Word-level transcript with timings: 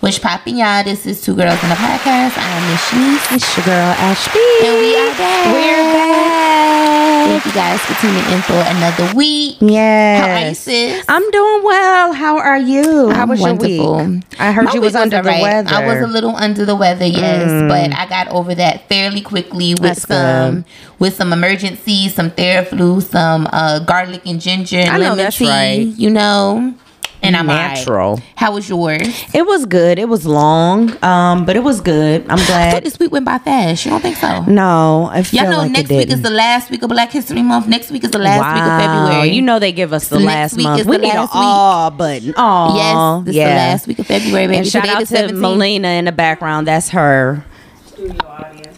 What's 0.00 0.18
poppin', 0.18 0.56
y'all? 0.56 0.84
This 0.84 1.06
is 1.06 1.20
Two 1.20 1.34
Girls 1.34 1.62
in 1.64 1.70
a 1.70 1.74
Podcast. 1.74 2.38
I'm 2.38 2.70
Miss 2.70 2.80
Shanice. 2.88 3.34
It's 3.34 3.56
your 3.56 3.66
girl 3.66 3.74
Ashby. 3.98 4.38
And 4.64 4.78
we 4.78 4.96
are 4.96 5.10
back. 5.18 5.46
We're 5.52 5.92
back. 5.92 7.28
Thank 7.28 7.46
you 7.46 7.52
guys 7.52 7.80
for 7.80 7.94
tuning 8.00 8.32
in 8.32 8.40
for 8.42 8.52
another 8.54 9.12
week. 9.16 9.56
Yes. 9.60 10.24
How 10.24 10.30
are 10.44 10.48
you, 10.50 10.54
sis? 10.54 11.04
I'm 11.08 11.28
doing 11.32 11.62
well. 11.64 12.12
How 12.12 12.38
are 12.38 12.58
you? 12.58 13.10
How 13.10 13.26
was 13.26 13.40
wonderful. 13.40 13.68
your 13.98 14.06
week? 14.06 14.22
I 14.38 14.52
heard 14.52 14.66
My 14.66 14.74
you 14.74 14.80
was 14.80 14.94
under 14.94 15.20
the 15.20 15.28
alright. 15.28 15.42
weather. 15.42 15.70
I 15.74 15.86
was 15.86 16.00
a 16.02 16.06
little 16.06 16.36
under 16.36 16.64
the 16.64 16.76
weather, 16.76 17.04
yes, 17.06 17.50
but 17.68 17.92
I 17.92 18.06
got 18.08 18.28
over 18.28 18.54
that 18.54 18.88
fairly 18.88 19.20
quickly 19.20 19.72
with 19.72 19.80
That's 19.82 20.02
some 20.06 20.54
good. 20.62 20.64
with 21.00 21.14
some 21.16 21.30
Emergen-C, 21.32 22.10
some 22.10 22.30
Theraflu, 22.30 23.02
some 23.02 23.48
uh, 23.52 23.80
garlic 23.80 24.22
and 24.26 24.40
ginger, 24.40 24.76
and 24.76 24.90
I 24.90 24.96
know 24.98 25.02
lemon 25.10 25.18
that's 25.18 25.36
tea, 25.38 25.48
right. 25.48 25.78
You 25.80 26.10
know, 26.10 26.74
and 27.22 27.36
I'm 27.36 27.48
alright. 27.48 27.76
Natural. 27.76 28.20
How 28.36 28.52
was 28.52 28.68
yours? 28.68 29.24
It 29.34 29.46
was 29.46 29.66
good. 29.66 29.98
It 29.98 30.08
was 30.08 30.24
long, 30.26 31.02
um, 31.04 31.44
but 31.44 31.56
it 31.56 31.62
was 31.64 31.80
good. 31.80 32.22
I'm 32.28 32.32
I 32.32 32.36
thought 32.36 32.46
glad. 32.46 32.84
this 32.84 32.98
week 32.98 33.10
went 33.12 33.24
by 33.24 33.38
fast. 33.38 33.84
You 33.84 33.90
don't 33.90 34.00
think 34.00 34.16
so? 34.16 34.44
No, 34.44 35.08
I 35.12 35.22
feel 35.22 35.42
Y'all 35.42 35.50
know 35.50 35.58
like 35.58 35.72
next 35.72 35.90
it 35.90 35.94
week 35.96 36.06
is 36.08 36.14
didn't. 36.14 36.22
the 36.24 36.30
last 36.30 36.70
week 36.70 36.82
of 36.82 36.88
Black 36.90 37.10
History 37.10 37.42
Month. 37.42 37.66
Next 37.68 37.90
week 37.90 38.04
is 38.04 38.10
the 38.10 38.18
last 38.18 38.54
week 38.54 38.62
of 38.62 38.80
February. 38.80 39.30
You 39.30 39.42
know 39.42 39.58
they 39.58 39.72
give 39.72 39.92
us 39.92 40.08
the 40.08 40.16
Next 40.18 40.26
last 40.26 40.56
week 40.56 40.64
month. 40.64 40.80
is 40.80 40.86
We 40.86 40.96
the 40.96 41.02
need 41.02 41.10
an 41.10 41.16
last 41.16 41.34
week. 41.34 41.42
all 41.42 41.90
button. 41.90 42.34
Oh, 42.36 42.76
yes, 42.76 43.24
this 43.26 43.34
is 43.34 43.38
the 43.38 43.44
last 43.44 43.86
week 43.88 43.98
of 43.98 44.06
February, 44.06 44.46
baby. 44.46 44.58
And 44.58 44.66
shout 44.66 44.84
Today 44.84 44.94
out 44.94 45.06
to 45.06 45.14
17th. 45.34 45.38
Melina 45.40 45.88
in 45.88 46.04
the 46.06 46.12
background. 46.12 46.66
That's 46.66 46.90
her. 46.90 47.44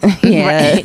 Yeah. 0.23 0.81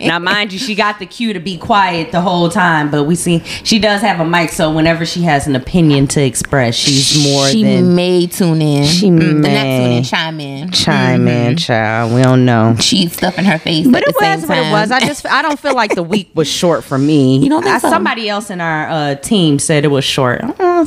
now, 0.00 0.18
mind 0.18 0.52
you, 0.52 0.58
she 0.58 0.74
got 0.74 0.98
the 0.98 1.06
cue 1.06 1.32
to 1.32 1.40
be 1.40 1.56
quiet 1.58 2.12
the 2.12 2.20
whole 2.20 2.48
time, 2.48 2.90
but 2.90 3.04
we 3.04 3.14
see 3.14 3.40
she 3.64 3.78
does 3.78 4.00
have 4.00 4.20
a 4.20 4.24
mic, 4.24 4.50
so 4.50 4.72
whenever 4.72 5.04
she 5.06 5.22
has 5.22 5.46
an 5.46 5.54
opinion 5.56 6.06
to 6.08 6.22
express, 6.22 6.74
she's 6.74 7.22
more 7.22 7.46
she 7.48 7.62
than 7.62 7.94
may 7.94 8.26
tune 8.26 8.60
in. 8.62 8.84
She 8.86 9.06
Mm, 9.10 9.34
Not 9.40 9.42
may. 9.42 9.78
tune 9.78 9.92
in, 9.98 10.02
chime 10.04 10.40
in. 10.40 10.70
chime 10.72 11.28
in, 11.28 11.56
child. 11.56 12.12
We 12.14 12.22
don't 12.22 12.44
know. 12.44 12.76
She's 12.80 13.12
stuffing 13.12 13.44
her 13.44 13.58
face. 13.58 13.86
But 13.86 14.02
it 14.02 14.14
was 14.14 14.46
what 14.46 14.58
it 14.58 14.70
was. 14.72 14.90
I 14.90 15.00
just 15.00 15.24
I 15.26 15.42
don't 15.42 15.58
feel 15.58 15.74
like 15.74 15.94
the 15.94 16.02
week 16.02 16.30
was 16.34 16.48
short 16.48 16.84
for 16.84 16.98
me. 16.98 17.38
You 17.46 17.48
don't 17.50 17.62
think 17.62 17.74
I- 17.76 17.78
so? 17.78 17.90
Somebody 17.90 18.28
else 18.28 18.50
in 18.50 18.60
our 18.60 18.88
uh, 18.88 19.14
team 19.16 19.58
said 19.58 19.84
it 19.84 19.88
was 19.88 20.04
short. 20.04 20.42
I 20.42 20.46
don't 20.48 20.58
know. 20.58 20.86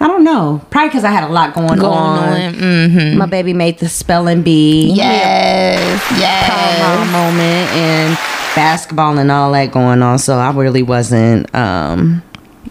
I 0.00 0.06
don't 0.06 0.24
know. 0.24 0.64
Probably 0.70 0.88
because 0.88 1.04
I 1.04 1.10
had 1.10 1.24
a 1.24 1.32
lot 1.32 1.54
going, 1.54 1.68
going 1.78 1.84
on. 1.84 2.28
on. 2.28 2.54
Mm-hmm. 2.54 3.18
My 3.18 3.26
baby 3.26 3.52
made 3.52 3.78
the 3.78 3.88
spelling 3.88 4.42
bee. 4.42 4.92
Yes, 4.94 6.10
yeah. 6.12 6.18
Yes, 6.18 6.39
Proud 6.46 7.00
yes. 7.00 7.12
moment 7.12 7.70
and 7.76 8.14
basketball 8.54 9.18
and 9.18 9.30
all 9.30 9.52
that 9.52 9.72
going 9.72 10.02
on. 10.02 10.18
So 10.18 10.36
I 10.36 10.50
really 10.52 10.82
wasn't 10.82 11.52
um 11.54 12.22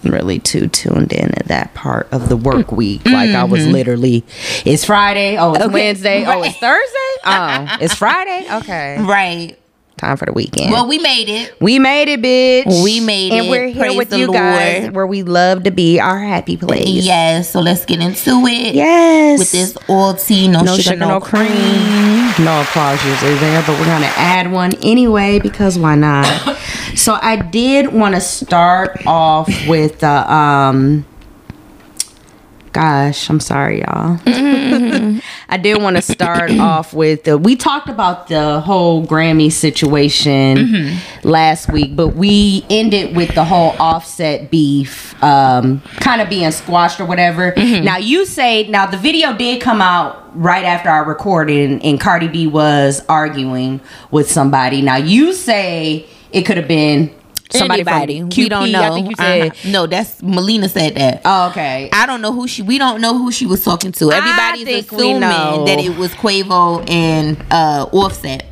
really 0.04 0.40
too 0.40 0.68
tuned 0.68 1.12
in 1.12 1.34
at 1.36 1.48
that 1.48 1.74
part 1.74 2.08
of 2.12 2.30
the 2.30 2.38
work 2.38 2.72
week. 2.72 3.06
Like 3.06 3.32
I 3.32 3.44
was 3.44 3.66
literally 3.68 4.24
it's 4.66 4.86
Friday, 4.86 5.38
oh 5.38 5.54
it's 5.54 5.66
Okay. 5.66 5.74
Wednesday, 5.74 6.26
oh 6.26 6.42
it's 6.44 6.58
Thursday? 6.58 6.96
Oh, 7.26 7.78
it's 7.82 7.94
Friday? 7.96 8.48
Okay. 8.50 8.98
Right. 9.02 9.60
Time 10.00 10.16
for 10.16 10.26
the 10.26 10.32
weekend. 10.32 10.72
Well, 10.72 10.88
we 10.88 10.98
made 10.98 11.28
it. 11.28 11.60
we 11.60 11.78
made 11.78 12.08
it, 12.08 12.22
bitch. 12.22 12.84
We 12.86 13.02
made 13.02 13.34
and 13.34 13.48
it. 13.48 13.50
we're 13.50 13.68
here 13.68 13.84
Praise 13.84 13.98
with 13.98 14.14
you 14.14 14.32
guys 14.32 14.92
where 14.92 15.06
we 15.06 15.24
love 15.24 15.64
to 15.64 15.72
be 15.72 16.00
our 16.00 16.18
happy 16.18 16.56
place. 16.56 17.04
Yes. 17.04 17.50
So 17.50 17.60
let's 17.60 17.84
get 17.84 18.00
into 18.00 18.46
it. 18.48 18.76
Yes. 18.76 19.40
With 19.40 19.52
this 19.52 19.78
oil 19.90 20.14
tea, 20.14 20.48
no, 20.48 20.62
no 20.62 20.78
sugar, 20.78 20.96
no, 20.96 21.20
cream. 21.20 21.50
No 22.40 22.62
applause 22.62 23.04
usually 23.06 23.36
there, 23.40 23.62
but 23.68 23.78
we're 23.78 23.88
gonna 23.88 24.06
add 24.16 24.50
one 24.54 24.72
anyway 24.82 25.38
because 25.38 25.78
why 25.78 25.96
not? 25.96 26.26
so 26.96 27.18
I 27.22 27.36
did 27.36 27.92
want 27.92 28.16
to 28.16 28.22
start 28.22 29.06
off 29.06 29.50
with 29.68 30.00
the 30.00 30.34
um. 30.34 31.06
Gosh, 32.72 33.30
I'm 33.30 33.40
sorry, 33.40 33.80
y'all. 33.80 34.20
I 35.50 35.58
did 35.62 35.82
want 35.82 35.96
to 35.96 36.02
start 36.02 36.52
off 36.52 36.94
with 36.94 37.24
the. 37.24 37.38
We 37.38 37.56
talked 37.56 37.90
about 37.90 38.28
the 38.28 38.60
whole 38.62 39.06
Grammy 39.06 39.52
situation 39.52 40.98
last 41.24 41.72
week, 41.72 41.96
but 41.96 42.10
we 42.10 42.66
ended 42.70 43.16
with 43.16 43.34
the 43.34 43.44
whole 43.44 43.76
offset 43.80 44.52
beef, 44.52 45.22
um, 45.24 45.82
kind 46.00 46.22
of 46.22 46.30
being 46.30 46.52
squashed 46.52 47.00
or 47.00 47.06
whatever. 47.06 47.54
Now 47.56 47.98
you 47.98 48.26
say 48.26 48.68
now 48.68 48.86
the 48.86 48.98
video 48.98 49.36
did 49.36 49.62
come 49.62 49.82
out 49.82 50.30
right 50.40 50.66
after 50.66 50.90
I 50.90 51.00
recorded, 51.00 51.82
and 51.84 52.00
Cardi 52.00 52.28
B 52.28 52.46
was 52.48 53.04
arguing 53.10 53.82
with 54.12 54.30
somebody. 54.30 54.82
Now 54.82 54.98
you 54.98 55.34
say 55.34 56.06
it 56.32 56.44
could 56.44 56.58
have 56.58 56.68
been 56.68 57.14
somebody 57.52 57.82
Anybody. 57.82 58.20
from 58.22 58.30
QP. 58.30 58.38
we 58.38 58.50
don't 58.50 58.72
know. 58.72 58.82
I 58.82 58.90
think 58.92 59.10
you 59.10 59.16
said. 59.16 59.52
Uh-huh. 59.52 59.70
No, 59.72 59.88
that's 59.88 60.22
Melina 60.22 60.70
said 60.70 60.96
that. 60.96 61.22
Oh, 61.26 61.50
okay. 61.50 61.90
I 61.92 62.06
don't 62.06 62.22
know 62.22 62.32
who 62.34 62.48
she. 62.48 62.62
We 62.62 62.78
don't 62.78 63.02
know 63.02 63.18
who 63.18 63.32
she 63.32 63.46
was 63.46 63.64
talking 63.64 63.92
to. 63.94 64.12
Everybody's 64.12 64.86
assuming 64.86 65.20
that 65.22 65.80
it 65.80 65.98
was 65.98 66.12
Quavo 66.12 66.88
and 66.90 67.38
uh, 67.52 67.88
Offset, 67.92 68.46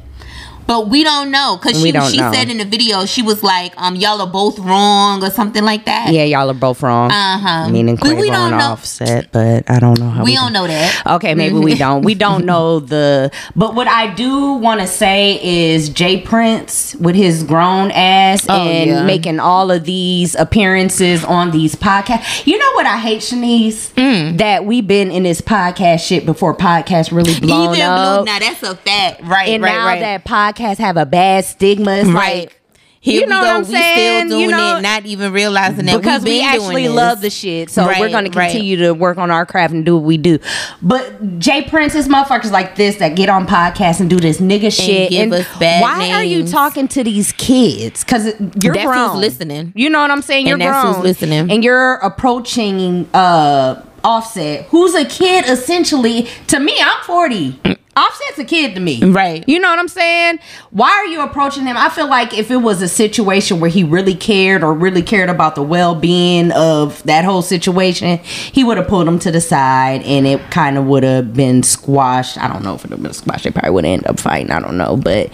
but 0.68 0.90
we 0.90 1.04
don't 1.04 1.32
know 1.32 1.58
because 1.62 1.78
she 1.82 1.92
she 1.92 2.18
know. 2.18 2.32
said 2.34 2.50
in 2.50 2.58
the 2.58 2.66
video 2.66 3.06
she 3.06 3.22
was 3.22 3.42
like, 3.44 3.74
um, 3.78 3.96
y'all 3.96 4.22
are 4.22 4.28
both 4.32 4.60
wrong 4.60 5.24
or 5.24 5.30
something 5.30 5.64
like 5.64 5.86
that. 5.86 6.12
Yeah, 6.14 6.24
y'all 6.24 6.50
are 6.50 6.54
both 6.54 6.84
wrong. 6.84 7.10
Uh-huh. 7.12 7.70
Meaning 7.70 7.96
But 7.96 8.08
Quavo 8.10 8.22
we 8.22 8.30
don't 8.30 8.54
and 8.54 8.58
know- 8.60 8.68
Offset, 8.72 9.32
but 9.32 9.70
I 9.70 9.80
don't 9.80 10.00
know 10.00 10.10
how 10.10 10.24
we 10.24 10.36
don't 10.36 10.54
know 10.54 10.68
that. 10.68 11.02
Okay, 11.08 11.34
maybe 11.36 11.56
we 11.56 11.76
don't. 11.76 12.04
We 12.04 12.14
don't 12.16 12.46
know 12.52 12.80
the. 12.80 13.32
But 13.56 13.74
what 13.76 13.88
I 13.88 14.14
do 14.14 14.54
want 14.54 14.82
to 14.82 14.88
say 14.88 15.40
is 15.42 15.90
J. 15.90 16.22
Prince 16.22 16.96
with 16.96 17.16
his 17.16 17.44
grown 17.44 17.92
ass 17.92 18.46
Oh, 18.50 18.68
and 18.68 18.90
yeah. 18.90 19.04
making 19.06 19.40
all 19.40 19.72
of 19.72 19.86
these 19.86 20.36
appearances 20.36 21.24
on 21.24 21.52
these 21.52 21.76
podcasts. 21.76 22.46
You 22.46 22.58
know 22.58 22.72
what 22.74 22.86
I 22.86 22.98
hate, 22.98 23.22
Shanice? 23.22 23.94
Mm. 23.94 24.38
That 24.38 24.66
we've 24.66 24.86
been 24.88 25.12
in 25.12 25.24
this 25.24 25.40
podcast 25.42 26.06
shit 26.06 26.26
before 26.26 26.56
podcasts 26.56 27.12
really 27.12 27.40
blown 27.40 27.76
Even 27.76 27.86
up. 27.86 28.26
blue. 28.26 28.26
Now 28.34 28.40
that's 28.40 28.64
a 28.64 28.76
fact, 28.76 29.22
right? 29.24 29.48
and 29.50 29.64
right, 29.64 29.72
now 29.72 29.86
right. 29.86 30.00
that 30.02 30.26
podcasts 30.58 30.78
have 30.78 30.98
a 30.98 31.06
bad 31.06 31.46
stigma, 31.46 31.92
it's 31.98 32.10
right. 32.10 32.44
like. 32.46 32.54
Here 33.00 33.22
you 33.22 33.28
know 33.28 33.40
we 33.40 33.46
go. 33.46 33.48
what 33.48 33.56
I'm 33.56 33.62
we 33.62 33.78
saying? 33.78 34.28
still 34.28 34.40
You 34.40 34.46
doing 34.48 34.58
know, 34.58 34.78
it, 34.78 34.82
not 34.82 35.06
even 35.06 35.32
realizing 35.32 35.86
that 35.86 35.98
because 35.98 36.24
we 36.24 36.44
actually 36.44 36.90
love 36.90 37.22
the 37.22 37.30
shit. 37.30 37.70
So 37.70 37.86
we're 37.86 38.10
going 38.10 38.30
to 38.30 38.38
right. 38.38 38.52
continue 38.52 38.76
to 38.78 38.92
work 38.94 39.18
on 39.18 39.32
our 39.32 39.46
craft 39.46 39.74
and 39.74 39.86
do 39.86 39.96
what 39.96 40.04
we 40.04 40.18
do. 40.18 40.40
But 40.82 41.40
J. 41.40 41.62
Prince 41.70 41.96
is 41.96 42.08
motherfuckers 42.10 42.52
like 42.52 42.76
this 42.76 42.98
that 42.98 43.16
get 43.16 43.30
on 43.30 43.48
podcasts 43.48 44.02
and 44.02 44.10
do 44.10 44.20
this 44.20 44.42
nigga 44.42 44.74
shit. 44.76 45.12
give 45.12 45.32
us 45.32 45.46
bad 45.60 45.84
why 45.84 46.12
are 46.12 46.24
you 46.24 46.46
talking 46.48 46.88
to 46.90 47.04
these 47.04 47.32
kids? 47.34 48.04
Because 48.04 48.34
you're 48.62 48.74
That's 48.74 48.86
grown. 48.86 49.22
listening. 49.22 49.72
You 49.76 49.90
know 49.90 50.02
what 50.02 50.12
I'm 50.12 50.24
saying? 50.24 50.48
You're 50.48 50.56
And 50.56 50.62
that's 50.64 50.82
grown. 50.84 50.96
who's 50.96 51.04
listening. 51.04 51.52
And 51.52 51.64
you're 51.64 51.94
approaching 51.98 53.08
uh 53.14 53.84
Offset, 54.04 54.66
who's 54.66 54.96
a 54.96 55.06
kid 55.06 55.46
essentially. 55.50 56.28
To 56.48 56.60
me, 56.60 56.76
I'm 56.82 57.04
40. 57.04 57.60
Offset's 57.98 58.38
a 58.38 58.46
kid 58.46 58.76
to 58.76 58.80
me. 58.80 59.04
Right. 59.04 59.44
You 59.48 59.60
know 59.60 59.70
what 59.70 59.80
I'm 59.80 59.88
saying? 59.88 60.38
Why 60.70 60.92
are 60.92 61.08
you 61.08 61.22
approaching 61.22 61.66
him? 61.66 61.76
I 61.76 61.90
feel 61.90 62.08
like 62.08 62.38
if 62.38 62.52
it 62.52 62.58
was 62.58 62.84
a 62.84 62.88
situation 62.88 63.60
where 63.60 63.72
he 63.72 63.84
really 63.84 64.14
cared 64.14 64.64
or 64.64 64.72
really 64.74 65.02
cared 65.02 65.32
about 65.32 65.56
the 65.56 65.64
well 65.64 65.96
being 65.96 66.52
of 66.52 67.02
that 67.04 67.26
whole 67.26 67.42
situation, 67.42 68.20
he 68.20 68.64
would 68.64 68.78
have 68.78 68.88
pulled 68.88 69.08
him 69.08 69.18
to 69.20 69.32
the 69.32 69.42
side 69.42 70.04
and 70.04 70.28
it 70.28 70.40
kind 70.52 70.78
of 70.78 70.86
would 70.86 71.02
have 71.02 71.34
been 71.34 71.64
squashed. 71.64 72.38
I 72.38 72.48
don't 72.48 72.64
know 72.64 72.76
if 72.76 72.86
it 72.86 72.92
would 72.92 72.98
have 72.98 73.04
been 73.04 73.14
squashed. 73.14 73.46
They 73.46 73.52
probably 73.52 73.72
would 73.72 73.86
end 73.86 74.06
up 74.06 74.20
fighting. 74.20 74.52
I 74.52 74.60
don't 74.60 74.78
know. 74.78 74.96
But 74.96 75.32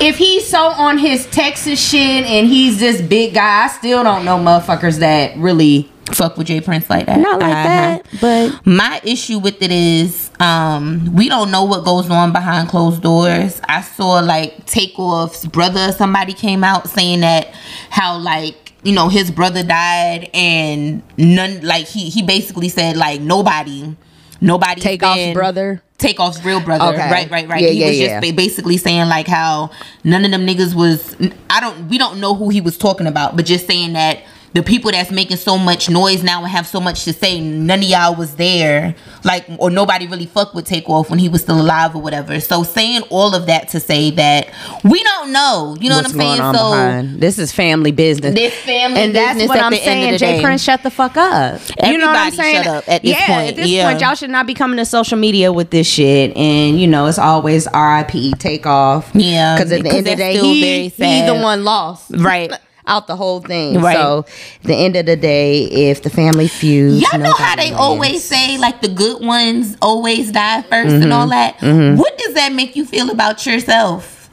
if 0.00 0.16
he's 0.16 0.48
so 0.48 0.66
on 0.66 0.98
his 0.98 1.26
Texas 1.26 1.80
shit 1.80 2.24
and 2.24 2.48
he's 2.48 2.80
this 2.80 3.00
big 3.00 3.34
guy, 3.34 3.64
I 3.64 3.68
still 3.68 4.02
don't 4.02 4.24
know 4.24 4.36
motherfuckers 4.36 4.98
that 4.98 5.36
really. 5.36 5.88
Fuck 6.12 6.36
with 6.36 6.46
J. 6.48 6.60
Prince 6.60 6.90
like 6.90 7.06
that. 7.06 7.18
Not 7.18 7.40
like 7.40 7.50
Uh-huh. 7.52 7.62
that, 7.64 8.02
but 8.20 8.66
My 8.66 9.00
issue 9.04 9.38
with 9.38 9.62
it 9.62 9.72
is 9.72 10.30
um 10.38 11.14
we 11.14 11.28
don't 11.28 11.50
know 11.50 11.64
what 11.64 11.84
goes 11.84 12.10
on 12.10 12.32
behind 12.32 12.68
closed 12.68 13.02
doors. 13.02 13.60
I 13.68 13.80
saw 13.80 14.20
like 14.20 14.66
Takeoff's 14.66 15.46
brother, 15.46 15.92
somebody 15.92 16.32
came 16.34 16.62
out 16.62 16.88
saying 16.88 17.20
that 17.20 17.48
how 17.90 18.18
like 18.18 18.72
you 18.82 18.92
know 18.92 19.08
his 19.08 19.30
brother 19.30 19.62
died 19.62 20.28
and 20.34 21.02
none 21.16 21.62
like 21.62 21.86
he 21.86 22.10
he 22.10 22.22
basically 22.22 22.68
said 22.68 22.96
like 22.98 23.20
nobody 23.22 23.96
nobody 24.42 24.80
Takeoff's 24.82 25.32
brother. 25.32 25.80
Takeoff's 25.96 26.44
real 26.44 26.60
brother. 26.60 26.86
Okay. 26.92 27.10
Right, 27.10 27.30
right, 27.30 27.48
right. 27.48 27.62
Yeah, 27.62 27.68
he 27.70 27.80
yeah, 27.80 27.86
was 27.88 27.98
just 27.98 28.20
ba- 28.20 28.36
basically 28.36 28.76
saying 28.76 29.08
like 29.08 29.26
how 29.26 29.70
none 30.02 30.24
of 30.26 30.30
them 30.32 30.44
niggas 30.46 30.74
was 30.74 31.16
I 31.48 31.60
don't 31.60 31.88
we 31.88 31.96
don't 31.96 32.20
know 32.20 32.34
who 32.34 32.50
he 32.50 32.60
was 32.60 32.76
talking 32.76 33.06
about, 33.06 33.36
but 33.36 33.46
just 33.46 33.66
saying 33.66 33.94
that 33.94 34.18
the 34.54 34.62
people 34.62 34.90
that's 34.92 35.10
making 35.10 35.36
so 35.36 35.58
much 35.58 35.90
noise 35.90 36.22
now 36.22 36.40
and 36.42 36.48
have 36.48 36.66
so 36.66 36.80
much 36.80 37.04
to 37.04 37.12
say, 37.12 37.40
none 37.40 37.80
of 37.80 37.84
y'all 37.84 38.14
was 38.14 38.36
there, 38.36 38.94
like, 39.24 39.44
or 39.58 39.68
nobody 39.68 40.06
really 40.06 40.26
fucked 40.26 40.54
with 40.54 40.64
Takeoff 40.64 41.10
when 41.10 41.18
he 41.18 41.28
was 41.28 41.42
still 41.42 41.60
alive 41.60 41.94
or 41.96 42.00
whatever. 42.00 42.38
So 42.40 42.62
saying 42.62 43.02
all 43.10 43.34
of 43.34 43.46
that 43.46 43.68
to 43.70 43.80
say 43.80 44.10
that 44.12 44.48
we 44.84 45.02
don't 45.02 45.32
know, 45.32 45.76
you 45.80 45.88
know 45.90 45.96
What's 45.96 46.14
what 46.14 46.22
I'm 46.24 46.36
saying? 46.36 46.40
on 46.40 46.54
so 46.54 46.70
behind? 46.70 47.20
This 47.20 47.38
is 47.38 47.52
family 47.52 47.90
business. 47.90 48.34
this 48.34 48.54
family 48.60 49.00
and 49.00 49.14
that's 49.14 49.34
business 49.34 49.48
what 49.48 49.58
at 49.58 49.64
I'm 49.64 49.72
the 49.72 49.78
end 49.78 49.84
saying. 49.84 50.06
of 50.06 50.12
the 50.12 50.18
Jay 50.18 50.36
day. 50.36 50.42
Prince, 50.42 50.62
shut 50.62 50.82
the 50.84 50.90
fuck 50.90 51.16
up. 51.16 51.60
you 51.82 51.98
know 51.98 52.06
what 52.06 52.16
I'm 52.16 52.32
saying? 52.32 52.62
shut 52.62 52.66
up 52.68 52.88
at 52.88 53.02
this 53.02 53.10
yeah, 53.10 53.26
point. 53.26 53.48
At 53.50 53.56
this 53.56 53.68
Yeah. 53.68 53.88
point, 53.90 54.00
y'all 54.00 54.14
should 54.14 54.30
not 54.30 54.46
be 54.46 54.54
coming 54.54 54.76
to 54.76 54.84
social 54.84 55.18
media 55.18 55.52
with 55.52 55.70
this 55.70 55.88
shit. 55.88 56.36
And 56.36 56.80
you 56.80 56.86
know, 56.86 57.06
it's 57.06 57.18
always 57.18 57.66
R.I.P. 57.66 58.34
Takeoff. 58.34 59.10
Yeah, 59.14 59.56
because 59.56 59.72
at 59.72 59.82
the 59.82 59.88
end 59.90 59.98
of 59.98 60.04
the 60.04 60.16
day, 60.16 60.36
he, 60.38 60.88
he 60.88 61.26
the 61.26 61.34
one 61.42 61.64
lost. 61.64 62.12
Right. 62.14 62.52
out 62.86 63.06
the 63.06 63.16
whole 63.16 63.40
thing. 63.40 63.80
Right. 63.80 63.96
So, 63.96 64.26
the 64.62 64.74
end 64.74 64.96
of 64.96 65.06
the 65.06 65.16
day, 65.16 65.62
if 65.64 66.02
the 66.02 66.10
family 66.10 66.48
feuds, 66.48 67.00
Y'all 67.02 67.20
know 67.20 67.32
how 67.32 67.56
they 67.56 67.70
wins. 67.70 67.80
always 67.80 68.24
say 68.24 68.58
like 68.58 68.80
the 68.82 68.88
good 68.88 69.24
ones 69.24 69.76
always 69.80 70.30
die 70.32 70.62
1st 70.70 70.84
Mm-hmm. 70.86 71.02
and 71.02 71.12
all 71.12 71.28
that. 71.28 71.56
What 71.98 72.18
does 72.18 72.34
that 72.34 72.52
make 72.52 72.76
you 72.76 72.84
feel 72.84 73.10
about 73.10 73.46
yourself? 73.46 74.30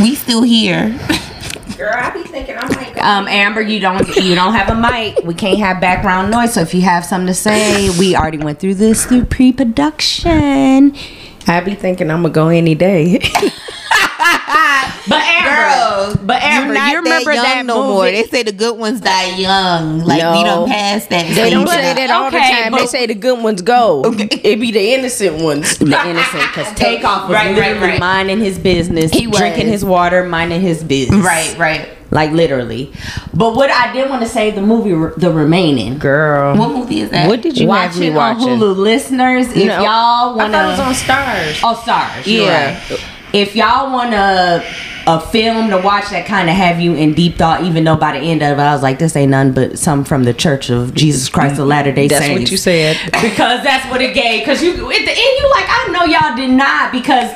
We 0.00 0.14
still 0.14 0.42
here. 0.42 0.88
Girl, 1.76 1.92
I 1.92 2.10
be 2.10 2.22
thinking 2.22 2.56
I 2.56 2.68
might. 2.68 2.96
Um, 2.98 3.26
Amber, 3.26 3.60
you 3.60 3.80
don't 3.80 4.06
you 4.16 4.34
don't 4.36 4.54
have 4.54 4.68
a 4.68 4.74
mic. 4.80 5.24
We 5.24 5.34
can't 5.34 5.58
have 5.58 5.80
background 5.80 6.30
noise. 6.30 6.54
So 6.54 6.60
if 6.60 6.72
you 6.72 6.82
have 6.82 7.04
something 7.04 7.26
to 7.26 7.34
say, 7.34 7.90
we 7.98 8.14
already 8.14 8.38
went 8.38 8.60
through 8.60 8.74
this 8.74 9.04
through 9.06 9.24
pre-production. 9.24 10.94
I 11.48 11.60
be 11.60 11.74
thinking 11.74 12.10
I'm 12.10 12.22
gonna 12.22 12.32
go 12.32 12.48
any 12.48 12.74
day. 12.76 13.20
But 15.06 15.20
Amber, 15.22 16.18
but 16.24 16.42
Amber, 16.42 16.66
You're 16.66 16.74
not 16.74 16.90
you 16.92 16.96
remember 16.98 17.34
that, 17.34 17.34
young 17.34 17.44
that 17.44 17.66
no 17.66 17.82
more. 17.88 18.04
movie? 18.04 18.22
They 18.22 18.26
say 18.28 18.42
the 18.42 18.52
good 18.52 18.78
ones 18.78 19.00
die 19.02 19.36
young. 19.36 19.98
Like 20.00 20.16
we 20.36 20.44
don't 20.44 20.68
pass 20.68 21.06
that. 21.06 21.34
They 21.34 21.50
don't 21.50 21.68
say 21.68 21.92
that 21.94 22.10
all 22.10 22.30
the 22.30 22.38
time. 22.38 22.72
They 22.72 22.86
say 22.86 23.06
the 23.06 23.14
good 23.14 23.42
ones 23.42 23.60
go. 23.62 24.02
It 24.06 24.60
be 24.60 24.70
the 24.72 24.94
innocent 24.94 25.42
ones. 25.42 25.76
the 25.78 25.86
innocent 26.08 26.42
because 26.48 26.72
Takeoff 26.76 27.28
was 27.28 27.34
Right, 27.34 27.46
right, 27.48 27.54
literally 27.54 27.88
right. 27.88 28.00
minding 28.00 28.40
his 28.40 28.58
business, 28.58 29.10
He 29.12 29.26
was. 29.26 29.38
drinking 29.38 29.66
his 29.66 29.84
water, 29.84 30.24
minding 30.24 30.60
his 30.62 30.82
business. 30.82 31.22
Right, 31.24 31.54
right. 31.58 31.88
like 32.10 32.30
literally. 32.30 32.90
But 33.34 33.56
what 33.56 33.70
I 33.70 33.92
did 33.92 34.08
want 34.08 34.22
to 34.22 34.28
say, 34.28 34.52
the 34.52 34.62
movie, 34.62 34.92
The 35.20 35.30
Remaining. 35.32 35.98
Girl. 35.98 36.56
What 36.56 36.70
movie 36.70 37.00
is 37.00 37.10
that? 37.10 37.28
What 37.28 37.42
did 37.42 37.58
you 37.58 37.66
Watch 37.66 37.90
have 37.92 37.98
me 38.00 38.06
it 38.06 38.14
watching? 38.14 38.48
on 38.48 38.58
Hulu, 38.58 38.76
listeners. 38.76 39.48
If 39.48 39.66
No. 39.66 39.82
y'all 39.82 40.36
want 40.36 40.52
to, 40.52 40.58
I 40.58 40.62
thought 40.62 40.64
it 40.64 40.68
was 40.70 40.80
on 40.80 40.94
Starz. 40.94 41.60
oh 41.62 41.74
starz, 41.84 42.22
Yeah. 42.24 42.78
right. 42.90 43.04
If 43.34 43.56
y'all 43.56 43.92
want 43.92 44.14
a 44.14 44.64
a 45.06 45.20
film 45.20 45.70
to 45.70 45.78
watch 45.78 46.10
that 46.10 46.26
kind 46.26 46.48
of 46.48 46.56
have 46.56 46.80
you 46.80 46.94
in 46.94 47.14
deep 47.14 47.36
thought, 47.36 47.62
even 47.62 47.84
though 47.84 47.96
by 47.96 48.12
the 48.12 48.18
end 48.18 48.42
of 48.42 48.58
it, 48.58 48.62
I 48.62 48.72
was 48.72 48.82
like, 48.82 48.98
this 48.98 49.14
ain't 49.16 49.30
none 49.30 49.52
but 49.52 49.78
something 49.78 50.04
from 50.04 50.24
the 50.24 50.34
Church 50.34 50.70
of 50.70 50.94
Jesus 50.94 51.28
Christ 51.28 51.60
of 51.60 51.66
Latter 51.66 51.92
Day 51.92 52.08
Saints. 52.08 52.26
That's 52.26 52.40
what 52.40 52.50
you 52.50 52.56
said. 52.56 52.96
because 53.04 53.62
that's 53.62 53.90
what 53.90 54.00
it 54.00 54.14
gave. 54.14 54.40
Because 54.40 54.62
you 54.62 54.72
at 54.72 54.76
the 54.76 55.10
end, 55.10 55.18
you 55.18 55.50
like, 55.50 55.66
I 55.68 55.88
know 55.92 56.04
y'all 56.04 56.36
did 56.36 56.50
not 56.50 56.92
because 56.92 57.32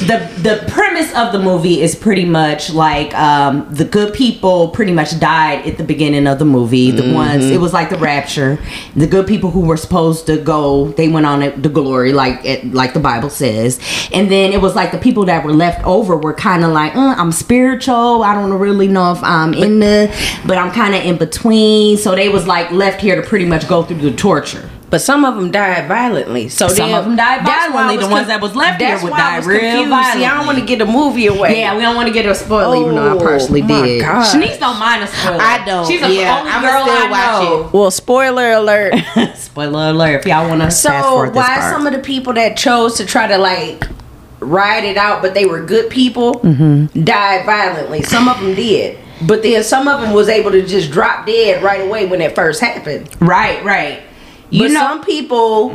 the 0.00 0.28
the 0.42 0.64
premise 0.70 1.14
of 1.14 1.32
the 1.32 1.38
movie 1.38 1.80
is 1.80 1.94
pretty 1.94 2.24
much 2.24 2.72
like 2.72 3.14
um, 3.14 3.66
the 3.72 3.84
good 3.84 4.12
people 4.12 4.68
pretty 4.68 4.92
much 4.92 5.18
died 5.20 5.66
at 5.66 5.78
the 5.78 5.84
beginning 5.84 6.26
of 6.26 6.38
the 6.38 6.44
movie. 6.44 6.90
The 6.90 7.14
ones 7.14 7.50
it 7.50 7.60
was 7.60 7.72
like 7.72 7.90
the 7.90 7.98
rapture. 7.98 8.58
The 8.96 9.06
good 9.06 9.26
people 9.26 9.50
who 9.50 9.60
were 9.60 9.76
supposed 9.76 10.26
to 10.26 10.36
go, 10.36 10.88
they 10.92 11.08
went 11.08 11.26
on 11.26 11.40
the 11.60 11.68
glory, 11.68 12.12
like 12.12 12.44
it, 12.44 12.72
like 12.72 12.94
the 12.94 13.00
Bible 13.00 13.30
says. 13.30 13.80
And 14.12 14.30
then 14.30 14.52
it 14.52 14.60
was 14.60 14.74
like 14.74 14.92
the 14.92 14.98
people 14.98 15.24
that 15.26 15.44
were 15.44 15.52
left 15.52 15.84
over 15.84 16.16
were 16.16 16.34
kind 16.34 16.64
of 16.64 16.72
like, 16.72 16.94
uh, 17.04 17.14
I'm 17.20 17.32
spiritual. 17.32 18.22
I 18.22 18.34
don't 18.34 18.52
really 18.58 18.88
know 18.88 19.12
if 19.12 19.22
I'm 19.22 19.54
in 19.54 19.80
the, 19.80 20.08
but 20.46 20.58
I'm 20.58 20.72
kind 20.72 20.94
of 20.94 21.04
in 21.04 21.16
between. 21.18 21.96
So 21.96 22.14
they 22.14 22.28
was 22.28 22.46
like 22.46 22.70
left 22.70 23.00
here 23.00 23.16
to 23.16 23.22
pretty 23.26 23.44
much 23.46 23.68
go 23.68 23.82
through 23.82 23.98
the 23.98 24.12
torture. 24.16 24.70
But 24.90 25.00
some 25.00 25.24
of 25.24 25.34
them 25.34 25.50
died 25.50 25.88
violently. 25.88 26.48
So 26.48 26.68
Some 26.68 26.90
then- 26.92 27.02
them 27.04 27.16
died 27.16 27.44
that's 27.44 27.72
why 27.74 27.80
I 27.80 27.86
violently. 27.86 28.06
The 28.06 28.12
ones 28.12 28.26
that 28.28 28.40
was 28.40 28.54
left 28.54 28.80
here 28.80 28.96
would 29.02 29.10
die 29.10 29.38
real 29.38 29.58
confused. 29.58 29.88
See, 30.12 30.24
I 30.24 30.36
don't 30.36 30.46
want 30.46 30.58
to 30.60 30.64
get 30.64 30.80
a 30.80 30.86
movie 30.86 31.26
away. 31.26 31.58
Yeah, 31.58 31.74
we 31.74 31.82
don't 31.82 31.96
want 31.96 32.06
to 32.06 32.14
get 32.14 32.26
a 32.26 32.34
spoiler, 32.34 32.76
even 32.76 32.94
though 32.94 33.08
I 33.08 33.12
Oh, 33.14 33.18
personally 33.18 33.62
my 33.62 33.82
did. 33.82 34.02
God. 34.02 34.24
Shanice 34.32 34.60
don't 34.60 34.78
mind 34.78 35.02
a 35.02 35.06
spoiler. 35.08 35.38
I 35.40 35.64
don't. 35.66 35.88
She's 35.88 36.00
the 36.00 36.12
Yeah, 36.12 36.38
only 36.38 36.52
I'ma 36.52 36.60
girl 36.70 36.82
still 36.84 36.96
I 37.08 37.10
watch 37.10 37.42
know. 37.72 37.80
Well, 37.80 37.90
spoiler 37.90 38.52
alert. 38.52 38.94
Spoiler 39.34 39.90
alert! 39.90 40.20
If 40.20 40.26
y'all 40.26 40.48
want 40.48 40.62
to 40.62 40.70
So 40.70 40.90
why 41.30 41.70
some 41.70 41.86
of 41.88 41.92
the 41.92 41.98
people 42.00 42.32
that 42.34 42.56
chose 42.56 42.96
to 42.96 43.06
try 43.06 43.26
to 43.28 43.38
like 43.38 43.84
ride 44.40 44.84
it 44.84 44.96
out, 44.96 45.22
but 45.22 45.34
they 45.34 45.46
were 45.46 45.62
good 45.64 45.90
people, 45.90 46.34
Mm-hmm. 46.34 47.04
died 47.04 47.44
violently. 47.46 48.02
Some 48.02 48.28
of 48.28 48.38
them 48.40 48.54
did, 48.54 48.98
but 49.26 49.42
then 49.42 49.62
some 49.64 49.88
of 49.88 50.00
them 50.00 50.12
was 50.12 50.28
able 50.28 50.50
to 50.52 50.62
just 50.66 50.90
drop 50.90 51.26
dead 51.26 51.62
right 51.62 51.80
away 51.86 52.06
when 52.06 52.20
it 52.20 52.34
first 52.34 52.60
happened. 52.60 53.08
right, 53.20 53.62
right. 53.64 54.02
You 54.50 54.64
but 54.64 54.72
know, 54.72 54.80
some 54.80 55.04
people 55.04 55.70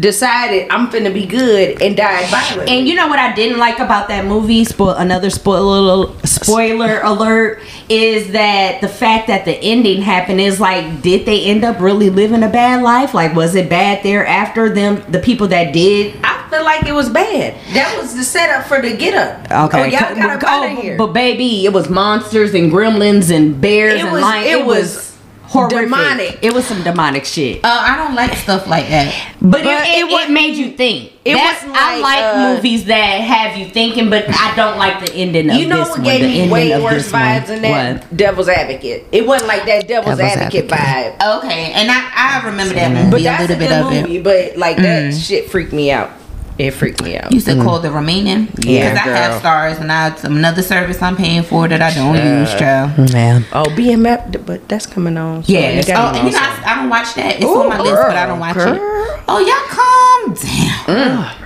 decided 0.00 0.68
I'm 0.70 0.88
finna 0.90 1.12
be 1.14 1.26
good 1.26 1.80
and 1.80 1.96
died 1.96 2.28
violently. 2.28 2.76
And 2.76 2.88
you 2.88 2.94
know 2.96 3.06
what 3.06 3.20
I 3.20 3.32
didn't 3.34 3.58
like 3.58 3.78
about 3.78 4.08
that 4.08 4.24
movie? 4.24 4.64
Spoil 4.64 4.94
another 4.96 5.30
spoiler 5.30 6.12
spoiler 6.24 7.00
alert 7.02 7.60
is 7.88 8.32
that 8.32 8.80
the 8.80 8.88
fact 8.88 9.28
that 9.28 9.44
the 9.44 9.54
ending 9.54 10.02
happened 10.02 10.40
is 10.40 10.58
like, 10.58 11.02
did 11.02 11.24
they 11.26 11.44
end 11.44 11.62
up 11.62 11.78
really 11.78 12.10
living 12.10 12.42
a 12.42 12.48
bad 12.48 12.82
life? 12.82 13.14
Like, 13.14 13.34
was 13.34 13.54
it 13.54 13.68
bad 13.70 14.02
there 14.02 14.26
after 14.26 14.70
them? 14.70 15.04
The 15.12 15.20
people 15.20 15.46
that 15.48 15.72
did. 15.72 16.16
I 16.24 16.35
feel 16.50 16.64
like 16.64 16.86
it 16.86 16.92
was 16.92 17.08
bad. 17.08 17.54
That 17.74 17.96
was 18.00 18.14
the 18.14 18.24
setup 18.24 18.66
for 18.66 18.80
the 18.80 18.96
get 18.96 19.14
up. 19.14 19.68
Okay, 19.68 19.80
oh, 19.80 19.84
y'all 19.84 20.14
got 20.14 20.30
up 20.30 20.42
out 20.44 20.64
of 20.72 20.78
Oh, 20.78 20.80
here. 20.80 20.96
but 20.96 21.08
baby, 21.08 21.64
it 21.66 21.72
was 21.72 21.88
monsters 21.88 22.54
and 22.54 22.72
gremlins 22.72 23.34
and 23.34 23.60
bears 23.60 23.94
It 24.00 24.04
and 24.04 24.12
was- 24.12 24.22
lions. 24.22 24.46
it 24.46 24.52
It, 24.60 24.66
was 24.66 24.76
was 24.94 25.12
horrific. 25.52 25.78
demonic. 25.78 26.38
It 26.42 26.52
was 26.52 26.66
some 26.66 26.82
demonic 26.82 27.24
shit. 27.24 27.64
Uh, 27.64 27.68
I 27.68 27.96
don't 27.96 28.14
like 28.16 28.34
stuff 28.36 28.66
like 28.66 28.88
that. 28.88 29.14
But, 29.40 29.50
But 29.50 29.60
it, 29.60 29.66
it, 29.66 30.10
it 30.10 30.28
it 30.28 30.30
made 30.32 30.56
you 30.56 30.72
think. 30.72 31.12
it 31.24 31.34
That's, 31.34 31.62
wasn't 31.62 31.76
I 31.80 32.00
like, 32.00 32.02
like 32.02 32.34
uh, 32.34 32.54
movies 32.56 32.84
that 32.86 33.20
have 33.20 33.56
you 33.56 33.68
thinking, 33.68 34.10
but 34.10 34.24
I 34.28 34.54
don't 34.56 34.76
like 34.76 35.06
the 35.06 35.14
ending 35.14 35.48
of 35.50 35.56
you 35.56 35.68
know 35.68 35.78
this 35.84 35.90
what 35.90 36.02
gave 36.04 36.20
the 36.22 36.26
me 36.46 36.50
way 36.50 36.82
worse 36.82 37.04
this 37.04 37.12
one. 37.12 37.22
vibes 37.22 37.46
than 37.46 37.62
that? 37.62 38.00
What? 38.02 38.16
Devil's 38.16 38.48
Advocate. 38.48 39.04
It 39.12 39.24
wasn't 39.26 39.48
like 39.48 39.64
that 39.66 39.86
Devil's, 39.86 40.18
Devil's 40.18 40.36
Advocate, 40.38 40.72
Advocate. 40.72 41.20
vibe. 41.20 41.38
Okay, 41.38 41.72
and 41.74 41.90
I, 41.92 42.10
I 42.42 42.46
remember 42.46 42.74
that 42.74 42.90
movie 42.92 43.10
But 43.12 43.20
a 43.20 43.24
that's 43.24 43.38
a 43.44 43.46
little 43.46 43.56
good 43.56 43.68
bit 43.68 43.72
of 43.72 43.90
movie. 44.02 44.16
it. 44.16 44.24
But 44.24 44.56
like 44.58 44.76
that 44.78 45.14
shit 45.14 45.48
freaked 45.50 45.72
me 45.72 45.92
out. 45.92 46.10
It 46.58 46.70
freaked 46.70 47.02
me 47.02 47.18
out. 47.18 47.32
You 47.32 47.40
said 47.40 47.58
mm. 47.58 47.64
call 47.64 47.80
the 47.80 47.90
remaining? 47.90 48.48
Yeah, 48.58 48.92
Because 48.94 48.98
I 49.06 49.16
have 49.16 49.42
starz 49.42 49.80
and 49.80 49.92
I, 49.92 50.08
it's 50.08 50.24
another 50.24 50.62
service 50.62 51.02
I'm 51.02 51.14
paying 51.16 51.42
for 51.42 51.68
that 51.68 51.82
I 51.82 51.92
don't 51.92 52.14
use, 52.14 52.50
child. 52.54 53.10
Yeah. 53.10 53.42
Oh, 53.52 53.64
BMF, 53.64 54.46
but 54.46 54.66
that's 54.66 54.86
coming 54.86 55.18
on. 55.18 55.44
So 55.44 55.52
Yeah, 55.52 55.60
it's- 55.68 55.86
got 55.86 56.14
Oh, 56.14 56.16
it 56.16 56.20
and 56.20 56.28
you 56.28 56.32
know, 56.32 56.38
on, 56.46 56.64
I, 56.64 56.72
I 56.72 56.74
don't 56.76 56.88
watch 56.88 57.14
that. 57.14 57.36
It's 57.36 57.44
Ooh, 57.44 57.60
on 57.60 57.68
my 57.68 57.78
list, 57.80 57.94
but 58.02 58.16
I 58.16 58.26
don't 58.26 58.38
watch 58.40 58.54
girl, 58.56 58.72
it. 58.74 58.78
girl. 58.78 59.24
Oh, 59.28 59.38
y'all 59.38 59.68
calm 59.68 60.34
down. 60.34 61.24
Mm. 61.34 61.42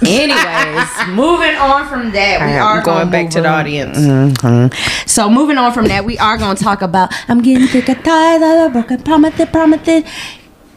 Anyways, 0.06 1.08
moving 1.16 1.56
on 1.56 1.88
from 1.88 2.12
that, 2.12 2.40
we 2.40 2.52
I 2.52 2.58
are 2.60 2.82
going 2.82 3.10
back 3.10 3.30
to 3.30 3.40
the 3.42 3.48
on. 3.48 3.60
audience. 3.60 3.98
Mm-hmm. 3.98 5.04
So 5.06 5.28
moving 5.28 5.58
on 5.58 5.72
from 5.72 5.88
that, 5.88 6.04
we 6.04 6.16
are 6.18 6.38
going 6.38 6.56
to 6.56 6.62
talk 6.62 6.82
about. 6.82 7.12
I'm 7.28 7.42
getting 7.42 7.66
sick 7.66 7.88
of 7.88 8.02
tired 8.04 8.40
of 8.42 8.72
the 8.72 8.80
broken 8.80 9.02
promises, 9.02 9.46
promises. 9.50 10.04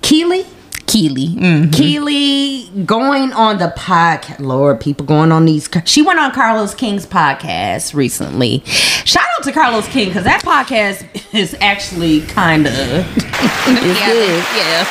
Kiely, 0.01 0.45
Kiely. 0.87 1.27
Mm. 1.35 1.67
Kiely 1.71 2.85
going 2.85 3.31
on 3.33 3.57
the 3.57 3.73
podcast. 3.77 4.39
Lord, 4.39 4.79
people 4.79 5.05
going 5.05 5.31
on 5.31 5.45
these. 5.45 5.69
She 5.85 6.01
went 6.01 6.19
on 6.19 6.31
Carlos 6.31 6.73
King's 6.75 7.05
podcast 7.05 7.93
recently. 7.93 8.59
Shout 8.65 9.23
out 9.37 9.43
to 9.45 9.51
Carlos 9.51 9.87
King 9.87 10.09
because 10.09 10.23
that 10.25 10.43
podcast 10.43 11.33
is 11.33 11.55
actually 11.61 12.21
kind 12.21 12.67
of 12.67 12.73
good. 12.73 14.43
Yeah. 14.55 14.87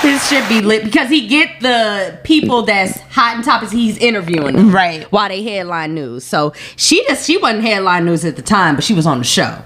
This 0.00 0.28
should 0.28 0.48
be 0.48 0.60
lit 0.60 0.84
because 0.84 1.08
he 1.08 1.26
get 1.26 1.60
the 1.60 2.20
people 2.22 2.62
that's 2.62 3.00
hot 3.10 3.34
and 3.34 3.44
top 3.44 3.54
topics 3.58 3.72
he's 3.72 3.98
interviewing 3.98 4.54
them 4.54 4.72
Right. 4.72 5.02
while 5.10 5.28
they 5.28 5.42
headline 5.42 5.94
news. 5.94 6.22
So 6.24 6.52
she 6.76 7.04
just 7.08 7.26
she 7.26 7.36
wasn't 7.36 7.62
headline 7.64 8.04
news 8.04 8.24
at 8.24 8.36
the 8.36 8.42
time, 8.42 8.76
but 8.76 8.84
she 8.84 8.94
was 8.94 9.06
on 9.06 9.18
the 9.18 9.24
show. 9.24 9.58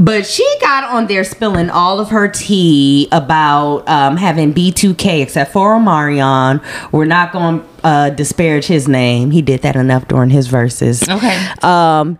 But 0.00 0.26
she 0.26 0.46
got 0.60 0.84
on 0.84 1.08
there 1.08 1.24
spilling 1.24 1.70
all 1.70 1.98
of 1.98 2.10
her 2.10 2.28
tea 2.28 3.08
about 3.10 3.88
um, 3.88 4.16
having 4.16 4.54
B2K, 4.54 5.22
except 5.22 5.52
for 5.52 5.74
Omarion. 5.76 6.62
We're 6.92 7.04
not 7.04 7.32
going 7.32 7.60
to 7.60 7.66
uh, 7.84 8.10
disparage 8.10 8.66
his 8.66 8.86
name. 8.86 9.32
He 9.32 9.42
did 9.42 9.62
that 9.62 9.74
enough 9.74 10.06
during 10.06 10.30
his 10.30 10.46
verses. 10.46 11.02
Okay. 11.08 11.46
Um, 11.62 12.16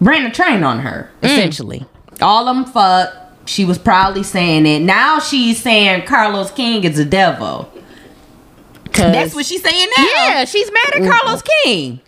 ran 0.00 0.24
a 0.26 0.30
train 0.30 0.62
on 0.62 0.80
her, 0.80 1.10
essentially. 1.22 1.86
All 2.20 2.46
of 2.48 2.54
them 2.56 2.64
fuck. 2.66 3.12
She 3.46 3.64
was 3.64 3.76
proudly 3.76 4.22
saying 4.22 4.64
it. 4.64 4.80
Now 4.80 5.18
she's 5.18 5.60
saying 5.60 6.06
Carlos 6.06 6.50
King 6.52 6.84
is 6.84 6.98
a 6.98 7.04
devil. 7.04 7.70
That's 8.92 9.34
what 9.34 9.44
she's 9.44 9.62
saying 9.62 9.88
now. 9.96 10.04
yeah, 10.04 10.44
she's 10.44 10.70
mad 10.70 11.02
at 11.02 11.10
Carlos 11.10 11.42
King. 11.64 12.00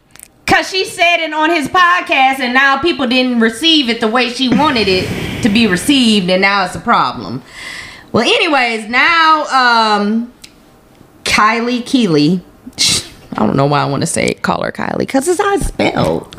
Cause 0.47 0.69
she 0.71 0.85
said 0.85 1.19
it 1.19 1.33
on 1.33 1.51
his 1.51 1.69
podcast 1.69 2.39
and 2.39 2.55
now 2.55 2.79
people 2.81 3.07
didn't 3.07 3.41
receive 3.41 3.89
it 3.89 4.01
the 4.01 4.09
way 4.09 4.29
she 4.31 4.49
wanted 4.49 4.87
it 4.89 5.43
to 5.43 5.49
be 5.49 5.67
received 5.67 6.31
and 6.31 6.41
now 6.41 6.65
it's 6.65 6.75
a 6.77 6.81
problem. 6.81 7.43
Well, 8.13 8.23
anyways, 8.23 8.89
now 8.89 9.45
um 9.47 10.33
Kylie 11.25 11.83
Kiely. 11.83 12.41
I 13.33 13.45
don't 13.47 13.57
know 13.57 13.67
why 13.67 13.83
I 13.83 13.85
want 13.87 14.03
to 14.03 14.07
say 14.07 14.35
call 14.35 14.63
her 14.63 14.73
Kylie 14.73 14.99
because 14.99 15.27
it's 15.29 15.41
how 15.41 15.55
it's 15.55 15.67
spelled. 15.67 16.35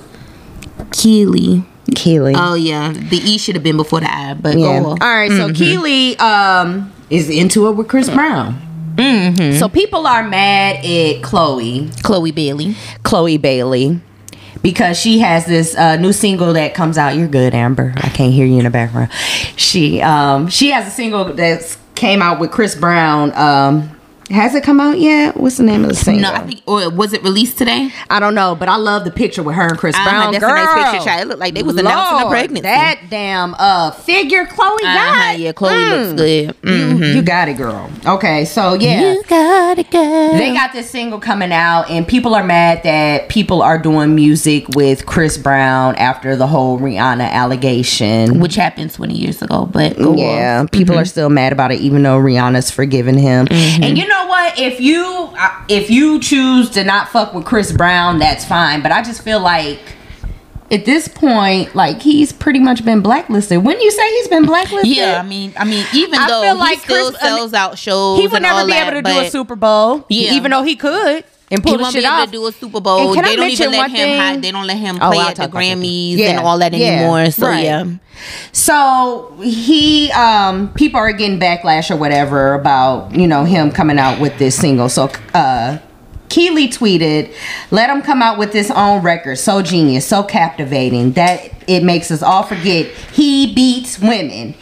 Kiely. 0.91 1.65
Kiely. 1.91 2.33
Oh, 2.35 2.55
yeah. 2.55 2.91
The 2.93 3.17
E 3.17 3.37
should 3.37 3.55
have 3.55 3.63
been 3.63 3.77
before 3.77 3.99
the 3.99 4.11
I, 4.11 4.33
but 4.33 4.57
Yeah. 4.57 4.83
All 4.83 4.95
right. 4.97 5.29
So 5.29 5.49
Kiely 5.49 6.19
um 6.19 6.91
is 7.09 7.29
into 7.29 7.67
it 7.67 7.73
with 7.73 7.87
Chris 7.87 8.09
Brown. 8.09 8.61
So 9.59 9.69
people 9.69 10.07
are 10.07 10.27
mad 10.27 10.83
at 10.85 11.21
Chloe, 11.23 11.89
Chloe 12.03 12.31
Bailey. 12.31 12.75
Chloe 13.03 13.37
Bailey, 13.37 13.99
because 14.61 14.97
she 14.99 15.19
has 15.19 15.45
this 15.45 15.75
uh, 15.75 15.97
new 15.97 16.11
single 16.13 16.53
that 16.53 16.73
comes 16.73 16.97
out. 16.97 17.15
You're 17.15 17.27
good, 17.27 17.53
Amber. 17.53 17.93
I 17.97 18.09
can't 18.09 18.33
hear 18.33 18.45
you 18.45 18.57
in 18.57 18.63
the 18.63 18.69
background. 18.69 19.11
She 19.55 20.01
um 20.01 20.47
she 20.47 20.71
has 20.71 20.87
a 20.87 20.91
single 20.91 21.25
that 21.25 21.77
came 21.95 22.21
out 22.21 22.39
with 22.39 22.51
Chris 22.51 22.75
Brown. 22.75 23.31
Um, 23.35 23.96
Has 24.29 24.55
it 24.55 24.63
come 24.63 24.81
out 24.81 24.99
yet? 24.99 25.37
What's 25.37 25.55
the 25.55 25.63
name 25.63 25.83
of 25.83 25.89
the 25.89 25.95
single? 25.95 26.23
No, 26.23 26.33
I 26.33 26.45
think 26.45 26.61
or 26.65 26.89
was 26.89 27.13
it 27.13 27.23
released 27.23 27.57
today? 27.57 27.91
I 28.09 28.19
don't 28.19 28.35
know, 28.35 28.55
but 28.55 28.67
I 28.67 28.75
love 28.75 29.05
the 29.05 29.11
picture 29.11 29.41
with 29.41 29.55
her 29.55 29.67
and 29.69 29.77
Chris 29.77 29.95
Uh-huh, 29.95 30.09
Brown. 30.09 30.31
that's 30.33 30.43
a 30.43 30.47
nice 30.47 30.91
picture, 30.91 31.05
child. 31.05 31.21
It 31.21 31.27
looked 31.29 31.39
like 31.39 31.53
they 31.53 31.63
was 31.63 31.77
announcing 31.77 32.17
a 32.17 32.21
Lord, 32.23 32.31
pregnancy. 32.31 32.61
That 32.63 32.99
damn 33.09 33.55
uh 33.57 33.91
figure 33.91 34.45
Chloe 34.45 34.77
got. 34.81 34.97
Uh-huh, 34.97 35.31
yeah, 35.37 35.51
Chloe 35.53 35.71
Mm. 35.71 35.89
looks 36.09 36.21
good. 36.21 36.55
You, 36.63 37.05
you 37.15 37.21
got 37.21 37.47
it, 37.47 37.53
girl. 37.55 37.89
Okay, 38.05 38.43
so 38.43 38.73
yeah. 38.73 39.15
got 39.29 39.79
it, 39.79 39.89
girl. 39.91 40.33
They 40.33 40.51
got 40.53 40.73
this 40.73 40.89
single 40.89 41.19
coming 41.19 41.53
out, 41.53 41.89
and 41.89 42.05
people 42.05 42.35
are 42.35 42.43
mad 42.43 42.83
that 42.83 43.29
people 43.29 43.61
are 43.61 43.77
doing 43.77 44.13
music 44.13 44.65
with 44.75 45.05
Chris 45.05 45.37
Brown 45.37 45.95
after 45.95 46.35
the 46.35 46.47
whole 46.47 46.79
Rihanna 46.79 47.31
allegation. 47.31 48.39
which 48.39 48.55
happened 48.55 48.93
20 48.93 49.13
years 49.15 49.41
ago, 49.41 49.65
but 49.71 49.97
go 49.97 50.15
yeah, 50.15 50.59
on. 50.59 50.67
people 50.67 50.97
are 50.97 51.05
still 51.05 51.29
mad 51.29 51.53
about 51.53 51.71
it, 51.71 51.79
even 51.79 52.03
though 52.03 52.17
Rihanna's 52.19 52.71
forgiven 52.71 53.17
him. 53.17 53.47
And 53.51 53.97
you 53.97 54.07
know 54.07 54.16
what? 54.25 54.57
If 54.59 54.79
you 54.79 55.33
if 55.69 55.89
you 55.89 56.19
choose 56.19 56.69
to 56.71 56.83
not 56.83 57.09
fuck 57.09 57.33
with 57.33 57.45
Chris 57.45 57.71
Brown, 57.71 58.19
that's 58.19 58.45
fine. 58.45 58.81
But 58.81 58.91
I 58.91 59.03
just 59.03 59.21
feel 59.21 59.39
like 59.39 59.79
at 60.71 60.85
this 60.85 61.07
point, 61.07 61.75
like 61.75 62.01
he's 62.01 62.31
pretty 62.33 62.59
much 62.59 62.83
been 62.83 63.01
blacklisted. 63.01 63.63
Wouldn't 63.63 63.83
you 63.83 63.91
say 63.91 64.09
he's 64.15 64.27
been 64.27 64.45
blacklisted? 64.45 64.95
Yeah, 64.95 65.19
I 65.19 65.23
mean, 65.23 65.53
I 65.57 65.63
mean, 65.65 65.85
even 65.93 66.19
I 66.19 66.27
though 66.27 66.41
feel 66.41 66.55
he 66.55 66.59
like 66.59 66.79
still 66.79 67.11
Chris- 67.11 67.21
sells 67.21 67.53
out 67.53 67.77
shows, 67.77 68.19
he 68.19 68.27
would 68.27 68.41
never 68.41 68.65
be 68.65 68.71
that, 68.73 68.87
able 68.93 69.01
to 69.01 69.13
do 69.13 69.19
a 69.19 69.29
Super 69.29 69.55
Bowl. 69.55 70.05
Yeah. 70.09 70.33
even 70.33 70.51
though 70.51 70.63
he 70.63 70.75
could 70.75 71.23
and 71.49 71.63
pull 71.63 71.73
He 71.73 71.77
the 71.77 71.83
won't 71.83 71.93
be 71.95 72.01
shit 72.01 72.07
able 72.09 72.19
off. 72.21 72.25
to 72.25 72.31
do 72.31 72.45
a 72.47 72.51
Super 72.51 72.81
Bowl. 72.81 73.07
And 73.07 73.15
can 73.15 73.25
I 73.25 73.29
They 73.29 73.35
don't 73.37 73.49
even 73.49 73.71
let 73.71 73.91
him. 73.91 74.19
Hide, 74.19 74.41
they 74.41 74.51
don't 74.51 74.67
let 74.67 74.77
him 74.77 74.95
Oh, 75.01 75.07
play 75.09 75.17
I'll 75.19 75.27
at 75.27 75.35
the 75.35 75.41
talk 75.43 75.49
about 75.51 75.59
that. 75.59 75.77
Grammys 75.77 76.17
Yeah, 76.17 76.29
and 76.31 76.39
all 76.39 76.57
that 76.59 76.73
yeah, 76.73 76.87
anymore. 76.87 77.31
So 77.31 77.47
right. 77.47 77.63
yeah, 77.63 77.85
So 78.51 79.37
he, 79.41 80.11
um, 80.11 80.73
people 80.73 80.99
are 80.99 81.11
getting 81.13 81.39
backlash 81.39 81.91
or 81.91 81.95
whatever 81.97 82.53
about 82.53 83.13
you 83.15 83.27
know 83.27 83.43
him 83.43 83.71
coming 83.71 83.99
out 83.99 84.19
with 84.19 84.37
this 84.39 84.55
single. 84.55 84.89
So, 84.89 85.09
uh, 85.33 85.77
Kiely 86.29 86.67
tweeted, 86.67 87.33
"Let 87.71 87.89
him 87.89 88.01
come 88.01 88.21
out 88.21 88.37
with 88.37 88.51
his 88.51 88.69
own 88.71 89.01
record. 89.01 89.37
So 89.37 89.61
genius, 89.61 90.05
so 90.05 90.23
captivating 90.23 91.13
that 91.13 91.39
it 91.67 91.83
makes 91.83 92.11
us 92.11 92.21
all 92.21 92.43
forget 92.43 92.87
he 93.13 93.53
beats 93.53 93.99
women. 93.99 94.53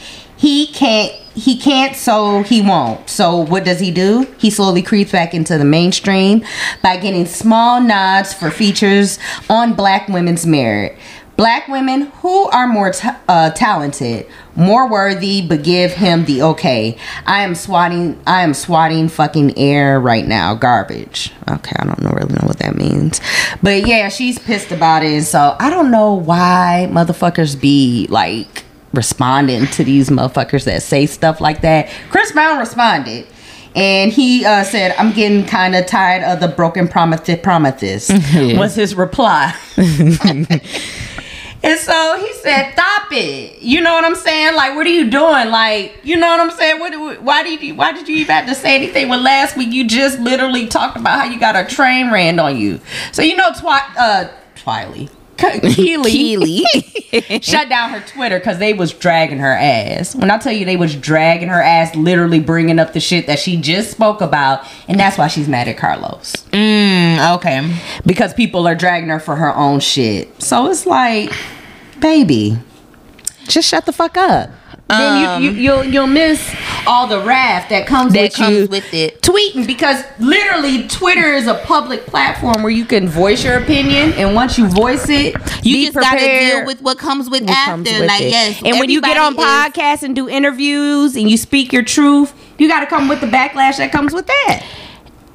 He 0.45 0.67
can't." 0.67 1.11
He 1.33 1.57
can't, 1.57 1.97
so 1.97 2.43
he 2.43 2.61
won't. 2.61 3.09
So 3.09 3.35
what 3.35 3.65
does 3.65 3.81
he 3.81 3.91
do? 3.91 4.25
He 4.37 4.49
slowly 4.49 4.81
creeps 4.81 5.11
back 5.11 5.33
into 5.33 5.57
the 5.57 5.65
mainstream 5.65 6.45
by 6.81 6.95
getting 6.95 7.25
small 7.25 7.81
nods 7.81 8.33
for 8.33 8.49
features 8.49 9.19
on 9.49 9.73
Black 9.73 10.07
women's 10.07 10.45
merit. 10.45 10.97
Black 11.35 11.67
women 11.67 12.03
who 12.21 12.45
are 12.51 12.67
more 12.67 12.91
ta- 12.91 13.19
uh, 13.27 13.49
talented, 13.49 14.27
more 14.55 14.87
worthy, 14.89 15.45
but 15.45 15.63
give 15.63 15.91
him 15.91 16.23
the 16.23 16.41
okay. 16.43 16.97
I 17.25 17.41
am 17.41 17.55
swatting. 17.55 18.17
I 18.25 18.43
am 18.43 18.53
swatting 18.53 19.09
fucking 19.09 19.57
air 19.57 19.99
right 19.99 20.25
now. 20.25 20.53
Garbage. 20.55 21.33
Okay, 21.49 21.75
I 21.77 21.85
don't 21.85 22.01
know 22.01 22.11
really 22.11 22.35
know 22.35 22.47
what 22.47 22.59
that 22.59 22.75
means, 22.75 23.19
but 23.61 23.85
yeah, 23.85 24.07
she's 24.07 24.39
pissed 24.39 24.71
about 24.71 25.03
it. 25.03 25.23
So 25.23 25.57
I 25.59 25.69
don't 25.69 25.91
know 25.91 26.13
why 26.13 26.87
motherfuckers 26.89 27.59
be 27.59 28.07
like 28.09 28.64
responding 28.95 29.67
to 29.67 29.83
these 29.83 30.09
motherfuckers 30.09 30.65
that 30.65 30.81
say 30.81 31.05
stuff 31.05 31.39
like 31.41 31.61
that. 31.61 31.89
Chris 32.09 32.31
Brown 32.31 32.59
responded. 32.59 33.27
And 33.75 34.09
he 34.09 34.45
uh, 34.45 34.63
said, 34.63 34.95
"I'm 34.97 35.11
getting 35.11 35.45
kind 35.45 35.75
of 35.75 35.85
tired 35.85 36.23
of 36.23 36.39
the 36.39 36.47
broken 36.47 36.87
promises." 36.87 37.37
Promises 37.43 38.09
was 38.57 38.73
his 38.73 38.95
reply. 38.95 39.53
And 41.65 41.79
so 41.79 42.17
he 42.19 42.31
said, 42.33 42.73
"Stop 42.73 43.07
it." 43.11 43.59
You 43.63 43.81
know 43.81 43.91
what 43.93 44.05
I'm 44.05 44.15
saying? 44.15 44.55
Like, 44.55 44.75
what 44.75 44.85
are 44.85 44.91
you 44.91 45.09
doing? 45.09 45.49
Like, 45.49 45.95
you 46.03 46.15
know 46.15 46.27
what 46.27 46.39
I'm 46.39 46.51
saying? 46.51 46.79
What? 46.79 47.23
Why 47.23 47.41
did 47.41 47.59
you? 47.63 47.73
Why 47.73 47.91
did 47.91 48.07
you 48.07 48.17
even 48.17 48.35
have 48.35 48.45
to 48.45 48.53
say 48.53 48.75
anything? 48.75 49.09
When 49.09 49.23
last 49.23 49.57
week 49.57 49.73
you 49.73 49.87
just 49.87 50.19
literally 50.19 50.67
talked 50.67 50.95
about 50.95 51.21
how 51.21 51.25
you 51.25 51.39
got 51.39 51.55
a 51.55 51.65
train 51.65 52.11
ran 52.11 52.37
on 52.37 52.55
you. 52.57 52.79
So 53.13 53.23
you 53.23 53.35
know, 53.35 53.51
Twi- 53.59 53.93
uh, 53.97 54.27
Twiley, 54.55 55.09
Kiely, 55.37 56.63
Kiely. 56.63 57.43
shut 57.43 57.67
down 57.67 57.89
her 57.89 57.99
Twitter 58.07 58.39
because 58.39 58.57
they 58.57 58.73
was 58.73 58.93
dragging 58.93 59.39
her 59.39 59.51
ass. 59.51 60.15
When 60.15 60.31
I 60.31 60.37
tell 60.37 60.53
you 60.53 60.65
they 60.65 60.77
was 60.77 60.95
dragging 60.95 61.49
her 61.49 61.61
ass, 61.61 61.93
literally 61.95 62.39
bringing 62.39 62.79
up 62.79 62.93
the 62.93 62.99
shit 62.99 63.27
that 63.27 63.39
she 63.39 63.57
just 63.59 63.91
spoke 63.91 64.21
about, 64.21 64.65
and 64.87 64.99
that's 64.99 65.17
why 65.17 65.27
she's 65.27 65.49
mad 65.49 65.67
at 65.67 65.77
Carlos 65.77 66.33
mm, 66.51 67.35
okay. 67.35 67.75
because 68.05 68.33
people 68.33 68.67
are 68.67 68.75
dragging 68.75 69.09
her 69.09 69.19
for 69.19 69.35
her 69.35 69.53
own 69.55 69.79
shit. 69.79 70.41
So 70.41 70.69
it's 70.69 70.85
like, 70.85 71.31
baby, 71.99 72.57
just 73.47 73.67
shut 73.67 73.85
the 73.85 73.93
fuck 73.93 74.17
up. 74.17 74.49
Then 74.87 75.41
you, 75.41 75.49
you 75.49 75.49
um, 75.51 75.57
you'll 75.57 75.83
you'll 75.93 76.07
miss 76.07 76.53
all 76.87 77.07
the 77.07 77.19
wrath 77.21 77.69
that 77.69 77.87
comes 77.87 78.13
That 78.13 78.21
with 78.21 78.33
comes 78.35 78.55
you 78.57 78.67
with 78.67 78.93
it. 78.93 79.21
tweeting 79.21 79.65
because 79.65 80.03
literally 80.19 80.87
Twitter 80.87 81.33
is 81.33 81.47
a 81.47 81.55
public 81.65 82.05
platform 82.05 82.61
where 82.61 82.71
you 82.71 82.85
can 82.85 83.07
voice 83.07 83.43
your 83.43 83.57
opinion, 83.57 84.13
and 84.13 84.35
once 84.35 84.57
you 84.57 84.67
voice 84.67 85.09
it, 85.09 85.35
You 85.63 85.85
just 85.91 85.97
gotta 85.97 86.19
deal 86.19 86.65
with 86.65 86.81
what 86.81 86.97
comes 86.99 87.29
with 87.29 87.41
what 87.43 87.49
after. 87.51 87.71
comes 87.71 87.89
with 87.91 88.07
like 88.07 88.21
it. 88.21 88.29
yes, 88.29 88.61
and 88.63 88.79
when 88.79 88.89
you 88.91 89.01
get 89.01 89.17
on 89.17 89.33
everybody 89.33 89.47
is- 89.49 89.73
podcasts 89.73 90.03
and 90.03 90.15
do 90.15 90.29
interviews 90.29 91.15
and 91.15 91.29
you 91.29 91.37
speak 91.37 91.73
your 91.73 91.83
truth, 91.83 92.33
you 92.59 92.67
got 92.67 92.81
to 92.81 92.85
come 92.85 93.07
with 93.07 93.21
the 93.21 93.27
backlash 93.27 93.77
that 93.77 93.91
comes 93.91 94.13
with 94.13 94.27
that. 94.27 94.63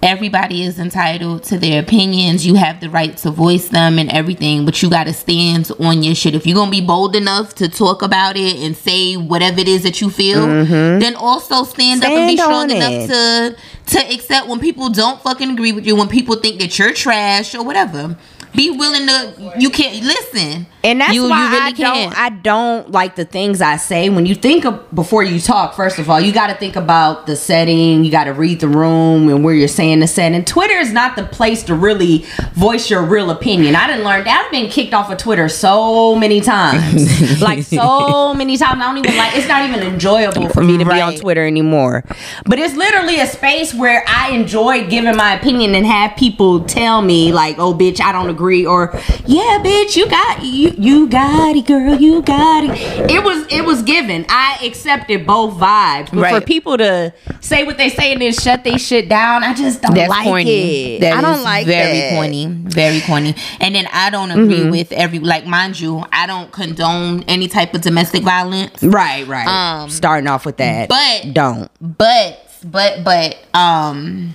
Everybody 0.03 0.63
is 0.63 0.79
entitled 0.79 1.43
to 1.45 1.59
their 1.59 1.83
opinions. 1.83 2.47
You 2.47 2.55
have 2.55 2.81
the 2.81 2.89
right 2.91 3.17
to 3.19 3.31
voice 3.31 3.69
them 3.69 3.99
and 3.99 4.11
everything, 4.11 4.65
but 4.65 4.81
you 4.83 4.91
got 4.91 5.05
to 5.05 5.13
stand 5.13 5.71
on 5.79 6.03
your 6.03 6.15
shit. 6.15 6.35
If 6.35 6.47
you're 6.47 6.55
gonna 6.55 6.71
be 6.71 6.81
bold 6.81 7.15
enough 7.17 7.55
to 7.57 7.69
talk 7.69 8.03
about 8.03 8.37
it 8.37 8.57
and 8.57 8.77
say 8.77 9.15
whatever 9.17 9.61
it 9.61 9.69
is 9.69 9.83
that 9.83 10.01
you 10.01 10.11
feel, 10.11 10.47
then 10.47 11.15
also 11.17 11.65
stand, 11.65 12.05
up 12.05 12.11
and 12.11 12.29
be 12.29 12.41
Mm-hmm. 12.41 12.51
Strong 12.51 12.71
enough 12.71 13.09
to 13.09 13.57
to 13.87 14.15
accept 14.15 14.49
when 14.49 14.61
people 14.61 14.89
don't 14.89 15.21
fucking 15.21 15.51
agree 15.51 15.73
with 15.73 15.87
you, 15.87 15.95
when 15.97 16.09
people 16.09 16.37
think 16.37 16.61
that 16.61 16.79
you're 16.79 16.93
trash 16.93 17.55
or 17.55 17.63
whatever. 17.65 18.17
Be 18.55 18.71
willing 18.71 19.07
to. 19.07 19.53
You 19.59 19.71
can't 19.71 20.03
listen, 20.05 20.67
And 20.83 21.01
that's 21.01 21.13
you, 21.13 21.29
why 21.29 21.45
you 21.45 21.51
really 21.51 21.63
I 21.63 21.73
can. 21.73 21.95
don't 21.95 22.19
I 22.19 22.29
don't 22.31 22.91
like 22.91 23.17
the 23.17 23.25
things 23.25 23.61
I 23.61 23.77
say. 23.77 24.09
When 24.09 24.25
you 24.25 24.35
think 24.35 24.65
of 24.65 24.95
before 24.95 25.23
you 25.23 25.39
talk, 25.39 25.75
first 25.75 25.99
of 25.99 26.09
all, 26.09 26.21
you 26.21 26.33
got 26.33 26.47
to 26.47 26.55
think 26.55 26.77
about 26.77 27.27
the 27.27 27.37
setting. 27.37 28.03
You 28.03 28.11
got 28.11 28.25
to 28.25 28.33
read 28.33 28.61
the 28.61 28.69
room 28.69 29.29
and 29.29 29.45
where 29.45 29.55
you're 29.55 29.69
saying 29.69 30.01
the 30.01 30.07
setting. 30.07 30.43
Twitter 30.45 30.77
is 30.77 30.93
not 30.93 31.17
the 31.17 31.25
place 31.25 31.63
to 31.65 31.75
really 31.75 32.25
voice 32.55 32.89
your 32.89 33.03
real 33.03 33.31
opinion. 33.31 33.75
I 33.77 33.87
didn't 33.89 34.05
learn 34.05 34.25
that. 34.25 34.45
I've 34.45 34.51
been 34.51 34.71
kicked 34.71 34.95
off 34.95 35.11
of 35.11 35.19
Twitter 35.19 35.49
so 35.51 36.15
many 36.15 36.41
times, 36.41 37.41
like 37.43 37.63
so 37.63 38.33
many 38.33 38.57
times. 38.57 38.83
I 38.83 38.87
don't 38.87 38.99
even 39.05 39.17
like. 39.17 39.37
It's 39.37 39.49
not 39.49 39.69
even 39.69 39.81
enjoyable 39.81 40.49
for 40.49 40.63
me 40.63 40.79
to 40.79 40.85
be 40.85 41.01
on 41.01 41.15
Twitter 41.17 41.47
anymore. 41.47 42.05
But 42.47 42.59
it's 42.59 42.75
literally 42.75 43.21
a 43.21 43.27
space 43.27 43.75
where 43.75 44.03
I 44.07 44.31
enjoy 44.31 44.87
giving 44.89 45.17
my 45.17 45.35
opinion 45.35 45.75
and 45.75 45.85
have 45.85 46.17
people 46.17 46.65
tell 46.65 47.03
me 47.03 47.33
like, 47.33 47.59
"Oh, 47.59 47.75
bitch, 47.75 48.01
I 48.01 48.13
don't 48.13 48.31
agree," 48.31 48.65
or 48.65 48.99
"Yeah, 49.27 49.61
bitch, 49.63 49.95
you 49.95 50.09
got 50.09 50.43
you 50.43 50.70
you 50.79 51.09
got 51.09 51.57
it, 51.57 51.67
girl, 51.67 51.97
you 51.97 52.23
got 52.23 52.65
it." 52.65 53.11
It 53.11 53.23
was 53.25 53.47
it 53.53 53.65
was 53.65 53.83
given. 53.83 54.25
I 54.29 54.59
accepted 54.65 55.27
both 55.27 55.55
vibes, 55.55 56.11
but 56.13 56.31
for 56.31 56.41
people 56.41 56.77
to 56.79 57.13
say 57.41 57.65
what 57.65 57.79
they 57.79 57.89
say 57.89 58.13
and 58.13 58.21
then 58.23 58.33
shut 58.33 58.65
they 58.65 58.79
shit 58.79 59.09
down, 59.09 59.43
I 59.45 59.55
just 59.55 59.83
don't 59.83 59.95
That's 59.95 60.09
like 60.11 60.25
corny. 60.25 60.97
it. 60.97 61.01
That 61.01 61.19
I 61.19 61.21
don't 61.21 61.39
is 61.39 61.45
like 61.45 61.67
very 61.67 61.99
that. 61.99 62.15
corny, 62.15 62.47
very 62.47 63.01
corny. 63.03 63.35
And 63.61 63.75
then 63.75 63.87
I 63.93 64.11
don't 64.11 64.31
agree 64.31 64.61
Mm-hmm. 64.61 64.71
with 64.71 64.93
every 64.93 65.19
like, 65.19 65.47
mind 65.47 65.79
you, 65.81 66.05
I 66.13 66.27
don't 66.27 66.51
condone 66.53 67.23
any 67.29 67.49
type 67.49 67.75
of 67.75 67.81
domestic 67.81 68.23
violence. 68.23 68.83
Right, 68.83 69.27
right. 69.27 69.47
Um, 69.47 69.89
Starting 69.91 70.29
off 70.29 70.45
with 70.47 70.57
that, 70.59 70.89
but- 70.89 71.33
don't 71.35 71.71
But 71.81 72.47
but 72.65 73.05
but 73.05 73.37
um 73.59 74.35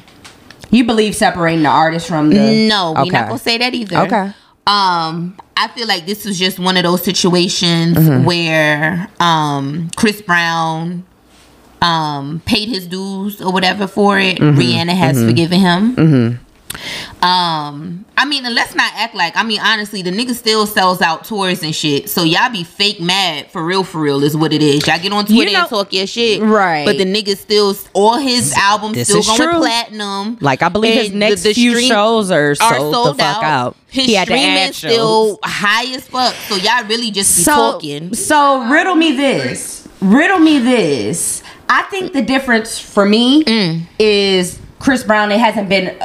you 0.71 0.83
believe 0.83 1.15
separating 1.15 1.63
the 1.63 1.69
artist 1.69 2.07
from 2.07 2.29
the? 2.31 2.67
no, 2.67 2.93
we're 2.93 3.01
Okay. 3.03 3.11
not 3.11 3.27
gonna 3.27 3.39
say 3.39 3.57
that 3.59 3.73
either. 3.73 3.97
Okay. 3.99 4.31
Um, 4.67 5.38
I 5.55 5.67
feel 5.69 5.88
like 5.88 6.05
this 6.05 6.25
is 6.25 6.39
just 6.39 6.57
one 6.60 6.75
of 6.77 6.84
those 6.84 7.03
situations 7.03 7.98
Mm-hmm. 7.98 8.24
where 8.25 9.07
um 9.19 9.89
Chris 9.95 10.22
Brown 10.22 11.05
um 11.81 12.41
paid 12.45 12.67
his 12.69 12.88
dues 12.88 13.41
or 13.41 13.51
whatever 13.53 13.86
for 13.88 14.17
it. 14.19 14.38
Mm-hmm. 14.39 14.60
Rihanna 14.60 14.95
has 14.95 15.24
forgiven 15.24 15.60
him. 15.60 16.39
Um, 17.22 18.05
I 18.17 18.25
mean, 18.25 18.46
and 18.46 18.53
let's 18.55 18.75
not 18.75 18.91
act 18.96 19.15
like. 19.15 19.36
I 19.36 19.44
mean, 19.44 19.60
honestly, 19.60 20.01
the 20.01 20.12
nigga 20.12 20.34
still 20.36 20.65
sells 20.67 21.01
out 21.01 21.25
tours 21.25 21.63
and 21.63 21.74
shit. 21.75 22.10
So 22.10 22.24
y'all 22.24 22.51
be 22.51 22.63
fake 22.63 23.00
mad 23.01 23.50
for 23.51 23.63
real, 23.65 23.84
for 23.84 24.00
real 24.00 24.24
is 24.24 24.38
what 24.38 24.53
it 24.53 24.62
is. 24.62 24.86
Y'all 24.88 25.00
get 25.00 25.12
on 25.12 25.25
Twitter 25.25 25.51
know- 25.51 25.62
and 25.62 25.70
talk 25.70 25.91
your 25.94 26.08
shit, 26.08 26.41
Right. 26.41 26.86
But 26.86 26.98
the 26.98 27.05
nigga 27.05 27.36
still, 27.38 27.75
all 27.94 28.17
his 28.17 28.53
albums 28.58 28.96
This 28.96 29.08
still 29.08 29.20
is 29.20 29.27
going 29.27 29.39
true. 29.50 29.60
platinum. 29.60 30.38
Like 30.41 30.62
I 30.62 30.70
believe 30.70 30.94
his 30.94 31.10
And 31.12 31.20
next 31.20 31.44
few 31.53 31.79
shows 31.82 32.32
are 32.32 32.55
sold, 32.55 33.17
the 33.17 33.24
fuck 33.24 33.44
out. 33.44 33.75
His 33.88 34.05
He 34.05 34.13
had 34.13 34.27
to 34.27 34.34
streaming 34.34 34.58
add 34.58 34.75
still 34.75 35.39
high 35.44 35.94
as 35.96 36.08
fuck. 36.08 36.34
So 36.48 36.55
y'all 36.55 36.86
really 36.86 37.12
just 37.12 37.36
be 37.38 37.44
so, 37.44 37.53
talking. 37.74 38.13
So 38.13 38.70
riddle 38.70 38.96
me 38.96 39.15
this. 39.15 39.88
Riddle 40.01 40.39
me 40.39 40.60
this. 40.60 41.41
I 41.70 41.84
think 41.84 42.13
the 42.13 42.22
difference 42.22 42.77
for 42.77 43.05
me 43.05 43.44
Mm. 43.46 43.82
is 43.98 44.60
Chris 44.79 45.03
Brown. 45.03 45.32
It 45.32 45.39
hasn't 45.39 45.70
been. 45.70 45.98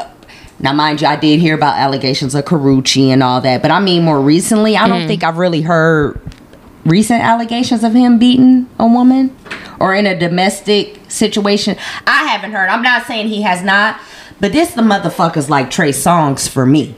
Now, 0.60 0.72
mind 0.74 1.00
you, 1.00 1.06
I 1.08 1.16
did 1.16 1.40
hear 1.40 1.54
about 1.54 1.76
allegations 1.78 2.34
of 2.34 2.44
Karrueche 2.44 3.08
and 3.08 3.22
all 3.22 3.40
that, 3.40 3.62
but 3.62 3.70
I 3.70 3.80
mean, 3.80 4.04
more 4.04 4.20
recently, 4.20 4.76
I 4.76 4.82
Mm. 4.84 4.88
don't 4.88 5.06
think 5.08 5.24
I've 5.24 5.38
really 5.38 5.62
heard 5.62 6.20
recent 6.84 7.22
allegations 7.22 7.82
of 7.84 7.94
him 7.94 8.18
beating 8.18 8.66
a 8.78 8.86
woman 8.86 9.30
or 9.78 9.94
in 9.94 10.06
a 10.06 10.18
domestic 10.18 10.98
situation. 11.08 11.76
I 12.06 12.24
haven't 12.24 12.52
heard. 12.52 12.68
I'm 12.68 12.82
not 12.82 13.06
saying 13.06 13.28
he 13.28 13.42
has 13.42 13.62
not, 13.62 13.96
but 14.38 14.52
this 14.52 14.72
the 14.72 14.82
motherfuckers 14.82 15.48
like 15.48 15.70
Trey 15.70 15.90
Songz 15.92 16.48
for 16.48 16.66
me. 16.66 16.94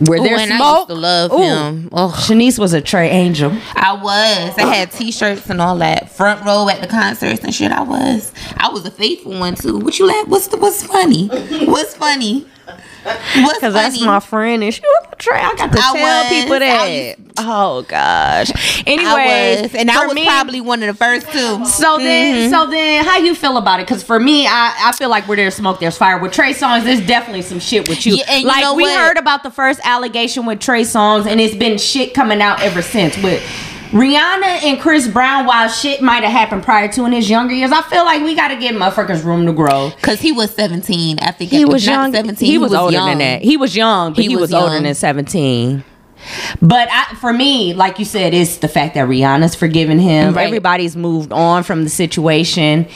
Where 0.00 0.20
Ooh, 0.20 0.22
there's 0.22 0.40
and 0.42 0.52
I 0.52 0.56
smoke, 0.58 0.76
used 0.76 0.88
to 0.88 0.94
love 0.94 1.32
Ooh. 1.32 1.42
him. 1.42 1.88
Ugh. 1.92 2.12
Shanice 2.12 2.58
was 2.58 2.72
a 2.72 2.80
Trey 2.80 3.10
Angel. 3.10 3.50
I 3.74 3.94
was. 3.94 4.56
I 4.56 4.62
had 4.62 4.92
T-shirts 4.92 5.50
and 5.50 5.60
all 5.60 5.76
that. 5.78 6.12
Front 6.12 6.44
row 6.44 6.68
at 6.68 6.80
the 6.80 6.86
concerts 6.86 7.42
and 7.42 7.52
shit. 7.52 7.72
I 7.72 7.82
was. 7.82 8.32
I 8.56 8.68
was 8.68 8.86
a 8.86 8.90
faithful 8.92 9.38
one 9.38 9.56
too. 9.56 9.78
What 9.78 9.98
you 9.98 10.06
laugh? 10.06 10.28
What's 10.28 10.46
the, 10.48 10.56
what's 10.56 10.84
funny? 10.84 11.26
What's 11.66 11.94
funny? 11.96 12.46
What's 13.36 13.60
Cause 13.60 13.72
that's 13.72 14.00
my 14.00 14.20
friend, 14.20 14.62
and 14.62 14.72
she 14.72 14.80
was 14.82 15.06
a 15.12 15.16
Trey. 15.16 15.38
I 15.38 15.54
got 15.54 15.72
to 15.72 15.78
I 15.78 15.80
tell 15.80 15.94
was. 15.94 16.28
people 16.28 16.58
that. 16.58 17.14
Oh 17.38 17.82
gosh. 17.82 18.82
Anyway, 18.86 19.04
I 19.06 19.62
was, 19.62 19.74
and 19.74 19.90
I 19.90 20.06
was 20.06 20.14
me- 20.14 20.24
probably 20.24 20.60
one 20.60 20.82
of 20.82 20.88
the 20.88 20.94
first 20.94 21.26
two. 21.30 21.64
So 21.66 21.98
then, 21.98 22.34
mm-hmm. 22.34 22.50
so 22.50 22.70
then, 22.70 23.04
how 23.04 23.18
you 23.18 23.34
feel 23.34 23.56
about 23.56 23.80
it? 23.80 23.86
Because 23.86 24.02
for 24.02 24.18
me, 24.18 24.46
I, 24.46 24.74
I 24.78 24.92
feel 24.92 25.08
like 25.08 25.26
where 25.28 25.36
there's 25.36 25.54
smoke, 25.54 25.80
there's 25.80 25.96
fire. 25.96 26.18
With 26.18 26.32
Trey 26.32 26.52
Songz, 26.52 26.84
there's 26.84 27.06
definitely 27.06 27.42
some 27.42 27.60
shit 27.60 27.88
with 27.88 28.06
you. 28.06 28.16
Yeah, 28.16 28.36
you 28.36 28.46
like 28.46 28.76
we 28.76 28.84
what? 28.84 28.98
heard 28.98 29.16
about 29.16 29.42
the 29.42 29.50
first 29.50 29.80
allegation 29.84 30.46
with 30.46 30.60
Trey 30.60 30.82
Songz, 30.82 31.26
and 31.26 31.40
it's 31.40 31.56
been 31.56 31.78
shit 31.78 32.14
coming 32.14 32.40
out 32.40 32.60
ever 32.60 32.82
since. 32.82 33.16
With 33.22 33.42
Rihanna 33.90 34.64
and 34.64 34.80
Chris 34.80 35.08
Brown, 35.08 35.46
while 35.46 35.68
shit 35.68 36.02
might 36.02 36.22
have 36.22 36.32
happened 36.32 36.62
prior 36.62 36.88
to 36.92 37.04
in 37.06 37.12
his 37.12 37.30
younger 37.30 37.54
years, 37.54 37.72
I 37.72 37.82
feel 37.82 38.04
like 38.04 38.22
we 38.22 38.34
got 38.34 38.48
to 38.48 38.56
give 38.56 38.76
motherfuckers 38.76 39.24
room 39.24 39.46
to 39.46 39.52
grow. 39.52 39.92
Cause 40.02 40.20
he 40.20 40.32
was 40.32 40.54
seventeen. 40.54 41.18
I 41.20 41.30
think 41.30 41.50
He 41.50 41.64
was 41.64 41.86
not 41.86 41.92
young. 41.92 42.12
Seventeen. 42.12 42.50
He, 42.50 42.58
was, 42.58 42.74
older 42.74 42.92
young. 42.92 43.08
than 43.08 43.18
that. 43.18 43.42
He 43.42 43.56
was 43.56 43.74
young, 43.74 44.12
but 44.12 44.22
he, 44.22 44.30
He 44.30 44.36
was, 44.36 44.52
was 44.52 44.54
older 44.54 44.80
than 44.80 44.94
seventeen. 44.94 45.84
But 46.60 46.88
I, 46.90 47.14
for 47.14 47.32
me, 47.32 47.74
like 47.74 47.98
you 47.98 48.04
said, 48.04 48.34
it's 48.34 48.58
the 48.58 48.68
fact 48.68 48.94
that 48.94 49.08
Rihanna's 49.08 49.54
forgiven 49.54 49.98
him. 49.98 50.34
Right. 50.34 50.46
Everybody's 50.46 50.96
moved 50.96 51.32
on 51.32 51.62
from 51.62 51.84
the 51.84 51.90
situation, 51.90 52.86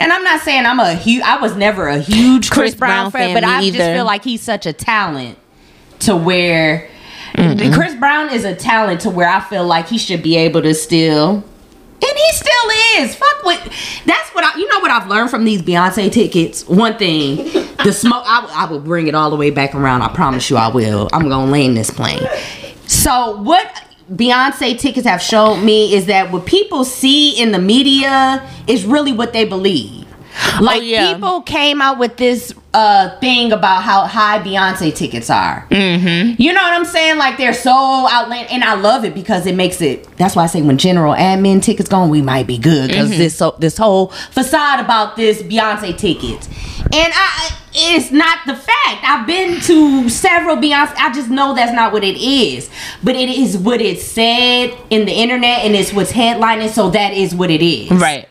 and 0.00 0.12
I'm 0.12 0.24
not 0.24 0.40
saying 0.40 0.66
I'm 0.66 0.80
a 0.80 0.94
huge. 0.94 1.22
I 1.22 1.40
was 1.40 1.54
never 1.56 1.86
a 1.88 1.98
huge 1.98 2.50
Chris, 2.50 2.70
Chris 2.70 2.74
Brown, 2.74 3.10
Brown 3.10 3.10
fan, 3.12 3.34
fan, 3.34 3.42
but 3.42 3.46
me 3.46 3.68
I 3.68 3.70
just 3.70 3.90
feel 3.90 4.04
like 4.04 4.24
he's 4.24 4.40
such 4.40 4.66
a 4.66 4.72
talent 4.72 5.38
to 6.00 6.16
where 6.16 6.88
Mm-hmm. 7.34 7.74
Chris 7.74 7.94
Brown 7.94 8.32
is 8.32 8.44
a 8.44 8.54
talent 8.54 9.02
to 9.02 9.10
where 9.10 9.28
I 9.28 9.40
feel 9.40 9.66
like 9.66 9.88
he 9.88 9.98
should 9.98 10.22
be 10.22 10.36
able 10.36 10.62
to 10.62 10.74
still. 10.74 11.44
And 12.02 12.18
he 12.18 12.32
still 12.32 12.70
is. 12.98 13.14
Fuck 13.14 13.44
what. 13.44 13.58
That's 14.06 14.30
what 14.30 14.44
I. 14.44 14.58
You 14.58 14.66
know 14.68 14.80
what 14.80 14.90
I've 14.90 15.08
learned 15.08 15.30
from 15.30 15.44
these 15.44 15.62
Beyonce 15.62 16.10
tickets. 16.10 16.66
One 16.66 16.96
thing, 16.96 17.36
the 17.84 17.92
smoke. 17.92 18.24
I, 18.26 18.48
I 18.52 18.70
will 18.70 18.80
bring 18.80 19.06
it 19.06 19.14
all 19.14 19.30
the 19.30 19.36
way 19.36 19.50
back 19.50 19.74
around. 19.74 20.02
I 20.02 20.08
promise 20.08 20.48
you, 20.48 20.56
I 20.56 20.68
will. 20.68 21.08
I'm 21.12 21.28
gonna 21.28 21.50
land 21.50 21.76
this 21.76 21.90
plane. 21.90 22.26
So 22.86 23.40
what 23.42 23.84
Beyonce 24.10 24.78
tickets 24.78 25.06
have 25.06 25.22
showed 25.22 25.58
me 25.58 25.94
is 25.94 26.06
that 26.06 26.32
what 26.32 26.44
people 26.44 26.84
see 26.84 27.40
in 27.40 27.52
the 27.52 27.58
media 27.58 28.48
is 28.66 28.84
really 28.84 29.12
what 29.12 29.32
they 29.32 29.44
believe. 29.44 30.06
Like 30.60 30.82
yeah. 30.82 31.14
people 31.14 31.42
came 31.42 31.80
out 31.80 31.98
with 31.98 32.16
this 32.16 32.54
uh 32.72 33.18
thing 33.18 33.52
about 33.52 33.82
how 33.82 34.06
high 34.06 34.38
Beyonce 34.40 34.94
tickets 34.94 35.30
are. 35.30 35.66
Mm-hmm. 35.70 36.40
You 36.40 36.52
know 36.52 36.62
what 36.62 36.72
I'm 36.72 36.84
saying? 36.84 37.18
Like 37.18 37.36
they're 37.36 37.54
so 37.54 37.72
outlandish, 38.10 38.52
and 38.52 38.62
I 38.62 38.74
love 38.74 39.04
it 39.04 39.14
because 39.14 39.46
it 39.46 39.54
makes 39.54 39.80
it. 39.80 40.04
That's 40.16 40.36
why 40.36 40.44
I 40.44 40.46
say 40.46 40.62
when 40.62 40.78
general 40.78 41.14
admin 41.14 41.62
tickets 41.62 41.88
gone, 41.88 42.10
we 42.10 42.22
might 42.22 42.46
be 42.46 42.58
good 42.58 42.88
because 42.88 43.10
this 43.10 43.36
so, 43.36 43.56
this 43.58 43.76
whole 43.76 44.08
facade 44.08 44.80
about 44.80 45.16
this 45.16 45.42
Beyonce 45.42 45.96
tickets, 45.96 46.46
and 46.92 47.12
I 47.14 47.56
it's 47.72 48.10
not 48.10 48.38
the 48.46 48.54
fact. 48.54 49.04
I've 49.04 49.26
been 49.26 49.60
to 49.62 50.08
several 50.08 50.56
Beyonce. 50.56 50.94
I 50.96 51.12
just 51.12 51.30
know 51.30 51.54
that's 51.54 51.72
not 51.72 51.92
what 51.92 52.04
it 52.04 52.16
is, 52.16 52.68
but 53.02 53.14
it 53.16 53.28
is 53.28 53.56
what 53.56 53.80
it 53.80 54.00
said 54.00 54.76
in 54.90 55.06
the 55.06 55.12
internet, 55.12 55.60
and 55.60 55.74
it's 55.74 55.92
what's 55.92 56.12
headlining. 56.12 56.70
So 56.70 56.90
that 56.90 57.14
is 57.14 57.34
what 57.34 57.50
it 57.50 57.62
is, 57.62 57.90
Right. 57.90 58.28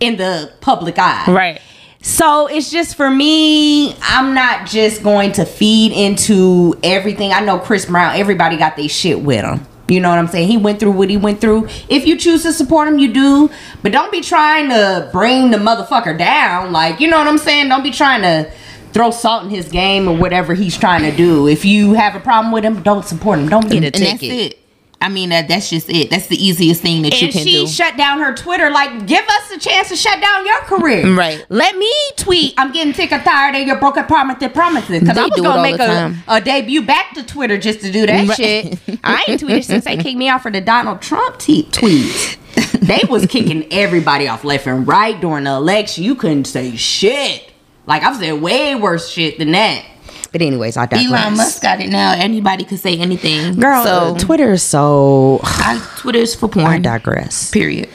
In 0.00 0.16
the 0.16 0.50
public 0.60 0.98
eye, 0.98 1.24
Right. 1.28 1.60
so 2.02 2.46
it's 2.46 2.70
just 2.70 2.96
for 2.96 3.10
me, 3.10 3.94
I'm 4.02 4.34
not 4.34 4.66
just 4.66 5.02
going 5.02 5.32
to 5.32 5.44
feed 5.44 5.92
into 5.92 6.74
everything. 6.82 7.32
I 7.32 7.40
know 7.40 7.58
Chris 7.58 7.86
Brown, 7.86 8.16
everybody 8.16 8.56
got 8.56 8.76
their 8.76 8.88
shit 8.88 9.20
with 9.20 9.44
him. 9.44 9.66
You 9.88 9.98
know 10.00 10.08
what 10.08 10.18
I'm 10.20 10.28
saying? 10.28 10.46
He 10.46 10.56
went 10.56 10.78
through 10.78 10.92
what 10.92 11.10
he 11.10 11.16
went 11.16 11.40
through. 11.40 11.66
If 11.88 12.06
you 12.06 12.16
choose 12.16 12.44
to 12.44 12.52
support 12.52 12.86
him, 12.86 13.00
you 13.00 13.12
do. 13.12 13.50
But 13.82 13.90
don't 13.90 14.12
be 14.12 14.20
trying 14.20 14.68
to 14.68 15.08
bring 15.12 15.50
the 15.50 15.56
motherfucker 15.58 16.16
down. 16.16 16.70
Like, 16.70 17.00
you 17.00 17.08
know 17.10 17.18
what 17.18 17.26
I'm 17.26 17.38
saying? 17.38 17.68
Don't 17.70 17.82
be 17.82 17.90
trying 17.90 18.22
to 18.22 18.48
throw 18.92 19.10
salt 19.10 19.42
in 19.42 19.50
his 19.50 19.68
game 19.68 20.06
or 20.08 20.16
whatever 20.16 20.54
he's 20.54 20.76
trying 20.78 21.02
to 21.02 21.16
do. 21.16 21.48
If 21.48 21.64
you 21.64 21.94
have 21.94 22.14
a 22.14 22.20
problem 22.20 22.52
with 22.52 22.64
him, 22.64 22.82
don't 22.84 23.04
support 23.04 23.40
him. 23.40 23.48
Don't 23.48 23.68
get 23.68 23.82
a 23.82 23.86
And 23.86 24.20
ticket. 24.20 24.59
I 25.02 25.08
mean, 25.08 25.30
that 25.30 25.48
that's 25.48 25.70
just 25.70 25.88
it. 25.88 26.10
That's 26.10 26.26
the 26.26 26.36
easiest 26.36 26.82
thing 26.82 27.00
that 27.02 27.20
you 27.22 27.28
can 27.32 27.44
do. 27.44 27.60
and 27.60 27.68
she 27.68 27.74
shut 27.74 27.96
down 27.96 28.18
her 28.20 28.34
Twitter. 28.34 28.68
Like, 28.70 29.06
give 29.06 29.24
us 29.26 29.50
a 29.50 29.58
chance 29.58 29.88
to 29.88 29.96
shut 29.96 30.20
down 30.20 30.44
your 30.44 30.58
career. 30.62 31.14
Right. 31.14 31.44
Let 31.48 31.76
me 31.76 31.90
tweet. 32.16 32.52
I'm 32.58 32.70
getting 32.72 32.92
sick 32.92 33.10
and 33.10 33.22
tired 33.24 33.54
of 33.56 33.66
your 33.66 33.78
broken 33.78 34.04
promises, 34.04 34.48
promises. 34.52 35.00
Because 35.00 35.16
I 35.16 35.22
was 35.26 35.40
gonna 35.40 35.62
make 35.62 35.80
a, 35.80 36.14
a 36.28 36.40
debut 36.42 36.82
back 36.82 37.14
to 37.14 37.22
Twitter 37.24 37.56
just 37.56 37.80
to 37.80 37.90
do 37.90 38.04
that 38.06 38.28
Right. 38.28 38.36
shit. 38.36 38.78
I 39.02 39.24
ain't 39.26 39.40
tweeted 39.42 39.64
since 39.64 39.84
they 39.86 39.96
kicked 39.96 40.18
me 40.18 40.28
out 40.28 40.42
for 40.42 40.50
the 40.50 40.60
Donald 40.60 41.00
Trump 41.00 41.38
te- 41.38 41.64
tweets. 41.64 42.36
they 42.80 43.00
was 43.08 43.24
kicking 43.26 43.72
everybody 43.72 44.28
off 44.28 44.44
left 44.44 44.66
and 44.66 44.86
right 44.86 45.18
during 45.20 45.44
the 45.44 45.50
election. 45.52 46.04
You 46.04 46.14
couldn't 46.14 46.44
say 46.46 46.76
shit. 46.76 47.50
Like 47.86 48.02
I 48.02 48.10
was 48.10 48.18
saying 48.18 48.40
way 48.42 48.74
worse 48.74 49.08
shit 49.08 49.38
than 49.38 49.52
that. 49.52 49.84
But 50.32 50.42
anyways, 50.42 50.76
I 50.76 50.86
digress. 50.86 51.06
Elon 51.06 51.36
Musk 51.36 51.62
got 51.62 51.80
it 51.80 51.90
now. 51.90 52.12
Anybody 52.12 52.64
could 52.64 52.78
say 52.78 52.96
anything. 52.96 53.58
Girl, 53.58 53.82
so 53.82 54.16
Twitter 54.16 54.52
is 54.52 54.62
so. 54.62 55.40
I, 55.42 55.84
Twitter's 55.96 56.34
for 56.36 56.48
porn. 56.48 56.66
I 56.66 56.78
digress. 56.78 57.50
Period. 57.50 57.88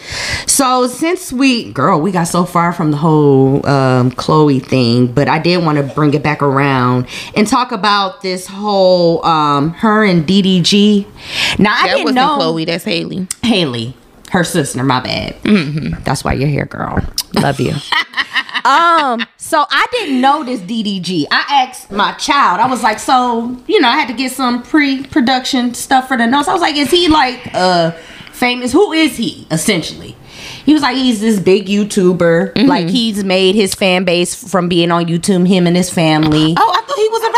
So 0.46 0.88
since 0.88 1.32
we, 1.32 1.72
girl, 1.72 2.02
we 2.02 2.12
got 2.12 2.26
so 2.26 2.44
far 2.44 2.74
from 2.74 2.92
the 2.92 2.98
whole 2.98 3.66
um, 3.66 4.12
Chloe 4.12 4.60
thing, 4.60 5.08
but 5.08 5.30
I 5.30 5.40
did 5.40 5.64
want 5.64 5.78
to 5.78 5.84
bring 5.84 6.14
it 6.14 6.24
back 6.24 6.42
around 6.42 7.08
and 7.36 7.48
talk 7.48 7.72
about 7.72 8.22
this 8.22 8.48
whole 8.48 9.26
um, 9.26 9.72
her 9.74 10.04
and 10.04 10.28
DDG. 10.28 11.06
Now 11.58 11.74
I 11.76 11.88
didn't 11.88 12.04
wasn't 12.04 12.16
know 12.16 12.36
Chloe. 12.36 12.66
That's 12.66 12.84
Haley. 12.84 13.28
Haley, 13.44 13.96
her 14.32 14.44
sister. 14.44 14.84
My 14.84 15.00
bad. 15.00 15.36
That's 16.04 16.24
why 16.26 16.34
you're 16.34 16.50
here, 16.50 16.66
girl. 16.66 17.00
Love 17.34 17.62
you. 17.62 17.74
um, 18.66 19.26
so 19.38 19.66
I 19.70 19.86
didn't 19.92 20.20
know 20.22 20.44
this 20.44 20.60
DDG. 20.62 21.26
I 21.32 21.66
asked 21.68 21.92
my 21.92 22.14
child. 22.14 22.60
I 22.60 22.68
was 22.68 22.82
like, 22.84 23.00
so 23.00 23.56
you 23.68 23.80
know, 23.80 23.88
I 23.88 23.96
had 23.98 24.08
to 24.08 24.14
get 24.14 24.32
some 24.32 24.64
pre-production 24.64 25.74
stuff 25.74 26.08
for 26.08 26.18
the 26.18 26.26
notes. 26.28 26.48
I 26.48 26.54
was 26.54 26.62
like, 26.62 26.76
is 26.76 26.92
he 26.92 27.08
like 27.08 27.40
uh 27.54 27.92
famous? 28.32 28.72
Who 28.72 28.92
is 28.92 29.18
he 29.18 29.48
essentially? 29.52 30.16
He 30.66 30.74
was 30.74 30.82
like, 30.82 30.96
he's 30.98 31.22
this 31.22 31.40
big 31.40 31.68
YouTuber. 31.68 32.68
Like 32.68 32.88
he's 32.90 33.24
made 33.24 33.54
his 33.56 33.74
fan 33.76 34.04
base 34.04 34.34
from 34.50 34.68
being 34.68 34.92
on 34.92 35.06
YouTube. 35.06 35.48
Him 35.48 35.68
and 35.68 35.76
his 35.78 35.90
family. 35.92 36.56
Oh, 36.58 36.72
I 36.74 36.82
thought 36.82 36.98
he 36.98 37.10
was 37.10 37.24
a 37.24 37.32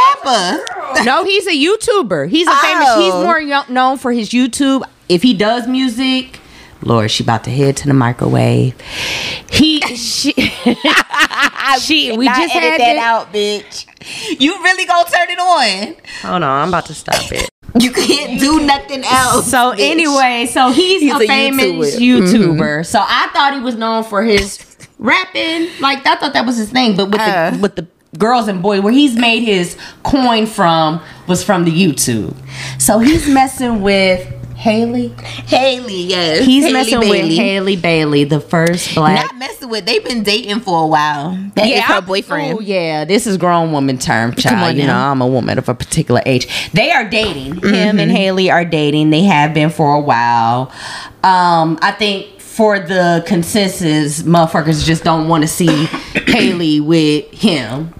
rapper. 0.95 1.03
No, 1.03 1.23
he's 1.25 1.45
a 1.45 1.51
YouTuber. 1.51 2.29
He's 2.29 2.47
a 2.47 2.55
famous. 2.55 2.95
He's 2.95 3.13
Oh. 3.13 3.23
more 3.23 3.41
known 3.69 3.97
for 3.97 4.11
his 4.13 4.29
YouTube. 4.29 4.83
If 5.09 5.23
he 5.23 5.33
does 5.33 5.67
music, 5.67 6.39
Lord, 6.81 7.09
she 7.11 7.23
about 7.23 7.43
to 7.45 7.49
head 7.51 7.75
to 7.77 7.87
the 7.87 7.93
microwave. 7.93 8.73
He, 9.51 9.81
she, 9.95 10.31
she. 11.81 12.15
We 12.15 12.25
just 12.27 12.53
had 12.53 12.79
that 12.79 12.97
out, 12.97 13.33
bitch. 13.33 13.85
You 14.39 14.61
really 14.63 14.85
gonna 14.85 15.09
turn 15.09 15.29
it 15.29 15.39
on? 15.39 15.95
Hold 16.21 16.43
on, 16.43 16.43
I'm 16.43 16.67
about 16.69 16.85
to 16.87 16.93
stop 16.93 17.31
it. 17.31 17.49
You 17.79 17.91
can't 17.91 18.39
do 18.39 18.65
nothing 18.65 19.03
else. 19.03 19.49
So 19.51 19.73
bitch. 19.73 19.79
anyway, 19.79 20.47
so 20.51 20.71
he's, 20.71 21.01
He's 21.01 21.13
a, 21.13 21.17
a 21.23 21.27
famous 21.27 21.95
YouTuber. 21.99 22.57
YouTuber. 22.57 22.85
So 22.85 22.99
I 23.01 23.29
thought 23.33 23.53
he 23.53 23.59
was 23.59 23.75
known 23.75 24.03
for 24.03 24.23
his 24.23 24.77
rapping. 24.99 25.67
Like 25.81 26.05
I 26.05 26.15
thought 26.15 26.33
that 26.33 26.45
was 26.45 26.57
his 26.57 26.69
thing, 26.71 26.95
but 26.95 27.09
with 27.11 27.19
Uh. 27.21 27.51
the 27.51 27.57
with 27.59 27.75
the 27.75 27.87
girls 28.17 28.47
and 28.47 28.61
boys, 28.63 28.81
where 28.81 28.93
he's 28.93 29.15
made 29.15 29.41
his 29.43 29.77
coin 30.03 30.47
from 30.47 31.01
was 31.27 31.43
from 31.43 31.65
the 31.65 31.71
YouTube. 31.71 32.35
So 32.79 32.99
he's 32.99 33.27
messing 33.27 33.81
with 33.81 34.25
Haley. 34.57 35.09
Haley, 35.45 36.03
yes. 36.03 36.43
He's 36.45 36.63
Haley 36.63 36.73
messing 36.73 36.99
Bailey. 36.99 37.21
with 37.21 37.37
Haley 37.37 37.75
Bailey, 37.75 38.23
the 38.23 38.39
first 38.39 38.95
black. 38.95 39.23
Not 39.31 39.37
messing 39.37 39.69
with. 39.69 39.85
They've 39.85 40.03
been 40.03 40.23
dating 40.23 40.61
for 40.61 40.83
a 40.83 40.87
while. 40.87 41.37
That 41.55 41.67
is 41.67 41.83
her 41.83 41.93
I'm- 41.95 42.05
boyfriend. 42.05 42.57
Oh 42.57 42.59
yeah, 42.61 43.05
this 43.05 43.27
is 43.27 43.37
grown 43.37 43.71
woman 43.71 43.97
term, 43.99 44.33
child. 44.33 44.69
on 44.71 44.77
you 44.77 44.87
know. 44.87 44.95
I'm 44.97 45.21
a 45.21 45.27
woman 45.27 45.57
of 45.59 45.69
a 45.69 45.75
particular 45.75 46.21
age. 46.25 46.71
They 46.73 46.91
are 46.91 47.07
dating. 47.07 47.55
Him 47.55 47.61
Mm-hmm. 47.61 47.99
and 47.99 48.11
Haley 48.11 48.49
are 48.49 48.65
dating. 48.65 49.11
They 49.11 49.23
have 49.23 49.53
been 49.53 49.69
for 49.69 49.93
a 49.93 49.99
while. 50.01 50.71
Um, 51.23 51.77
I 51.81 51.91
think 51.91 52.39
for 52.41 52.79
the 52.79 53.23
consensus, 53.27 54.23
motherfuckers 54.23 54.83
just 54.85 55.03
don't 55.03 55.27
want 55.27 55.43
to 55.43 55.47
see 55.47 55.67
Haley 56.27 56.79
with 56.79 57.31
him. 57.31 57.93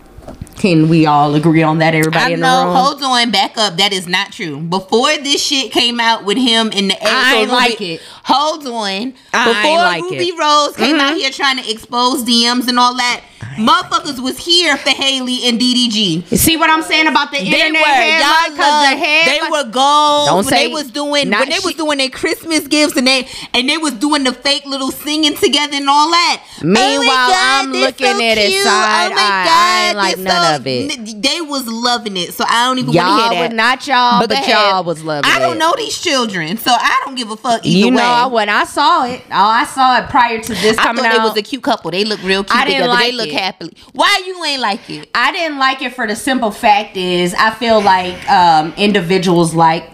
Can 0.58 0.90
we 0.90 1.06
all 1.06 1.36
agree 1.36 1.62
on 1.62 1.78
that? 1.80 1.94
Everybody 1.94 2.26
I 2.26 2.30
in 2.30 2.40
the 2.40 2.48
know. 2.48 2.66
room. 2.66 2.76
Hold 2.76 3.04
on, 3.04 3.32
back 3.32 3.58
up. 3.58 3.78
That 3.78 3.94
is 3.94 4.08
not 4.08 4.32
true. 4.32 4.60
Before 4.60 5.16
this 5.18 5.42
shit 5.42 5.72
came 5.72 6.00
out 6.00 6.26
with 6.26 6.38
him 6.38 6.72
in 6.72 6.88
the 6.88 6.98
I 7.02 7.36
ain't 7.36 7.52
like 7.52 7.80
it. 7.80 8.02
Hold 8.28 8.68
on. 8.68 9.14
I 9.34 9.46
Before 9.64 9.78
like 9.78 10.04
Rubi 10.04 10.16
it. 10.18 10.34
Mm-hmm. 10.36 10.40
Rose 10.40 10.76
came 10.76 10.96
out 11.00 11.16
here 11.16 11.30
trying 11.32 11.58
to 11.64 11.70
expose 11.72 12.24
DMs 12.24 12.68
and 12.68 12.78
all 12.78 12.96
that, 12.98 13.24
motherfuckers 13.58 14.20
was 14.22 14.38
here 14.38 14.76
for 14.78 14.90
Haley 14.90 15.48
and 15.48 15.60
DDG. 15.60 16.36
See 16.38 16.58
what 16.58 16.70
I'm 16.70 16.84
saying 16.84 17.08
about 17.08 17.32
the 17.32 17.38
They 17.38 17.46
internet 17.46 17.82
were, 17.82 18.20
y'all 18.20 18.48
'Cause 18.48 18.56
the 18.58 18.62
love, 18.62 18.98
headline- 19.00 19.26
they 19.26 19.50
were 19.50 19.64
gold 19.72 20.28
Don't 20.28 20.36
when 20.38 20.44
say- 20.46 20.68
they 20.68 20.74
was 20.74 20.92
doing 20.92 21.30
when 21.32 21.50
they 21.50 21.60
was 21.64 21.76
doing 21.76 21.98
their 22.00 22.10
Christmas 22.10 22.68
gifts 22.68 22.98
and 22.98 23.08
they 23.08 23.28
and 23.54 23.70
they 23.70 23.78
was 23.78 23.94
doing 23.94 24.24
the 24.26 24.34
fake 24.34 24.66
little 24.66 24.92
singing 24.92 25.36
together 25.38 25.78
and 25.78 25.90
all 25.90 26.10
that. 26.12 26.42
Meanwhile, 26.62 27.08
oh 27.08 27.30
God, 27.32 27.60
I'm 27.66 27.72
looking 27.72 28.08
so 28.08 28.22
at 28.24 28.38
it 28.38 28.64
side 28.64 29.12
oh 29.12 29.16
my 29.16 29.22
eye. 29.22 29.46
God, 29.46 29.96
I 29.96 29.98
like 29.98 30.18
none 30.18 30.46
so- 30.50 30.56
of 30.56 30.68
it. 30.68 31.22
They 31.22 31.40
was 31.42 31.66
loving 31.68 32.18
it, 32.18 32.34
so 32.34 32.44
I 32.48 32.66
don't 32.66 32.80
even 32.80 32.94
want 32.94 33.32
to 33.32 33.36
hear 33.38 33.48
that. 33.50 33.56
not 33.56 33.88
y'all, 33.88 34.20
but, 34.20 34.32
ahead. 34.32 34.50
y'all 34.50 34.84
was 34.84 35.02
loving 35.04 35.30
it. 35.32 35.36
I 35.36 35.40
don't 35.40 35.58
know 35.58 35.74
these 35.78 35.98
children, 35.98 36.58
so 36.58 36.72
I 36.72 37.02
don't 37.06 37.16
give 37.16 37.32
a 37.32 37.38
fuck 37.38 37.66
either 37.66 37.78
You 37.88 37.92
way. 37.96 38.02
Know, 38.24 38.30
when 38.30 38.50
I 38.50 38.64
saw 38.66 39.06
it, 39.06 39.22
oh, 39.28 39.32
I 39.32 39.66
saw 39.66 39.98
it 40.00 40.10
prior 40.10 40.40
to 40.42 40.54
this 40.54 40.78
I 40.78 40.84
coming 40.84 41.04
thought 41.04 41.14
out. 41.14 41.18
they 41.18 41.24
was 41.30 41.38
a 41.38 41.42
cute 41.42 41.64
couple. 41.64 41.92
They 41.92 42.04
look 42.06 42.22
real 42.24 42.44
cute 42.44 42.56
I 42.58 42.66
didn't 42.66 42.82
together. 42.88 42.98
they 42.98 43.12
like 43.12 43.14
look 43.14 43.28
it. 43.34 43.40
happily. 43.40 43.74
Why 43.94 44.24
you 44.26 44.44
ain't 44.46 44.62
like 44.62 44.90
it? 44.90 45.10
I 45.16 45.32
didn't 45.32 45.58
like 45.60 45.82
it 45.82 45.94
for 45.94 46.08
the 46.08 46.16
simple 46.16 46.52
fact 46.52 46.98
is 46.98 47.34
I 47.34 47.52
feel 47.52 47.82
like 47.82 48.30
um, 48.30 48.74
individuals 48.78 49.54
like 49.54 49.90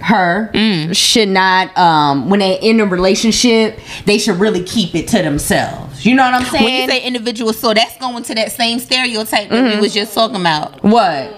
her 0.00 0.50
Mm. 0.54 0.94
should 0.96 1.28
not 1.28 1.76
um, 1.76 2.28
when 2.30 2.40
they 2.40 2.58
in 2.60 2.80
a 2.80 2.86
relationship 2.86 3.78
they 4.04 4.18
should 4.18 4.36
really 4.38 4.62
keep 4.62 4.94
it 4.94 5.08
to 5.08 5.22
themselves. 5.22 6.04
You 6.04 6.14
know 6.14 6.24
what 6.24 6.34
I'm 6.34 6.44
saying? 6.46 6.64
When 6.64 6.82
you 6.82 6.88
say 6.88 7.02
individual, 7.02 7.52
so 7.52 7.72
that's 7.74 7.96
going 7.98 8.22
to 8.24 8.34
that 8.34 8.52
same 8.52 8.78
stereotype 8.78 9.48
that 9.48 9.56
Mm-hmm. 9.56 9.76
we 9.76 9.80
was 9.80 9.94
just 9.94 10.14
talking 10.14 10.36
about. 10.40 10.82
what? 10.82 11.32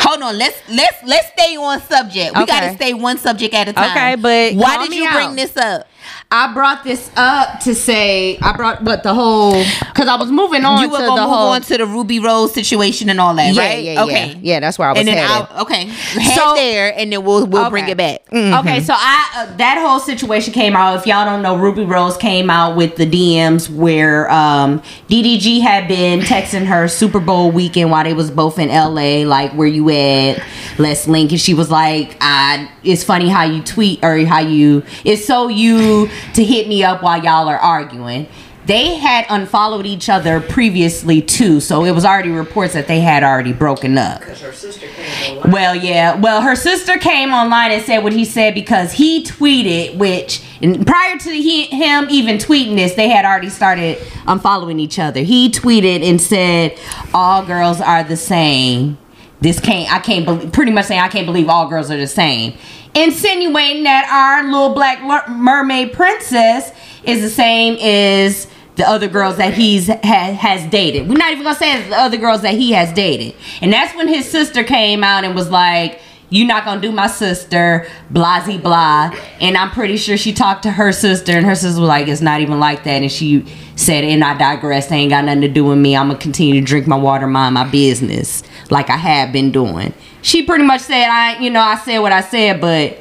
Hold 0.00 0.22
on, 0.22 0.36
let's 0.38 0.60
let's 0.68 0.96
let's 1.06 1.28
stay 1.28 1.56
on 1.56 1.80
subject. 1.82 2.34
We 2.36 2.42
Okay. 2.42 2.52
gotta 2.52 2.74
stay 2.74 2.92
one 2.94 3.18
subject 3.18 3.54
at 3.54 3.68
a 3.68 3.72
time. 3.72 3.90
Okay, 3.90 4.14
but 4.16 4.54
why 4.54 4.84
did 4.86 4.94
you 4.94 5.06
out. 5.06 5.12
bring 5.12 5.36
this 5.36 5.56
up? 5.56 5.86
I 6.32 6.52
brought 6.54 6.84
this 6.84 7.10
up 7.16 7.58
to 7.60 7.74
say 7.74 8.38
I 8.38 8.56
brought 8.56 8.84
but 8.84 9.02
the 9.02 9.12
whole 9.14 9.52
because 9.92 10.06
I 10.06 10.16
was 10.16 10.30
moving 10.30 10.64
on 10.64 10.80
you 10.80 10.88
were 10.88 10.98
to 10.98 11.06
gonna 11.06 11.20
the 11.22 11.26
move 11.26 11.34
whole 11.36 11.48
on 11.50 11.62
to 11.62 11.76
the 11.78 11.86
Rubi 11.86 12.20
Rose 12.20 12.54
situation 12.54 13.08
and 13.10 13.20
all 13.20 13.34
that, 13.34 13.52
yeah, 13.52 13.62
right? 13.62 13.82
yeah, 13.84 14.04
okay, 14.04 14.28
yeah. 14.28 14.38
yeah. 14.42 14.60
That's 14.60 14.78
where 14.78 14.88
I 14.88 14.92
was 14.92 15.00
and 15.00 15.08
then 15.08 15.16
headed. 15.16 15.48
I'll, 15.50 15.62
okay, 15.62 15.84
head 15.86 16.36
So- 16.38 16.54
there, 16.54 16.96
and 16.96 17.12
then 17.12 17.24
we'll 17.24 17.46
we'll 17.46 17.68
bring 17.70 17.88
it 17.88 17.96
back. 17.96 18.20
Okay, 18.32 18.80
so 18.80 18.94
I 18.96 19.30
uh, 19.36 19.56
that 19.56 19.78
whole 19.84 19.98
situation 19.98 20.52
came 20.52 20.76
out. 20.76 20.98
If 21.00 21.06
y'all 21.06 21.24
don't 21.24 21.42
know, 21.42 21.56
Rubi 21.56 21.84
Rose 21.84 22.16
came 22.16 22.48
out 22.48 22.76
with 22.76 22.94
the 22.96 23.06
DMs 23.06 23.68
where 23.68 24.30
um, 24.30 24.80
DDG 25.08 25.60
had 25.62 25.88
been 25.88 26.20
texting 26.20 26.64
her 26.66 26.86
Super 26.86 27.18
Bowl 27.20 27.50
weekend 27.50 27.90
while 27.90 28.04
they 28.04 28.14
was 28.14 28.30
both 28.30 28.58
in 28.58 28.68
LA, 28.68 29.26
like 29.28 29.52
where 29.52 29.66
you 29.68 29.90
at? 29.90 30.42
Let's 30.78 31.08
link. 31.08 31.32
And 31.32 31.40
she 31.40 31.54
was 31.54 31.70
like, 31.70 32.16
"I 32.20 32.70
it's 32.84 33.02
funny 33.04 33.28
how 33.28 33.42
you 33.42 33.62
tweet 33.62 34.02
or 34.04 34.24
how 34.24 34.38
you 34.40 34.82
it's 35.04 35.24
so 35.24 35.48
you 35.48 35.99
to 36.06 36.44
hit 36.44 36.68
me 36.68 36.84
up 36.84 37.02
while 37.02 37.22
y'all 37.22 37.48
are 37.48 37.58
arguing." 37.58 38.26
They 38.66 38.96
had 38.96 39.24
unfollowed 39.30 39.86
each 39.86 40.08
other 40.08 40.38
previously 40.40 41.22
too, 41.22 41.60
so 41.60 41.84
it 41.84 41.92
was 41.92 42.04
already 42.04 42.30
reports 42.30 42.74
that 42.74 42.86
they 42.86 43.00
had 43.00 43.24
already 43.24 43.52
broken 43.52 43.98
up. 43.98 44.22
Her 44.22 44.52
sister 44.52 44.86
came 44.86 45.38
on. 45.38 45.50
Well, 45.50 45.74
yeah. 45.74 46.14
Well, 46.14 46.42
her 46.42 46.54
sister 46.54 46.98
came 46.98 47.32
online 47.32 47.72
and 47.72 47.82
said 47.82 48.04
what 48.04 48.12
he 48.12 48.24
said 48.24 48.54
because 48.54 48.92
he 48.92 49.24
tweeted, 49.24 49.96
which 49.96 50.42
and 50.62 50.86
prior 50.86 51.18
to 51.18 51.30
he, 51.30 51.64
him 51.64 52.06
even 52.10 52.36
tweeting 52.36 52.76
this, 52.76 52.94
they 52.94 53.08
had 53.08 53.24
already 53.24 53.48
started 53.48 53.98
unfollowing 54.26 54.78
each 54.78 54.98
other. 54.98 55.22
He 55.22 55.50
tweeted 55.50 56.08
and 56.08 56.20
said, 56.20 56.78
"All 57.12 57.44
girls 57.44 57.80
are 57.80 58.04
the 58.04 58.16
same." 58.16 58.98
This 59.40 59.58
can't. 59.60 59.92
I 59.92 59.98
can't 59.98 60.24
believe. 60.24 60.52
Pretty 60.52 60.72
much 60.72 60.86
saying, 60.86 61.00
I 61.00 61.08
can't 61.08 61.26
believe 61.26 61.48
all 61.48 61.68
girls 61.68 61.90
are 61.90 61.96
the 61.96 62.06
same, 62.06 62.54
insinuating 62.94 63.84
that 63.84 64.08
our 64.10 64.50
little 64.50 64.74
black 64.74 65.02
mermaid 65.28 65.92
princess 65.92 66.72
is 67.04 67.22
the 67.22 67.30
same 67.30 67.74
as 67.80 68.46
the 68.76 68.88
other 68.88 69.08
girls 69.08 69.36
that 69.36 69.54
he's 69.54 69.88
ha, 69.88 69.96
has 70.32 70.68
dated. 70.70 71.08
We're 71.08 71.16
not 71.16 71.32
even 71.32 71.44
gonna 71.44 71.56
say 71.56 71.78
it's 71.78 71.88
the 71.88 71.98
other 71.98 72.16
girls 72.16 72.42
that 72.42 72.54
he 72.54 72.72
has 72.72 72.92
dated. 72.92 73.34
And 73.60 73.72
that's 73.72 73.94
when 73.94 74.08
his 74.08 74.28
sister 74.28 74.64
came 74.64 75.04
out 75.04 75.24
and 75.24 75.34
was 75.34 75.50
like, 75.50 76.00
"You 76.30 76.46
not 76.46 76.64
gonna 76.64 76.80
do 76.80 76.90
my 76.92 77.06
sister?" 77.06 77.86
Blasey 78.12 78.60
blah. 78.60 79.10
And 79.40 79.56
I'm 79.56 79.70
pretty 79.70 79.96
sure 79.96 80.16
she 80.16 80.32
talked 80.32 80.62
to 80.62 80.70
her 80.70 80.92
sister, 80.92 81.32
and 81.36 81.44
her 81.44 81.54
sister 81.54 81.80
was 81.80 81.88
like, 81.88 82.08
"It's 82.08 82.22
not 82.22 82.40
even 82.40 82.58
like 82.58 82.84
that." 82.84 83.02
And 83.02 83.12
she 83.12 83.44
said, 83.76 84.04
"And 84.04 84.24
I 84.24 84.36
digress. 84.38 84.86
They 84.86 84.96
ain't 84.96 85.10
got 85.10 85.24
nothing 85.24 85.42
to 85.42 85.48
do 85.48 85.64
with 85.64 85.78
me. 85.78 85.96
I'm 85.96 86.08
gonna 86.08 86.18
continue 86.18 86.60
to 86.60 86.66
drink 86.66 86.86
my 86.86 86.96
water, 86.96 87.26
mind 87.26 87.54
my 87.54 87.64
business, 87.64 88.42
like 88.70 88.88
I 88.88 88.96
have 88.96 89.32
been 89.32 89.50
doing." 89.50 89.92
She 90.22 90.42
pretty 90.42 90.64
much 90.64 90.80
said, 90.80 91.08
"I, 91.08 91.38
you 91.38 91.50
know, 91.50 91.60
I 91.60 91.76
said 91.76 91.98
what 91.98 92.12
I 92.12 92.22
said, 92.22 92.60
but." 92.60 92.98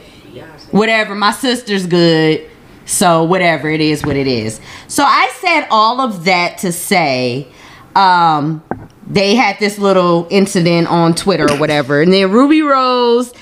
whatever 0.71 1.15
my 1.15 1.31
sister's 1.31 1.87
good 1.87 2.47
so 2.85 3.23
whatever 3.23 3.69
it 3.69 3.81
is 3.81 4.05
what 4.05 4.15
it 4.15 4.27
is 4.27 4.59
so 4.87 5.03
i 5.03 5.31
said 5.39 5.67
all 5.71 6.01
of 6.01 6.25
that 6.25 6.57
to 6.57 6.71
say 6.71 7.47
um 7.95 8.63
they 9.09 9.35
had 9.35 9.57
this 9.59 9.77
little 9.77 10.27
incident 10.29 10.87
on 10.87 11.15
twitter 11.15 11.51
or 11.51 11.57
whatever. 11.57 12.01
And 12.01 12.13
then 12.13 12.31
rubi 12.31 12.61
rose 12.61 13.33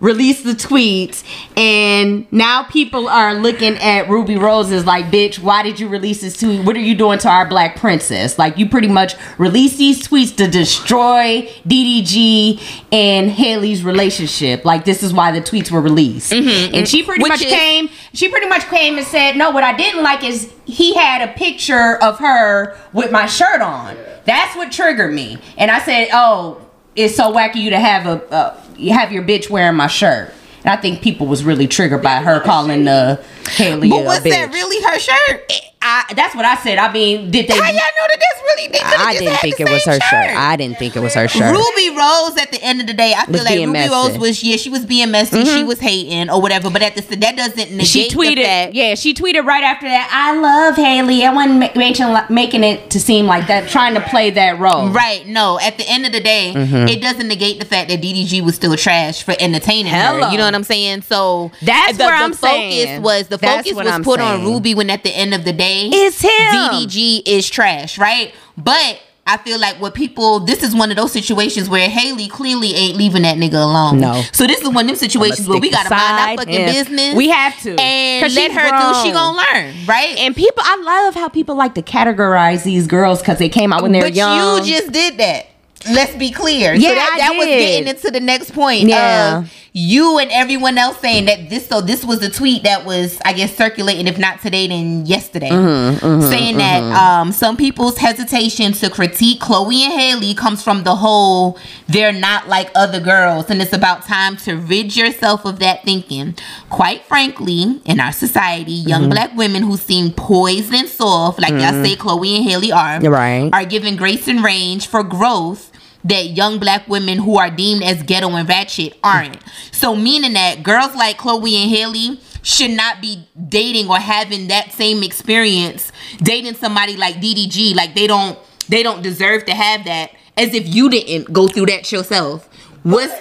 released 0.00 0.44
the 0.44 0.52
tweets 0.52 1.24
and 1.56 2.30
now 2.32 2.62
people 2.64 3.08
are 3.08 3.34
looking 3.34 3.74
at 3.78 4.08
rubi 4.08 4.36
rose 4.36 4.70
as 4.70 4.86
like 4.86 5.06
bitch 5.06 5.38
why 5.38 5.62
did 5.62 5.80
you 5.80 5.88
release 5.88 6.20
this 6.20 6.38
tweet? 6.38 6.64
What 6.64 6.76
are 6.76 6.80
you 6.80 6.94
doing 6.94 7.18
to 7.20 7.28
our 7.28 7.46
black 7.46 7.76
princess? 7.76 8.38
Like 8.38 8.56
you 8.58 8.68
pretty 8.68 8.88
much 8.88 9.14
released 9.38 9.78
these 9.78 10.06
tweets 10.06 10.34
to 10.36 10.48
destroy 10.48 11.42
ddg 11.66 12.60
and 12.92 13.30
haley's 13.30 13.84
relationship. 13.84 14.64
Like 14.64 14.84
this 14.84 15.02
is 15.02 15.12
why 15.12 15.32
the 15.32 15.40
tweets 15.40 15.70
were 15.70 15.80
released. 15.80 16.32
Mm-hmm, 16.32 16.48
and 16.48 16.74
mm-hmm. 16.74 16.84
she 16.84 17.02
pretty 17.02 17.22
Which 17.22 17.30
much 17.30 17.42
is- 17.42 17.52
came 17.52 17.88
she 18.12 18.28
pretty 18.28 18.48
much 18.48 18.64
came 18.66 18.96
and 18.96 19.06
said 19.06 19.36
no 19.36 19.50
what 19.50 19.64
i 19.64 19.76
didn't 19.76 20.02
like 20.02 20.24
is 20.24 20.52
he 20.64 20.94
had 20.94 21.28
a 21.28 21.32
picture 21.32 21.96
of 22.02 22.18
her 22.18 22.76
with 22.92 23.12
my 23.12 23.26
shirt 23.26 23.60
on 23.60 23.96
that's 24.26 24.56
what 24.56 24.70
triggered 24.72 25.12
me 25.12 25.38
and 25.56 25.70
i 25.70 25.78
said 25.80 26.08
oh 26.12 26.60
it's 26.94 27.14
so 27.16 27.32
wacky 27.32 27.56
you 27.56 27.70
to 27.70 27.78
have 27.78 28.06
a 28.06 28.22
uh, 28.32 28.60
you 28.76 28.92
have 28.92 29.12
your 29.12 29.22
bitch 29.22 29.48
wearing 29.50 29.76
my 29.76 29.86
shirt 29.86 30.32
and 30.64 30.70
i 30.70 30.76
think 30.76 31.00
people 31.02 31.26
was 31.26 31.44
really 31.44 31.66
triggered 31.66 32.02
by 32.02 32.16
her 32.16 32.40
calling 32.40 32.84
the 32.84 33.22
haley 33.50 33.88
But 33.90 34.00
a 34.00 34.04
was 34.04 34.18
bitch. 34.20 34.30
that 34.30 34.52
really 34.52 34.82
her 34.84 34.98
shirt? 34.98 35.52
I, 35.82 36.04
that's 36.16 36.34
what 36.34 36.44
i 36.44 36.56
said 36.56 36.78
i 36.78 36.92
mean 36.92 37.30
did 37.30 37.46
they 37.48 37.54
How 37.54 37.66
y'all 37.66 37.74
know 37.74 38.06
that 38.08 38.18
that's 38.18 38.42
really? 38.42 38.68
They 38.72 38.80
i 38.82 39.12
didn't 39.18 39.36
think 39.38 39.60
it 39.60 39.68
was 39.70 39.84
her 39.84 40.00
shirt. 40.00 40.36
i 40.36 40.56
didn't 40.56 40.78
think 40.78 40.96
it 40.96 41.00
was 41.00 41.14
her 41.14 41.28
shirt 41.28 41.54
Rubi 41.54 41.90
Rose, 41.90 42.36
at 42.38 42.50
the 42.50 42.58
end 42.62 42.80
of 42.80 42.86
the 42.86 42.92
day, 42.94 43.14
I 43.16 43.24
feel 43.24 43.32
Was 43.34 43.44
like 43.44 43.58
Rubi 43.58 43.66
messy. 43.72 43.90
Rose 43.92 44.18
was 44.18 44.42
yeah, 44.42 44.56
she 44.56 44.68
was 44.68 44.84
being 44.84 45.10
messy, 45.10 45.44
she 45.44 45.64
was 45.64 45.78
hating 45.80 46.28
or 46.30 46.42
whatever. 46.42 46.68
But 46.70 46.82
at 46.82 46.94
the 46.94 47.16
that 47.16 47.36
doesn't 47.36 47.70
negate 47.70 47.86
she 47.86 48.08
the 48.08 48.14
tweeted, 48.14 48.44
fact. 48.44 48.74
yeah, 48.74 48.94
she 48.94 49.14
tweeted 49.14 49.44
right 49.46 49.62
after 49.64 49.86
that. 49.88 50.10
I 50.12 50.38
love 50.38 50.76
Haley. 50.76 51.24
I 51.24 51.32
wasn't 51.32 51.58
making 51.76 52.14
making 52.34 52.64
it 52.64 52.90
to 52.90 53.00
seem 53.00 53.26
like 53.26 53.46
that, 53.46 53.68
trying 53.70 53.94
to 53.94 54.00
play 54.02 54.30
that 54.30 54.58
role. 54.58 54.90
Right, 54.90 55.26
no. 55.26 55.58
At 55.60 55.78
the 55.78 55.88
end 55.88 56.04
of 56.06 56.12
the 56.12 56.20
day, 56.20 56.52
Mm-hmm. 56.54 56.88
it 56.88 57.00
doesn't 57.00 57.28
negate 57.28 57.58
the 57.60 57.64
fact 57.66 57.88
that 57.88 58.00
DDG 58.02 58.42
was 58.42 58.54
still 58.56 58.76
trash 58.76 59.22
for 59.22 59.34
entertaining 59.40 59.92
Hello. 59.92 60.26
her. 60.26 60.32
You 60.32 60.38
know 60.38 60.44
what 60.44 60.54
I'm 60.54 60.64
saying? 60.64 61.02
So 61.02 61.50
That's 61.62 61.96
the, 61.98 62.04
where 62.04 62.18
the 62.18 62.24
I'm 62.24 62.32
focus 62.32 62.40
saying. 62.84 63.02
was 63.02 63.28
the 63.28 63.36
That's 63.38 63.68
focus 63.68 63.84
was 63.84 63.86
I'm 63.92 64.04
put 64.04 64.20
on. 64.20 64.44
Rubi 64.44 64.74
when 64.74 64.90
at 64.90 65.02
the 65.02 65.10
end 65.10 65.32
of 65.34 65.44
the 65.44 65.52
day, 65.52 65.65
It's 65.92 66.20
him. 66.20 66.30
DDG 66.30 67.22
is 67.26 67.48
trash, 67.48 67.98
right? 67.98 68.34
But 68.56 69.00
I 69.28 69.38
feel 69.38 69.58
like 69.58 69.80
what 69.80 69.94
people 69.94 70.38
this 70.40 70.62
is 70.62 70.74
one 70.74 70.90
of 70.90 70.96
those 70.96 71.10
situations 71.10 71.68
where 71.68 71.88
Haley 71.88 72.28
clearly 72.28 72.72
ain't 72.74 72.96
leaving 72.96 73.22
that 73.22 73.36
nigga 73.36 73.54
alone. 73.54 73.98
No. 73.98 74.22
So 74.32 74.46
this 74.46 74.60
is 74.60 74.68
one 74.68 74.84
of 74.84 74.86
them 74.86 74.96
situations 74.96 75.48
where 75.48 75.58
we 75.58 75.68
gotta 75.70 75.90
mind 75.90 76.30
our 76.30 76.36
fucking 76.36 76.54
and 76.54 76.72
business. 76.72 77.14
we 77.16 77.28
have 77.30 77.60
to. 77.62 77.70
and 77.80 78.22
let 78.22 78.50
she's 78.50 78.52
her 78.56 78.70
do. 78.70 79.02
She 79.02 79.12
gonna 79.12 79.36
learn, 79.36 79.74
right? 79.86 80.16
And 80.18 80.36
people, 80.36 80.62
I 80.64 80.76
love 80.80 81.14
how 81.16 81.28
people 81.28 81.56
like 81.56 81.74
to 81.74 81.82
categorize 81.82 82.62
these 82.62 82.86
girls 82.86 83.18
because 83.18 83.38
they 83.38 83.48
came 83.48 83.72
out 83.72 83.82
when 83.82 83.90
they 83.90 83.98
were 83.98 84.04
but 84.06 84.14
young. 84.14 84.64
you 84.64 84.72
just 84.78 84.92
did 84.92 85.18
that. 85.18 85.46
Let's 85.90 86.14
be 86.16 86.30
clear. 86.30 86.74
Yeah, 86.74 86.88
so 86.90 86.94
that, 86.94 87.16
that 87.18 87.32
was 87.36 87.46
getting 87.46 87.88
into 87.88 88.10
the 88.10 88.20
next 88.20 88.52
point. 88.52 88.82
Yeah. 88.88 89.38
Of 89.40 89.52
you 89.78 90.18
and 90.18 90.30
everyone 90.32 90.78
else 90.78 90.98
saying 91.00 91.26
that 91.26 91.50
this 91.50 91.66
so 91.68 91.82
this 91.82 92.02
was 92.02 92.20
the 92.20 92.30
tweet 92.30 92.62
that 92.62 92.86
was 92.86 93.18
I 93.26 93.34
guess 93.34 93.54
circulating 93.54 94.06
if 94.06 94.16
not 94.18 94.40
today 94.40 94.66
then 94.68 95.04
yesterday. 95.04 95.50
Mm-hmm, 95.50 96.22
saying 96.30 96.56
that 96.56 96.82
um 96.82 97.30
some 97.30 97.58
people's 97.58 97.98
hesitation 97.98 98.72
to 98.72 98.88
critique 98.88 99.38
Chloe 99.38 99.82
and 99.84 99.92
Haley 99.92 100.32
comes 100.32 100.62
from 100.62 100.82
the 100.84 100.94
whole 100.96 101.58
they're 101.88 102.10
not 102.14 102.48
like 102.48 102.70
other 102.74 103.00
girls 103.00 103.50
and 103.50 103.60
it's 103.60 103.74
about 103.74 104.02
time 104.06 104.38
to 104.38 104.56
rid 104.56 104.96
yourself 104.96 105.44
of 105.44 105.58
that 105.58 105.82
thinking. 105.84 106.34
Quite 106.70 107.02
frankly, 107.04 107.78
in 107.84 108.00
our 108.00 108.12
society, 108.12 108.72
young 108.72 109.02
Mm-hmm. 109.02 109.10
black 109.10 109.36
women 109.36 109.62
who 109.62 109.76
seem 109.76 110.10
poised 110.10 110.72
and 110.72 110.88
soft, 110.88 111.38
like 111.38 111.52
y'all 111.52 111.84
say 111.84 111.96
Chloe 111.96 112.36
and 112.36 112.44
Haley 112.48 112.72
are, 112.72 112.98
Right. 113.02 113.50
are 113.52 113.66
given 113.66 113.96
grace 113.96 114.26
and 114.26 114.42
range 114.42 114.86
for 114.86 115.02
growth 115.02 115.70
that 116.08 116.30
young 116.30 116.58
black 116.58 116.86
women 116.88 117.18
who 117.18 117.36
are 117.38 117.50
deemed 117.50 117.82
as 117.82 118.02
ghetto 118.02 118.28
and 118.30 118.48
ratchet 118.48 118.96
aren't. 119.02 119.38
So 119.72 119.94
meaning 119.94 120.34
that 120.34 120.62
girls 120.62 120.94
like 120.94 121.18
Chloe 121.18 121.56
and 121.56 121.70
Haley 121.70 122.20
should 122.42 122.70
not 122.70 123.00
be 123.00 123.26
dating 123.48 123.88
or 123.88 123.98
having 123.98 124.48
that 124.48 124.72
same 124.72 125.02
experience 125.02 125.90
dating 126.18 126.54
somebody 126.54 126.96
like 126.96 127.16
DDG 127.16 127.74
like 127.74 127.94
they 127.96 128.06
don't 128.06 128.38
they 128.68 128.82
don't 128.84 129.02
deserve 129.02 129.44
to 129.46 129.54
have 129.54 129.84
that 129.84 130.12
as 130.36 130.54
if 130.54 130.72
you 130.72 130.88
didn't 130.88 131.32
go 131.32 131.48
through 131.48 131.66
that 131.66 131.90
yourself. 131.90 132.48
What's 132.82 133.14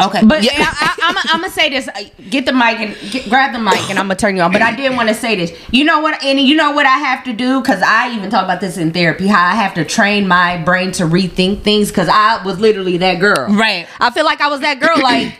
Okay. 0.00 0.24
But 0.24 0.42
Yeah. 0.42 0.52
I, 0.58 1.22
I'm 1.32 1.40
gonna 1.40 1.50
say 1.52 1.68
this. 1.68 1.88
Get 2.30 2.46
the 2.46 2.52
mic 2.52 2.80
and 2.80 2.96
get, 3.12 3.28
grab 3.28 3.52
the 3.52 3.58
mic, 3.58 3.88
and 3.90 3.98
I'm 3.98 4.06
gonna 4.06 4.16
turn 4.16 4.36
you 4.36 4.42
on. 4.42 4.52
But 4.52 4.62
I 4.62 4.74
did 4.74 4.94
want 4.96 5.08
to 5.08 5.14
say 5.14 5.36
this. 5.36 5.52
You 5.70 5.84
know 5.84 6.00
what? 6.00 6.22
And 6.22 6.40
you 6.40 6.56
know 6.56 6.72
what 6.72 6.86
I 6.86 6.98
have 6.98 7.24
to 7.24 7.32
do 7.32 7.60
because 7.60 7.82
I 7.82 8.14
even 8.16 8.30
talk 8.30 8.44
about 8.44 8.60
this 8.60 8.76
in 8.76 8.92
therapy. 8.92 9.26
How 9.26 9.44
I 9.44 9.54
have 9.54 9.74
to 9.74 9.84
train 9.84 10.26
my 10.26 10.58
brain 10.62 10.92
to 10.92 11.04
rethink 11.04 11.62
things 11.62 11.88
because 11.88 12.08
I 12.08 12.42
was 12.44 12.58
literally 12.58 12.96
that 12.98 13.20
girl. 13.20 13.48
Right. 13.50 13.86
I 14.00 14.10
feel 14.10 14.24
like 14.24 14.40
I 14.40 14.48
was 14.48 14.60
that 14.60 14.80
girl. 14.80 15.00
Like. 15.00 15.38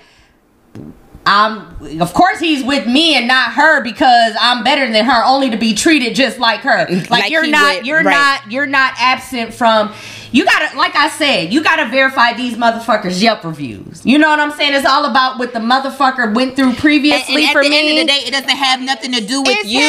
I'm 1.27 2.03
of 2.03 2.12
course 2.12 2.38
he's 2.38 2.62
with 2.62 2.87
me 2.87 3.14
and 3.17 3.27
not 3.27 3.55
her 3.55 3.83
because 3.83 4.35
I'm 4.38 4.62
better 4.62 4.93
than 4.93 5.07
her 5.07 5.25
only 5.25 5.49
to 5.51 5.57
be 5.57 5.73
treated 5.73 6.14
just 6.14 6.38
like 6.38 6.61
her. 6.61 6.87
Like, 6.87 7.09
Like 7.11 7.31
you're 7.31 7.47
not 7.47 7.77
would, 7.77 7.87
you're 7.87 8.03
right. 8.03 8.40
not 8.43 8.53
you're 8.53 8.67
not 8.67 8.93
absent 8.99 9.55
from 9.55 9.95
you 10.35 10.44
gotta 10.44 10.77
like 10.77 10.94
I 10.97 11.09
said, 11.09 11.53
you 11.53 11.62
gotta 11.62 11.87
verify 11.88 12.33
these 12.35 12.55
motherfuckers 12.55 13.23
Yelp 13.23 13.44
reviews. 13.44 14.05
You 14.05 14.18
know 14.18 14.29
what 14.29 14.40
I'm 14.40 14.51
saying? 14.53 14.75
It's 14.75 14.85
all 14.85 15.05
about 15.05 15.38
what 15.38 15.53
the 15.53 15.61
motherfucker 15.61 16.35
went 16.35 16.57
through 16.57 16.75
previously 16.75 17.37
and 17.37 17.44
at 17.44 17.53
for 17.53 17.62
the 17.62 17.70
me. 17.70 17.79
end 17.79 17.88
of 18.01 18.07
the 18.07 18.12
day, 18.12 18.27
it 18.27 18.33
doesn't 18.33 18.49
have 18.51 18.81
nothing 18.81 19.12
to 19.12 19.20
do 19.25 19.42
with 19.42 19.51
It's 19.61 19.68
you 19.68 19.81
him. 19.81 19.87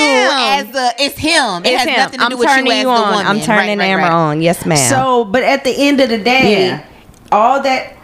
as 0.69 0.75
a. 0.75 0.91
It's 0.99 1.17
him. 1.17 1.65
It 1.65 1.69
It's 1.73 1.77
has 1.83 1.87
him. 1.89 1.97
nothing 1.97 2.19
to 2.19 2.25
I'm 2.25 2.29
do 2.31 2.37
with 2.37 2.47
turning 2.47 2.67
you 2.67 2.71
as 2.73 2.77
you 2.83 2.83
the 2.89 2.89
on. 2.93 3.09
woman. 3.11 3.25
I'm 3.27 3.39
turning 3.41 3.79
Right, 3.79 3.85
right, 3.85 3.89
Amber 3.91 4.03
right. 4.03 4.11
on. 4.11 4.41
Yes, 4.41 4.65
ma'am. 4.67 4.77
So, 4.89 5.25
but 5.25 5.41
at 5.43 5.63
the 5.63 5.71
end 5.75 5.99
of 5.99 6.09
the 6.09 6.19
day, 6.19 6.67
Yeah. 6.67 6.85
all 7.31 7.61
that 7.63 7.94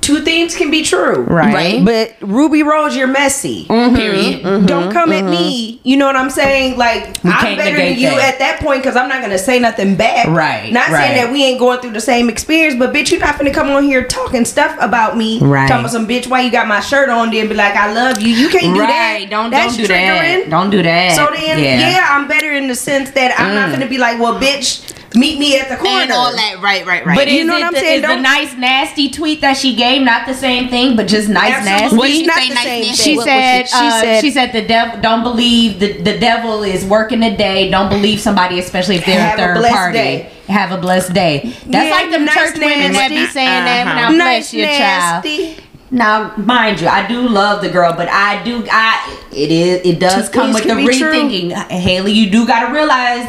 two 0.00 0.20
things 0.22 0.56
can 0.56 0.70
be 0.70 0.82
true. 0.82 1.22
Right. 1.22 1.54
Right. 1.54 1.84
But 1.84 2.16
Rubi 2.26 2.62
Rose, 2.62 2.96
you're 2.96 3.06
messy. 3.06 3.66
Mm-hmm. 3.66 3.96
Period. 3.96 4.42
Mm-hmm. 4.42 4.66
Don't 4.66 4.92
come 4.92 5.12
at 5.12 5.24
mm-hmm. 5.24 5.30
me. 5.30 5.80
You 5.84 5.96
know 5.96 6.06
what 6.06 6.16
I'm 6.16 6.30
saying? 6.30 6.78
Like 6.78 7.22
We 7.22 7.30
I'm 7.30 7.56
better 7.56 7.76
than 7.76 7.98
you 7.98 8.10
that. 8.10 8.34
at 8.34 8.38
that 8.38 8.60
point 8.60 8.82
because 8.82 8.96
I'm 8.96 9.08
not 9.08 9.20
gonna 9.20 9.38
say 9.38 9.58
nothing 9.58 9.96
back. 9.96 10.26
Right, 10.28 10.72
Not 10.72 10.88
right. 10.88 10.98
saying 10.98 11.16
that 11.16 11.32
we 11.32 11.44
ain't 11.44 11.58
going 11.58 11.80
through 11.80 11.92
the 11.92 12.00
same 12.00 12.28
experience, 12.28 12.78
but 12.78 12.92
bitch, 12.94 13.10
you're 13.10 13.20
not 13.20 13.38
gonna 13.38 13.52
come 13.52 13.68
on 13.70 13.84
here 13.84 14.06
talking 14.06 14.44
stuff 14.44 14.76
about 14.80 15.16
me. 15.16 15.38
Right. 15.40 15.68
Talking 15.68 15.80
about 15.80 15.92
some 15.92 16.08
bitch 16.08 16.26
why 16.26 16.40
you 16.40 16.50
got 16.50 16.66
my 16.66 16.80
shirt 16.80 17.08
on, 17.08 17.30
then 17.30 17.48
be 17.48 17.54
like 17.54 17.74
I 17.74 17.92
love 17.92 18.20
you. 18.20 18.34
You 18.34 18.48
can't 18.48 18.74
do 18.74 18.80
that. 18.80 19.26
Don't 19.28 19.50
That's 19.50 19.76
don't 19.76 19.86
do 19.86 19.92
triggering. 19.92 20.44
that. 20.44 20.50
Don't 20.50 20.70
do 20.70 20.82
that. 20.82 21.16
So 21.16 21.28
then, 21.34 21.58
yeah. 21.58 22.06
I'm 22.10 22.28
better 22.28 22.52
in 22.52 22.68
the 22.68 22.74
sense 22.74 23.10
that 23.12 23.38
I'm 23.38 23.54
not 23.54 23.68
mm. 23.68 23.72
gonna 23.72 23.88
be 23.88 23.98
like, 23.98 24.18
well, 24.18 24.40
bitch, 24.40 24.97
meet 25.18 25.38
me 25.38 25.58
at 25.58 25.68
the 25.68 25.76
corner. 25.76 26.02
And 26.02 26.12
all 26.12 26.32
that. 26.34 26.60
Right. 26.62 26.86
Right. 26.86 27.04
Right. 27.04 27.16
But 27.16 27.30
You 27.30 27.44
know 27.44 27.54
what 27.54 27.62
I'm 27.64 27.72
the, 27.72 27.80
saying? 27.80 27.96
is 27.96 28.02
the 28.02 28.08
Don't- 28.08 28.22
nice 28.22 28.54
nasty 28.56 29.08
tweet 29.10 29.40
that 29.40 29.56
she 29.56 29.74
gave 29.74 30.02
not 30.02 30.26
the 30.26 30.34
same 30.34 30.68
thing, 30.68 30.96
but 30.96 31.08
just 31.08 31.28
nice 31.28 31.52
Absolutely. 31.52 31.80
nasty? 31.82 31.96
What 31.96 32.10
she 32.10 32.26
not 32.26 32.36
say, 32.38 32.48
the 32.48 32.54
nice 32.54 32.64
same 32.64 32.80
nasty? 32.86 32.96
thing. 32.96 33.04
She 33.12 33.16
What- 33.16 33.26
what 33.26 33.32
said, 33.32 33.68
she 33.68 33.76
uh, 33.86 34.00
said- 34.00 34.20
she 34.20 34.30
said 34.30 34.52
the 34.52 34.62
devil 34.62 35.00
don't 35.00 35.22
believe 35.22 35.80
the, 35.80 35.92
the 36.02 36.18
devil 36.18 36.62
is 36.62 36.84
working 36.84 37.20
today. 37.20 37.70
Don't 37.70 37.88
believe 37.90 38.20
somebody, 38.20 38.58
especially 38.58 38.96
if 38.96 39.04
they're 39.06 39.20
Have 39.20 39.38
a 39.38 39.42
a 39.42 39.46
third 39.46 39.56
blessed 39.58 39.74
party. 39.74 39.98
day. 39.98 40.30
Have 40.48 40.72
a 40.72 40.78
blessed 40.78 41.12
day. 41.12 41.52
That's 41.66 41.84
Yeah, 41.88 41.90
like 41.90 42.10
them 42.10 42.24
nice 42.24 42.34
church 42.34 42.54
women 42.58 42.92
that 42.92 43.08
be 43.10 43.16
nasty. 43.16 43.32
saying 43.32 43.64
that 43.64 43.86
when 43.86 43.96
I 43.98 44.02
Uh-huh. 44.04 44.12
bless 44.14 44.52
nice 44.52 44.54
your 44.54 44.66
child. 44.68 45.56
Now, 45.90 46.32
mind 46.36 46.80
you, 46.82 46.88
I 46.88 47.06
do 47.08 47.26
love 47.26 47.62
the 47.62 47.70
girl, 47.70 47.94
but 47.96 48.08
I 48.10 48.42
do, 48.44 48.62
I 48.70 49.10
it 49.32 49.50
is, 49.50 49.80
it 49.86 49.98
does 49.98 50.28
Two 50.28 50.38
come 50.38 50.52
with 50.52 50.62
the 50.64 50.68
can 50.70 50.86
be 50.86 50.98
true. 50.98 51.10
rethinking. 51.12 51.70
Haley, 51.70 52.12
you 52.12 52.28
do 52.30 52.46
gotta 52.46 52.70
realize. 52.72 53.26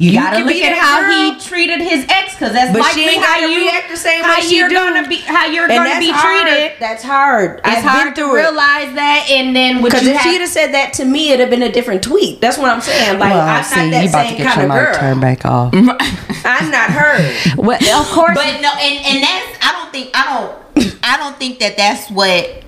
You, 0.00 0.12
You 0.12 0.18
gotta 0.20 0.44
look 0.44 0.54
at 0.54 0.78
how 0.78 1.00
girl. 1.02 1.10
he 1.34 1.40
treated 1.40 1.80
his 1.80 2.06
ex, 2.08 2.36
cause 2.36 2.52
that's 2.52 2.70
But 2.72 2.82
likely 2.82 3.02
she 3.08 3.18
how 3.18 3.38
you 3.38 3.66
react 3.66 3.90
the 3.90 3.96
same 3.96 4.22
how 4.22 4.38
way 4.38 4.46
you're 4.46 4.70
gonna 4.70 5.08
be, 5.08 5.16
how 5.16 5.46
you're 5.46 5.64
And 5.64 5.72
gonna 5.74 5.88
that's 5.90 6.06
be 6.06 6.12
hard. 6.12 6.46
treated. 6.46 6.72
That's 6.78 7.02
hard. 7.02 7.58
It's 7.58 7.66
I've 7.68 7.82
hard 7.82 8.04
been 8.04 8.14
to 8.14 8.20
through 8.20 8.36
it. 8.36 8.42
realize 8.42 8.94
that, 8.94 9.26
and 9.28 9.56
then 9.56 9.82
Because 9.82 10.06
if 10.06 10.14
have, 10.16 10.22
she'd 10.32 10.40
have 10.40 10.48
said 10.50 10.72
that 10.72 10.92
to 10.94 11.04
me, 11.04 11.30
it'd 11.30 11.40
have 11.40 11.50
been 11.50 11.64
a 11.64 11.72
different 11.72 12.02
tweet. 12.04 12.40
That's 12.40 12.56
what 12.58 12.70
I'm 12.70 12.80
saying. 12.80 13.18
Like 13.18 13.32
I'm 13.32 13.38
not 13.38 13.64
that 13.90 14.10
same 14.12 14.46
kind 14.46 14.62
of 14.62 14.70
girl. 14.70 15.20
back 15.20 15.44
off. 15.44 15.74
I'm 16.44 16.70
not 16.70 16.90
her. 16.90 17.54
well, 17.56 18.00
of 18.00 18.06
course, 18.10 18.36
But 18.36 18.60
no, 18.60 18.70
and 18.78 19.04
and 19.04 19.22
that's 19.22 19.58
I 19.66 19.72
don't 19.82 19.90
think 19.90 20.10
I 20.14 20.24
don't 20.74 20.96
I 21.02 21.16
don't 21.16 21.36
think 21.38 21.58
that 21.58 21.76
that's 21.76 22.08
what. 22.08 22.62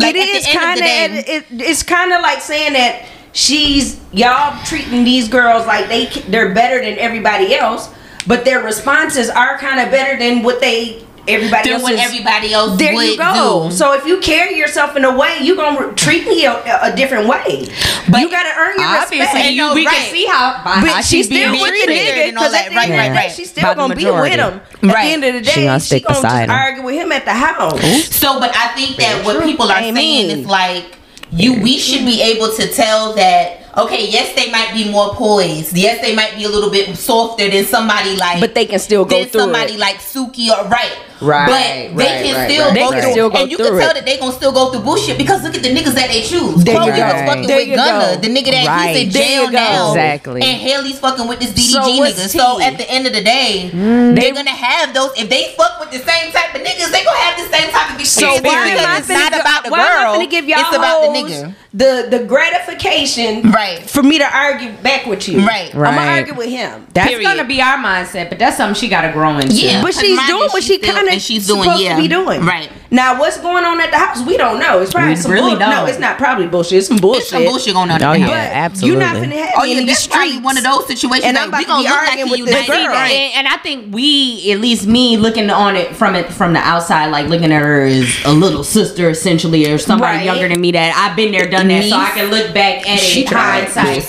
Like, 0.00 0.14
it 0.14 0.20
at 0.20 0.26
the 0.26 0.38
is 0.38 0.46
end 0.46 0.56
of 0.56 0.62
kind 0.62 0.80
of 0.80 1.28
it, 1.28 1.44
it's 1.68 1.82
kind 1.82 2.12
of 2.12 2.20
like 2.20 2.40
saying 2.40 2.74
that 2.74 3.02
she's 3.32 4.00
y'all 4.12 4.58
treating 4.64 5.04
these 5.04 5.28
girls 5.28 5.66
like 5.66 5.88
they 5.88 6.06
they're 6.28 6.54
better 6.54 6.80
than 6.80 6.98
everybody 6.98 7.54
else, 7.54 7.90
but 8.26 8.44
their 8.44 8.62
responses 8.62 9.28
are 9.30 9.58
kind 9.58 9.80
of 9.80 9.90
better 9.90 10.18
than 10.18 10.42
what 10.42 10.60
they 10.60 11.04
everybody 11.26 11.68
Than 11.68 11.74
else 11.74 11.82
what 11.82 11.92
is- 11.92 12.00
everybody 12.00 12.54
else 12.54 12.78
There 12.78 12.94
would 12.94 13.04
you 13.06 13.18
go. 13.18 13.68
do. 13.68 13.74
So 13.76 13.92
if 13.92 14.06
you 14.06 14.18
carry 14.18 14.56
yourself 14.56 14.96
in 14.96 15.04
a 15.04 15.14
way, 15.14 15.40
you 15.42 15.56
gonna 15.56 15.92
treat 15.92 16.26
me 16.26 16.46
a, 16.46 16.54
a 16.82 16.96
different 16.96 17.28
way. 17.28 17.68
But 18.10 18.22
you 18.22 18.30
gotta 18.30 18.48
earn 18.58 18.76
your 18.78 18.86
obviously, 18.88 19.20
respect. 19.20 19.50
you, 19.50 19.56
no, 19.58 19.74
we 19.74 19.84
right. 19.86 19.94
can 19.94 20.10
see 20.10 20.24
how, 20.24 20.62
But 20.64 20.88
how 20.88 21.00
she's 21.02 21.28
being 21.28 21.52
still 21.54 21.60
with 21.62 21.72
the 21.86 21.92
nigga 21.92 22.30
because 22.30 22.52
that. 22.52 22.64
at 22.64 22.70
the 22.70 22.76
Right, 22.76 22.88
end 22.90 23.08
of 23.08 23.14
the 23.14 23.20
day, 23.20 23.34
she's 23.36 23.50
still 23.50 23.74
gonna 23.74 23.94
be 23.94 24.04
with 24.06 24.14
majority. 24.14 24.36
him. 24.36 24.60
At 24.90 24.94
Right. 24.94 25.04
the 25.04 25.12
end 25.12 25.24
of 25.24 25.34
the 25.34 25.40
day, 25.42 25.50
She 25.50 25.64
gonna 25.64 25.80
she 25.80 25.86
stick 25.86 26.02
gonna 26.04 26.14
just 26.14 26.22
beside 26.22 26.44
him. 26.44 26.50
argue 26.50 26.82
with 26.84 26.94
him 26.94 27.12
at 27.12 27.24
the 27.26 27.34
house. 27.34 28.04
So, 28.08 28.40
but 28.40 28.56
I 28.56 28.68
think 28.68 28.96
that 28.96 29.22
what 29.26 29.36
true. 29.36 29.44
people 29.44 29.70
are 29.70 29.76
Amen. 29.76 29.96
saying 29.96 30.30
is 30.30 30.46
like 30.46 30.96
you. 31.30 31.60
We 31.60 31.78
should 31.78 32.04
be 32.04 32.22
able 32.22 32.52
to 32.54 32.72
tell 32.72 33.14
that. 33.14 33.57
Okay, 33.76 34.08
yes, 34.08 34.34
they 34.34 34.50
might 34.50 34.72
be 34.72 34.90
more 34.90 35.14
poised. 35.14 35.76
Yes, 35.76 36.00
they 36.00 36.14
might 36.14 36.34
be 36.36 36.44
a 36.44 36.48
little 36.48 36.70
bit 36.70 36.96
softer 36.96 37.48
than 37.48 37.64
somebody 37.64 38.16
like. 38.16 38.40
But 38.40 38.54
they 38.54 38.66
can 38.66 38.78
still 38.78 39.04
go 39.04 39.20
than 39.20 39.28
through 39.28 39.40
somebody 39.42 39.74
it. 39.74 39.78
like 39.78 39.96
Suki 39.98 40.48
or 40.50 40.66
right. 40.68 40.90
Right, 41.20 41.90
But 41.90 41.98
right, 41.98 41.98
they 41.98 42.22
can 42.22 42.34
right, 42.36 42.50
still 42.50 42.66
right. 42.70 42.74
go 42.78 42.90
They 42.92 43.00
through, 43.02 43.10
still 43.10 43.30
go 43.30 43.38
and 43.42 43.50
you 43.50 43.56
can 43.56 43.66
tell 43.74 43.90
it. 43.90 43.94
that 43.94 44.06
they 44.06 44.18
gonna 44.18 44.32
still 44.32 44.52
go 44.52 44.70
through 44.70 44.82
bullshit 44.86 45.18
because 45.18 45.42
look 45.42 45.54
at 45.56 45.62
the 45.64 45.74
niggas 45.74 45.94
that 45.98 46.06
they 46.14 46.22
choose. 46.22 46.62
Chloe 46.62 46.94
you 46.94 47.02
was 47.02 47.22
fucking 47.26 47.46
There 47.50 47.58
with 47.66 47.74
Gunna, 47.74 48.14
go. 48.14 48.20
the 48.22 48.28
nigga 48.30 48.50
that 48.54 48.66
Right. 48.70 48.94
he's 48.96 49.06
in 49.06 49.10
jail 49.10 49.50
now. 49.50 49.90
Exactly. 49.90 50.42
And 50.42 50.60
Haley's 50.62 50.98
fucking 51.00 51.26
with 51.26 51.40
this 51.40 51.50
DDG 51.50 51.72
So 51.74 51.80
nigga. 51.82 51.98
what's 51.98 52.32
So 52.32 52.60
at 52.62 52.78
the 52.78 52.88
end 52.88 53.06
of 53.08 53.12
the 53.12 53.20
day, 53.22 53.68
Mm. 53.74 54.14
they're 54.14 54.32
gonna 54.32 54.50
have 54.54 54.94
those. 54.94 55.10
If 55.18 55.28
they 55.28 55.54
fuck 55.58 55.80
with 55.80 55.90
the 55.90 55.98
same 55.98 56.30
type 56.30 56.54
of 56.54 56.62
niggas, 56.62 56.90
they 56.92 57.02
gonna 57.02 57.18
have 57.18 57.36
the 57.36 57.50
same 57.56 57.68
type 57.72 57.98
of 57.98 58.06
So 58.06 58.34
experience. 58.38 58.46
why 58.46 58.68
am 58.78 58.86
I 58.86 58.98
it's 58.98 59.08
not 59.08 59.32
about 59.34 59.64
the 59.64 59.70
why 59.70 59.80
am 59.80 60.08
I 60.14 60.18
girl. 60.18 60.26
give 60.28 60.46
y'all 60.48 60.60
it's 60.60 60.76
about 60.76 61.02
the 61.02 61.08
nigga. 61.18 61.54
the 61.74 62.06
the 62.16 62.18
gratification 62.30 63.42
Right. 63.58 63.80
for 63.90 64.02
me 64.02 64.18
to 64.18 64.36
argue 64.36 64.70
back 64.82 65.06
with 65.06 65.28
you. 65.28 65.44
Right. 65.46 65.72
right. 65.74 65.88
I'm 65.92 65.96
gonna 65.98 66.10
argue 66.18 66.34
with 66.34 66.48
him. 66.48 66.86
That's 66.94 67.08
Period. 67.08 67.24
gonna 67.26 67.44
be 67.44 67.60
our 67.60 67.76
mindset, 67.78 68.28
but 68.28 68.38
that's 68.38 68.56
something 68.56 68.78
she 68.80 68.88
got 68.88 69.02
to 69.02 69.12
grow 69.12 69.36
into. 69.36 69.54
Yeah. 69.54 69.82
But 69.82 69.94
she's 69.94 70.18
doing 70.26 70.48
what 70.50 70.62
she's 70.62 70.76
she 70.76 70.78
still- 70.78 70.94
kind 70.94 71.06
of 71.08 71.12
and 71.14 71.22
she's 71.22 71.46
supposed 71.46 71.78
doing, 71.78 71.90
to 71.96 71.96
be 72.02 72.08
doing. 72.08 72.44
Right. 72.46 72.70
Now, 72.90 73.18
what's 73.20 73.38
going 73.38 73.64
on 73.64 73.80
at 73.80 73.90
the 73.90 73.98
house? 73.98 74.24
We 74.24 74.36
don't 74.38 74.58
know. 74.60 74.80
It's 74.80 74.92
probably 74.92 75.10
We 75.10 75.16
some 75.16 75.32
really 75.32 75.50
bull- 75.50 75.58
No, 75.58 75.70
don't. 75.70 75.88
it's 75.90 75.98
not 75.98 76.16
probably 76.16 76.46
bullshit. 76.46 76.78
It's 76.78 76.88
some 76.88 76.96
bullshit. 76.96 77.20
There's 77.30 77.30
some 77.30 77.44
bullshit 77.44 77.74
going 77.74 77.90
on. 77.90 78.02
Oh, 78.02 78.12
in 78.12 78.22
the 78.22 78.28
yeah. 78.28 78.44
house. 78.46 78.72
absolutely. 78.72 79.04
You're 79.04 79.12
not 79.12 79.16
finna 79.22 79.36
have 79.44 79.54
Oh 79.58 79.62
me 79.64 79.72
yeah, 79.74 79.80
in 79.80 79.86
these 79.86 79.96
that's 79.96 80.06
probably 80.06 80.28
streets. 80.30 80.44
one 80.44 80.56
of 80.56 80.64
those 80.64 80.86
situations. 80.86 81.24
And 81.26 81.36
that 81.36 81.42
I'm 81.42 81.48
about 81.50 81.60
to 81.60 81.66
gonna 81.66 81.82
be 81.82 81.88
look 81.88 81.98
like 82.00 82.08
arguing 82.08 82.28
a 82.28 82.30
with 82.30 82.44
this 82.54 82.66
united 82.68 82.82
girl. 82.86 82.94
front. 82.94 83.12
And, 83.12 83.34
and 83.34 83.48
I 83.48 83.56
think 83.58 83.94
we, 83.94 84.52
at 84.52 84.60
least 84.60 84.86
me, 84.86 85.16
looking 85.18 85.50
on 85.50 85.76
it 85.76 85.94
from 85.96 86.14
it 86.14 86.32
from 86.32 86.54
the 86.54 86.60
outside, 86.60 87.06
like 87.08 87.26
looking 87.28 87.52
at 87.52 87.60
her 87.60 87.82
as 87.84 88.08
a 88.24 88.32
little 88.32 88.64
sister, 88.64 89.10
essentially, 89.10 89.70
or 89.70 89.76
somebody 89.78 90.18
Right. 90.18 90.24
younger 90.24 90.48
than 90.48 90.60
me. 90.60 90.72
That 90.72 90.94
I've 90.96 91.14
been 91.16 91.32
there, 91.32 91.46
done 91.48 91.68
that, 91.68 91.84
so 91.84 91.96
I 91.96 92.10
can 92.10 92.30
look 92.30 92.54
back 92.54 92.88
at 92.88 92.98
She 93.00 93.22
it 93.24 93.28
hindsight. 93.48 94.02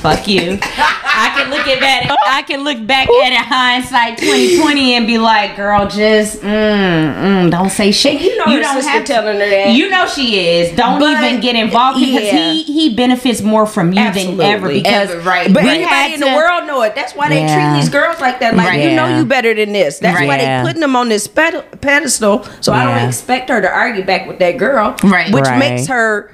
Fuck 0.00 0.26
you. 0.28 0.58
I 0.62 1.32
can 1.36 1.50
look 1.50 1.66
at 1.66 1.80
that. 1.80 2.16
I 2.26 2.42
can 2.42 2.64
look 2.64 2.86
back 2.86 3.08
at 3.08 3.32
it 3.32 3.36
hindsight 3.46 4.18
2020 4.18 4.94
and 4.94 5.06
be 5.06 5.18
like, 5.18 5.56
girl, 5.56 5.86
just 5.88 6.40
mm, 6.40 6.44
mm, 6.44 7.50
don't 7.50 7.70
say 7.70 7.92
shit. 7.92 8.20
You 8.20 8.36
know 8.38 8.44
her 8.46 8.80
sister 8.80 9.02
telling 9.04 9.38
her 9.38 9.48
that. 9.50 9.74
You 9.74 9.90
know 9.90 10.06
she 10.06 10.38
is. 10.48 10.74
Don't 10.76 10.98
But- 11.00 11.22
even 11.22 11.40
get 11.40 11.56
involved 11.56 12.00
because 12.00 12.24
yeah. 12.24 12.52
he 12.52 12.62
he 12.62 12.94
benefits 12.94 13.42
more 13.42 13.66
from 13.66 13.92
you 13.92 13.98
Absolutely. 14.00 14.36
than 14.36 14.46
ever 14.54 14.68
because 14.68 15.10
Ever, 15.10 15.20
right. 15.20 15.52
But 15.52 15.64
everybody 15.64 16.14
in 16.14 16.20
the 16.20 16.26
world 16.26 16.66
know 16.66 16.82
it. 16.82 16.94
That's 16.94 17.14
why 17.14 17.28
they 17.28 17.40
Yeah. 17.40 17.72
treat 17.72 17.80
these 17.80 17.88
girls 17.90 18.20
like 18.20 18.40
that. 18.40 18.56
Like 18.56 18.68
Right. 18.68 18.82
you 18.88 18.96
know 18.96 19.18
you 19.18 19.24
better 19.24 19.54
than 19.54 19.72
this. 19.72 19.98
That's 19.98 20.16
Right. 20.18 20.26
why 20.28 20.38
they 20.38 20.62
putting 20.64 20.80
them 20.80 20.96
on 20.96 21.08
this 21.08 21.26
pedestal. 21.26 22.46
So 22.60 22.72
I 22.72 22.84
don't 22.84 23.08
expect 23.08 23.48
her 23.50 23.60
to 23.60 23.70
argue 23.70 24.04
back 24.04 24.26
with 24.26 24.38
that 24.38 24.56
girl. 24.56 24.96
Right. 25.02 25.32
Which 25.32 25.48
makes 25.58 25.86
her 25.88 26.30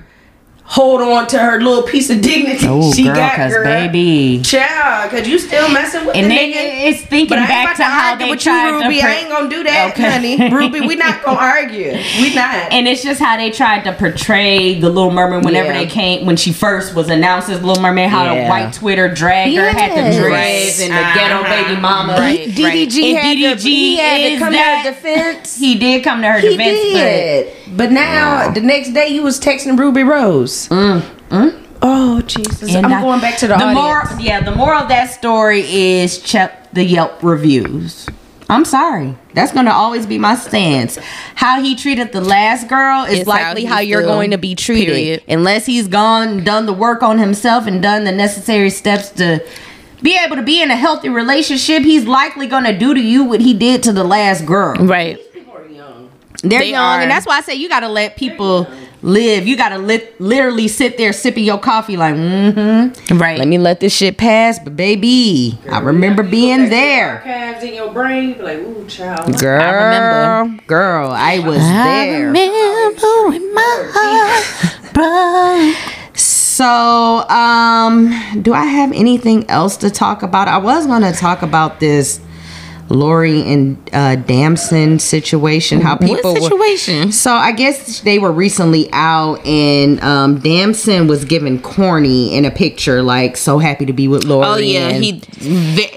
hold 0.68 1.00
on 1.00 1.26
to 1.28 1.38
her 1.38 1.60
little 1.60 1.82
piece 1.84 2.10
of 2.10 2.20
dignity 2.20 2.66
Oh, 2.68 2.92
she 2.92 3.04
girl, 3.04 3.14
got, 3.14 3.36
cause 3.36 3.52
girl. 3.52 3.64
baby. 3.64 4.40
Child, 4.42 5.10
cause 5.10 5.26
you 5.28 5.38
still 5.38 5.68
messing 5.70 6.04
with 6.04 6.16
And 6.16 6.26
the 6.26 6.34
then 6.34 6.52
nigga. 6.52 6.90
it's 6.90 7.02
thinking 7.02 7.28
But 7.38 7.46
back 7.48 7.64
about 7.66 7.76
to 7.76 7.84
how 7.84 8.10
argue 8.12 8.26
they 8.26 8.30
with 8.30 8.40
you, 8.44 8.50
tried 8.52 8.66
to 8.70 8.72
Rubi. 8.78 9.00
pre- 9.00 9.00
I 9.02 9.14
ain't 9.14 9.28
gonna 9.30 9.48
do 9.48 9.62
that, 9.64 9.90
Okay. 9.92 10.10
honey. 10.10 10.50
Rubi, 10.54 10.80
we 10.80 10.96
not 10.96 11.22
gonna 11.22 11.38
argue. 11.38 11.92
We 12.20 12.34
not. 12.34 12.72
And 12.72 12.88
it's 12.88 13.02
just 13.02 13.20
how 13.20 13.36
they 13.36 13.50
tried 13.50 13.84
to 13.84 13.92
portray 13.92 14.74
the 14.80 14.88
Little 14.90 15.10
Mermaid 15.12 15.44
whenever 15.44 15.68
Yeah. 15.72 15.78
they 15.78 15.86
came 15.86 16.26
when 16.26 16.36
she 16.36 16.52
first 16.52 16.94
was 16.94 17.08
announced 17.10 17.48
as 17.48 17.62
Little 17.62 17.82
Mermaid. 17.82 18.10
How 18.10 18.34
the 18.34 18.42
white 18.46 18.72
Twitter 18.72 19.08
dragged 19.12 19.56
her, 19.56 19.68
had 19.68 19.92
Yes. 19.92 20.16
the 20.16 20.20
dreads 20.22 20.80
and 20.80 20.90
the 20.92 21.18
ghetto 21.18 21.42
Uh-huh. 21.42 21.68
baby 21.68 21.80
mama. 21.80 22.14
Right. 22.14 22.48
DDG 22.48 23.10
And 23.10 23.18
had 23.18 23.34
to, 23.34 23.38
DDG 23.56 23.62
he 23.70 23.96
had 23.98 24.16
to 24.18 24.22
is 24.24 24.38
come 24.40 24.52
to 24.52 24.56
that- 24.58 24.82
her 24.84 24.90
defense. 24.90 25.56
He 25.56 25.74
did 25.76 26.02
come 26.02 26.22
to 26.22 26.28
her 26.32 26.38
He 26.40 26.48
defense, 26.56 26.78
did. 26.80 27.46
But 27.68 27.92
now, 27.92 28.50
the 28.50 28.60
next 28.60 28.90
day, 28.94 29.08
you 29.08 29.22
was 29.22 29.38
texting 29.40 29.78
Rubi 29.78 30.02
Rose. 30.02 30.55
Mm. 30.68 31.00
Mm. 31.30 31.62
Oh, 31.82 32.20
Jesus. 32.22 32.74
and 32.74 32.86
I'm 32.86 32.92
I- 32.92 33.02
going 33.02 33.20
back 33.20 33.36
to 33.38 33.46
the, 33.48 33.56
the 33.56 33.64
audience. 33.64 33.74
moral. 33.80 34.20
Yeah, 34.20 34.40
the 34.40 34.54
moral 34.54 34.82
of 34.82 34.88
that 34.88 35.10
story 35.10 35.60
is 35.60 36.18
check 36.20 36.72
the 36.72 36.84
Yelp 36.84 37.22
reviews. 37.22 38.06
I'm 38.48 38.64
sorry. 38.64 39.16
That's 39.34 39.52
gonna 39.52 39.72
always 39.72 40.06
be 40.06 40.18
my 40.18 40.36
stance. 40.36 40.98
How 41.34 41.60
he 41.60 41.74
treated 41.74 42.12
the 42.12 42.20
last 42.20 42.68
girl 42.68 43.04
is 43.04 43.20
It's 43.20 43.28
how 43.30 43.36
likely 43.36 43.62
he 43.62 43.66
how, 43.66 43.80
you're 43.80 44.02
feel, 44.02 44.08
going 44.08 44.30
to 44.30 44.38
be 44.38 44.54
treated, 44.54 44.94
period. 44.94 45.22
unless 45.28 45.66
he's 45.66 45.88
gone 45.88 46.44
done 46.44 46.64
the 46.66 46.72
work 46.72 47.02
on 47.02 47.18
himself 47.18 47.66
and 47.66 47.82
done 47.82 48.04
the 48.04 48.12
necessary 48.12 48.70
steps 48.70 49.10
to 49.10 49.44
be 50.00 50.16
able 50.24 50.36
to 50.36 50.42
be 50.42 50.62
in 50.62 50.70
a 50.70 50.76
healthy 50.76 51.08
relationship. 51.08 51.82
He's 51.82 52.04
likely 52.06 52.46
gonna 52.46 52.78
do 52.78 52.94
to 52.94 53.00
you 53.00 53.24
what 53.24 53.40
he 53.40 53.52
did 53.52 53.82
to 53.82 53.92
the 53.92 54.04
last 54.04 54.46
girl. 54.46 54.76
Right. 54.76 55.18
They're 56.42 56.60
They 56.60 56.70
young, 56.70 56.84
are. 56.84 57.00
and 57.00 57.10
that's 57.10 57.26
why 57.26 57.38
I 57.38 57.40
say 57.40 57.54
you 57.54 57.68
gotta 57.68 57.88
let 57.88 58.16
people 58.16 58.66
live. 59.02 59.46
You 59.46 59.56
gotta 59.56 59.78
lit 59.78 60.20
literally 60.20 60.68
sit 60.68 60.96
there 60.98 61.12
sipping 61.12 61.44
your 61.44 61.58
coffee, 61.58 61.96
like, 61.96 62.14
mm-hmm. 62.14 63.18
Right. 63.18 63.38
Let 63.38 63.48
me 63.48 63.58
let 63.58 63.80
this 63.80 63.94
shit 63.96 64.16
pass, 64.18 64.58
but 64.58 64.76
baby, 64.76 65.58
I 65.70 65.78
remember 65.80 66.22
being 66.22 66.68
there. 66.68 67.16
Archives 67.18 67.64
in 67.64 67.74
your 67.74 67.92
brain, 67.92 68.34
be 68.34 68.42
like, 68.42 68.58
ooh, 68.58 68.86
child. 68.88 69.38
Girl, 69.38 69.60
remember. 69.60 70.62
girl, 70.66 71.10
I 71.10 71.38
was 71.40 71.58
there. 71.58 72.26
remember 72.26 73.36
in 73.36 73.54
my 73.54 73.90
heart, 73.94 74.92
bro. 74.92 75.74
So, 76.14 77.28
um, 77.28 78.08
do 78.40 78.54
I 78.54 78.64
have 78.64 78.90
anything 78.92 79.48
else 79.50 79.76
to 79.78 79.90
talk 79.90 80.22
about? 80.22 80.48
I 80.48 80.56
was 80.56 80.86
gonna 80.86 81.12
talk 81.12 81.42
about 81.42 81.80
this 81.80 82.18
Lori 82.88 83.42
and 83.42 83.90
uh, 83.92 84.16
Damson 84.16 84.98
situation. 84.98 85.80
How 85.80 85.96
people 85.96 86.32
What 86.32 86.42
were- 86.42 86.48
situation? 86.48 87.12
So 87.12 87.32
I 87.32 87.52
guess 87.52 88.00
they 88.00 88.18
were 88.18 88.30
recently 88.32 88.88
out, 88.92 89.44
and 89.46 90.00
um, 90.02 90.38
Damson 90.38 91.06
was 91.08 91.24
given 91.24 91.60
corny 91.60 92.34
in 92.36 92.44
a 92.44 92.50
picture, 92.50 93.02
like 93.02 93.36
so 93.36 93.58
happy 93.58 93.86
to 93.86 93.92
be 93.92 94.06
with 94.08 94.24
Lori. 94.24 94.46
Oh 94.46 94.56
yeah, 94.56 94.88
and- 94.90 95.04
he. 95.04 95.20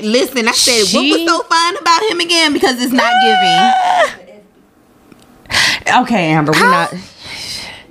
Listen, 0.02 0.47
I 0.47 0.52
said 0.54 0.86
She- 0.88 0.97
what 1.12 1.19
was 1.19 1.28
so 1.28 1.43
fine 1.43 1.78
about 1.78 2.04
him 2.10 2.19
again 2.19 2.54
because 2.54 2.82
it's 2.82 2.93
not 2.93 3.12
giving. 3.23 4.25
Okay, 6.02 6.30
Amber, 6.32 6.52
we're 6.52 6.69
not. 6.69 6.93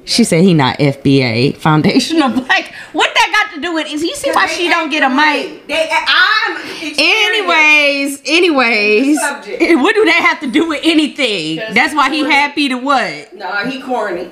She 0.08 0.24
said 0.24 0.42
he 0.42 0.54
not 0.54 0.78
FBA 0.78 1.56
Foundation 1.58 2.22
of 2.22 2.34
Black. 2.46 2.72
What 2.92 3.10
that 3.14 3.46
got 3.46 3.54
to 3.56 3.60
do 3.60 3.74
with? 3.74 3.86
Is 3.92 4.02
you 4.02 4.16
see 4.16 4.30
why 4.32 4.46
she 4.46 4.68
don't 4.68 4.88
get 4.90 5.02
a 5.02 5.08
mic? 5.10 5.66
They, 5.66 5.88
I'm 5.92 6.56
Anyways, 6.98 8.22
anyways, 8.26 9.20
Subject. 9.20 9.60
what 9.76 9.94
do 9.94 10.04
that 10.06 10.26
have 10.30 10.40
to 10.40 10.50
do 10.50 10.68
with 10.68 10.80
anything? 10.82 11.56
That's 11.74 11.94
why 11.94 12.10
he 12.10 12.20
happy 12.24 12.68
to 12.70 12.76
what? 12.76 13.34
Nah, 13.34 13.64
he 13.66 13.82
corny. 13.82 14.30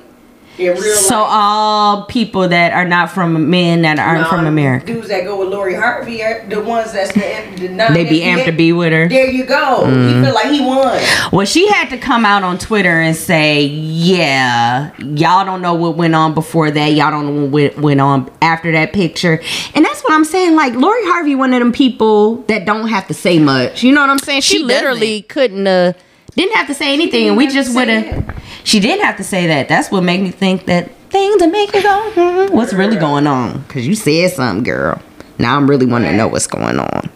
In 0.58 0.72
real 0.72 0.96
So 0.96 1.16
life. 1.20 1.28
all 1.30 2.04
people 2.06 2.48
that 2.48 2.72
are 2.72 2.86
not 2.86 3.10
from 3.10 3.50
men 3.50 3.82
that 3.82 3.98
aren't 3.98 4.22
Nah, 4.22 4.30
from 4.30 4.46
America, 4.46 4.86
Dudes 4.86 5.08
that 5.08 5.24
go 5.24 5.38
with 5.38 5.48
Lori 5.50 5.74
Harvey 5.74 6.22
are 6.22 6.46
the 6.48 6.60
ones 6.62 6.92
that's 6.92 7.12
the, 7.12 7.20
the 7.56 7.68
they 7.92 8.04
be 8.08 8.20
amped 8.20 8.46
to 8.46 8.52
be 8.52 8.72
with 8.72 8.92
her. 8.92 9.08
There 9.08 9.26
you 9.30 9.44
go. 9.44 9.82
Mm. 9.84 10.08
He 10.08 10.24
feel 10.24 10.34
like 10.34 10.46
he 10.50 10.60
won. 10.64 11.02
Well, 11.32 11.44
she 11.46 11.68
had 11.68 11.90
to 11.90 11.98
come 11.98 12.24
out 12.24 12.42
on 12.42 12.56
Twitter 12.58 13.00
and 13.00 13.14
say, 13.14 13.64
"Yeah, 13.64 14.92
y'all 14.98 15.44
don't 15.44 15.60
know 15.62 15.74
what 15.74 15.96
went 15.96 16.14
on 16.14 16.34
before 16.34 16.70
that. 16.70 16.92
Y'all 16.92 17.10
don't 17.10 17.26
know 17.26 17.46
what 17.46 17.76
went 17.78 18.00
on 18.00 18.30
after 18.40 18.72
that 18.72 18.92
picture." 18.92 19.40
And 19.74 19.84
that's 19.84 20.02
what 20.02 20.12
I'm 20.12 20.24
saying. 20.24 20.56
Like 20.56 20.74
Lori 20.74 21.04
Harvey, 21.04 21.34
one 21.34 21.52
of 21.52 21.58
them 21.60 21.72
people 21.72 22.36
that 22.44 22.64
don't 22.64 22.88
have 22.88 23.06
to 23.08 23.14
say 23.14 23.38
much. 23.38 23.82
You 23.82 23.92
know 23.92 24.00
what 24.00 24.10
I'm 24.10 24.18
saying? 24.18 24.40
She, 24.42 24.58
She 24.58 24.64
literally 24.64 25.22
couldn't 25.22 25.66
uh 25.66 25.92
didn't 26.36 26.54
have 26.56 26.66
to 26.68 26.74
say 26.74 26.92
anything, 26.92 27.28
and 27.28 27.36
we 27.36 27.46
just 27.48 27.74
would 27.74 27.88
say 27.88 28.02
have. 28.02 28.42
She 28.64 28.78
didn't 28.80 29.04
have 29.04 29.16
to 29.16 29.24
say 29.24 29.46
that. 29.48 29.68
That's 29.68 29.90
what 29.90 30.02
made 30.02 30.20
me 30.22 30.30
think 30.30 30.66
that 30.66 30.90
things 31.10 31.38
that 31.38 31.50
make 31.50 31.74
you 31.74 31.82
go, 31.82 32.10
hmm, 32.14 32.54
"What's 32.54 32.72
really 32.72 32.96
going 32.96 33.26
on?" 33.26 33.62
Because 33.62 33.86
you 33.86 33.94
said 33.94 34.30
something, 34.32 34.62
girl. 34.64 35.00
Now 35.38 35.56
I'm 35.56 35.68
really 35.68 35.86
wanting 35.86 36.10
to 36.12 36.16
know 36.16 36.28
what's 36.28 36.46
going 36.46 36.78
on. 36.78 37.10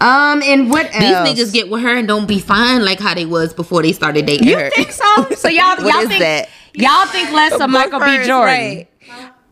Um, 0.00 0.42
and 0.42 0.70
what 0.70 0.90
These 0.92 1.02
else? 1.02 1.28
niggas 1.28 1.52
get 1.52 1.70
with 1.70 1.82
her 1.82 1.94
and 1.96 2.08
don't 2.08 2.26
be 2.26 2.38
fine 2.40 2.84
like 2.84 2.98
how 2.98 3.14
they 3.14 3.26
was 3.26 3.52
before 3.52 3.82
they 3.82 3.92
started 3.92 4.26
dating 4.26 4.48
You 4.48 4.58
her. 4.58 4.70
think 4.70 4.90
so? 4.90 5.04
So 5.36 5.48
y'all, 5.48 5.76
What 5.76 5.92
y'all 5.94 6.02
is 6.02 6.08
think 6.08 6.20
that? 6.20 6.48
y'all 6.74 7.06
think 7.06 7.30
less 7.30 7.52
of 7.60 7.70
Michael 7.70 8.00
B. 8.00 8.06
Jordan? 8.26 8.26
right. 8.46 8.88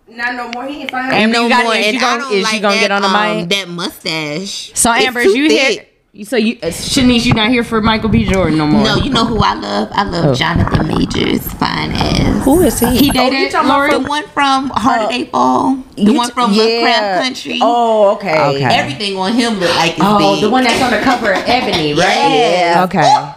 Not 0.08 0.34
no 0.34 0.48
more. 0.50 0.66
He 0.66 0.80
ain't 0.80 0.90
fine. 0.90 1.12
Amber, 1.12 1.32
no 1.34 1.42
you 1.44 1.48
got- 1.50 1.64
more. 1.64 1.74
is 1.74 1.86
And 1.86 1.94
you 1.94 2.00
I 2.00 2.02
gonna- 2.02 2.22
don't 2.24 2.32
is 2.32 2.38
you 2.38 2.42
like 2.44 2.62
gonna 2.62 2.74
that, 2.74 2.80
get 2.80 2.90
on 2.90 3.02
the 3.02 3.08
um, 3.08 3.36
mic? 3.38 3.48
That 3.50 3.68
mustache. 3.68 4.72
So 4.74 4.92
It's 4.92 5.06
Amber, 5.06 5.22
too 5.22 5.38
you 5.38 5.48
thick. 5.48 5.89
Here? 6.12 6.24
So 6.24 6.36
you, 6.36 6.58
uh, 6.62 6.66
Shanice, 6.66 7.24
you're 7.24 7.36
not 7.36 7.50
here 7.50 7.62
for 7.62 7.80
Michael 7.80 8.08
B. 8.08 8.24
Jordan 8.24 8.58
no 8.58 8.66
more? 8.66 8.82
No, 8.82 8.96
you 8.96 9.10
know 9.10 9.24
who 9.24 9.38
I 9.38 9.54
love? 9.54 9.88
I 9.92 10.02
love 10.02 10.24
Oh. 10.26 10.34
Jonathan 10.34 10.88
Majors, 10.88 11.46
fine 11.54 11.92
ass. 11.92 12.44
Who 12.44 12.60
is 12.62 12.80
he? 12.80 12.86
He 12.98 13.10
Oh, 13.10 13.12
dated 13.12 13.38
you 13.38 13.50
talking 13.50 13.68
about 13.70 13.78
Lori. 13.90 13.90
The 14.02 14.08
one 14.08 14.26
from 14.28 14.70
Harder 14.70 15.06
They 15.08 15.24
Fall. 15.26 15.76
The 15.96 16.02
You 16.02 16.14
one 16.14 16.30
from 16.32 16.52
yeah. 16.52 16.62
Lovecraft 16.64 17.22
Country. 17.24 17.58
Oh, 17.62 18.14
okay. 18.16 18.40
Okay. 18.56 18.64
Everything 18.64 19.16
on 19.18 19.34
him 19.34 19.54
look 19.60 19.74
like 19.76 19.92
it's 19.92 20.00
Oh, 20.02 20.18
big. 20.34 20.42
the 20.42 20.50
one 20.50 20.64
that's 20.64 20.82
on 20.82 20.90
the 20.90 20.98
cover 20.98 21.32
of 21.32 21.44
Ebony, 21.46 21.94
right? 21.94 22.34
Yeah. 22.34 22.84
Okay. 22.88 23.32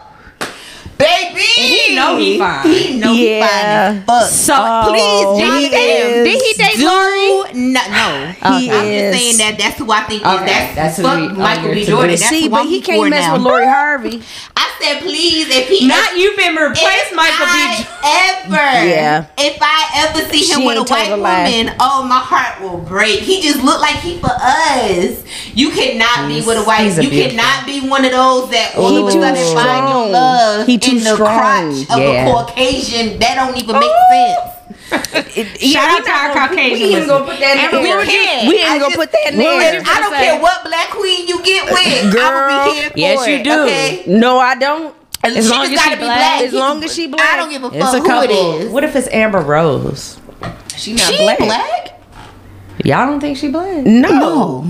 Baby! 1.04 1.42
he 1.42 1.96
know 1.96 2.18
he 2.18 2.38
fine. 2.40 2.68
He 2.68 2.98
know 3.00 3.14
he 3.14 3.30
Yeah. 3.38 3.48
fine 3.48 3.66
as 4.00 4.06
fuck. 4.06 4.30
So 4.30 4.54
Oh, 4.58 4.90
Please, 4.90 5.44
did 5.44 5.54
he 5.54 5.70
Jonathan. 5.70 5.72
date? 5.72 6.24
Did 6.24 6.42
he 6.42 6.54
date 6.64 6.80
Lori? 6.86 7.54
No, 7.54 7.82
no. 7.90 8.58
He 8.60 8.72
I'm 8.72 8.86
is. 8.88 9.16
just 9.16 9.24
saying 9.24 9.38
that 9.38 9.56
that's 9.58 9.78
who 9.80 9.92
I 9.92 10.02
think 10.04 10.26
Okay, 10.26 10.36
is. 10.44 10.46
That's, 10.46 10.76
that's 10.76 10.98
who 10.98 11.04
fuck 11.04 11.20
we- 11.20 11.28
oh, 11.28 11.40
Michael 11.40 11.74
B. 11.74 11.86
Jordan. 11.86 12.10
That's 12.12 12.28
See, 12.30 12.44
who 12.44 12.50
but 12.50 12.62
I'm 12.62 12.68
he 12.68 12.82
for 12.82 12.86
can't 12.88 13.10
mess 13.10 13.28
now. 13.28 13.34
with 13.34 13.42
Lori 13.44 13.66
Harvey. 13.66 14.22
I 14.58 14.70
said, 14.82 15.02
please, 15.02 15.48
if 15.50 15.68
he 15.70 15.88
Not 15.88 16.18
you've 16.18 16.36
been 16.38 16.56
replaced 16.56 17.12
if 17.12 17.16
Michael 17.16 17.46
B. 17.46 17.52
I 17.54 17.76
Jordan. 17.78 18.54
ever, 18.54 18.88
Yeah. 18.88 19.26
if 19.38 19.58
I 19.62 20.08
ever 20.08 20.30
see 20.30 20.40
him 20.52 20.60
She 20.62 20.66
with 20.68 20.76
a 20.76 20.80
ain't 20.80 20.88
told 20.88 21.00
white 21.00 21.12
a 21.12 21.56
woman, 21.62 21.76
oh 21.80 22.04
my 22.04 22.20
heart 22.20 22.62
will 22.62 22.80
break. 22.80 23.20
He 23.22 23.42
just 23.42 23.64
looked 23.64 23.82
like 23.82 23.98
he 23.98 24.18
for 24.20 24.32
us. 24.32 25.24
You 25.54 25.70
cannot 25.72 26.28
be 26.28 26.42
with 26.42 26.58
a 26.58 26.64
white. 26.64 26.98
a 26.98 27.04
You 27.04 27.10
beautiful- 27.10 27.38
cannot 27.40 27.66
be 27.66 27.82
one 27.88 28.04
of 28.06 28.12
those 28.12 28.50
that 28.52 28.76
all 28.76 28.90
He 28.90 28.98
of 28.98 29.08
a 29.08 29.12
too 29.12 29.22
sudden 29.22 29.56
find 29.56 29.90
your 29.90 30.08
love 30.10 30.68
He 30.68 30.78
too 30.78 30.93
in 30.98 31.04
the 31.04 31.14
strong. 31.16 31.38
crotch 31.40 31.82
of 31.90 32.00
Yeah. 32.00 32.28
a 32.28 32.32
Caucasian. 32.32 33.20
That 33.20 33.36
don't 33.36 33.58
even 33.58 33.76
make 33.80 33.92
oh. 33.92 34.10
sense. 34.12 34.50
Shout 35.74 35.90
out 35.90 36.06
to 36.06 36.12
our 36.12 36.34
Caucasian. 36.34 36.88
We 36.90 36.96
ain't 36.96 37.08
gonna 37.08 37.26
put 37.26 37.40
that 37.40 37.74
in 37.74 37.80
we 37.82 37.86
there. 37.88 37.98
were 37.98 38.04
here. 38.06 38.50
We 38.50 38.56
ain't 38.60 38.70
I 38.70 38.78
gonna 38.80 38.94
just- 38.94 38.96
put 38.98 39.12
that 39.12 39.34
in 39.34 39.40
there. 39.40 39.82
I 39.86 40.00
don't 40.00 40.14
say? 40.14 40.26
care 40.26 40.42
what 40.42 40.64
black 40.64 40.90
queen 40.92 41.28
you 41.28 41.42
get 41.44 41.68
uh, 41.68 41.74
with. 41.74 41.88
I 41.88 42.12
Girl. 42.12 42.66
will 42.66 42.74
be 42.74 42.80
here 42.80 42.90
for 42.92 42.98
Yes, 43.00 43.28
you 43.28 43.34
it, 43.36 43.44
do. 43.44 43.64
Okay? 43.64 44.04
No, 44.08 44.40
I 44.40 44.56
don't. 44.56 44.96
As 45.24 45.38
As 45.38 45.50
long 45.50 45.64
as 45.64 45.70
she 45.70 45.76
black. 45.76 46.00
black. 46.00 46.42
As 46.42 46.54
long 46.54 46.84
as 46.84 46.94
she 46.94 47.08
black. 47.08 47.34
I 47.34 47.38
don't 47.38 47.50
give 47.50 47.64
a 47.64 47.68
It's 47.68 47.78
fuck 47.78 48.06
a 48.08 48.12
who 48.12 48.22
it 48.24 48.32
is. 48.32 48.72
What 48.72 48.84
if 48.84 48.96
it's 48.96 49.08
Amber 49.08 49.40
Rose? 49.40 50.20
She 50.76 50.94
not 50.94 51.02
She 51.14 51.18
black. 51.18 51.38
black? 51.40 52.02
Y'all 52.84 53.08
don't 53.08 53.20
think 53.22 53.38
she 53.38 53.50
black? 53.50 53.86
No. 53.86 54.66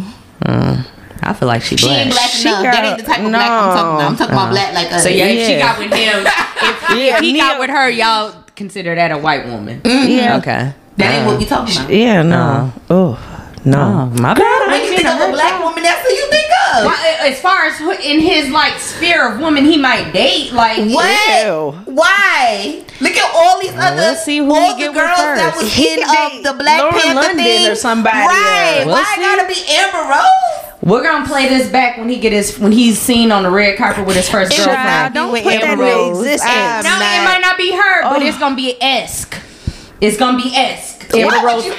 Mm. 0.45 0.85
I 1.25 1.33
feel 1.33 1.47
like 1.47 1.61
she 1.61 1.75
black. 1.75 1.79
She 1.79 1.87
black. 1.87 1.99
ain't 2.05 2.11
black 2.11 2.29
She 2.29 2.47
enough. 2.47 2.63
got- 2.63 2.73
that 2.73 2.85
ain't 2.85 2.97
the 2.97 3.03
type 3.03 3.19
of 3.19 3.29
black 3.31 3.49
I'm 3.49 3.73
talking 3.73 3.95
about. 3.95 4.01
I'm 4.11 4.15
talking 4.17 4.35
No. 4.35 4.41
about 4.41 4.51
black 4.51 4.73
like 4.73 4.91
us. 4.93 5.03
So 5.03 5.09
yeah, 5.09 5.25
if 5.25 5.47
she 5.47 5.57
got 5.59 5.77
with 5.79 5.93
him, 5.93 6.25
if, 6.27 7.15
if 7.15 7.19
he 7.21 7.37
got 7.37 7.59
with 7.59 7.69
her, 7.69 7.89
y'all 7.89 8.35
consider 8.55 8.95
that 8.95 9.11
a 9.11 9.17
white 9.17 9.45
woman. 9.47 9.81
Mm-hmm. 9.81 10.11
Yeah. 10.11 10.37
Okay. 10.37 10.73
that 10.97 11.09
ain't 11.15 11.25
what 11.27 11.39
we 11.39 11.45
talking 11.45 11.75
about. 11.75 11.89
Yeah, 11.89 12.21
no. 12.21 12.71
Oh, 12.89 13.17
no. 13.65 14.11
my 14.21 14.33
bad. 14.33 14.67
When 14.71 14.81
you 14.85 14.95
think 14.95 15.07
of 15.07 15.21
a 15.29 15.31
black 15.31 15.63
woman, 15.63 15.81
that's 15.83 16.01
who 16.07 16.13
you 16.13 16.29
think 16.29 16.45
of. 16.79 16.85
Well, 16.85 17.27
as 17.29 17.39
far 17.39 17.65
as 17.65 17.79
in 18.03 18.19
his 18.19 18.49
like 18.49 18.79
sphere 18.79 19.27
of 19.33 19.39
women 19.39 19.65
he 19.65 19.77
might 19.77 20.11
date, 20.11 20.51
like 20.53 20.77
What? 20.89 21.45
Ew. 21.45 21.71
Why? 21.93 22.83
Look 23.01 23.13
at 23.17 23.31
all 23.35 23.59
these 23.59 23.71
other 23.73 23.95
let's 23.97 24.23
see 24.23 24.37
who 24.37 24.53
all 24.53 24.71
the 24.73 24.77
get 24.77 24.89
with 24.89 24.97
girls 24.97 25.17
that 25.17 25.53
was 25.55 25.73
He 25.73 25.93
in 25.93 25.99
could 25.99 26.09
of 26.09 26.31
date 26.31 26.43
the 26.43 26.53
Black 26.53 26.79
Lauren 26.81 26.93
Panther 26.99 27.15
London 27.15 27.37
thing. 27.45 27.67
or 27.71 27.75
somebody 27.75 28.17
Right? 28.17 28.75
else. 28.77 28.85
We'll 28.85 28.95
Why 28.95 29.13
see. 29.15 29.21
gotta 29.21 29.47
be 29.47 29.75
Amber 29.75 30.09
Rose? 30.13 30.69
we're 30.81 31.03
gonna 31.03 31.25
play 31.27 31.47
this 31.47 31.69
back 31.69 31.97
when 31.97 32.09
he 32.09 32.19
get 32.19 32.33
his 32.33 32.57
when 32.59 32.71
he's 32.71 32.99
seen 32.99 33.31
on 33.31 33.43
the 33.43 33.49
red 33.51 33.77
carpet 33.77 34.05
with 34.05 34.15
his 34.15 34.29
first 34.29 34.51
It 34.53 34.57
girlfriend. 34.57 34.77
Child, 34.79 35.13
don't 35.13 35.31
with 35.31 35.43
put 35.43 35.51
that 35.53 35.63
Amber 35.63 35.83
in 35.83 35.89
Rose. 35.89 36.19
existence. 36.19 36.51
I'm 36.51 36.83
no, 36.83 36.95
it 36.95 37.23
might 37.25 37.39
not 37.41 37.57
be 37.57 37.71
her, 37.71 38.03
but 38.03 38.21
Oh. 38.21 38.25
it's 38.25 38.37
gonna 38.37 38.55
be 38.55 38.75
esque. 38.81 39.35
It's 40.01 40.17
gonna 40.17 40.37
be 40.37 40.53
esque. 40.55 41.13
Amber 41.15 41.45
Rose 41.45 41.65
you- 41.65 41.75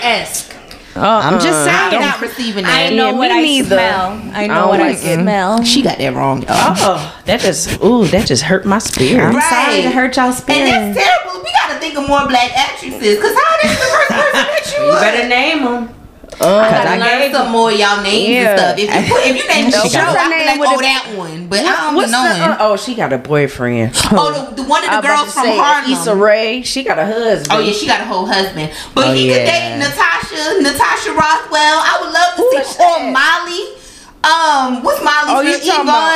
esque. 0.96 1.26
I'm 1.26 1.34
just 1.40 1.46
uh-uh. 1.48 1.64
saying. 1.90 2.02
I'm 2.02 2.10
Don't- 2.12 2.20
receiving 2.22 2.64
that. 2.64 2.90
I 2.92 2.94
know 2.94 3.10
Yeah, 3.10 3.16
what 3.18 3.30
I 3.32 3.40
neither. 3.42 3.76
smell. 3.76 4.10
I 4.34 4.46
know 4.46 4.54
don't 4.54 4.68
what 4.68 4.80
I 4.80 4.88
like 4.88 4.98
it. 5.04 5.20
smell. 5.20 5.62
She 5.64 5.82
got 5.82 5.98
that 5.98 6.14
wrong, 6.14 6.42
y'all. 6.42 6.48
Oh, 6.50 7.20
that 7.26 7.40
just 7.40 7.82
ooh, 7.82 8.04
that 8.06 8.26
just 8.26 8.42
hurt 8.42 8.64
my 8.64 8.78
spirit. 8.78 9.22
I'm 9.24 9.34
Right. 9.34 9.50
sorry 9.50 9.82
to 9.82 9.90
hurt 9.90 10.16
y'all 10.16 10.32
spirit. 10.32 10.60
And 10.68 10.96
that's 10.96 11.06
terrible. 11.06 11.42
We 11.44 11.50
gotta 11.52 11.80
think 11.80 11.96
of 11.98 12.08
more 12.08 12.26
black 12.28 12.56
actresses. 12.56 13.20
Cause 13.20 13.34
how 13.34 13.56
that's 13.62 13.78
the 13.78 13.86
first 13.86 14.10
person 14.10 14.32
that 14.32 14.74
you 14.78 14.84
you 14.86 14.92
better 14.92 15.28
name 15.28 15.64
them. 15.64 15.94
Uh, 16.40 16.58
I 16.58 16.70
gotta 16.70 16.90
I 17.04 17.18
gave 17.26 17.32
some 17.34 17.52
more 17.52 17.70
of 17.70 17.78
y'all 17.78 18.02
names 18.02 18.28
Yeah. 18.28 18.50
and 18.50 18.58
stuff. 18.58 18.78
If 18.78 18.88
you, 19.08 19.14
put, 19.14 19.20
if 19.26 19.36
you 19.36 19.48
name 19.48 19.70
the 19.70 19.88
show, 19.88 20.00
I 20.00 20.28
be 20.28 20.60
like, 20.60 20.70
oh, 20.70 20.80
that 20.80 21.14
one. 21.16 21.46
But 21.48 21.60
I 21.60 21.62
don't 21.84 21.94
What's 21.94 22.08
be 22.08 22.12
the, 22.12 22.38
knowing. 22.38 22.50
uh, 22.52 22.56
oh, 22.60 22.76
she 22.76 22.94
got 22.94 23.12
a 23.12 23.18
boyfriend. 23.18 23.92
oh, 24.12 24.32
the, 24.54 24.62
the 24.62 24.68
one 24.68 24.84
of 24.84 24.90
the 24.90 25.00
girls 25.06 25.32
from 25.32 25.44
say, 25.44 25.56
Harlem. 25.58 25.90
Issa 25.92 26.14
Rae, 26.16 26.62
she 26.62 26.82
got 26.84 26.98
a 26.98 27.06
husband. 27.06 27.48
Oh 27.52 27.60
yeah, 27.60 27.72
she 27.72 27.86
got 27.86 28.00
a 28.00 28.04
whole 28.04 28.26
husband. 28.26 28.72
But 28.94 29.08
Oh, 29.08 29.12
he 29.12 29.28
could 29.28 29.44
date 29.46 29.78
Natasha, 29.78 30.62
Natasha 30.62 31.10
Rothwell. 31.12 31.78
I 31.82 31.98
would 32.02 32.12
love 32.12 32.34
to 32.36 32.42
Who 32.42 32.64
see 32.64 32.82
or? 32.82 33.10
Molly. 33.12 33.80
Um, 34.24 34.82
what's 34.82 35.04
Molly's 35.04 35.36
Oh, 35.36 35.40
you 35.42 35.50
real 35.52 35.60
talking 35.60 35.82
Yvonne 35.84 36.13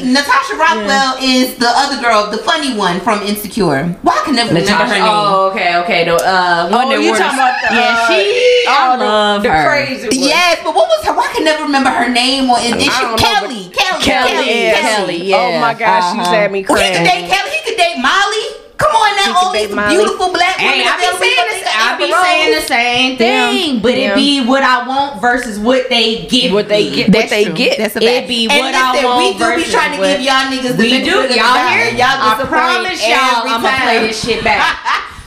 Orji? 0.00 0.12
Natasha 0.12 0.54
Rothwell 0.56 1.16
is 1.22 1.54
the 1.56 1.68
other 1.68 2.00
girl, 2.02 2.30
the 2.30 2.38
funny 2.38 2.76
one 2.76 3.00
from 3.00 3.22
Insecure. 3.22 3.84
Why 4.02 4.18
I 4.20 4.24
can 4.24 4.34
never 4.36 4.48
remember 4.54 4.72
her 4.84 4.94
name. 4.94 5.02
Oh, 5.04 5.50
okay, 5.50 5.76
okay. 5.84 6.04
The 6.04 6.14
uh, 6.16 6.68
one 6.70 6.86
Oh, 6.86 6.90
that 6.90 7.00
you 7.02 7.08
wore 7.10 7.16
talking 7.18 7.38
about 7.38 7.56
the, 7.62 7.74
yeah, 7.74 7.96
uh, 7.96 8.06
she. 8.08 8.64
I 8.68 8.94
oh, 8.94 8.98
the- 8.98 9.04
love 9.04 9.42
the 9.42 9.50
her. 9.52 9.66
crazy 9.68 10.08
one. 10.08 10.28
Yes, 10.28 10.60
but 10.64 10.74
what 10.74 10.88
was 10.88 11.04
her? 11.06 11.14
Why 11.14 11.28
I 11.30 11.32
can 11.34 11.44
never 11.44 11.62
remember 11.64 11.90
her 11.90 12.08
name 12.08 12.50
or 12.50 12.58
and, 12.58 12.74
and 12.74 12.82
she, 12.82 12.88
know, 12.88 13.16
Kelly, 13.16 13.70
Kelly, 13.72 14.02
Kelly, 14.02 14.30
Kelly, 14.30 14.62
yeah, 14.62 14.80
Kelly. 14.80 15.18
Kelly, 15.18 15.30
yeah. 15.30 15.36
Oh 15.36 15.60
my 15.60 15.74
gosh, 15.74 16.12
she's 16.12 16.26
Uh-huh. 16.26 16.34
had 16.34 16.52
me 16.52 16.64
Well, 16.68 16.78
he 16.78 16.92
could 16.96 17.04
date 17.04 17.28
Kelly. 17.30 17.50
He 17.50 17.60
could 17.70 17.78
date 17.78 17.96
Molly. 17.98 18.65
Come 18.78 18.92
on 18.92 19.16
now, 19.16 19.24
He 19.24 19.30
all 19.32 19.52
these 19.52 19.72
Molly. 19.74 19.96
beautiful 19.96 20.32
black 20.32 20.58
women. 20.58 20.72
Hey, 20.74 20.84
I 20.84 20.96
be 20.96 21.04
available, 21.08 21.24
saying 21.24 21.36
you 21.36 21.60
the, 21.64 21.68
I 21.72 21.96
be 21.96 22.04
Amber 22.04 22.16
saying 22.26 22.50
the 22.52 22.56
Rose? 22.60 22.66
same 22.68 23.16
Damn. 23.16 23.50
thing, 23.56 23.80
but 23.80 23.92
Damn. 23.94 24.10
it 24.12 24.14
be 24.20 24.44
what 24.46 24.62
I 24.62 24.86
want 24.86 25.20
versus 25.20 25.58
what 25.58 25.88
they 25.88 26.26
give. 26.26 26.52
What 26.52 26.68
they 26.68 26.84
me. 26.90 26.96
get, 26.96 27.14
what 27.14 27.30
they 27.30 27.44
true. 27.44 27.54
get. 27.54 27.78
That's 27.78 27.96
a 27.96 28.00
It 28.04 28.04
fact. 28.04 28.28
be 28.28 28.48
And 28.48 28.58
what 28.60 28.74
I 28.74 28.92
listen, 28.92 29.04
want 29.08 29.16
We 29.16 29.32
do 29.32 29.56
be 29.56 29.64
trying 29.72 29.92
to 29.96 30.00
give 30.04 30.20
y'all 30.20 30.44
niggas 30.52 30.76
the 30.76 30.82
We 30.84 31.02
do, 31.02 31.24
of 31.24 31.30
y'all 31.32 31.56
hear? 31.72 31.88
Y'all 31.96 32.20
I 32.20 32.44
promise 32.44 33.00
y'all, 33.00 33.48
every 33.48 33.50
I'm 33.50 33.62
gonna 33.64 33.80
play 33.80 33.98
this 34.06 34.20
shit 34.24 34.44
back. 34.44 34.60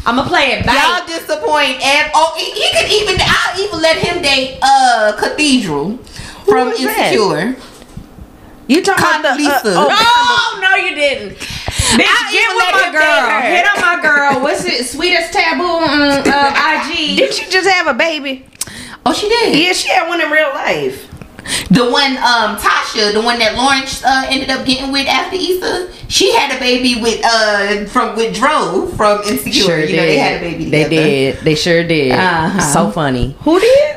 I'm 0.06 0.16
gonna 0.16 0.30
play 0.30 0.54
it 0.54 0.66
back. 0.66 0.78
Y'all 0.78 1.08
disappoint 1.10 1.82
and 1.82 2.12
oh 2.14 2.34
he, 2.38 2.46
he 2.54 2.68
could 2.72 2.90
even 3.02 3.18
I'll 3.20 3.60
even 3.60 3.82
let 3.82 3.98
him 3.98 4.22
date 4.22 4.58
uh 4.62 5.14
Cathedral 5.20 5.98
from 6.46 6.70
was 6.70 6.80
that? 6.82 7.14
Insecure. 7.14 7.58
You 8.68 8.84
talking 8.84 9.04
about 9.04 9.38
the 9.38 9.44
Condoleezza. 9.44 9.76
uh, 9.76 9.90
oh, 9.90 10.62
No, 10.62 10.70
no, 10.70 10.76
you 10.78 10.94
didn't. 10.96 11.38
Bitch, 11.98 12.06
I 12.06 12.32
get 12.32 12.50
with 12.56 12.72
my 12.74 12.92
girl. 12.92 13.42
Hit 13.42 13.66
on 13.66 13.82
my 13.82 14.02
girl. 14.02 14.42
What's 14.44 14.66
it? 14.66 14.86
Sweetest 14.86 15.34
taboo 15.34 15.64
on 15.64 16.02
uh, 16.28 16.86
IG. 16.92 17.18
Did 17.18 17.34
she 17.34 17.50
just 17.50 17.68
have 17.68 17.88
a 17.88 17.94
baby? 17.94 18.46
Oh 19.06 19.14
she 19.14 19.28
did. 19.30 19.56
Yeah, 19.58 19.74
she 19.74 19.90
had 19.90 20.08
one 20.08 20.22
in 20.22 20.30
real 20.30 20.50
life. 20.50 21.08
The 21.72 21.90
one 21.90 22.12
um 22.18 22.58
Tasha, 22.58 23.12
the 23.14 23.22
one 23.22 23.40
that 23.40 23.56
Lawrence 23.56 24.04
uh, 24.04 24.26
ended 24.30 24.50
up 24.52 24.66
getting 24.68 24.92
with 24.92 25.08
after 25.08 25.36
Easter, 25.36 25.92
she 26.08 26.32
had 26.36 26.56
a 26.56 26.60
baby 26.60 27.02
with 27.02 27.20
uh 27.26 27.86
from 27.88 28.16
with 28.16 28.36
Drove 28.36 28.96
from 28.96 29.22
Insecure. 29.24 29.80
you 29.80 29.96
know 29.98 30.04
they 30.06 30.18
had 30.18 30.38
a 30.38 30.40
baby 30.42 30.70
They 30.70 30.88
did. 30.90 31.38
They 31.44 31.56
sure 31.56 31.84
did. 31.84 32.12
Uh-huh. 32.12 32.60
So 32.62 32.92
funny. 32.92 33.36
Who 33.40 33.60
did? 33.60 33.96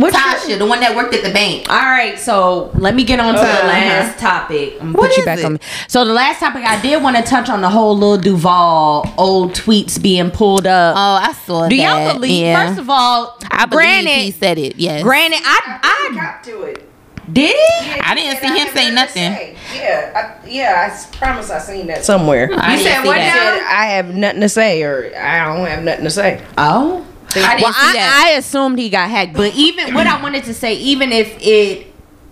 Which 0.00 0.14
Tasha, 0.14 0.58
the 0.58 0.66
one 0.66 0.80
that 0.80 0.96
worked 0.96 1.14
at 1.14 1.22
the 1.22 1.30
bank. 1.30 1.68
All 1.70 1.76
right, 1.78 2.18
so 2.18 2.70
let 2.74 2.94
me 2.94 3.04
get 3.04 3.20
on 3.20 3.34
to 3.34 3.40
the 3.40 3.46
Uh-huh. 3.46 3.66
last 3.68 4.18
topic. 4.18 4.74
I'm 4.80 4.92
gonna 4.92 4.98
What 4.98 5.08
put 5.08 5.16
you 5.16 5.22
is 5.22 5.24
back 5.26 5.38
it? 5.40 5.44
on. 5.44 5.52
Me. 5.54 5.58
So 5.88 6.04
the 6.04 6.12
last 6.14 6.40
topic 6.40 6.64
I 6.64 6.80
did 6.80 7.02
want 7.02 7.16
to 7.16 7.22
touch 7.22 7.48
on 7.48 7.60
the 7.60 7.68
whole 7.68 7.96
Lil 7.98 8.16
Duval 8.18 9.12
old 9.18 9.52
tweets 9.52 10.00
being 10.00 10.30
pulled 10.30 10.66
up. 10.66 10.94
Oh, 10.96 11.28
I 11.28 11.32
saw 11.46 11.68
Do 11.68 11.76
that. 11.76 11.82
y'all 12.06 12.14
believe? 12.14 12.42
Yeah. 12.44 12.66
First 12.68 12.80
of 12.80 12.88
all, 12.90 13.36
I 13.50 13.66
believe 13.66 13.70
granted, 13.70 14.10
he 14.10 14.30
said 14.30 14.58
it. 14.58 14.76
Yes. 14.76 15.02
granted, 15.02 15.40
I, 15.44 15.78
I 16.10 16.14
got 16.14 16.44
to 16.44 16.62
it. 16.62 16.86
did 17.32 17.54
it. 17.54 18.00
I 18.08 18.14
didn't 18.14 18.40
see 18.40 18.58
him 18.58 18.68
say 18.74 18.90
nothing. 18.94 19.56
Yeah, 19.74 20.34
I, 20.42 20.48
yeah. 20.48 20.90
I 20.90 21.16
promise 21.16 21.50
I 21.50 21.58
seen 21.58 21.86
that 21.88 22.04
somewhere. 22.04 22.50
I 22.52 22.72
You 22.76 22.82
didn't 22.82 22.92
said 23.02 23.04
what 23.06 23.16
now? 23.18 23.34
Said 23.34 23.62
I 23.68 23.84
have 23.96 24.14
nothing 24.14 24.40
to 24.40 24.48
say, 24.48 24.82
or 24.82 25.12
I 25.16 25.44
don't 25.54 25.66
have 25.66 25.82
nothing 25.84 26.04
to 26.04 26.10
say. 26.10 26.42
Oh. 26.58 27.04
I 27.36 27.56
well. 27.62 27.72
I, 27.74 28.26
I 28.26 28.36
assumed 28.38 28.78
he 28.78 28.90
got 28.90 29.08
hacked, 29.10 29.34
but 29.34 29.54
even 29.54 29.94
what 29.94 30.06
I 30.06 30.20
wanted 30.22 30.44
to 30.44 30.54
say, 30.54 30.74
even 30.74 31.12
if 31.12 31.36
it 31.40 31.86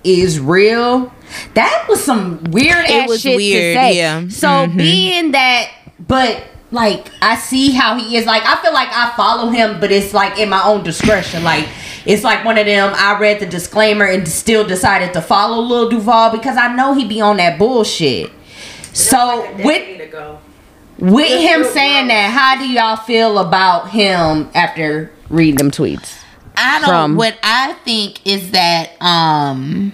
is 0.04 0.38
real, 0.40 1.12
that 1.54 1.86
was 1.88 2.02
some 2.02 2.42
weird 2.44 2.84
It 2.86 2.90
ass 3.02 3.08
was 3.08 3.20
shit 3.20 3.36
weird, 3.36 3.76
to 3.76 3.80
say. 3.82 3.96
yeah. 3.96 4.28
So 4.28 4.48
Mhm. 4.48 4.76
being 4.76 5.32
that, 5.32 5.68
but 6.06 6.42
like 6.70 7.08
I 7.22 7.36
see 7.36 7.70
how 7.72 7.96
he 7.98 8.16
is. 8.16 8.26
Like 8.26 8.42
I 8.44 8.60
feel 8.62 8.72
like 8.72 8.88
I 8.92 9.12
follow 9.16 9.50
him, 9.50 9.80
but 9.80 9.90
it's 9.92 10.12
like 10.14 10.38
in 10.38 10.48
my 10.48 10.62
own 10.64 10.82
discretion. 10.84 11.42
Like 11.44 11.66
it's 12.04 12.24
like 12.24 12.44
one 12.44 12.58
of 12.58 12.66
them. 12.66 12.92
I 12.96 13.18
read 13.18 13.40
the 13.40 13.46
disclaimer 13.46 14.04
and 14.04 14.26
still 14.28 14.66
decided 14.66 15.12
to 15.14 15.20
follow 15.22 15.60
Lil 15.62 15.88
Duval 15.90 16.30
because 16.30 16.56
I 16.56 16.74
know 16.74 16.94
he 16.94 17.06
be 17.06 17.20
on 17.20 17.36
that 17.38 17.58
bullshit. 17.58 18.30
So 18.92 19.48
with 19.62 19.84
with 20.98 21.28
Just 21.28 21.42
him 21.42 21.64
saying 21.64 22.06
gross. 22.06 22.16
that, 22.16 22.30
how 22.30 22.58
do 22.60 22.68
y'all 22.68 22.96
feel 22.96 23.38
about 23.38 23.90
him 23.90 24.48
after 24.54 25.12
reading 25.28 25.56
them 25.56 25.70
tweets? 25.70 26.22
I 26.56 26.80
don't. 26.80 26.88
from- 26.88 27.16
what 27.16 27.38
I 27.42 27.74
think 27.84 28.26
is 28.26 28.50
that 28.50 28.90
um, 29.00 29.92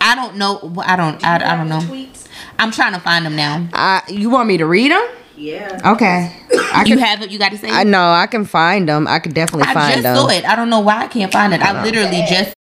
I 0.00 0.14
don't 0.14 0.36
know. 0.36 0.74
I 0.84 0.96
don't. 0.96 1.22
I, 1.24 1.36
I 1.52 1.56
don't 1.56 1.68
know. 1.68 1.78
Tweets. 1.80 2.26
I'm 2.58 2.70
trying 2.72 2.92
to 2.94 3.00
find 3.00 3.24
them 3.24 3.36
now. 3.36 3.68
Uh, 3.72 4.00
you 4.08 4.30
want 4.30 4.48
me 4.48 4.56
to 4.56 4.66
read 4.66 4.90
them? 4.90 5.06
Yeah. 5.36 5.80
Okay. 5.92 6.34
I 6.72 6.80
You 6.84 6.96
can. 6.96 6.98
have 6.98 7.22
it. 7.22 7.30
You 7.30 7.38
got 7.38 7.52
to 7.52 7.58
say. 7.58 7.70
I 7.70 7.84
know 7.84 8.10
I 8.10 8.26
can 8.26 8.44
find 8.44 8.88
them. 8.88 9.06
I 9.06 9.20
could 9.20 9.34
definitely 9.34 9.68
I 9.68 9.74
find 9.74 10.04
them. 10.04 10.12
I 10.12 10.16
just 10.16 10.20
saw 10.20 10.28
it. 10.36 10.44
I 10.44 10.56
don't 10.56 10.68
know 10.70 10.80
why 10.80 11.04
I 11.04 11.06
can't 11.06 11.30
find 11.32 11.54
it. 11.54 11.60
I 11.62 11.84
literally 11.84 12.24
just. 12.28 12.54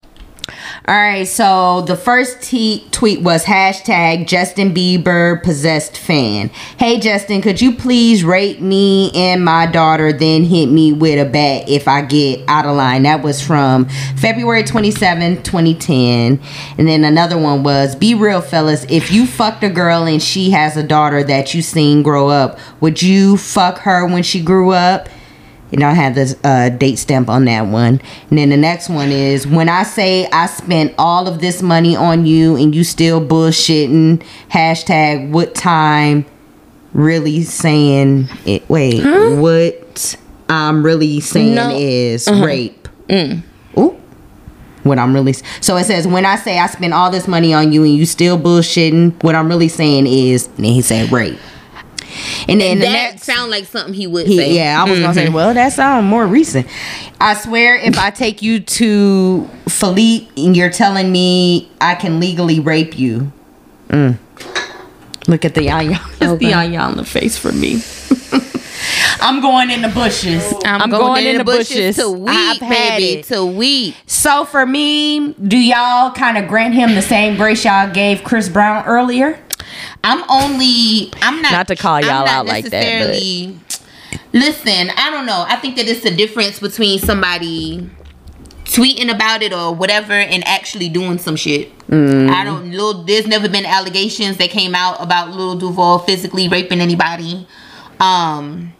All 0.86 0.94
right. 0.94 1.26
So 1.26 1.80
the 1.80 1.96
first 1.96 2.42
t- 2.42 2.86
tweet 2.90 3.22
was 3.22 3.46
hashtag 3.46 4.26
Justin 4.26 4.74
Bieber 4.74 5.42
possessed 5.42 5.96
fan. 5.96 6.50
Hey 6.78 7.00
Justin, 7.00 7.40
could 7.40 7.58
you 7.58 7.74
please 7.74 8.22
rate 8.22 8.60
me 8.60 9.10
and 9.14 9.42
my 9.42 9.64
daughter, 9.64 10.12
then 10.12 10.44
hit 10.44 10.66
me 10.66 10.92
with 10.92 11.26
a 11.26 11.30
bat 11.30 11.70
if 11.70 11.88
I 11.88 12.02
get 12.02 12.46
out 12.48 12.66
of 12.66 12.76
line? 12.76 13.04
That 13.04 13.22
was 13.22 13.40
from 13.40 13.86
February 14.18 14.62
27, 14.62 15.42
2010. 15.42 16.38
And 16.76 16.86
then 16.86 17.04
another 17.04 17.38
one 17.38 17.62
was 17.62 17.96
be 17.96 18.14
real, 18.14 18.42
fellas. 18.42 18.84
If 18.90 19.10
you 19.10 19.26
fucked 19.26 19.64
a 19.64 19.70
girl 19.70 20.04
and 20.04 20.22
she 20.22 20.50
has 20.50 20.76
a 20.76 20.82
daughter 20.82 21.24
that 21.24 21.54
you 21.54 21.62
seen 21.62 22.02
grow 22.02 22.28
up, 22.28 22.58
would 22.82 23.00
you 23.00 23.38
fuck 23.38 23.78
her 23.78 24.06
when 24.06 24.22
she 24.22 24.42
grew 24.42 24.72
up? 24.72 25.08
And 25.72 25.82
I 25.82 25.92
have 25.92 26.14
the 26.14 26.38
uh, 26.44 26.68
date 26.68 26.96
stamp 26.96 27.28
on 27.28 27.46
that 27.46 27.62
one. 27.66 28.00
And 28.30 28.38
then 28.38 28.50
the 28.50 28.56
next 28.56 28.88
one 28.88 29.10
is 29.10 29.44
when 29.46 29.68
I 29.68 29.82
say 29.82 30.26
I 30.30 30.46
spent 30.46 30.94
all 30.98 31.26
of 31.26 31.40
this 31.40 31.62
money 31.62 31.96
on 31.96 32.26
you 32.26 32.54
and 32.56 32.72
you 32.74 32.84
still 32.84 33.20
bullshitting. 33.26 34.22
Hashtag 34.50 35.30
what 35.30 35.54
time 35.54 36.26
really 36.92 37.42
saying 37.42 38.28
it. 38.46 38.68
Wait, 38.68 39.02
what 39.40 40.16
I'm 40.48 40.84
really 40.84 41.18
saying 41.20 41.54
No. 41.56 41.70
is 41.74 42.30
rape. 42.30 42.88
Ooh. 43.10 43.42
What 44.84 44.98
I'm 44.98 45.14
really 45.14 45.32
so 45.60 45.76
it 45.78 45.84
says 45.84 46.06
when 46.06 46.26
I 46.26 46.36
say 46.36 46.58
I 46.58 46.66
spent 46.66 46.92
all 46.92 47.10
this 47.10 47.26
money 47.26 47.54
on 47.54 47.72
you 47.72 47.82
and 47.84 47.94
you 47.94 48.04
still 48.06 48.38
bullshitting. 48.38 49.22
What 49.24 49.34
I'm 49.34 49.48
really 49.48 49.68
saying 49.68 50.06
is, 50.06 50.46
and 50.46 50.58
then 50.58 50.72
he 50.72 50.82
said 50.82 51.10
rape. 51.10 51.38
And 52.48 52.60
then 52.60 52.78
the 52.78 52.84
that 52.84 52.92
next 52.92 53.22
sound 53.22 53.50
like 53.50 53.64
something 53.64 53.94
he 53.94 54.06
would 54.06 54.26
he- 54.26 54.36
say. 54.36 54.54
yeah, 54.54 54.82
I 54.82 54.88
was 54.88 55.00
gonna 55.00 55.14
say, 55.14 55.28
well, 55.28 55.54
that 55.54 55.72
sounds 55.72 56.04
more 56.04 56.26
recent. 56.26 56.66
I 57.20 57.34
swear, 57.34 57.76
if 57.76 57.98
I 57.98 58.10
take 58.10 58.42
you 58.42 58.60
to 58.60 59.48
Philippe 59.68 60.28
and 60.36 60.56
you're 60.56 60.70
telling 60.70 61.10
me 61.10 61.70
I 61.80 61.94
can 61.94 62.20
legally 62.20 62.60
rape 62.60 62.98
you, 62.98 63.32
mm. 63.88 64.18
look 65.26 65.44
at 65.44 65.54
the 65.54 65.64
yaya. 65.64 66.00
It's 66.20 66.38
the 66.38 66.46
yaya 66.46 66.78
on 66.80 66.96
the 66.96 67.04
face 67.04 67.38
for 67.38 67.52
me. 67.52 67.82
I'm 69.20 69.40
going 69.40 69.70
in 69.70 69.82
the 69.82 69.88
bushes. 69.88 70.52
I'm, 70.64 70.90
going, 70.90 71.26
in, 71.26 71.38
the 71.38 71.44
bushes, 71.44 71.96
to 71.96 72.10
weep, 72.10 72.60
baby, 72.60 73.20
it. 73.20 73.24
to 73.26 73.44
weep. 73.44 73.94
So 74.06 74.44
for 74.44 74.66
me, 74.66 75.32
do 75.32 75.56
y'all 75.56 76.10
kind 76.12 76.36
of 76.36 76.48
grant 76.48 76.74
him 76.74 76.94
the 76.94 77.02
same 77.02 77.36
grace 77.36 77.64
y'all 77.64 77.90
gave 77.90 78.22
Chris 78.24 78.48
Brown 78.48 78.84
earlier? 78.84 79.42
I'm 80.04 80.22
only. 80.30 81.10
I'm 81.22 81.42
not. 81.42 81.52
Not 81.52 81.68
to 81.68 81.76
call 81.76 82.00
y'all 82.00 82.26
out 82.28 82.46
like 82.46 82.66
that, 82.66 83.06
but- 83.08 84.30
Listen, 84.32 84.90
I 84.96 85.10
don't 85.10 85.26
know. 85.26 85.44
I 85.48 85.56
think 85.56 85.76
that 85.76 85.86
it's 85.86 86.04
a 86.04 86.14
difference 86.14 86.58
between 86.58 86.98
somebody 86.98 87.88
tweeting 88.64 89.14
about 89.14 89.42
it 89.42 89.52
or 89.52 89.72
whatever 89.74 90.12
and 90.12 90.42
actually 90.46 90.88
doing 90.88 91.18
some 91.18 91.36
shit. 91.36 91.76
Mm. 91.88 92.30
I 92.30 92.42
don't. 92.44 92.70
Lil, 92.72 93.04
there's 93.04 93.26
never 93.26 93.48
been 93.48 93.64
allegations 93.64 94.36
that 94.38 94.50
came 94.50 94.74
out 94.74 95.00
about 95.00 95.30
Lil 95.30 95.56
Duval 95.56 96.00
physically 96.00 96.48
raping 96.48 96.80
anybody. 96.80 97.46
Um. 98.00 98.72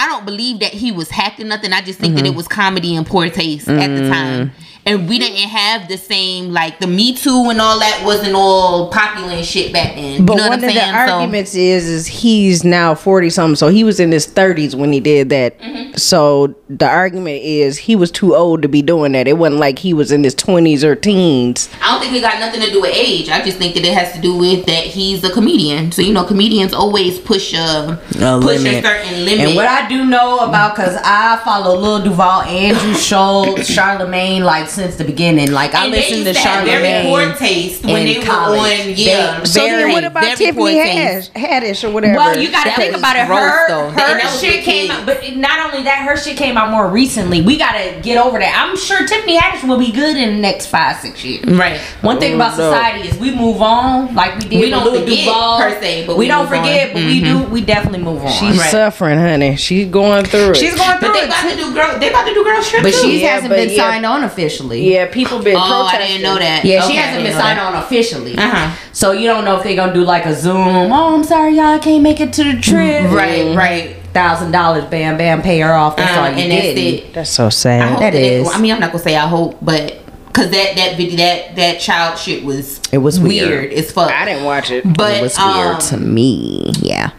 I 0.00 0.06
don't 0.06 0.24
believe 0.24 0.60
that 0.60 0.72
he 0.72 0.92
was 0.92 1.10
hacked 1.10 1.40
or 1.40 1.44
nothing. 1.44 1.72
I 1.72 1.80
just 1.80 1.98
think 1.98 2.14
Mm-hmm. 2.14 2.24
that 2.24 2.30
it 2.30 2.36
was 2.36 2.46
comedy 2.46 2.94
and 2.94 3.04
poor 3.04 3.28
taste 3.30 3.66
at 3.68 3.88
the 3.88 4.08
time. 4.08 4.52
And 4.88 5.08
we 5.08 5.18
didn't 5.18 5.48
have 5.48 5.88
the 5.88 5.98
same 5.98 6.50
like 6.52 6.80
the 6.80 6.86
Me 6.86 7.14
Too 7.14 7.50
and 7.50 7.60
all 7.60 7.78
that 7.78 8.02
wasn't 8.04 8.34
all 8.34 8.90
popular 8.90 9.30
and 9.30 9.46
shit 9.46 9.72
back 9.72 9.94
then. 9.94 10.24
But 10.24 10.34
you 10.34 10.38
know 10.38 10.48
one 10.48 10.50
what 10.50 10.58
of 10.58 10.64
I'm 10.64 10.74
the 10.74 10.80
saying? 10.80 10.94
arguments 10.94 11.54
is 11.54 11.86
is 11.88 12.06
he's 12.06 12.64
now 12.64 12.94
forty 12.94 13.30
something, 13.30 13.56
so 13.56 13.68
he 13.68 13.84
was 13.84 14.00
in 14.00 14.10
his 14.12 14.26
thirties 14.26 14.74
when 14.74 14.92
he 14.92 15.00
did 15.00 15.28
that. 15.30 15.58
Mm-hmm. 15.60 15.96
So 15.96 16.54
the 16.68 16.86
argument 16.88 17.42
is 17.42 17.78
he 17.78 17.96
was 17.96 18.10
too 18.10 18.34
old 18.34 18.62
to 18.62 18.68
be 18.68 18.82
doing 18.82 19.12
that. 19.12 19.28
It 19.28 19.38
wasn't 19.38 19.60
like 19.60 19.78
he 19.78 19.92
was 19.94 20.12
in 20.12 20.24
his 20.24 20.34
twenties 20.34 20.82
or 20.84 20.94
teens. 20.94 21.68
I 21.82 21.92
don't 21.92 22.00
think 22.00 22.14
it 22.14 22.20
got 22.20 22.40
nothing 22.40 22.60
to 22.62 22.70
do 22.70 22.80
with 22.80 22.94
age. 22.94 23.28
I 23.28 23.42
just 23.44 23.58
think 23.58 23.74
that 23.74 23.84
it 23.84 23.94
has 23.94 24.12
to 24.14 24.20
do 24.20 24.36
with 24.36 24.66
that 24.66 24.84
he's 24.84 25.22
a 25.24 25.30
comedian. 25.30 25.92
So 25.92 26.02
you 26.02 26.12
know, 26.12 26.24
comedians 26.24 26.72
always 26.72 27.18
push 27.18 27.52
a, 27.54 28.00
push 28.10 28.64
a 28.64 28.82
certain 28.82 29.24
limit. 29.24 29.46
And 29.46 29.56
what 29.56 29.66
I 29.66 29.88
do 29.88 30.04
know 30.04 30.38
about, 30.38 30.76
cause 30.76 30.96
I 31.04 31.40
follow 31.44 31.78
Lil 31.78 32.04
Duval, 32.04 32.42
Andrew 32.42 32.94
Schulz, 32.94 33.66
Charlemagne, 33.68 34.44
like 34.44 34.68
since 34.78 34.96
the 34.96 35.04
beginning. 35.04 35.50
Like 35.52 35.74
I 35.74 35.84
and 35.86 35.92
they 35.94 35.98
listened 35.98 36.24
used 36.26 36.38
to 36.38 36.42
to 36.42 36.48
have 36.48 36.64
very 36.64 37.04
poor 37.06 37.20
Charlemagne. 37.20 37.38
taste 37.38 37.84
when 37.84 38.06
in 38.06 38.20
they 38.22 38.26
were 38.26 38.32
on. 38.34 38.68
Yeah, 38.94 39.40
They- 39.40 39.44
So 39.46 39.60
very, 39.60 39.82
then 39.84 39.92
what 39.92 40.04
about 40.04 40.36
Tiffany 40.36 40.52
poor. 40.54 40.84
Haddish, 40.84 41.30
Haddish 41.32 41.84
or 41.88 41.90
whatever? 41.92 42.16
Well, 42.16 42.38
you 42.38 42.50
gotta 42.50 42.70
think 42.72 42.96
about 42.96 43.16
it. 43.16 43.26
Her, 43.26 43.68
though. 43.68 43.90
her 43.90 44.18
And 44.20 44.28
shit 44.40 44.62
came 44.64 44.90
out, 44.90 45.04
but 45.04 45.36
not 45.36 45.66
only 45.66 45.82
that, 45.84 45.98
her 46.08 46.16
shit 46.16 46.36
came 46.36 46.56
out 46.56 46.70
more 46.70 46.88
recently. 46.88 47.42
We 47.42 47.58
gotta 47.58 47.98
get 48.02 48.16
over 48.24 48.38
that. 48.38 48.54
I'm 48.64 48.76
sure 48.76 49.06
Tiffany 49.06 49.36
Haddish 49.38 49.66
will 49.68 49.78
be 49.78 49.90
good 49.92 50.16
in 50.16 50.36
the 50.36 50.40
next 50.40 50.66
five, 50.66 50.96
six 50.98 51.24
years. 51.24 51.44
Right. 51.44 51.80
One 52.02 52.18
thing 52.20 52.34
about 52.34 52.52
oh, 52.54 52.70
society 52.70 53.08
is 53.08 53.18
we 53.18 53.34
move 53.34 53.60
on, 53.60 54.14
like 54.14 54.34
we 54.38 54.44
did. 54.48 54.60
We 54.60 54.70
don't 54.70 54.84
with 54.84 54.92
Lil 54.94 55.02
forget, 55.04 55.24
Duval. 55.26 55.58
per 55.60 55.80
se, 55.80 56.06
but 56.06 56.16
we, 56.16 56.24
we 56.24 56.28
don't 56.28 56.44
move 56.44 56.52
on. 56.52 56.58
forget, 56.64 56.92
but 56.92 57.02
we 57.02 57.20
mm-hmm. 57.20 57.44
do. 57.46 57.50
We 57.52 57.60
definitely 57.62 58.00
move 58.02 58.22
on. 58.24 58.30
she's 58.32 58.58
Right. 58.58 58.70
suffering, 58.70 59.18
honey. 59.18 59.56
She's 59.56 59.88
going 59.88 60.24
through 60.24 60.50
it. 60.50 60.56
She's 60.56 60.74
going 60.76 60.98
through 60.98 61.08
But 61.08 61.14
they 61.14 61.24
about 61.26 61.50
to 61.50 61.56
do 61.56 61.74
girl. 61.74 61.98
They 61.98 62.10
about 62.10 62.26
to 62.28 62.34
do 62.34 62.44
Girls 62.44 62.68
Trip 62.68 62.82
But 62.82 62.92
too. 62.92 62.98
she 63.00 63.22
Yeah, 63.22 63.34
hasn't 63.34 63.50
but 63.50 63.56
been 63.56 63.70
yeah. 63.70 63.76
signed 63.76 64.06
on 64.06 64.22
officially. 64.24 64.67
Officially. 64.68 64.92
Yeah, 64.94 65.06
people 65.06 65.38
been 65.42 65.56
Oh, 65.56 65.60
I 65.90 65.98
didn't 65.98 66.22
know 66.22 66.38
that. 66.38 66.64
Yeah, 66.64 66.80
she 66.82 66.92
Okay, 66.92 66.98
I 66.98 67.02
hasn't 67.02 67.24
didn't 67.24 67.36
been 67.36 67.40
signed 67.42 67.60
on 67.60 67.74
officially. 67.74 68.36
Uh-huh. 68.36 68.76
So 68.92 69.12
you 69.12 69.26
don't 69.26 69.44
know 69.44 69.56
if 69.56 69.64
they're 69.64 69.76
gonna 69.76 69.94
do 69.94 70.04
like 70.04 70.26
a 70.26 70.34
Zoom. 70.34 70.92
Oh, 70.92 71.14
I'm 71.14 71.24
sorry, 71.24 71.54
y'all, 71.54 71.66
I 71.66 71.78
can't 71.78 72.02
make 72.02 72.20
it 72.20 72.32
to 72.34 72.44
the 72.44 72.60
trip. 72.60 73.10
Right, 73.10 73.56
right. 73.56 73.96
Thousand 74.14 74.52
dollars, 74.52 74.84
bam, 74.86 75.16
bam, 75.18 75.42
pay 75.42 75.60
her 75.60 75.72
off. 75.72 75.96
That's 75.96 76.16
Uh, 76.16 76.20
all 76.20 76.30
you 76.30 76.36
and 76.38 76.50
that's 76.52 76.66
it. 76.78 77.12
That's 77.14 77.30
so 77.30 77.50
sad. 77.50 77.82
That 78.00 78.00
that 78.00 78.14
is. 78.14 78.48
is. 78.48 78.54
I 78.54 78.58
mean, 78.60 78.72
I'm 78.72 78.80
not 78.80 78.90
gonna 78.92 79.02
say 79.04 79.16
I 79.16 79.26
hope, 79.28 79.58
but 79.62 79.98
because 80.26 80.50
that 80.50 80.76
that 80.76 80.96
video 80.96 81.16
that 81.18 81.56
that 81.56 81.80
child 81.80 82.18
shit 82.18 82.42
was 82.44 82.80
It 82.90 82.98
was 82.98 83.20
weird. 83.20 83.72
as 83.72 83.92
fuck. 83.92 84.10
I 84.10 84.24
didn't 84.24 84.44
watch 84.44 84.70
it. 84.70 84.82
But 84.96 85.16
it 85.18 85.22
was 85.22 85.38
um, 85.38 85.56
weird 85.56 85.80
to 85.80 85.96
me. 85.98 86.72
Yeah, 86.80 87.10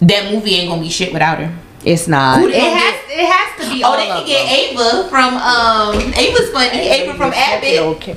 that 0.00 0.32
movie 0.32 0.56
ain't 0.56 0.68
gonna 0.68 0.82
be 0.82 0.88
shit 0.90 1.12
without 1.12 1.38
her. 1.38 1.52
It's 1.86 2.06
not. 2.08 2.40
Who 2.40 2.48
It 2.48 2.54
has. 2.54 2.94
get? 3.06 3.18
It 3.18 3.26
has 3.30 3.48
to 3.64 3.74
be. 3.74 3.82
Oh, 3.84 3.88
all 3.90 3.96
they 3.96 4.10
of 4.10 4.18
can 4.18 4.26
get 4.26 4.44
them. 4.44 4.76
Ava 4.76 5.08
from 5.08 5.34
um 5.36 6.14
Ava's 6.14 6.50
funny. 6.50 6.78
Ava 6.80 7.14
from 7.14 7.32
Abbott. 7.32 7.78
Okay. 7.96 8.16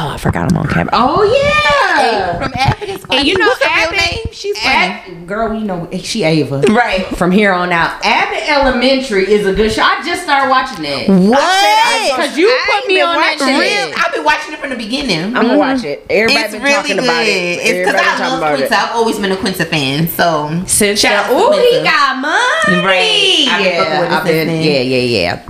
Oh, 0.00 0.10
I 0.10 0.16
forgot 0.16 0.52
I'm 0.52 0.56
on 0.58 0.68
camera. 0.68 0.90
Oh 0.92 1.24
yeah. 1.24 2.28
Ava 2.30 2.38
from 2.44 2.52
Abbott 2.56 2.88
is. 2.88 3.04
And 3.10 3.26
you 3.26 3.36
know 3.36 3.46
What's 3.48 3.64
her 3.64 3.90
real 3.90 4.00
name? 4.00 4.18
She's 4.30 4.56
funny. 4.60 4.76
Ab- 4.76 5.26
girl, 5.26 5.52
you 5.58 5.64
know 5.64 5.88
she 5.98 6.22
Ava. 6.22 6.60
Right. 6.68 7.04
From 7.16 7.32
here 7.32 7.52
on 7.52 7.72
out, 7.72 7.98
Abbott 8.04 8.48
Elementary 8.48 9.28
is 9.28 9.44
a 9.44 9.52
good 9.52 9.72
show. 9.72 9.82
I 9.82 10.00
just 10.04 10.22
started 10.22 10.50
watching 10.50 10.84
that. 10.84 11.08
What? 11.08 12.16
Because 12.16 12.38
you 12.38 12.46
I 12.48 12.80
put 12.80 12.86
me 12.88 12.94
been 12.96 13.06
on 13.06 13.14
that 13.16 13.36
watching 13.40 13.54
shit. 13.60 13.88
Real, 13.88 13.94
I've 13.98 14.14
been 14.14 14.24
watching 14.24 14.54
it 14.54 14.60
from 14.60 14.70
the 14.70 14.76
beginning. 14.76 15.18
Mm-hmm. 15.18 15.36
I'm 15.36 15.46
gonna 15.46 15.58
watch 15.58 15.82
it. 15.82 16.06
Everybody 16.08 16.44
it's 16.44 16.52
been 16.54 16.62
really 16.62 16.74
talking 16.76 16.96
good. 16.96 17.04
about 17.04 17.22
it. 17.22 17.58
It's 17.58 17.78
because 17.90 17.94
I 18.00 18.04
talking 18.04 18.24
love 18.24 18.38
about 18.38 18.56
Quinta. 18.58 18.74
it. 18.74 18.78
I've 18.80 18.94
always 18.94 19.18
been 19.18 19.32
a 19.32 19.36
Quinta 19.36 19.64
fan. 19.64 20.06
So 20.06 20.62
Since 20.66 21.00
Shout 21.00 21.24
out 21.24 21.26
to 21.26 21.34
oh, 21.34 21.58
he 21.58 21.82
got 21.82 22.18
money. 22.22 22.86
Right. 22.86 23.46
I've 23.50 23.64
been 23.64 23.76
fucking 23.82 24.00
with 24.00 24.10
Yeah, 24.10 24.18
I've 24.18 24.24
been- 24.24 24.62
yeah, 24.62 24.80
yeah, 24.80 25.42
yeah. 25.42 25.48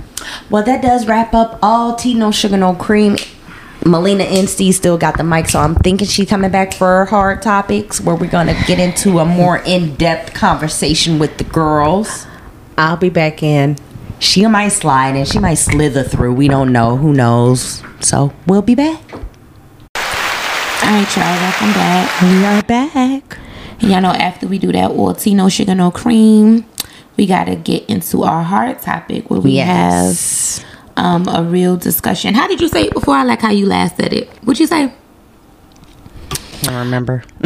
Well, 0.49 0.63
that 0.63 0.81
does 0.81 1.05
wrap 1.05 1.35
up 1.35 1.59
all 1.61 1.95
tea, 1.95 2.15
no 2.15 2.31
sugar, 2.31 2.57
no 2.57 2.73
cream. 2.73 3.15
Melina 3.85 4.25
Instee 4.25 4.73
still 4.73 4.97
got 4.97 5.17
the 5.17 5.23
mic, 5.23 5.47
so 5.47 5.59
I'm 5.59 5.75
thinking 5.75 6.07
she's 6.07 6.29
coming 6.29 6.51
back 6.51 6.73
for 6.73 7.05
hard 7.05 7.41
topics 7.41 8.01
where 8.01 8.15
we're 8.15 8.29
gonna 8.29 8.55
get 8.67 8.77
into 8.79 9.19
a 9.19 9.25
more 9.25 9.59
in-depth 9.59 10.33
conversation 10.33 11.17
with 11.17 11.37
the 11.37 11.45
girls. 11.45 12.25
I'll 12.77 12.97
be 12.97 13.09
back 13.09 13.41
in. 13.41 13.77
She 14.19 14.45
might 14.47 14.69
slide 14.69 15.15
and 15.15 15.25
she 15.27 15.39
might 15.39 15.55
slither 15.55 16.03
through. 16.03 16.33
We 16.33 16.49
don't 16.49 16.73
know. 16.73 16.97
Who 16.97 17.13
knows? 17.13 17.81
So 18.01 18.33
we'll 18.47 18.61
be 18.61 18.75
back. 18.75 19.01
all 19.13 20.91
right, 20.95 21.15
y'all, 21.15 21.23
welcome 21.23 21.71
back. 21.73 22.21
We 22.21 22.45
are 22.45 22.61
back. 22.63 23.37
And 23.81 23.91
y'all 23.91 24.01
know 24.01 24.11
after 24.11 24.45
we 24.47 24.59
do 24.59 24.73
that, 24.73 24.93
well, 24.93 25.13
tea, 25.13 25.33
no 25.35 25.47
sugar, 25.47 25.73
no 25.73 25.89
cream, 25.89 26.65
we 27.15 27.25
gotta 27.27 27.55
get 27.55 27.89
into 27.89 28.23
our 28.23 28.43
hard 28.43 28.81
topic 28.81 29.29
where 29.29 29.39
we 29.39 29.51
Yes. 29.51 30.59
have 30.59 30.68
um 30.99 31.27
a 31.27 31.43
real 31.43 31.77
discussion. 31.77 32.33
How 32.33 32.47
did 32.47 32.61
you 32.61 32.67
say 32.67 32.83
it 32.83 32.93
before? 32.93 33.15
I 33.15 33.23
like 33.23 33.41
how 33.41 33.51
you 33.51 33.65
last 33.65 33.97
said 33.97 34.13
it. 34.13 34.29
What'd 34.43 34.59
you 34.59 34.67
say? 34.67 34.91
I 36.67 36.79
remember. 36.79 37.23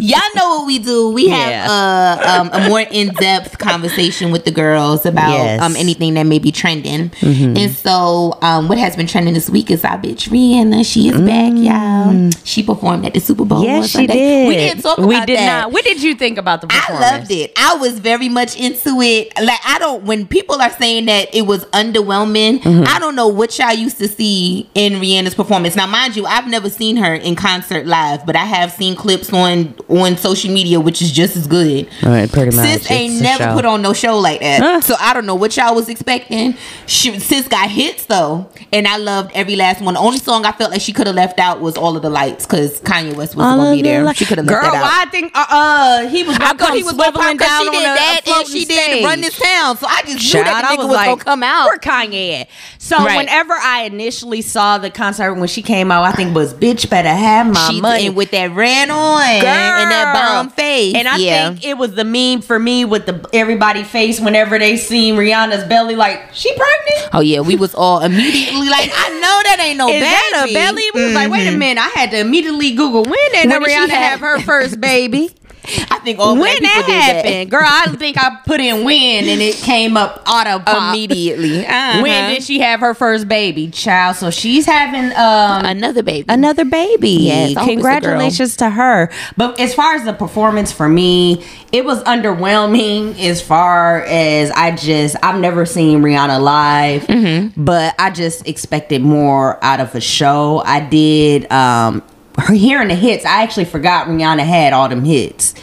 Y'all 0.00 0.20
know 0.34 0.58
what 0.58 0.66
we 0.66 0.78
do. 0.78 1.10
We 1.10 1.28
Yeah. 1.28 1.36
have 1.36 1.70
uh, 1.70 2.40
um, 2.40 2.50
a 2.52 2.68
more 2.68 2.80
in 2.80 3.08
depth 3.14 3.58
conversation 3.58 4.30
with 4.30 4.44
the 4.44 4.50
girls 4.50 5.06
about 5.06 5.30
Yes. 5.30 5.60
um, 5.62 5.76
anything 5.76 6.14
that 6.14 6.24
may 6.24 6.38
be 6.38 6.52
trending. 6.52 7.10
Mm-hmm. 7.10 7.56
And 7.56 7.72
so, 7.72 8.38
um, 8.42 8.68
what 8.68 8.78
has 8.78 8.96
been 8.96 9.06
trending 9.06 9.34
this 9.34 9.48
week 9.50 9.70
is 9.70 9.84
our 9.84 9.98
bitch 9.98 10.28
Rihanna. 10.28 10.84
She 10.90 11.08
is 11.08 11.20
back, 11.20 11.52
y'all. 11.56 12.30
She 12.44 12.62
performed 12.62 13.06
at 13.06 13.14
the 13.14 13.20
Super 13.20 13.44
Bowl. 13.44 13.62
Yes, 13.62 13.80
Mm. 13.84 13.86
she 13.86 13.92
Sunday. 13.92 14.12
did. 14.14 14.48
We 14.48 14.54
didn't 14.56 14.82
talk 14.82 14.98
about 14.98 15.08
that. 15.10 15.20
We 15.20 15.26
did 15.26 15.38
that. 15.38 15.46
not. 15.64 15.72
What 15.72 15.84
did 15.84 16.02
you 16.02 16.14
think 16.14 16.38
about 16.38 16.60
the 16.60 16.66
performance? 16.66 17.04
I 17.04 17.16
loved 17.18 17.30
it. 17.30 17.52
I 17.56 17.74
was 17.76 17.98
very 17.98 18.28
much 18.28 18.56
into 18.58 19.00
it. 19.00 19.32
Like 19.40 19.60
I 19.64 19.78
don't 19.78 20.04
when 20.04 20.26
people 20.26 20.60
are 20.60 20.70
saying 20.70 21.06
that 21.06 21.34
it 21.34 21.42
was 21.46 21.64
underwhelming, 21.66 22.60
Mm-hmm. 22.60 22.84
I 22.86 22.98
don't 22.98 23.14
know 23.16 23.28
what 23.28 23.58
y'all 23.58 23.72
used 23.72 23.98
to 23.98 24.08
see 24.08 24.68
in 24.74 24.94
Rihanna's 24.94 25.34
performance. 25.34 25.76
Now, 25.76 25.86
mind 25.86 26.16
you, 26.16 26.26
I've 26.26 26.46
never 26.46 26.68
seen 26.68 26.89
her 26.96 27.14
in 27.14 27.34
concert 27.36 27.86
live, 27.86 28.24
but 28.26 28.36
I 28.36 28.44
have 28.44 28.72
seen 28.72 28.94
clips 28.96 29.32
on 29.32 29.74
on 29.88 30.16
social 30.16 30.52
media, 30.52 30.80
which 30.80 31.00
is 31.02 31.10
just 31.12 31.36
as 31.36 31.46
good. 31.46 31.88
Right, 32.02 32.30
pretty 32.30 32.54
much. 32.56 32.66
Sis 32.66 32.90
ain't 32.90 33.12
It's 33.14 33.22
never 33.22 33.54
put 33.54 33.64
on 33.64 33.82
no 33.82 33.92
show 33.92 34.18
like 34.18 34.40
that, 34.40 34.84
so 34.84 34.94
I 34.98 35.14
don't 35.14 35.26
know 35.26 35.34
what 35.34 35.56
y'all 35.56 35.74
was 35.74 35.88
expecting. 35.88 36.54
She, 36.86 37.18
sis 37.18 37.48
got 37.48 37.70
hits 37.70 38.06
though, 38.06 38.48
and 38.72 38.86
I 38.86 38.96
loved 38.96 39.32
every 39.34 39.56
last 39.56 39.80
one. 39.82 39.94
The 39.94 40.00
only 40.00 40.18
song 40.18 40.44
I 40.44 40.52
felt 40.52 40.70
like 40.70 40.80
she 40.80 40.92
could 40.92 41.06
have 41.06 41.16
left 41.16 41.38
out 41.38 41.60
was 41.60 41.76
"All 41.76 41.96
of 41.96 42.02
the 42.02 42.10
Lights" 42.10 42.46
because 42.46 42.80
Kanye 42.80 43.14
West 43.14 43.36
wasn't 43.36 43.40
All 43.52 43.56
gonna 43.58 43.70
be 43.76 43.82
the 43.82 43.88
there. 43.88 44.14
She 44.14 44.24
could 44.24 44.38
have 44.38 44.46
Girl, 44.46 44.62
left 44.62 44.72
that 44.72 44.78
out. 44.78 44.82
why 44.82 45.04
I 45.06 45.10
think 45.10 45.32
uh, 45.34 45.46
uh 45.48 46.08
he 46.08 46.22
was. 46.24 46.36
I 46.40 46.54
thought 46.54 46.74
he 46.74 46.82
was 46.82 46.96
leveling 46.96 47.36
down 47.36 47.62
she 47.62 47.68
on 47.68 47.72
did 47.74 47.84
that 47.84 48.20
and 48.26 48.46
she 48.48 48.64
did 48.64 49.04
run 49.04 49.20
this 49.20 49.38
town. 49.38 49.76
So 49.76 49.86
I 49.88 50.02
just 50.02 50.34
knew 50.34 50.42
that 50.44 50.62
the 50.62 50.68
I 50.68 50.76
nigga 50.76 50.88
was, 50.88 50.96
gonna 50.96 51.16
come 51.24 51.42
out. 51.42 51.66
Where 51.66 51.78
Kanye 51.78 52.40
at? 52.42 52.48
So 52.78 52.96
Right. 53.04 53.16
whenever 53.16 53.52
I 53.52 53.82
initially 53.82 54.42
saw 54.42 54.78
the 54.78 54.90
concert 54.90 55.34
when 55.34 55.48
she 55.48 55.62
came 55.62 55.90
out, 55.90 56.04
I 56.04 56.12
think 56.12 56.34
was 56.34 56.52
bitch 56.54 56.79
better 56.88 57.08
have 57.08 57.46
my 57.52 57.68
She 57.70 57.80
money. 57.80 58.06
and 58.06 58.16
with 58.16 58.30
that 58.30 58.50
ran 58.52 58.90
on 58.90 59.20
and 59.22 59.42
that 59.42 60.12
bomb 60.14 60.50
face. 60.50 60.94
And 60.94 61.06
I 61.08 61.16
yeah. 61.16 61.48
think 61.50 61.64
it 61.64 61.76
was 61.76 61.94
the 61.94 62.04
meme 62.04 62.40
for 62.40 62.58
me 62.58 62.84
with 62.84 63.06
the 63.06 63.28
everybody 63.32 63.82
face 63.82 64.20
whenever 64.20 64.58
they 64.58 64.76
seen 64.76 65.16
Rihanna's 65.16 65.64
belly, 65.64 65.96
like 65.96 66.20
she 66.32 66.50
pregnant. 66.56 67.10
Oh 67.12 67.20
yeah, 67.20 67.40
we 67.40 67.56
was 67.56 67.74
all 67.74 68.00
immediately 68.00 68.68
like, 68.68 68.90
I 68.94 69.08
know 69.20 69.40
that 69.44 69.56
ain't 69.60 69.78
no 69.78 69.88
Is 69.88 70.00
baby. 70.00 70.54
belly? 70.54 70.84
We 70.94 71.04
was 71.04 71.14
like, 71.14 71.30
wait 71.30 71.46
a 71.46 71.50
Mhm. 71.50 71.58
minute. 71.58 71.80
I 71.82 71.88
had 71.98 72.10
to 72.12 72.18
immediately 72.20 72.72
Google 72.74 73.02
when 73.02 73.12
did 73.32 73.48
When 73.50 73.60
did 73.62 73.68
Rihanna 73.68 73.88
have 73.90 74.20
her 74.20 74.40
first 74.42 74.80
baby? 74.80 75.30
I 75.90 75.98
think 76.04 76.18
all 76.18 76.34
black 76.34 76.60
when 76.60 76.70
people 76.70 76.82
that 76.92 77.24
happened, 77.24 77.50
girl, 77.50 77.62
I 77.64 77.86
think 77.96 78.16
I 78.18 78.38
put 78.46 78.60
in 78.60 78.84
when 78.84 79.28
and 79.28 79.40
it 79.40 79.56
came 79.56 79.96
up 79.96 80.22
auto 80.26 80.58
pop. 80.60 80.94
immediately. 80.94 81.66
Uh-huh. 81.70 82.02
When 82.02 82.30
did 82.34 82.42
she 82.42 82.60
have 82.60 82.80
her 82.80 82.94
first 82.94 83.28
baby, 83.28 83.68
child? 83.70 84.16
So 84.16 84.30
she's 84.30 84.66
having 84.66 85.06
um 85.12 85.64
another 85.64 86.02
baby? 86.02 86.26
another 86.28 86.64
baby. 86.64 87.10
Yes, 87.10 87.56
I 87.56 87.60
hope 87.60 87.68
it's 87.68 87.68
a 87.68 87.72
Congratulations 87.74 88.56
to 88.56 88.70
her. 88.70 89.10
But 89.36 89.58
as 89.60 89.74
far 89.74 89.94
as 89.94 90.04
the 90.04 90.12
performance 90.12 90.72
for 90.72 90.88
me, 90.88 91.44
it 91.72 91.84
was 91.84 92.02
underwhelming 92.04 93.18
as 93.20 93.40
far 93.40 94.02
as 94.02 94.50
I 94.52 94.72
just 94.74 95.16
I've 95.22 95.40
never 95.40 95.66
seen 95.66 96.00
Rihanna 96.02 96.40
live, 96.40 97.02
Mm-hmm. 97.06 97.62
but 97.64 97.94
I 97.98 98.10
just 98.10 98.46
expected 98.48 99.02
more 99.02 99.62
out 99.64 99.80
of 99.80 99.94
a 99.94 100.00
show. 100.00 100.62
I 100.64 100.80
did 100.80 101.50
um 101.52 102.02
hearing 102.48 102.88
the 102.88 102.94
hits. 102.94 103.24
I 103.24 103.42
actually 103.42 103.66
forgot 103.66 104.06
Rihanna 104.06 104.44
had 104.44 104.72
all 104.72 104.88
them 104.88 105.04
hits. 105.04 105.54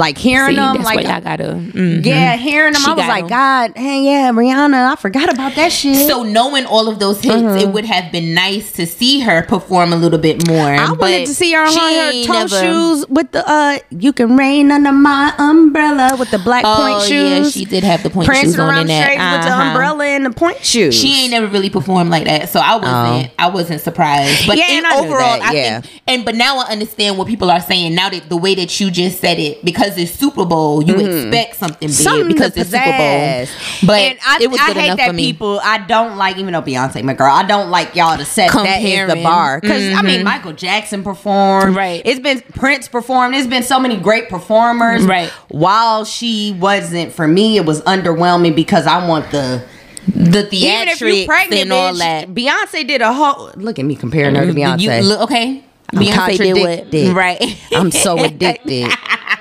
Like 0.00 0.16
hearing 0.18 0.52
See, 0.52 0.56
them 0.56 0.74
that's 0.76 0.84
like 0.86 0.96
what 0.96 1.04
y'all 1.06 1.20
gotta. 1.20 1.44
mhm. 1.44 2.04
yeah, 2.06 2.36
hearing 2.36 2.72
them, 2.72 2.80
She 2.82 2.90
I 2.90 2.94
was 2.94 2.98
like, 3.06 3.08
like, 3.08 3.22
'em. 3.24 3.28
God, 3.28 3.72
hey, 3.76 4.02
yeah, 4.04 4.30
Rihanna, 4.32 4.92
I 4.92 4.96
forgot 4.96 5.30
about 5.32 5.54
that 5.56 5.70
shit. 5.72 6.08
So 6.08 6.22
knowing 6.22 6.64
all 6.64 6.88
of 6.88 6.98
those 6.98 7.20
hits, 7.20 7.36
Mm-hmm. 7.36 7.58
it 7.58 7.68
would 7.68 7.84
have 7.84 8.10
been 8.10 8.32
nice 8.34 8.72
to 8.72 8.86
see 8.86 9.20
her 9.20 9.42
perform 9.42 9.92
a 9.92 9.96
little 9.96 10.18
bit 10.18 10.48
more. 10.48 10.74
I 10.74 10.88
but 10.88 10.98
wanted 11.00 11.26
to 11.26 11.34
see 11.34 11.52
her 11.52 11.60
on 11.62 11.70
she 11.70 11.78
her 11.78 12.26
toe 12.26 12.32
never- 12.32 12.60
shoes 12.60 13.06
with 13.08 13.30
the 13.32 13.46
uh 13.48 13.78
you 13.90 14.12
can 14.12 14.36
rain 14.36 14.70
under 14.72 14.90
my 14.92 15.34
umbrella 15.38 16.16
with 16.18 16.30
the 16.30 16.38
black 16.38 16.64
Oh 16.66 16.76
point 16.76 17.02
shoes. 17.02 17.10
yeah, 17.10 17.50
she 17.50 17.64
did 17.64 17.84
have 17.84 18.02
the 18.02 18.10
point 18.10 18.26
prancing 18.26 18.50
shoes 18.52 18.58
on 18.58 18.68
around 18.70 18.80
in 18.82 18.86
that. 18.88 19.02
straight 19.04 19.18
with 19.18 19.44
the 19.44 19.50
Uh-huh. 19.52 19.62
umbrella 19.70 20.04
and 20.06 20.24
the 20.26 20.30
point 20.30 20.64
shoes. 20.64 20.94
She 20.98 21.12
ain't 21.22 21.30
never 21.30 21.46
really 21.46 21.70
performed 21.70 22.10
like 22.10 22.24
that, 22.24 22.48
so 22.48 22.60
I 22.60 22.76
wasn't. 22.76 23.32
I 23.38 23.48
wasn't 23.48 23.80
surprised. 23.82 24.46
But 24.46 24.58
Oh. 24.58 24.62
Yeah, 24.62 24.76
and 24.78 24.86
overall, 24.86 25.38
that, 25.38 25.42
I 25.42 25.80
think, 25.80 26.02
and 26.06 26.24
but 26.24 26.34
now 26.34 26.58
I 26.58 26.72
understand 26.72 27.18
what 27.18 27.26
people 27.28 27.50
are 27.50 27.60
saying. 27.60 27.94
Now 27.94 28.08
that 28.10 28.28
the 28.28 28.36
way 28.36 28.54
that 28.54 28.78
you 28.80 28.90
just 28.90 29.20
said 29.20 29.38
it, 29.38 29.64
because 29.64 29.89
it's 29.98 30.12
Super 30.12 30.44
Bowl, 30.44 30.82
you 30.82 30.94
expect 30.94 31.56
something 31.56 31.88
big 31.88 31.90
Mm-hmm. 31.90 32.02
Something 32.02 32.28
because 32.28 32.56
it's 32.56 32.70
Super. 32.70 32.84
Bowl. 32.84 33.88
But 33.88 34.00
and 34.00 34.18
I, 34.26 34.38
it 34.42 34.50
was 34.50 34.60
I 34.60 34.66
good 34.68 34.76
hate 34.76 34.96
that 34.96 35.14
people. 35.16 35.60
I 35.62 35.78
don't 35.78 36.16
like, 36.16 36.36
even 36.38 36.52
though 36.52 36.62
Beyonce, 36.62 37.02
my 37.02 37.14
girl, 37.14 37.32
I 37.32 37.42
don't 37.44 37.70
like 37.70 37.94
y'all 37.94 38.16
to 38.16 38.24
set 38.24 38.52
that 38.52 38.82
is 38.82 39.08
the 39.12 39.22
bar. 39.22 39.60
Because 39.60 39.94
I 39.94 40.02
mean, 40.02 40.20
Mhm. 40.20 40.24
Michael 40.24 40.52
Jackson 40.52 41.02
performed, 41.02 41.76
Right. 41.76 42.02
It's 42.04 42.20
been 42.20 42.40
Prince 42.54 42.88
performed. 42.88 43.34
There's 43.34 43.46
been 43.46 43.62
so 43.62 43.78
many 43.80 43.96
great 43.96 44.28
performers, 44.28 45.04
Right. 45.04 45.30
While 45.48 46.04
she 46.04 46.52
wasn't 46.58 47.12
for 47.12 47.26
me, 47.28 47.56
it 47.56 47.64
was 47.66 47.80
underwhelming 47.82 48.54
because 48.54 48.86
I 48.86 49.06
want 49.06 49.30
the 49.30 49.62
the 50.08 50.48
even 50.54 50.88
if 50.88 51.00
you 51.00 51.06
theatrics 51.08 51.26
pregnant 51.26 51.62
and 51.62 51.72
all 51.72 51.92
bitch, 51.92 51.98
that. 51.98 52.28
Beyonce 52.28 52.86
did 52.88 53.02
a 53.02 53.12
whole. 53.12 53.50
Look 53.56 53.78
at 53.78 53.84
me 53.84 53.94
comparing 53.96 54.34
her 54.34 54.46
to 54.46 54.52
Beyonce. 54.52 55.02
You, 55.02 55.08
look, 55.08 55.20
okay, 55.22 55.62
I'm 55.92 55.98
Beyonce 56.02 56.38
did 56.38 56.56
contradicted. 56.56 57.08
what? 57.08 57.16
Right. 57.16 57.58
I'm 57.72 57.90
so 57.90 58.18
addicted. 58.24 58.88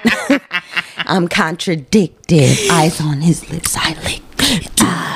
I'm 0.97 1.27
contradicted. 1.27 2.57
Eyes 2.71 3.01
on 3.01 3.21
his 3.21 3.49
lips, 3.49 3.75
I 3.77 3.93
lick. 4.03 4.21
Ah, 4.81 5.15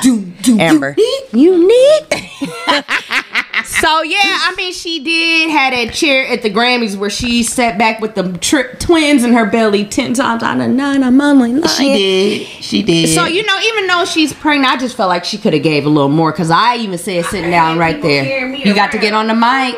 Amber, 0.60 0.94
unique. 1.32 2.12
so 3.64 4.02
yeah, 4.02 4.18
I 4.22 4.54
mean, 4.56 4.72
she 4.72 5.02
did 5.02 5.50
had 5.50 5.72
a 5.72 5.88
chair 5.90 6.26
at 6.28 6.42
the 6.42 6.50
Grammys 6.50 6.96
where 6.96 7.10
she 7.10 7.42
sat 7.42 7.78
back 7.78 8.00
with 8.00 8.14
the 8.14 8.36
tri- 8.38 8.72
twins 8.78 9.24
in 9.24 9.32
her 9.32 9.46
belly 9.46 9.84
ten 9.84 10.14
times 10.14 10.42
out 10.42 10.60
of 10.60 10.70
nine. 10.70 11.02
I'm 11.02 11.20
only 11.20 11.52
lying. 11.54 11.66
She 11.68 11.84
did. 11.96 12.46
She 12.62 12.82
did. 12.82 13.08
So 13.14 13.24
you 13.24 13.44
know, 13.44 13.58
even 13.60 13.86
though 13.86 14.04
she's 14.04 14.32
pregnant, 14.32 14.72
I 14.72 14.76
just 14.76 14.96
felt 14.96 15.08
like 15.08 15.24
she 15.24 15.38
could 15.38 15.52
have 15.54 15.62
gave 15.62 15.86
a 15.86 15.88
little 15.88 16.08
more 16.10 16.30
because 16.30 16.50
I 16.50 16.76
even 16.76 16.98
said 16.98 17.24
sitting 17.26 17.50
down 17.50 17.78
right 17.78 18.00
there. 18.00 18.54
You 18.54 18.74
got 18.74 18.92
to 18.92 18.98
get 18.98 19.14
on 19.14 19.26
the 19.26 19.34
mic. 19.34 19.74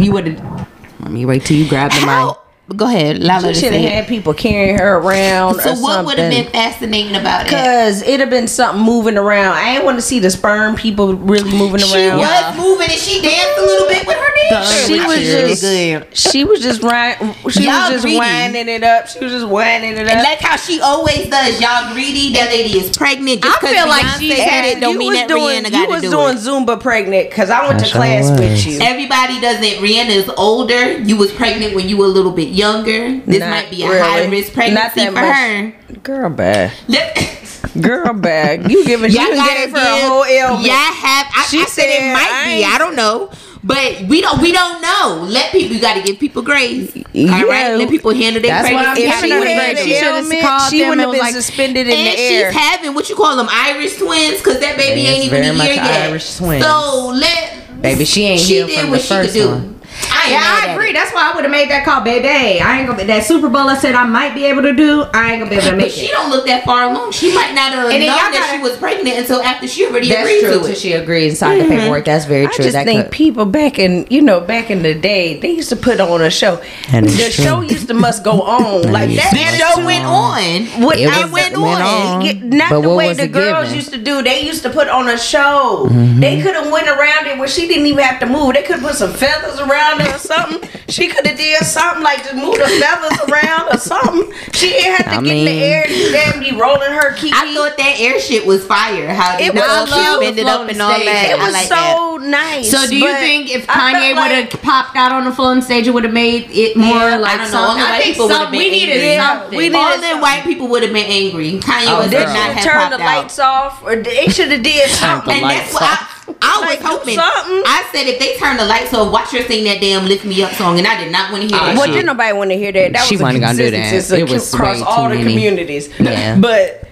You 0.00 0.12
would 0.12 0.28
have. 0.28 0.68
Let 1.00 1.10
me 1.10 1.24
wait 1.24 1.44
till 1.44 1.56
you 1.56 1.68
grab 1.68 1.90
the 1.92 2.04
mic. 2.06 2.36
Go 2.76 2.86
ahead. 2.86 3.18
Lala 3.18 3.54
She 3.54 3.60
should 3.60 3.72
have 3.72 3.90
had 3.90 4.06
people 4.08 4.34
carrying 4.34 4.78
her 4.78 4.98
around. 4.98 5.60
So 5.60 5.70
or 5.72 5.82
what 5.82 6.04
would 6.04 6.18
have 6.18 6.30
been 6.30 6.50
fascinating 6.52 7.16
about 7.16 7.46
it? 7.46 7.50
Cause 7.50 8.02
it'd 8.02 8.20
have 8.20 8.30
been 8.30 8.48
something 8.48 8.82
moving 8.84 9.16
around. 9.16 9.54
I 9.56 9.76
ain't 9.76 9.84
want 9.84 9.96
to 9.96 10.02
see 10.02 10.18
the 10.18 10.30
sperm 10.30 10.76
people 10.76 11.14
really 11.14 11.50
moving 11.56 11.80
She 11.80 11.94
around. 12.08 12.18
was 12.18 12.56
moving 12.58 12.90
and 12.90 12.98
she 12.98 13.22
danced 13.22 13.58
a 13.58 13.62
little 13.62 13.88
bit 13.88 14.06
with 14.06 14.16
her 14.16 14.34
dance. 14.50 14.86
She 14.86 15.00
was 15.00 15.18
just 15.20 15.62
good. 15.62 16.06
she 16.16 16.44
was 16.44 16.60
just 16.60 16.82
riding. 16.82 17.32
She 17.50 17.64
Y'all 17.64 17.80
was 17.80 17.90
just 17.90 18.02
greedy. 18.04 18.18
winding 18.18 18.68
it 18.68 18.82
up. 18.84 19.08
She 19.08 19.18
was 19.24 19.32
just 19.32 19.46
winding 19.48 19.92
it 19.92 19.98
And 20.00 20.08
up. 20.10 20.24
like 20.24 20.40
how 20.40 20.56
she 20.56 20.80
always 20.80 21.28
does, 21.28 21.60
y'all 21.60 21.92
greedy. 21.94 22.32
That 22.34 22.48
lady 22.50 22.78
is 22.78 22.94
pregnant. 22.96 23.42
Just 23.42 23.56
I 23.56 23.60
'cause 23.60 23.70
feel 23.70 23.88
like 23.88 24.06
she 24.20 24.30
said 24.30 24.48
had- 24.48 24.64
it, 24.64 24.80
don't 24.80 24.92
you 24.92 24.98
mean 24.98 25.08
was 25.12 25.18
that 25.20 25.28
doing, 25.28 25.62
Rihanna 25.64 25.66
you 25.66 25.70
got 25.70 25.88
was 25.88 26.02
to 26.02 26.08
do 26.08 26.10
doing 26.10 26.36
it. 26.36 26.40
Zumba 26.40 26.80
pregnant 26.80 27.30
because 27.30 27.50
I 27.50 27.66
went 27.66 27.80
I 27.80 27.84
to 27.84 27.88
sure 27.88 27.96
class 28.00 28.30
was. 28.30 28.40
with 28.40 28.66
you. 28.66 28.78
Everybody 28.80 29.40
doesn't. 29.40 29.82
Rihanna 29.82 30.10
is 30.10 30.30
older. 30.36 30.98
You 30.98 31.16
was 31.16 31.32
pregnant 31.32 31.74
when 31.74 31.88
you 31.88 31.96
were 31.96 32.04
a 32.06 32.08
little 32.08 32.32
bit 32.32 32.48
younger. 32.58 33.20
This 33.24 33.38
Not 33.40 33.50
might 33.50 33.70
be 33.70 33.82
a 33.84 33.88
really. 33.88 34.00
high 34.00 34.26
risk 34.26 34.48
Not 34.48 34.54
pregnancy 34.54 35.00
that 35.00 35.08
for 35.08 35.12
much. 35.14 35.94
her. 35.96 36.00
Girl, 36.02 36.30
bad. 36.30 36.72
Let- 36.88 37.34
Girl, 37.80 38.12
bad. 38.14 38.70
You 38.70 38.84
giving? 38.84 39.10
Y'all 39.10 39.24
You 39.28 39.34
gave 39.34 39.70
her 39.70 39.76
a 39.78 40.00
whole 40.08 40.24
ailment. 40.24 40.66
Yeah, 40.66 40.74
have. 40.74 41.26
I, 41.36 41.46
She 41.50 41.60
I 41.60 41.64
said 41.66 41.84
it 41.86 42.12
might 42.12 42.30
I 42.32 42.44
be. 42.58 42.64
I 42.64 42.78
don't 42.78 42.96
know. 42.96 43.30
But 43.62 44.02
we 44.08 44.20
don't. 44.20 44.40
We 44.40 44.52
don't 44.52 44.80
know. 44.80 45.26
Let 45.28 45.52
people. 45.52 45.74
You 45.76 45.80
got 45.82 45.94
to 45.94 46.02
give 46.02 46.18
people 46.18 46.42
grace. 46.42 46.94
All 46.96 47.02
Yeah. 47.12 47.42
right. 47.42 47.74
Let 47.76 47.90
people 47.90 48.14
handle 48.14 48.40
their 48.40 48.50
That's 48.52 48.72
what 48.72 48.86
I'm 48.86 48.94
pregnancy. 48.94 49.02
If 49.08 49.14
she 49.16 49.20
they 49.20 49.28
giving 49.28 49.32
her 49.32 49.38
would 49.40 49.48
want 49.48 49.58
have 49.58 49.68
to 49.68 49.74
grace. 49.74 49.76
had 49.76 49.76
do 49.76 49.82
She 49.84 49.92
it. 49.92 49.98
should've 49.98 50.24
ailment, 50.24 50.40
called 50.42 50.70
she 50.70 50.78
them 50.78 50.88
wouldn't 50.88 50.92
and 50.92 51.00
have 51.00 51.08
was 51.08 51.18
been 51.18 51.26
like- 51.26 51.34
suspended 51.44 51.86
in 51.88 51.92
and 51.92 52.06
the 52.06 52.20
air. 52.20 52.52
she's 52.52 52.60
having 52.60 52.94
what 52.94 53.08
you 53.10 53.16
call 53.16 53.36
them 53.36 53.48
Irish 53.50 53.96
twins 53.98 54.38
because 54.38 54.60
that 54.60 54.76
baby 54.76 55.00
Yes, 55.02 55.14
ain't 55.16 55.24
even 55.26 55.42
very 55.42 55.58
a 55.58 55.64
year 55.64 55.74
yet. 55.74 56.02
Irish 56.08 56.36
twins. 56.36 56.64
So 56.64 57.08
let 57.14 57.82
Baby, 57.82 58.04
she 58.04 58.22
ain't 58.24 58.40
she 58.40 58.54
healed 58.54 58.70
did 58.70 58.80
from 58.80 58.90
what 58.90 58.96
the 59.00 59.02
she 59.02 59.08
could 59.14 59.22
first 59.22 59.34
do. 59.34 59.48
one. 59.48 59.77
I 60.10 60.22
ain't 60.24 60.32
Yeah, 60.32 60.60
I 60.70 60.72
agree. 60.74 60.92
That's 60.92 61.12
why 61.12 61.30
I 61.30 61.34
would 61.34 61.44
have 61.44 61.50
made 61.50 61.70
that 61.70 61.84
call, 61.84 62.00
baby. 62.02 62.28
I 62.60 62.78
ain't 62.78 62.86
gonna 62.86 62.98
be 62.98 63.04
that 63.04 63.24
Super 63.24 63.48
Bowl. 63.48 63.68
I 63.68 63.76
said 63.76 63.94
I 63.94 64.04
might 64.04 64.34
be 64.34 64.44
able 64.46 64.62
to 64.62 64.72
do. 64.74 65.04
I 65.14 65.32
ain't 65.32 65.40
gonna 65.40 65.50
be 65.50 65.56
able 65.56 65.70
to 65.70 65.76
But 65.76 65.86
it. 65.86 65.92
she 65.92 66.08
don't 66.08 66.30
look 66.30 66.46
that 66.46 66.64
far 66.64 66.84
along. 66.90 67.12
She 67.12 67.34
might 67.34 67.54
not 67.54 67.72
have 67.72 67.84
known 67.84 67.92
And 67.92 68.02
then 68.02 68.08
that 68.08 68.30
gotta- 68.32 68.56
she 68.56 68.62
was 68.62 68.76
pregnant 68.76 69.16
until 69.18 69.42
after 69.42 69.66
she 69.68 69.86
already 69.86 70.08
That's 70.08 70.20
agreed 70.22 70.40
true. 70.40 70.50
to 70.50 70.58
Till 70.60 70.66
it. 70.66 70.78
she 70.78 70.92
agreed 70.92 71.28
and 71.28 71.36
signed 71.36 71.60
the 71.60 71.64
paperwork. 71.68 72.04
That's 72.04 72.24
very 72.24 72.46
true. 72.46 72.64
I 72.64 72.68
just 72.68 72.72
that 72.74 72.86
think 72.86 73.02
could- 73.04 73.10
people 73.12 73.44
back 73.44 73.78
in 73.78 74.06
you 74.10 74.20
know 74.22 74.40
back 74.40 74.70
in 74.70 74.82
the 74.82 74.94
day 74.94 75.38
they 75.40 75.50
used 75.50 75.68
to 75.70 75.76
put 75.76 76.00
on 76.00 76.20
a 76.22 76.30
show. 76.30 76.60
That 76.92 77.04
the 77.04 77.10
true. 77.10 77.44
show 77.44 77.60
used 77.60 77.88
to 77.88 77.94
must 77.94 78.24
go 78.24 78.42
on 78.42 78.90
like 78.92 79.10
that. 79.16 79.32
That 79.32 79.74
show 79.76 79.84
went 79.84 80.04
on. 80.04 80.82
What 80.82 80.98
It 80.98 81.08
I 81.08 81.22
was- 81.24 81.32
went 81.32 81.52
it 81.52 81.58
went 81.58 81.80
on, 81.82 82.26
on. 82.26 82.48
Not 82.50 82.70
But 82.70 82.80
the 82.82 82.88
way 82.90 83.12
the 83.12 83.28
girls 83.28 83.64
given? 83.68 83.74
used 83.76 83.92
to 83.92 83.98
do. 83.98 84.22
They 84.22 84.40
used 84.42 84.62
to 84.62 84.70
put 84.70 84.88
on 84.88 85.08
a 85.08 85.18
show. 85.18 85.86
Mm-hmm. 85.90 86.20
They 86.20 86.40
could 86.42 86.54
have 86.54 86.70
went 86.70 86.88
around 86.88 87.26
it 87.26 87.38
where 87.38 87.48
she 87.48 87.66
didn't 87.66 87.86
even 87.86 88.02
have 88.04 88.20
to 88.20 88.26
move. 88.26 88.54
They 88.54 88.62
could 88.62 88.80
put 88.80 88.94
some 88.94 89.12
feathers 89.12 89.60
around 89.60 90.00
her 90.00 90.07
or 90.14 90.18
something. 90.18 90.68
She 90.88 91.08
could 91.08 91.26
have 91.26 91.36
did 91.36 91.62
something 91.64 92.02
like 92.02 92.22
just 92.24 92.34
move 92.34 92.54
the 92.56 92.66
feathers 92.80 93.18
around 93.28 93.74
or 93.74 93.78
something. 93.78 94.32
She 94.54 94.68
didn't 94.70 94.94
have 94.96 95.06
to 95.06 95.18
I 95.18 95.22
get 95.22 95.36
in 95.36 95.44
the 95.44 95.50
air 95.62 95.84
and 95.86 96.12
damn 96.12 96.40
be 96.40 96.52
rolling 96.58 96.92
her 96.92 97.14
kiki. 97.14 97.32
I 97.34 97.52
thought 97.54 97.76
that 97.76 97.96
air 98.00 98.18
shit 98.20 98.46
was 98.46 98.64
fire. 98.66 99.12
How 99.14 99.36
It 99.38 99.48
it 99.48 99.54
was 99.54 99.62
was 99.62 99.92
cute. 99.92 100.04
suspended 100.06 100.46
up 100.46 100.68
and 100.68 100.80
all 100.82 100.90
that. 100.98 101.30
it 101.30 101.38
was 101.38 101.52
like 101.52 101.68
that. 101.68 101.96
so 101.96 102.16
nice. 102.18 102.70
So 102.70 102.86
do 102.88 102.96
you 102.96 103.12
think 103.16 103.50
if 103.54 103.66
I 103.68 103.74
felt 103.74 103.94
Kanye 103.94 104.14
would 104.14 104.30
have 104.32 104.52
like- 104.52 104.62
popped 104.62 104.96
out 104.96 105.12
on 105.12 105.24
the 105.24 105.32
floating 105.32 105.62
stage, 105.62 105.86
it 105.86 105.90
would 105.92 106.04
have 106.04 106.12
made 106.12 106.50
it 106.50 106.76
more 106.76 106.88
Yeah, 106.88 107.14
I 107.14 107.16
like 107.16 107.38
don't 107.38 107.52
know. 107.52 107.58
All 107.58 107.66
something? 107.68 107.82
white 107.84 107.92
I 107.92 107.98
think 108.02 108.14
people 108.14 108.26
would've 108.26 108.42
some, 108.42 108.50
been 108.52 108.58
we 108.58 108.70
needed 108.70 108.96
angry. 109.02 109.16
Something. 109.18 109.56
we 109.58 109.64
needed 109.68 109.76
All 109.76 109.92
something. 109.92 110.10
them 110.10 110.20
white 110.20 110.42
people 110.44 110.68
would 110.68 110.82
have 110.82 110.92
been 110.92 111.06
angry. 111.10 111.50
Kanye 111.60 111.86
Oh, 111.88 111.98
would 112.02 112.12
have 112.12 112.28
not 112.28 112.36
have 112.36 112.56
have 112.56 112.64
turned 112.64 112.92
the 112.92 113.04
out. 113.04 113.22
lights 113.22 113.38
off, 113.38 113.82
or 113.84 113.96
they 113.96 114.26
should 114.28 114.50
have 114.50 114.62
did 114.62 114.88
something. 114.90 115.32
And 115.34 115.42
lights 115.42 115.72
that's 115.72 115.74
what 115.74 115.82
I, 115.84 116.14
I 116.42 116.60
was 116.60 116.68
Like, 116.70 116.80
hoping. 116.80 117.14
something. 117.14 117.62
I 117.66 117.84
said 117.92 118.06
if 118.06 118.18
they 118.18 118.36
turn 118.36 118.56
the 118.56 118.64
lights 118.66 118.92
off, 118.94 119.12
watch 119.12 119.30
her 119.32 119.42
sing 119.42 119.64
that 119.64 119.80
damn 119.80 120.06
"Lift 120.06 120.24
Me 120.24 120.42
Up" 120.42 120.52
song, 120.52 120.78
and 120.78 120.86
I 120.86 121.02
did 121.02 121.10
not 121.12 121.30
want 121.32 121.42
to 121.42 121.48
hear 121.48 121.58
that. 121.64 121.74
Well, 121.76 121.84
shit. 121.86 121.94
didn't 121.94 122.06
nobody 122.06 122.32
want 122.32 122.50
to 122.50 122.56
hear 122.56 122.72
that. 122.72 122.92
That 122.92 123.06
She 123.06 123.14
was 123.16 123.20
a 123.20 123.24
wasn't 123.24 123.42
gonna 123.42 123.58
do 123.58 123.70
that. 123.70 123.80
consistency 123.90 124.22
It 124.22 124.30
was 124.30 124.54
across 124.54 124.82
all 124.82 125.08
the 125.08 125.14
many. 125.16 125.22
communities. 125.32 125.88
Yeah. 125.98 126.36
But 126.36 126.84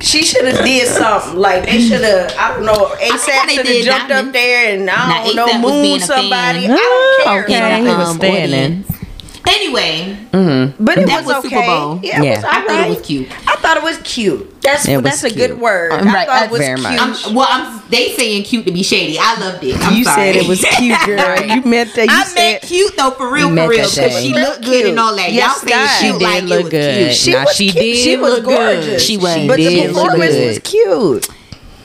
she 0.00 0.24
should 0.24 0.44
have 0.46 0.64
did 0.64 0.88
something. 0.88 1.36
Like 1.36 1.64
they 1.66 1.80
should 1.80 2.00
have. 2.02 2.34
I 2.38 2.54
don't 2.54 2.64
know. 2.64 2.86
how 2.88 2.94
they 2.96 3.08
ASAP 3.10 3.50
should 3.50 3.66
have 3.66 3.84
jumped 3.84 4.08
Diamond. 4.08 4.28
up 4.28 4.32
there 4.32 4.72
and 4.72 4.90
I 4.90 5.08
Now, 5.08 5.24
don't 5.24 5.36
know 5.36 5.46
A$AP 5.46 5.62
was 5.64 5.72
moon 5.72 6.00
somebody. 6.00 6.60
fan. 6.66 6.70
I 6.72 6.76
don't 6.76 7.24
care. 7.24 7.44
Okay. 7.44 7.78
in 7.80 7.86
he 7.86 7.92
was 7.94 8.08
um, 8.08 8.16
standing. 8.16 8.44
audience. 8.84 8.96
Anyway, 9.48 10.16
But 10.32 10.98
it 10.98 11.06
That 11.06 11.24
was, 11.24 11.26
was 11.36 11.44
okay. 11.44 11.48
Super 11.56 11.66
Bowl. 11.66 12.00
Yeah, 12.02 12.20
it 12.20 12.24
Yeah. 12.24 12.36
was 12.36 12.44
I 12.44 12.66
thought 12.66 12.86
it 12.86 12.88
was 12.90 13.00
cute. 13.00 13.28
I 13.48 13.56
thought 13.56 13.76
it 13.78 13.82
was 13.82 13.98
cute. 14.04 14.60
That's 14.62 14.86
It 14.86 15.02
that's 15.02 15.24
a 15.24 15.30
cute. 15.30 15.50
good 15.50 15.60
word. 15.60 15.92
Um, 15.92 16.08
I 16.08 16.12
right, 16.14 16.26
thought 16.26 16.42
it 16.44 16.50
was 16.50 16.60
very 16.60 16.76
cute. 16.78 16.82
much. 17.00 17.26
I'm, 17.26 17.34
well, 17.34 17.46
I'm 17.50 17.82
they 17.90 18.14
saying 18.14 18.44
cute 18.44 18.66
to 18.66 18.72
be 18.72 18.82
shady. 18.82 19.16
I 19.18 19.40
loved 19.40 19.64
it. 19.64 19.76
I'm 19.80 19.94
you 19.96 20.04
sorry. 20.04 20.32
said 20.32 20.36
it 20.36 20.46
was 20.48 20.60
cute, 20.76 20.98
girl. 21.06 21.40
You 21.42 21.62
meant 21.62 21.94
that. 21.94 22.06
You 22.06 22.12
I 22.14 22.24
said 22.24 22.34
meant 22.52 22.62
cute 22.62 22.96
though, 22.96 23.10
for 23.12 23.32
real, 23.32 23.48
for 23.48 23.54
real. 23.54 23.68
Because 23.70 24.22
she 24.22 24.34
looked 24.34 24.64
good 24.64 24.86
and 24.86 24.98
all 24.98 25.16
that. 25.16 25.32
Yes, 25.32 25.62
Y'all 25.62 25.68
say 25.68 25.70
God. 25.70 25.98
she 26.00 26.12
She 26.12 26.18
did 26.18 26.44
look 26.44 26.70
good. 26.70 26.96
Cute. 27.06 27.14
she 27.14 27.32
Now, 27.32 27.44
was 27.44 27.56
she 27.56 27.70
cute. 27.70 27.82
did 27.82 27.96
She 27.96 28.16
was 28.16 28.34
good. 28.40 28.44
gorgeous. 28.44 29.02
She 29.04 29.16
was. 29.16 29.46
But 29.48 29.56
the 29.56 29.68
did 29.68 29.92
look 29.94 30.04
performance 30.10 30.36
was 30.36 30.58
cute. 30.60 31.28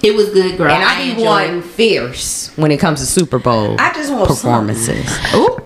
It 0.03 0.14
was 0.14 0.30
good, 0.30 0.58
girl. 0.58 0.70
And 0.72 0.84
I, 0.84 1.01
enjoyed 1.01 1.18
be 1.18 1.24
one 1.24 1.62
fierce 1.64 2.51
when 2.58 2.70
it 2.72 2.80
comes 2.80 2.99
to 2.99 3.06
Super 3.08 3.39
Bowl 3.39 3.76
I 3.80 3.91
just 3.93 4.12
want 4.14 4.28
performances. 4.28 5.10
Ooh. 5.34 5.58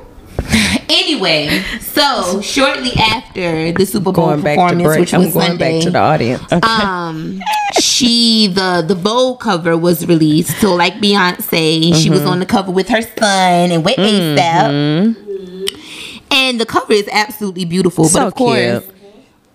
Anyway, 0.89 1.63
so 1.81 2.41
shortly 2.41 2.91
after 2.99 3.71
the 3.71 3.85
Super 3.85 4.05
Bowl 4.05 4.13
Going 4.13 4.41
back 4.41 4.57
to 4.57 4.75
performance, 4.75 4.99
which 4.99 5.13
I'm 5.13 5.21
was 5.21 5.33
going 5.33 5.47
Sunday, 5.47 5.75
back 5.77 5.83
to 5.83 5.91
the 5.91 5.99
audience. 5.99 6.51
um, 6.63 7.39
she 7.79 8.47
the 8.47 8.83
the 8.87 8.95
Vogue 8.95 9.39
cover 9.39 9.77
was 9.77 10.05
released. 10.07 10.59
So 10.59 10.73
like 10.73 10.95
Beyonce, 10.95 11.93
she 11.95 12.09
was 12.09 12.21
on 12.25 12.39
the 12.39 12.45
cover 12.47 12.71
with 12.71 12.89
her 12.89 13.01
son 13.01 13.71
and 13.71 13.85
with 13.85 13.97
ASAP. 13.97 15.15
And 16.31 16.59
the 16.59 16.65
cover 16.65 16.93
is 16.93 17.07
absolutely 17.11 17.65
beautiful. 17.65 18.05
So 18.05 18.19
but 18.19 18.27
of 18.27 18.35
course, 18.35 18.83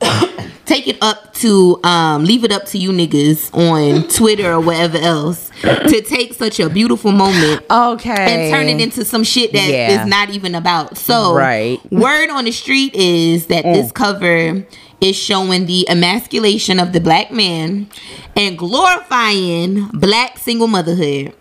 take 0.64 0.88
it 0.88 0.96
up 1.02 1.34
to 1.34 1.78
um 1.84 2.24
leave 2.24 2.42
it 2.44 2.50
up 2.52 2.64
to 2.66 2.78
you 2.78 2.90
niggas 2.90 3.52
on 3.54 4.08
Twitter 4.16 4.52
or 4.52 4.60
whatever 4.60 4.96
else 4.98 5.50
to 5.62 6.00
take 6.02 6.32
such 6.34 6.58
a 6.60 6.68
beautiful 6.70 7.12
moment 7.12 7.62
Okay. 7.70 8.10
and 8.10 8.52
turn 8.54 8.68
it 8.68 8.80
into 8.80 9.04
some 9.04 9.24
shit 9.24 9.52
that 9.52 9.64
is 9.64 9.70
Yeah. 9.72 10.04
not 10.04 10.30
even 10.30 10.54
about. 10.54 10.96
So, 10.96 11.34
Right. 11.34 11.78
word 11.92 12.30
on 12.30 12.44
the 12.44 12.52
street 12.52 12.94
is 12.94 13.46
that 13.46 13.64
this 13.64 13.92
cover 13.92 14.66
is 15.00 15.16
showing 15.16 15.66
the 15.66 15.88
emasculation 15.88 16.78
of 16.80 16.92
the 16.92 17.00
black 17.00 17.30
man 17.30 17.88
and 18.36 18.56
glorifying 18.58 19.86
black 19.92 20.38
single 20.38 20.66
motherhood. 20.66 21.32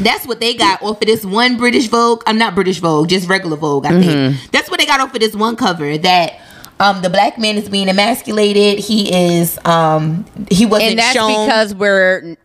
That's 0.00 0.26
what 0.26 0.40
they 0.40 0.54
got 0.54 0.82
off 0.82 1.00
of 1.02 1.06
this 1.06 1.24
one 1.24 1.56
British 1.56 1.86
Vogue. 1.88 2.22
I'm 2.26 2.38
not 2.38 2.54
British 2.54 2.78
Vogue, 2.78 3.08
just 3.08 3.28
regular 3.28 3.56
Vogue. 3.56 3.84
I 3.86 4.00
think 4.00 4.36
that's 4.50 4.70
what 4.70 4.78
they 4.80 4.86
got 4.86 5.00
off 5.00 5.14
of 5.14 5.20
this 5.20 5.34
one 5.34 5.54
cover. 5.56 5.98
That 5.98 6.40
um, 6.82 7.00
the 7.00 7.08
black 7.08 7.38
man 7.38 7.56
is 7.56 7.68
being 7.68 7.88
emasculated. 7.88 8.80
He 8.80 9.14
is 9.38 9.56
um, 9.64 10.24
he 10.50 10.66
wasn't 10.66 10.90
and 10.90 10.98
that's 10.98 11.12
shown 11.12 11.46
because 11.46 11.74
we're 11.76 12.36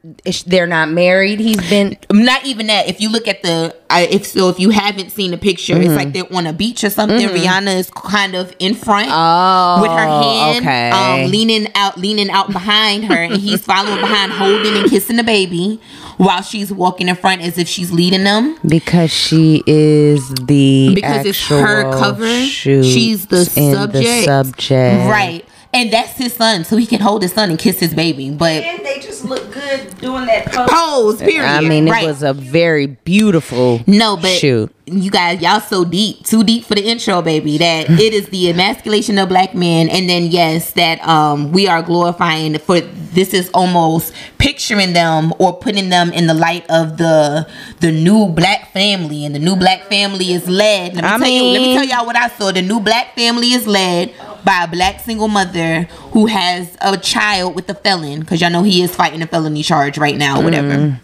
they're 0.45 0.67
not 0.67 0.89
married. 0.89 1.39
He's 1.39 1.57
been 1.69 1.97
not 2.11 2.45
even 2.45 2.67
that. 2.67 2.87
If 2.87 3.01
you 3.01 3.09
look 3.09 3.27
at 3.27 3.41
the, 3.41 3.75
I, 3.89 4.01
if 4.03 4.27
so, 4.27 4.49
if 4.49 4.59
you 4.59 4.69
haven't 4.69 5.09
seen 5.11 5.31
the 5.31 5.37
picture, 5.37 5.75
it's 5.75 5.87
Mm-hmm. 5.87 5.95
like 5.95 6.13
they're 6.13 6.37
on 6.37 6.45
a 6.45 6.53
beach 6.53 6.83
or 6.83 6.89
something. 6.91 7.27
Rihanna 7.27 7.79
is 7.79 7.89
kind 7.89 8.35
of 8.35 8.53
in 8.59 8.75
front 8.75 9.07
oh 9.09 9.81
with 9.81 9.91
her 9.91 10.05
hand, 10.05 10.65
okay. 10.65 10.89
um, 10.91 11.31
leaning 11.31 11.67
out, 11.73 11.97
leaning 11.97 12.29
out 12.29 12.51
behind 12.51 13.05
her, 13.05 13.15
and 13.15 13.37
he's 13.37 13.63
following 13.65 13.99
behind, 14.01 14.33
holding 14.33 14.75
and 14.77 14.89
kissing 14.89 15.15
the 15.15 15.23
baby, 15.23 15.81
while 16.17 16.41
she's 16.41 16.71
walking 16.71 17.07
in 17.07 17.15
front 17.15 17.41
as 17.41 17.57
if 17.57 17.67
she's 17.67 17.91
leading 17.91 18.23
them. 18.23 18.57
because 18.67 19.11
she 19.11 19.63
is 19.67 20.27
the 20.35 20.93
Because 20.95 21.25
it's 21.25 21.47
her 21.47 21.85
actual 21.85 21.99
cover. 21.99 22.41
shoot 22.45 22.83
She's 22.83 23.27
the 23.27 23.49
and 23.55 23.75
subject. 23.75 24.25
subject. 24.25 25.09
Right. 25.09 25.45
And 25.73 25.91
that's 25.91 26.13
his 26.17 26.33
son, 26.33 26.63
so 26.63 26.77
he 26.77 26.85
can 26.87 27.01
hold 27.01 27.21
his 27.21 27.33
son 27.33 27.49
and 27.51 27.59
kiss 27.59 27.79
his 27.79 27.93
baby. 27.93 28.31
But 28.31 28.63
and 28.63 28.85
they 28.85 28.99
just 28.99 29.25
look 29.25 29.51
good 29.53 29.95
doing 29.99 30.25
that 30.25 30.47
pose. 30.51 30.69
pose, 30.71 31.19
period. 31.19 31.45
I 31.45 31.59
mean, 31.61 31.87
it 31.87 31.91
Right. 31.91 32.07
was 32.07 32.23
a 32.23 32.33
very 32.33 32.87
beautiful 32.87 33.81
No, 33.85 34.15
but 34.17 34.29
shoot. 34.31 34.73
You 34.87 35.11
guys, 35.11 35.41
y'all 35.41 35.59
so 35.59 35.83
deep, 35.83 36.25
too 36.25 36.43
deep 36.43 36.63
for 36.63 36.73
the 36.75 36.81
intro, 36.83 37.21
baby. 37.21 37.57
That 37.57 37.89
it 37.89 38.13
is 38.13 38.29
the 38.29 38.49
emasculation 38.49 39.17
of 39.17 39.29
black 39.29 39.53
men, 39.53 39.89
and 39.89 40.09
then 40.09 40.25
yes, 40.25 40.71
that 40.73 41.05
um 41.07 41.51
we 41.51 41.67
are 41.67 41.81
glorifying 41.81 42.57
for 42.59 42.79
this 42.79 43.33
is 43.33 43.49
almost 43.53 44.13
picturing 44.37 44.93
them 44.93 45.33
or 45.39 45.57
putting 45.57 45.89
them 45.89 46.11
in 46.13 46.27
the 46.27 46.33
light 46.33 46.65
of 46.69 46.97
the 46.97 47.47
the 47.81 47.91
new 47.91 48.27
black 48.27 48.71
family, 48.71 49.25
and 49.25 49.35
the 49.35 49.39
new 49.39 49.55
black 49.55 49.83
family 49.83 50.31
is 50.31 50.47
led. 50.47 50.95
Let 50.95 51.03
me 51.03 51.09
I 51.09 51.17
tell 51.17 51.27
you, 51.27 51.43
let 51.43 51.61
me 51.61 51.73
tell 51.75 51.85
y'all 51.85 52.05
what 52.05 52.15
I 52.15 52.29
saw. 52.29 52.51
The 52.51 52.61
new 52.61 52.79
black 52.79 53.13
family 53.15 53.53
is 53.53 53.67
led 53.67 54.13
by 54.45 54.63
a 54.63 54.67
black 54.67 55.01
single 55.01 55.27
mother 55.27 55.83
who 56.13 56.27
has 56.27 56.77
a 56.79 56.97
child 56.97 57.55
with 57.55 57.69
a 57.69 57.75
felon, 57.75 58.21
because 58.21 58.39
y'all 58.39 58.51
know 58.51 58.63
he 58.63 58.81
is 58.81 58.95
fighting 58.95 59.21
a 59.21 59.27
felony 59.27 59.63
charge 59.63 59.97
right 59.97 60.15
now, 60.15 60.41
whatever. 60.41 61.01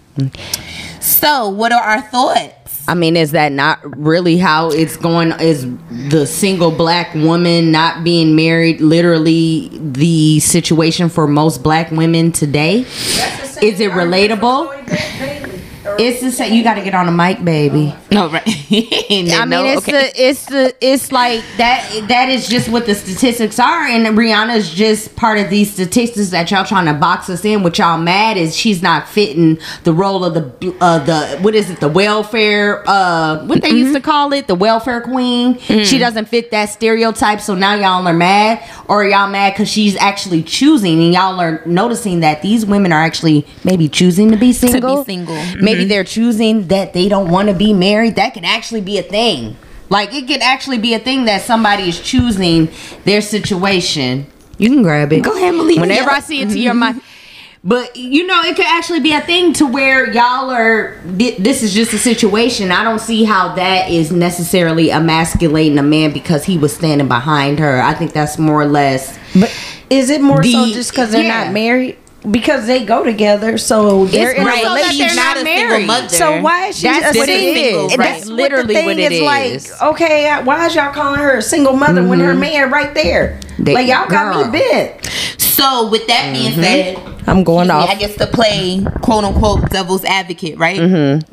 So, 1.01 1.49
what 1.49 1.73
are 1.73 1.81
our 1.81 2.01
thoughts? 2.01 2.62
I 2.87 2.95
mean, 2.95 3.15
is 3.15 3.31
that 3.31 3.51
not 3.53 3.79
really 3.97 4.37
how 4.37 4.69
it's 4.69 4.97
going? 4.97 5.31
Is 5.39 5.65
the 6.09 6.25
single 6.25 6.69
black 6.71 7.13
woman 7.13 7.71
not 7.71 8.03
being 8.03 8.35
married 8.35 8.81
literally 8.81 9.69
the 9.71 10.41
situation 10.41 11.07
for 11.07 11.25
most 11.27 11.63
black 11.63 11.91
women 11.91 12.31
today? 12.33 12.79
Is 13.61 13.79
it 13.79 13.91
relatable? 13.91 15.42
It's 15.85 16.21
the 16.21 16.31
same. 16.31 16.53
You 16.53 16.63
got 16.63 16.75
to 16.75 16.81
get 16.83 16.93
on 16.93 17.05
the 17.05 17.11
mic, 17.11 17.43
baby. 17.43 17.93
No, 18.13 18.29
right. 18.29 18.43
I 18.45 19.45
mean, 19.45 19.65
it's 19.65 19.87
the 19.87 20.11
it's 20.15 20.45
the 20.45 20.75
it's 20.79 21.11
like 21.11 21.43
that. 21.57 22.05
That 22.09 22.29
is 22.29 22.47
just 22.47 22.69
what 22.69 22.85
the 22.85 22.93
statistics 22.93 23.57
are, 23.57 23.87
and 23.87 24.05
Rihanna's 24.15 24.71
just 24.71 25.15
part 25.15 25.39
of 25.39 25.49
these 25.49 25.73
statistics 25.73 26.29
that 26.29 26.51
y'all 26.51 26.63
trying 26.63 26.85
to 26.85 26.93
box 26.93 27.27
us 27.31 27.43
in. 27.43 27.63
What 27.63 27.79
y'all 27.79 27.97
mad 27.97 28.37
is 28.37 28.55
she's 28.55 28.83
not 28.83 29.07
fitting 29.09 29.57
the 29.83 29.93
role 29.93 30.23
of 30.23 30.35
the 30.35 30.75
uh 30.79 30.99
the 30.99 31.39
what 31.41 31.55
is 31.55 31.71
it 31.71 31.79
the 31.79 31.89
welfare 31.89 32.83
uh 32.87 33.43
what 33.47 33.63
they 33.63 33.71
used 33.71 33.95
to 33.95 33.99
call 34.01 34.31
it 34.31 34.45
the 34.45 34.53
welfare 34.53 35.01
queen. 35.01 35.57
She 35.57 35.97
doesn't 35.97 36.25
fit 36.25 36.51
that 36.51 36.69
stereotype, 36.69 37.41
so 37.41 37.55
now 37.55 37.73
y'all 37.73 38.07
are 38.07 38.13
mad, 38.13 38.63
or 38.87 39.03
y'all 39.05 39.27
mad 39.27 39.53
because 39.53 39.69
she's 39.69 39.95
actually 39.95 40.43
choosing, 40.43 41.01
and 41.01 41.13
y'all 41.15 41.39
are 41.39 41.63
noticing 41.65 42.19
that 42.19 42.43
these 42.43 42.63
women 42.63 42.93
are 42.93 43.01
actually 43.01 43.43
maybe 43.63 43.89
choosing 43.89 44.29
to 44.29 44.37
be 44.37 44.53
single. 44.53 45.03
single. 45.03 45.33
Maybe 45.55 45.72
Mm-hmm. 45.81 45.89
they're 45.89 46.03
choosing 46.03 46.67
that 46.67 46.93
they 46.93 47.09
don't 47.09 47.29
want 47.29 47.49
to 47.49 47.53
be 47.53 47.73
married. 47.73 48.15
That 48.15 48.33
could 48.33 48.45
actually 48.45 48.81
be 48.81 48.97
a 48.97 49.03
thing. 49.03 49.57
Like 49.89 50.13
it 50.13 50.27
could 50.27 50.41
actually 50.41 50.79
be 50.79 50.93
a 50.93 50.99
thing 50.99 51.25
that 51.25 51.41
somebody 51.41 51.83
is 51.83 51.99
choosing 51.99 52.69
their 53.05 53.21
situation. 53.21 54.27
You 54.57 54.69
can 54.69 54.83
grab 54.83 55.11
it. 55.13 55.23
Go 55.23 55.35
ahead, 55.35 55.53
Malika. 55.53 55.81
Whenever 55.81 56.09
I 56.09 56.19
see 56.19 56.41
it 56.41 56.49
to 56.49 56.59
your 56.59 56.73
mind. 56.73 57.01
But 57.63 57.95
you 57.95 58.27
know, 58.27 58.41
it 58.41 58.55
could 58.57 58.65
actually 58.65 58.99
be 58.99 59.13
a 59.13 59.21
thing 59.21 59.53
to 59.53 59.65
where 59.65 60.11
y'all 60.11 60.49
are. 60.49 60.99
This 61.05 61.63
is 61.63 61.73
just 61.73 61.93
a 61.93 61.97
situation. 61.97 62.71
I 62.71 62.83
don't 62.83 62.99
see 62.99 63.23
how 63.23 63.55
that 63.55 63.89
is 63.89 64.11
necessarily 64.11 64.89
emasculating 64.91 65.77
a 65.77 65.83
man 65.83 66.11
because 66.11 66.43
he 66.43 66.57
was 66.57 66.75
standing 66.75 67.07
behind 67.07 67.59
her. 67.59 67.81
I 67.81 67.93
think 67.93 68.11
that's 68.11 68.37
more 68.37 68.61
or 68.61 68.65
less. 68.65 69.17
But 69.33 69.55
is 69.89 70.09
it 70.09 70.21
more 70.21 70.43
so 70.43 70.65
just 70.67 70.91
because 70.91 71.11
they're 71.11 71.23
yeah. 71.23 71.45
not 71.45 71.53
married? 71.53 71.97
Because 72.29 72.67
they 72.67 72.85
go 72.85 73.03
together, 73.03 73.57
so 73.57 74.05
they're 74.05 74.31
in 74.31 74.41
a 74.41 74.45
more 74.45 74.51
that 74.51 74.63
relationship. 74.63 75.07
they're 75.07 75.15
not 75.15 75.37
a 75.41 75.43
married. 75.43 75.69
single 75.71 75.87
mother. 75.87 76.09
So 76.09 76.41
why 76.41 76.67
is 76.67 76.77
she 76.77 76.87
That's 76.87 77.15
a 77.15 77.19
what 77.19 77.27
single? 77.27 77.85
is. 77.85 77.91
And 77.91 77.99
Right. 77.99 78.13
That's 78.13 78.25
Literally 78.27 78.75
what, 78.75 78.85
what 78.85 78.95
the 78.95 79.03
it 79.03 79.09
thing 79.09 79.21
is. 79.51 79.65
is. 79.65 79.71
Like, 79.71 79.81
okay, 79.93 80.41
why 80.43 80.65
is 80.65 80.75
y'all 80.75 80.93
calling 80.93 81.19
her 81.19 81.37
a 81.37 81.41
single 81.41 81.73
mother 81.73 82.07
when 82.07 82.19
her 82.21 82.31
mm-hmm. 82.31 82.39
man 82.39 82.71
right 82.71 82.93
there? 82.93 83.39
They- 83.59 83.73
like 83.73 83.87
y'all 83.87 84.07
got 84.07 84.33
girl. 84.35 84.45
me 84.51 84.59
bent. 84.59 85.05
So 85.37 85.89
with 85.89 86.07
that 86.07 86.31
being 86.33 86.53
mm-hmm. 86.53 86.61
said, 86.61 86.97
I'm 87.27 87.43
going 87.43 87.67
excuse 87.67 87.67
me, 87.67 87.71
off. 87.71 87.89
I 87.89 87.95
guess 87.95 88.15
to 88.17 88.27
play 88.27 88.85
quote 89.01 89.23
unquote 89.25 89.69
devil's 89.69 90.05
advocate, 90.05 90.57
right? 90.57 90.79
Mm-hmm. 90.79 91.29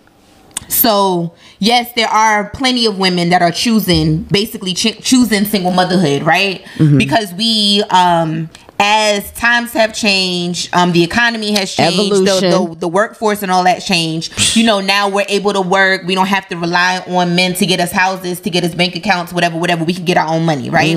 So 0.69 1.35
yes, 1.59 1.93
there 1.95 2.09
are 2.09 2.51
plenty 2.51 2.87
of 2.87 2.99
women 2.99 3.31
that 3.31 3.43
are 3.43 3.51
choosing 3.51 4.23
basically 4.25 4.75
ch- 4.75 5.01
choosing 5.03 5.45
single 5.45 5.73
motherhood, 5.73 6.23
right? 6.23 6.65
Because 6.97 7.33
we 7.35 7.83
um 7.91 8.51
as 8.83 9.31
times 9.33 9.75
have 9.75 9.95
changed, 9.95 10.75
um, 10.75 10.93
the 10.93 11.05
economy 11.05 11.53
has 11.53 11.75
changed, 11.75 12.25
the, 12.25 12.69
the, 12.71 12.75
the 12.77 12.89
workforce 12.89 13.43
and 13.43 13.53
all 13.53 13.65
that 13.65 13.81
changed. 13.81 14.57
You 14.57 14.65
know, 14.65 14.81
now 14.81 15.11
we're 15.11 15.27
able 15.29 15.53
to 15.53 15.61
work. 15.61 16.05
We 16.07 16.15
don't 16.15 16.29
have 16.29 16.49
to 16.49 16.57
rely 16.57 17.05
on 17.07 17.37
men 17.37 17.53
to 17.55 17.67
get 17.67 17.79
us 17.79 17.93
houses, 17.93 18.41
to 18.41 18.49
get 18.51 18.65
us 18.65 18.75
bank 18.75 18.97
accounts, 18.97 19.35
whatever, 19.35 19.59
whatever. 19.59 19.85
We 19.85 19.93
can 19.93 20.07
get 20.07 20.17
our 20.17 20.29
own 20.35 20.47
money, 20.47 20.71
right? 20.71 20.97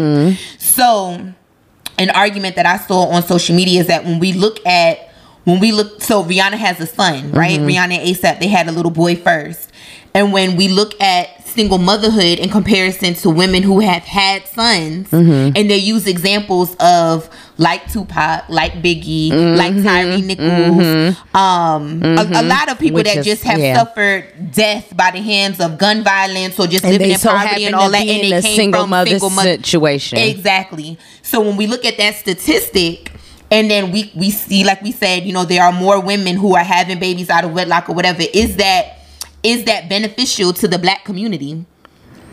So, 0.59 1.33
an 1.99 2.09
argument 2.11 2.55
that 2.55 2.65
I 2.65 2.77
saw 2.77 3.07
on 3.09 3.21
social 3.21 3.53
media 3.53 3.81
is 3.81 3.87
that 3.87 4.05
when 4.05 4.19
we 4.19 4.31
look 4.31 4.65
at 4.65 5.09
when 5.43 5.59
we 5.59 5.73
look 5.73 6.01
so 6.01 6.23
Rihanna 6.23 6.53
has 6.53 6.79
a 6.79 6.87
son, 6.87 7.31
right? 7.33 7.59
Rihanna 7.59 7.97
and 7.97 8.07
ASAP, 8.15 8.39
they 8.39 8.47
had 8.47 8.69
a 8.69 8.71
little 8.71 8.91
boy 8.91 9.17
first. 9.17 9.71
And 10.13 10.31
when 10.31 10.55
we 10.55 10.69
look 10.69 10.99
at 11.01 11.42
single 11.53 11.77
motherhood 11.77 12.39
in 12.39 12.49
comparison 12.49 13.13
to 13.13 13.29
women 13.29 13.63
who 13.63 13.79
have 13.79 14.03
had 14.03 14.47
sons 14.47 15.09
mm-hmm. 15.11 15.55
and 15.55 15.69
they 15.69 15.77
use 15.77 16.07
examples 16.07 16.75
of 16.79 17.29
like 17.57 17.91
Tupac, 17.91 18.49
like 18.49 18.73
Biggie, 18.73 19.29
like 19.55 19.73
mm-hmm. 19.73 19.83
Tyree 19.83 20.21
Nichols, 20.21 20.47
mm-hmm. 20.47 21.37
um 21.37 22.01
a, 22.03 22.41
a 22.41 22.43
lot 22.43 22.69
of 22.71 22.79
people 22.79 22.95
Which 22.97 23.05
that 23.05 23.17
is- 23.17 23.25
just 23.25 23.43
have 23.43 23.59
yeah. 23.59 23.75
suffered 23.75 24.51
death 24.51 24.95
by 24.97 25.11
the 25.11 25.21
hands 25.21 25.59
of 25.59 25.77
gun 25.77 26.03
violence 26.03 26.59
or 26.59 26.67
just 26.67 26.83
And 26.83 26.93
living 26.93 27.11
in 27.11 27.19
so 27.19 27.29
poverty 27.29 27.65
and 27.65 27.75
all 27.75 27.91
that 27.91 28.01
and 28.01 28.23
they 28.23 28.31
a 28.31 28.41
came 28.41 28.55
single 28.55 28.81
from 28.81 28.89
mother 28.89 29.09
single 29.11 29.29
mother 29.29 29.57
situation. 29.57 30.17
Exactly. 30.17 30.97
So 31.21 31.41
when 31.41 31.57
we 31.57 31.67
look 31.67 31.85
at 31.85 31.97
that 31.97 32.15
statistic, 32.15 33.11
and 33.51 33.69
then 33.69 33.91
we 33.91 34.11
we 34.15 34.31
see, 34.31 34.63
like 34.63 34.81
we 34.81 34.91
said, 34.91 35.23
you 35.25 35.33
know, 35.33 35.45
there 35.45 35.63
are 35.63 35.71
more 35.71 36.01
women 36.01 36.37
who 36.37 36.55
are 36.55 36.63
having 36.63 36.99
babies 36.99 37.29
out 37.29 37.43
of 37.43 37.53
wedlock 37.53 37.87
or 37.87 37.93
whatever. 37.93 38.23
Is 38.33 38.55
that 38.57 39.02
is 39.43 39.65
that 39.65 39.89
beneficial 39.89 40.53
to 40.53 40.67
the 40.67 40.79
black 40.79 41.03
community? 41.05 41.65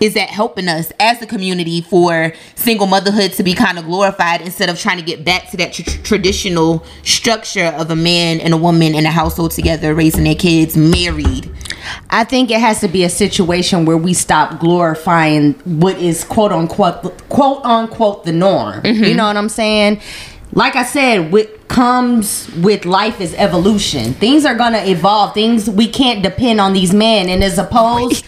Is 0.01 0.15
that 0.15 0.31
helping 0.31 0.67
us 0.67 0.91
as 0.99 1.21
a 1.21 1.27
community 1.27 1.83
for 1.83 2.33
single 2.55 2.87
motherhood 2.87 3.33
to 3.33 3.43
be 3.43 3.53
kind 3.53 3.79
of 3.79 3.85
glorified 3.85 4.41
instead 4.41 4.71
of 4.71 4.79
trying 4.79 4.97
to 4.97 5.03
get 5.03 5.27
back 5.27 5.51
to 5.51 5.59
that 5.59 5.75
tr- 5.75 6.03
traditional 6.03 6.87
structure 7.03 7.67
of 7.67 7.91
a 7.91 7.97
man 7.97 8.41
and 8.41 8.55
a 8.55 8.57
woman 8.57 8.95
in 8.95 9.05
a 9.05 9.11
household 9.11 9.51
together, 9.51 9.95
raising 9.95 10.25
their 10.25 10.35
kids, 10.35 10.75
married? 10.75 11.55
I 12.09 12.25
think 12.25 12.51
it 12.51 12.61
has 12.61 12.81
to 12.81 12.89
be 12.89 13.05
a 13.05 13.11
situation 13.11 13.85
where 13.85 13.99
we 13.99 14.15
stop 14.15 14.59
glorifying 14.59 15.53
what 15.65 15.99
is 15.99 16.25
quote 16.25 16.53
unquote 16.53 17.29
quote 17.29 17.63
unquote 17.65 18.25
the 18.25 18.33
norm. 18.33 18.81
You 18.87 18.93
mm-hmm. 18.93 19.17
know 19.17 19.27
what 19.27 19.37
I'm 19.37 19.51
saying? 19.51 20.01
Like 20.53 20.77
I 20.77 20.83
said, 20.83 21.33
what 21.33 21.69
comes 21.69 22.51
with 22.57 22.85
life 22.85 23.21
is 23.21 23.33
evolution. 23.35 24.15
Things 24.15 24.45
are 24.45 24.57
gonna 24.57 24.83
evolve. 24.85 25.35
Things 25.35 25.71
we 25.71 25.89
can't 25.89 26.23
depend 26.23 26.61
on 26.61 26.73
these 26.73 26.93
men. 26.93 27.29
And 27.29 27.45
as 27.45 27.59
opposed, 27.59 28.25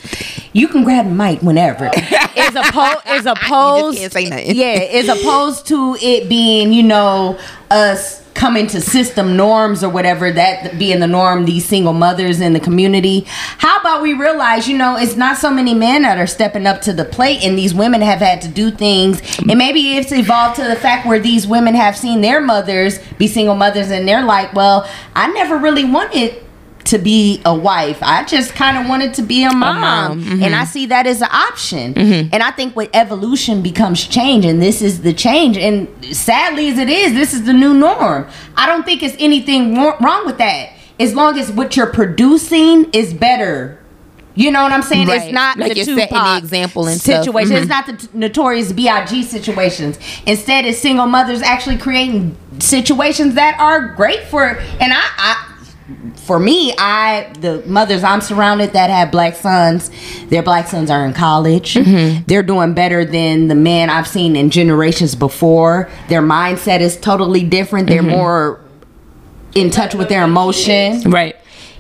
you 0.53 0.69
can 0.69 0.85
grab 0.85 1.07
the 1.07 1.15
mic 1.15 1.43
whenever. 1.43 1.91
As 1.95 2.55
opposed, 2.55 3.07
as 3.07 3.27
opposed, 3.27 3.99
can't 3.99 4.13
say 4.13 4.29
nothing. 4.29 4.55
yeah, 4.55 4.89
as 4.93 5.09
opposed 5.09 5.67
to 5.69 5.97
it 6.01 6.29
being, 6.29 6.73
you 6.73 6.85
know, 6.85 7.39
us 7.71 8.22
coming 8.35 8.67
to 8.69 8.81
system 8.81 9.37
norms 9.37 9.85
or 9.85 9.89
whatever 9.89 10.33
that 10.33 10.79
being 10.79 11.01
the 11.01 11.07
norm 11.07 11.45
these 11.45 11.65
single 11.65 11.93
mothers 11.93 12.41
in 12.41 12.53
the 12.53 12.61
community. 12.61 13.25
How 13.27 13.79
about 13.81 14.03
we 14.03 14.13
realize 14.15 14.69
you 14.69 14.77
know 14.77 14.97
it's 14.97 15.17
not 15.17 15.39
so 15.39 15.51
many 15.51 15.75
men 15.75 16.03
that 16.03 16.19
are 16.19 16.27
stepping 16.27 16.67
up 16.67 16.81
to 16.83 16.93
the 16.93 17.05
plate 17.05 17.45
and 17.45 17.57
these 17.57 17.75
women 17.75 18.01
have 18.01 18.21
had 18.21 18.43
to 18.43 18.49
do 18.49 18.71
things. 18.71 19.21
And 19.39 19.59
maybe 19.59 19.97
it's 19.97 20.13
evolved 20.13 20.57
to 20.57 20.65
the 20.65 20.77
fact 20.77 21.07
where 21.07 21.19
these 21.19 21.47
women 21.47 21.75
have 21.75 21.97
seen 21.97 22.21
their 22.21 22.41
mothers 22.41 22.99
be 23.19 23.27
single 23.27 23.55
mothers 23.55 23.91
and 23.91 24.07
they're 24.07 24.25
like 24.25 24.53
well 24.55 24.89
i 25.15 25.31
never 25.33 25.57
really 25.57 25.85
wanted 25.85 26.42
to 26.85 26.99
be 26.99 27.41
a 27.45 27.55
wife. 27.55 27.99
I 28.03 28.25
just 28.25 28.55
kind 28.55 28.77
of 28.79 28.89
wanted 28.89 29.15
to 29.15 29.23
be 29.23 29.45
a 29.45 29.53
mom. 29.53 29.81
mom, 29.81 30.43
And 30.43 30.55
I 30.55 30.65
see 30.65 30.87
that 30.87 31.07
as 31.07 31.21
an 31.23 31.29
option. 31.31 31.97
And 31.97 32.43
I 32.43 32.51
think 32.51 32.75
with 32.77 32.91
evolution 32.93 33.63
becomes 33.63 34.07
change, 34.07 34.45
and 34.45 34.61
this 34.61 34.83
is 34.83 35.03
the 35.03 35.13
change. 35.13 35.57
And 35.57 35.89
sadly 36.15 36.69
as 36.69 36.79
it 36.79 36.89
is, 36.89 37.15
this 37.15 37.33
is 37.35 37.45
the 37.45 37.53
new 37.53 37.75
norm. 37.75 38.27
I 38.57 38.67
don't 38.67 38.85
think 38.85 39.03
it's 39.03 39.17
anything 39.19 39.75
wrong 39.77 40.27
with 40.27 40.39
that. 40.39 40.71
As 41.01 41.15
long 41.15 41.39
as 41.39 41.51
what 41.51 41.77
you're 41.77 41.87
producing 41.93 42.91
is 42.93 43.15
better. 43.15 43.79
You 44.35 44.51
know 44.51 44.63
what 44.63 44.73
I'm 44.73 44.83
saying? 44.83 45.09
Right. 45.09 45.23
It's 45.25 45.33
not 45.33 45.59
Like 45.59 45.73
the 45.73 45.77
you're 45.77 45.85
setting 45.99 46.17
the 46.17 46.39
example 46.39 46.87
and 46.87 46.99
situation. 46.99 47.53
Mhm. 47.53 47.59
It's 47.61 47.69
not 47.69 47.87
the 47.87 47.93
t- 47.95 48.09
notorious 48.15 48.73
Big 48.73 49.25
situations. 49.25 49.99
Instead, 50.27 50.65
it's 50.65 50.79
single 50.79 51.07
mothers 51.07 51.43
actually 51.43 51.77
creating 51.77 52.35
situations 52.59 53.35
that 53.35 53.59
are 53.59 53.89
great 53.89 54.25
for. 54.29 54.59
And 54.81 54.93
I, 54.93 55.03
I 55.19 55.52
for 56.17 56.39
me, 56.39 56.73
I 56.79 57.33
the 57.41 57.63
mothers 57.67 58.05
I'm 58.05 58.21
surrounded 58.21 58.73
that 58.73 58.89
have 58.91 59.11
black 59.11 59.35
sons, 59.35 59.91
their 60.29 60.43
black 60.43 60.69
sons 60.69 60.91
are 60.91 61.05
in 61.07 61.13
college. 61.13 61.75
Mm-hmm. 61.75 62.25
They're 62.27 62.43
doing 62.43 62.75
better 62.75 63.05
than 63.05 63.49
the 63.49 63.55
men 63.55 63.91
I've 63.91 64.07
seen 64.07 64.37
in 64.37 64.51
generations 64.51 65.15
before. 65.15 65.91
Their 66.09 66.23
mindset 66.23 66.81
is 66.81 66.97
totally 66.99 67.43
different. 67.45 67.89
They're 67.89 68.03
Mm-hmm. 68.03 68.11
more 68.11 68.61
in 69.55 69.71
touch 69.71 69.95
with 69.95 70.09
their 70.09 70.23
emotions. 70.25 71.05
Right. 71.05 71.37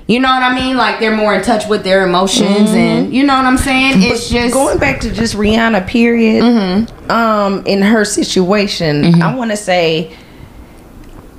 You 0.08 0.18
know 0.20 0.28
what 0.28 0.42
I 0.42 0.54
mean? 0.54 0.76
Like 0.76 0.98
they're 1.00 1.16
more 1.16 1.32
in 1.34 1.42
touch 1.42 1.66
with 1.68 1.84
their 1.84 2.04
emotions, 2.06 2.68
Mm-hmm. 2.70 2.76
and 2.76 3.14
you 3.14 3.22
know 3.24 3.36
what 3.36 3.44
I'm 3.46 3.56
saying. 3.56 4.02
It's 4.02 4.28
just 4.28 4.52
going 4.52 4.78
back 4.78 5.00
to 5.02 5.12
just 5.12 5.34
Rihanna, 5.36 5.86
period. 5.86 6.42
Mm-hmm. 6.42 7.10
Um, 7.10 7.64
in 7.66 7.80
her 7.82 8.04
situation, 8.04 9.22
I 9.22 9.34
want 9.34 9.52
to 9.52 9.56
say 9.56 10.14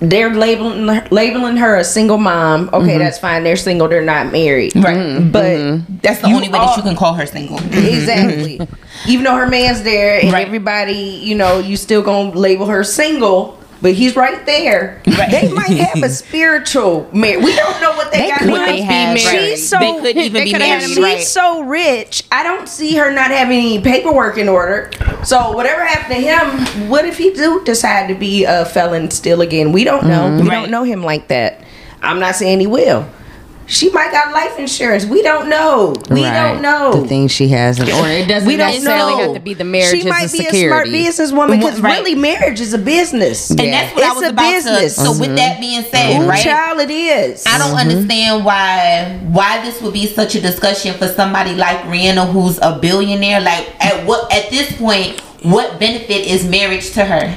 they're 0.09 0.33
labeling 0.33 0.85
labeling 1.11 1.57
her 1.57 1.77
a 1.77 1.83
single 1.83 2.17
mom. 2.17 2.69
Okay, 2.73 2.87
Mm-hmm. 2.89 2.99
that's 2.99 3.17
fine. 3.19 3.43
They're 3.43 3.55
single. 3.55 3.87
They're 3.87 4.01
not 4.03 4.31
married. 4.31 4.75
Right. 4.75 5.19
But 5.31 6.01
That's 6.01 6.19
the 6.21 6.27
only 6.27 6.49
way 6.49 6.59
that 6.59 6.77
you 6.77 6.83
can 6.83 6.95
call 6.95 7.13
her 7.13 7.25
single. 7.25 7.57
exactly. 7.71 8.59
Even 9.07 9.23
though 9.25 9.35
her 9.35 9.47
man's 9.47 9.83
there 9.83 10.19
and 10.21 10.31
Right. 10.31 10.45
everybody, 10.45 10.93
you 11.23 11.35
know, 11.35 11.59
you 11.59 11.77
still 11.77 12.01
gonna 12.01 12.31
label 12.31 12.65
her 12.67 12.83
single. 12.83 13.59
But 13.83 13.93
he's 13.95 14.15
right 14.15 14.45
there. 14.45 15.01
They 15.05 15.51
might 15.51 15.67
have 15.71 16.01
a 16.03 16.09
spiritual 16.09 17.09
marriage. 17.13 17.43
We 17.43 17.53
don't 17.53 17.81
know 17.81 17.91
what 17.91 18.13
they, 18.13 18.19
They 18.19 18.29
got 18.29 18.39
could 18.39 18.47
going. 18.47 18.75
be 18.77 18.81
married. 18.87 19.19
She's 19.19 19.67
so 19.67 19.77
They 19.77 20.13
could 20.13 20.17
even 20.23 20.33
They 20.33 20.43
be 20.45 20.51
could 20.53 20.61
have 20.61 20.79
married. 20.79 20.87
she's 20.87 21.03
right. 21.03 21.19
so 21.21 21.63
rich. 21.63 22.23
I 22.31 22.43
don't 22.43 22.69
see 22.69 22.95
her 22.95 23.11
not 23.11 23.29
having 23.29 23.57
any 23.59 23.81
paperwork 23.81 24.37
in 24.37 24.47
order. 24.47 24.89
So 25.25 25.51
whatever 25.51 25.83
happened 25.83 26.15
to 26.15 26.21
him, 26.21 26.89
what 26.89 27.03
if 27.03 27.17
he 27.17 27.31
do 27.33 27.61
decide 27.65 28.07
to 28.07 28.15
be 28.15 28.45
a 28.45 28.63
felon 28.63 29.11
still 29.11 29.41
again? 29.41 29.73
We 29.73 29.83
don't 29.83 30.05
know. 30.07 30.27
Mm-hmm. 30.29 30.43
We 30.43 30.49
Right. 30.49 30.61
don't 30.61 30.71
know 30.71 30.83
him 30.83 31.03
like 31.03 31.27
that. 31.27 31.59
I'm 32.01 32.19
not 32.21 32.35
saying 32.37 32.61
he 32.61 32.67
will. 32.67 33.05
She 33.65 33.89
might 33.91 34.11
got 34.11 34.33
life 34.33 34.59
insurance. 34.59 35.05
We 35.05 35.21
don't 35.21 35.47
know. 35.49 35.95
We 36.09 36.23
Right. 36.23 36.33
don't 36.33 36.61
know. 36.61 37.01
the 37.01 37.07
things 37.07 37.31
she 37.31 37.47
has, 37.49 37.79
or 37.79 37.83
it 38.07 38.27
doesn't 38.27 38.47
we 38.47 38.57
don't 38.57 38.67
necessarily 38.71 39.13
know. 39.13 39.23
have 39.23 39.33
to 39.35 39.39
be 39.39 39.53
the 39.53 39.63
marriage. 39.63 40.01
She 40.01 40.07
might 40.07 40.31
be 40.31 40.39
security. 40.39 41.07
a 41.07 41.11
smart 41.11 41.49
businesswoman 41.49 41.59
because 41.59 41.79
Right. 41.79 41.97
really, 41.99 42.15
marriage 42.15 42.59
is 42.59 42.73
a 42.73 42.77
business. 42.77 43.49
And 43.49 43.59
Yeah. 43.61 43.71
that's 43.71 43.95
what 43.95 44.03
I 44.03 44.11
was 44.13 44.23
a 44.23 44.29
about 44.29 44.51
business. 44.51 44.95
to. 44.95 45.01
So 45.05 45.11
with 45.13 45.35
that 45.37 45.59
being 45.61 45.83
said, 45.89 46.21
Ooh, 46.21 46.25
right? 46.25 46.43
child, 46.43 46.81
it 46.81 46.91
is. 46.91 47.43
I 47.47 47.57
don't 47.57 47.69
mm-hmm. 47.69 47.77
understand 47.77 48.45
why 48.45 49.19
why 49.31 49.61
this 49.63 49.81
would 49.81 49.93
be 49.93 50.07
such 50.07 50.35
a 50.35 50.41
discussion 50.41 50.93
for 50.95 51.07
somebody 51.07 51.55
like 51.55 51.83
Rihanna 51.85 52.31
who's 52.31 52.59
a 52.61 52.77
billionaire. 52.81 53.39
Like 53.39 53.65
at 53.79 54.05
what 54.05 54.31
at 54.33 54.49
this 54.49 54.71
point, 54.73 55.19
what 55.41 55.79
benefit 55.79 56.25
is 56.27 56.43
marriage 56.45 56.91
to 56.91 57.05
her? 57.05 57.35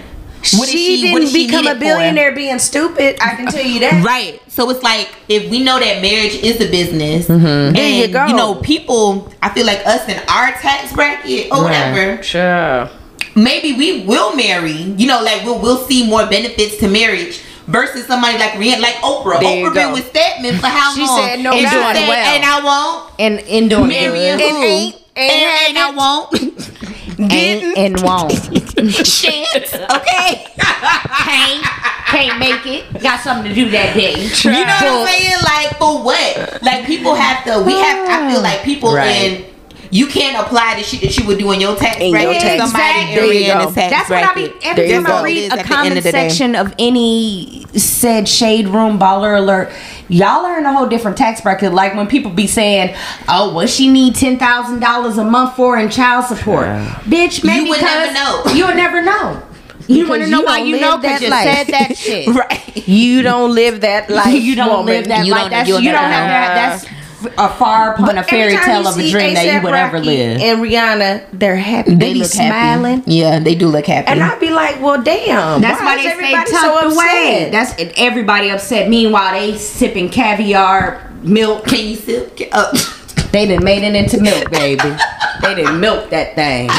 What 0.55 0.68
is 0.68 0.74
she, 0.74 1.11
what 1.12 1.18
didn't 1.18 1.22
is 1.24 1.33
she 1.33 1.47
become 1.47 1.66
a 1.66 1.74
needed 1.74 1.79
for? 1.79 1.81
billionaire 1.97 2.33
being 2.33 2.59
stupid. 2.61 3.16
I 3.20 3.35
can 3.35 3.47
tell 3.47 3.64
you 3.64 3.81
that. 3.81 4.05
Right. 4.05 4.41
So 4.57 4.71
it's 4.71 4.83
like 4.83 5.11
if 5.29 5.51
we 5.51 5.63
know 5.63 5.79
that 5.79 6.01
marriage 6.01 6.33
is 6.37 6.57
a 6.63 6.71
business, 6.71 7.29
mm-hmm. 7.29 7.75
There 7.75 7.77
and 7.77 7.97
you 7.97 8.09
go. 8.09 8.25
you 8.25 8.35
know 8.35 8.55
people, 8.55 9.31
I 9.43 9.51
feel 9.51 9.67
like 9.67 9.87
us 9.87 10.09
in 10.09 10.17
our 10.31 10.51
tax 10.53 10.95
bracket 10.95 11.53
or 11.53 11.65
whatever, 11.65 12.23
Sure. 12.23 12.89
maybe 13.37 13.75
we 13.77 14.07
will 14.07 14.35
marry. 14.35 14.73
You 14.97 15.09
know, 15.09 15.23
like 15.23 15.45
we'll 15.45 15.61
we'll 15.61 15.85
see 15.85 16.09
more 16.09 16.25
benefits 16.27 16.79
to 16.79 16.89
marriage. 16.89 17.43
Versus 17.67 18.07
somebody 18.07 18.39
like 18.39 18.53
Rihanna, 18.53 18.81
like 18.81 18.95
Oprah. 19.03 19.41
There 19.41 19.69
Oprah 19.69 19.75
been 19.75 19.93
with 19.93 20.09
Stedman 20.09 20.55
for 20.59 20.69
how 20.69 20.95
She 20.95 21.01
long? 21.05 21.19
said 21.21 21.41
no 21.41 21.51
and 21.51 21.61
she 21.61 21.67
said, 21.67 22.09
well. 22.09 22.35
and 22.35 22.45
I 22.45 22.61
won't 22.65 23.13
and 23.19 23.41
in 23.41 23.69
doing 23.69 23.89
marry 23.89 24.19
good. 24.19 24.41
who? 24.41 24.47
And 24.47 24.65
ain't- 24.65 24.95
and, 25.17 25.33
ain't 25.33 25.69
and 25.71 25.79
I 25.79 25.91
won't. 25.91 26.33
Ain't 27.19 27.79
and 27.79 28.01
won't. 28.03 28.33
Chance, 28.95 29.75
okay? 29.75 30.47
can't 30.57 31.65
can't 32.07 32.39
make 32.39 32.65
it. 32.67 33.03
Got 33.03 33.21
something 33.21 33.49
to 33.49 33.55
do 33.55 33.69
that 33.71 33.95
day. 33.95 34.13
You 34.15 34.51
know 34.51 34.59
what 34.61 34.83
I'm 34.83 35.07
saying? 35.07 35.43
Like 35.43 35.79
for 35.79 36.03
what? 36.03 36.63
Like 36.63 36.87
people 36.87 37.15
have 37.15 37.45
to. 37.45 37.63
We 37.65 37.73
have. 37.73 38.09
I 38.09 38.31
feel 38.31 38.43
like 38.43 38.63
people 38.63 38.95
Right. 38.95 39.09
in. 39.33 39.56
You 39.97 40.07
can't 40.09 40.37
apply 40.47 40.75
the 40.77 40.83
shit 40.83 41.01
that 41.03 41.17
you 41.17 41.27
would 41.27 41.39
do 41.39 41.51
in 41.53 41.61
your 41.61 41.75
tax 41.77 41.97
In 42.01 42.11
your 42.13 42.21
bracket. 42.23 42.43
tax 42.43 42.63
Somebody 42.65 42.83
bracket. 42.83 43.09
in 43.09 43.15
There 43.15 43.33
you 43.33 43.47
Rihanna's 43.53 43.67
go. 43.67 43.73
tax 43.75 43.91
That's 43.93 44.11
what 44.11 44.25
I 44.25 44.35
be 44.35 44.53
every 44.63 44.89
There 44.89 44.97
time 45.03 45.07
I 45.07 45.19
go. 45.19 45.23
read 45.25 45.45
a 45.47 45.49
the 45.55 45.59
end 45.61 45.69
comment 45.69 45.97
of 45.99 46.05
the 46.05 46.13
day. 46.13 46.29
section 46.29 46.55
of 46.55 46.75
any 46.79 47.65
said 47.77 48.29
shade 48.29 48.69
room 48.69 48.99
baller 48.99 49.39
alert. 49.39 49.71
Y'all 50.09 50.45
are 50.45 50.59
in 50.59 50.67
a 50.67 50.73
whole 50.73 50.87
different 50.87 51.17
tax 51.17 51.41
bracket. 51.41 51.73
Like 51.73 51.95
when 51.95 52.07
people 52.07 52.31
be 52.31 52.47
saying, 52.47 52.95
"Oh, 53.29 53.53
what 53.55 53.69
she 53.71 53.89
need 53.91 54.15
ten 54.15 54.39
thousand 54.39 54.81
dollars 54.81 55.19
a 55.19 55.25
month 55.25 55.57
for 55.57 55.77
in 55.79 55.89
child 55.91 56.27
support?" 56.27 56.67
Bitch, 57.09 57.43
maybe 57.45 57.65
you 57.65 57.71
would 57.71 57.81
never 57.81 58.13
know. 58.13 58.43
You 58.55 58.67
would 58.67 58.77
never 58.77 59.03
know. 59.03 59.43
You 59.89 60.09
want 60.09 60.23
to 60.23 60.29
know 60.29 60.41
you 60.41 60.45
why 60.47 60.59
don't 60.59 60.67
you 60.69 60.81
know 60.81 60.97
because 60.99 61.21
that 61.21 61.25
you 61.25 61.31
life. 61.31 61.45
said 61.57 61.67
that 61.69 61.97
shit. 62.05 62.27
Right. 62.35 62.89
You 62.89 63.23
don't 63.23 63.55
live 63.55 63.83
that 63.83 64.11
life. 64.11 64.35
you 64.43 64.57
don't 64.57 64.69
woman. 64.79 64.87
live 64.87 65.09
that 65.09 65.25
You 65.27 65.31
life. 65.31 65.43
don't- 65.43 65.51
That's, 65.51 65.69
you'll 65.69 65.81
you 65.81 65.93
don't 65.93 66.03
have 66.03 66.11
that. 66.29 66.55
That's 66.81 66.96
a 67.39 67.49
far 67.49 67.95
upon 67.95 68.18
a 68.18 68.22
fairy 68.24 68.57
tale 68.57 68.87
of 68.87 68.97
a 68.97 69.01
see 69.03 69.11
dream 69.11 69.35
that 69.35 69.45
you 69.45 69.51
A$AP 69.53 69.62
would 69.64 69.74
ever 69.74 70.01
live. 70.01 70.41
And 70.41 70.61
Rihanna, 70.61 71.27
they're 71.33 71.57
happy. 71.57 71.95
They, 71.95 72.12
be 72.14 72.20
look 72.20 72.29
smiling. 72.29 72.99
Happy. 72.99 73.14
Yeah, 73.14 73.39
they 73.39 73.55
do 73.55 73.68
look 73.68 73.87
happy. 73.87 74.09
And 74.09 74.22
I'd 74.22 74.41
be 74.41 74.51
like, 74.51 74.81
well, 74.81 75.03
damn. 75.03 75.61
That's 75.61 75.81
why, 75.81 75.97
is 75.97 76.03
they 76.05 76.11
stay 76.11 76.12
everybody 76.12 76.51
tucked 76.51 76.64
so 76.64 76.95
away. 76.95 77.49
That's 77.53 77.72
and 77.81 77.93
everybody 77.97 78.51
upset. 78.51 78.89
Meanwhile, 78.89 79.33
they 79.33 79.57
sipping 79.59 80.09
caviar 80.11 81.12
milk. 81.22 81.66
Can 81.66 81.89
you 81.89 81.97
sip? 81.97 82.39
Uh, 82.53 82.72
They 83.33 83.45
done 83.45 83.64
made 83.64 83.83
it 83.83 83.95
into 83.95 84.18
milk, 84.22 84.51
baby. 84.51 84.97
they 85.43 85.62
done 85.62 85.79
milk 85.79 86.09
that 86.09 86.35
thing. 86.37 86.70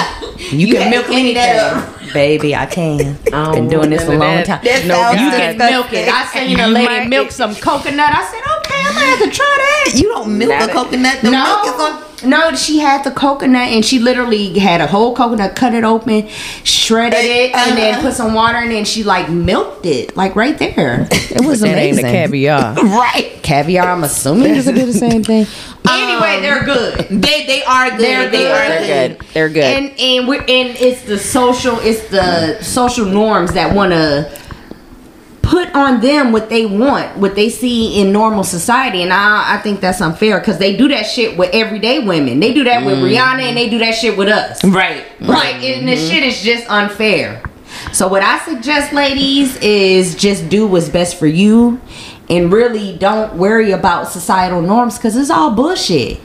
You, 0.49 0.73
can 0.73 0.89
milk 0.89 1.05
to 1.05 1.11
clean 1.11 1.35
that 1.35 1.75
anything, 1.85 2.13
baby. 2.13 2.55
I 2.55 2.65
can. 2.65 2.99
I 3.27 3.29
don't 3.29 3.53
Been 3.53 3.67
doing 3.69 3.89
this 3.91 4.05
a 4.05 4.09
long 4.09 4.19
none 4.19 4.39
of 4.39 4.45
time. 4.47 4.63
that. 4.63 4.85
No, 4.87 5.11
You 5.11 5.29
can 5.37 5.57
milk 5.57 5.93
it. 5.93 6.09
I 6.09 6.25
seen 6.25 6.59
a 6.59 6.67
lady 6.67 6.85
might- 6.87 7.09
milk 7.09 7.29
some 7.29 7.53
coconut. 7.53 8.09
I 8.11 8.23
said, 8.25 8.41
okay, 8.57 8.66
I'm 8.87 8.93
gonna 8.95 9.05
have 9.07 9.19
to 9.19 9.29
try 9.31 9.83
that. 9.85 9.93
you 9.99 10.03
don't 10.09 10.37
milk 10.37 10.49
Not 10.51 10.69
a 10.69 10.73
coconut. 10.73 11.21
The 11.21 11.31
milk 11.31 11.65
is 11.65 11.71
on. 11.81 12.03
No, 12.27 12.49
no, 12.49 12.55
she 12.55 12.79
had 12.79 13.03
the 13.03 13.11
coconut 13.11 13.69
and 13.69 13.85
she 13.85 13.99
literally 13.99 14.57
had 14.57 14.81
a 14.81 14.87
whole 14.87 15.15
coconut, 15.15 15.55
cut 15.55 15.75
it 15.75 15.83
open, 15.83 16.27
shredded 16.63 17.19
it, 17.23 17.53
and 17.53 17.77
then 17.77 17.93
Uh-huh. 17.93 18.01
put 18.01 18.13
some 18.15 18.33
water 18.33 18.57
in 18.57 18.71
it 18.71 18.77
and 18.77 18.87
she 18.87 19.03
like 19.03 19.29
milked 19.29 19.85
it, 19.85 20.17
like 20.17 20.35
right 20.35 20.57
there. 20.57 21.07
It 21.11 21.45
was 21.45 21.59
That 21.61 21.77
ain't 21.77 21.99
amazing. 21.99 22.05
the 22.05 22.11
caviar. 22.11 22.73
Right. 22.83 23.39
Caviar, 23.43 23.87
I'm 23.91 24.03
assuming 24.03 24.55
is 24.55 24.67
a 24.67 24.73
do 24.73 24.85
the 24.85 24.93
same 24.93 25.23
thing. 25.23 25.45
anyway, 25.89 26.41
they're 26.41 26.63
good. 26.65 27.07
They 27.09 27.45
they 27.45 27.63
are 27.63 27.91
good. 27.91 27.99
They're 27.99 28.29
they 28.31 28.37
good. 28.37 28.51
are 28.51 28.67
They're 28.67 29.09
good. 29.09 29.19
good. 29.19 29.27
They're 29.33 29.49
good. 29.49 29.63
And 29.63 29.99
and 29.99 30.27
we're 30.27 30.41
and 30.41 30.75
it's 30.79 31.03
the 31.03 31.19
social 31.19 31.77
it's 31.81 32.07
the 32.09 32.61
social 32.63 33.05
norms 33.05 33.53
that 33.53 33.75
want 33.75 33.91
to 33.91 34.27
put 35.47 35.73
on 35.73 36.01
them 36.01 36.33
what 36.33 36.49
they 36.49 36.65
want, 36.65 37.17
what 37.17 37.33
they 37.35 37.49
see 37.49 38.01
in 38.01 38.11
normal 38.11 38.43
society, 38.43 39.01
and 39.01 39.13
I 39.13 39.55
I 39.55 39.57
think 39.59 39.79
that's 39.79 40.01
unfair 40.01 40.39
because 40.39 40.57
they 40.57 40.75
do 40.75 40.89
that 40.89 41.03
shit 41.03 41.37
with 41.37 41.49
everyday 41.53 41.99
women. 41.99 42.39
They 42.41 42.53
do 42.53 42.65
that 42.65 42.85
with 42.85 42.97
mm-hmm. 42.97 43.05
Rihanna 43.05 43.43
and 43.43 43.57
they 43.57 43.69
do 43.69 43.79
that 43.79 43.93
shit 43.95 44.17
with 44.17 44.27
us. 44.27 44.63
Right. 44.63 45.05
Right, 45.21 45.55
and 45.55 45.87
this 45.87 46.01
mm-hmm. 46.01 46.13
shit 46.13 46.23
is 46.23 46.41
just 46.41 46.69
unfair. 46.69 47.41
So 47.93 48.07
what 48.07 48.21
I 48.21 48.39
suggest, 48.39 48.91
ladies, 48.91 49.55
is 49.57 50.15
just 50.15 50.49
do 50.49 50.67
what's 50.67 50.89
best 50.89 51.17
for 51.17 51.27
you, 51.27 51.79
and 52.29 52.51
really 52.51 52.97
don't 52.97 53.35
worry 53.35 53.71
about 53.71 54.09
societal 54.09 54.61
norms 54.61 54.97
because 54.97 55.15
it's 55.15 55.29
all 55.29 55.51
bullshit. 55.51 56.19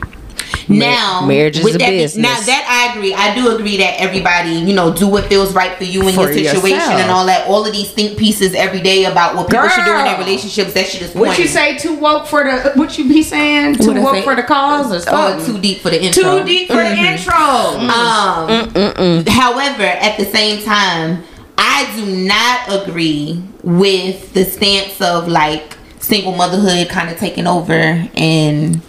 Now, 0.68 1.24
marriage 1.26 1.58
is 1.58 1.64
with 1.64 1.74
a 1.76 1.78
that 1.78 1.90
business. 1.90 2.22
now 2.22 2.40
that 2.46 2.64
I 2.68 2.96
agree, 2.96 3.12
I 3.14 3.34
do 3.34 3.54
agree 3.54 3.76
that 3.78 4.00
everybody, 4.00 4.50
you 4.52 4.74
know, 4.74 4.92
do 4.94 5.06
what 5.08 5.26
feels 5.26 5.52
right 5.54 5.76
for 5.76 5.84
you 5.84 6.02
and 6.06 6.14
For 6.14 6.30
your 6.32 6.34
situation 6.54 6.78
yourself. 6.78 7.00
and 7.00 7.10
all 7.10 7.26
that. 7.26 7.46
All 7.48 7.66
of 7.66 7.72
these 7.72 7.90
think 7.92 8.18
pieces 8.18 8.54
every 8.54 8.80
day 8.80 9.04
about 9.04 9.34
what 9.34 9.48
people 9.50 9.68
should 9.68 9.84
do 9.84 9.90
in 9.98 10.04
their 10.04 10.18
relationships. 10.18 10.72
That 10.74 10.86
shit 10.86 11.02
is 11.02 11.14
What 11.14 11.38
you 11.38 11.46
say? 11.46 11.76
Too 11.78 11.94
woke 11.96 12.26
for 12.26 12.44
the? 12.44 12.72
What 12.74 12.96
you 12.98 13.08
be 13.08 13.22
saying? 13.22 13.76
Too 13.76 13.92
What 13.92 14.02
woke 14.02 14.14
say? 14.16 14.22
for 14.22 14.34
the 14.34 14.42
cause 14.42 14.92
or 14.92 15.02
Oh, 15.08 15.44
too 15.44 15.58
deep 15.60 15.80
for 15.80 15.90
the 15.90 16.02
intro. 16.02 16.38
Too 16.40 16.44
deep 16.44 16.68
for 16.68 16.76
the 16.76 16.96
intro. 16.96 17.34
Um, 17.34 19.24
however, 19.26 19.82
at 19.84 20.16
the 20.18 20.24
same 20.24 20.62
time, 20.64 21.24
I 21.58 21.90
do 21.96 22.06
not 22.26 22.82
agree 22.88 23.42
with 23.62 24.32
the 24.32 24.44
stance 24.44 25.00
of 25.00 25.28
like 25.28 25.76
single 26.00 26.32
motherhood 26.32 26.88
kind 26.88 27.08
of 27.10 27.16
taking 27.18 27.46
over 27.46 27.72
and 28.14 28.80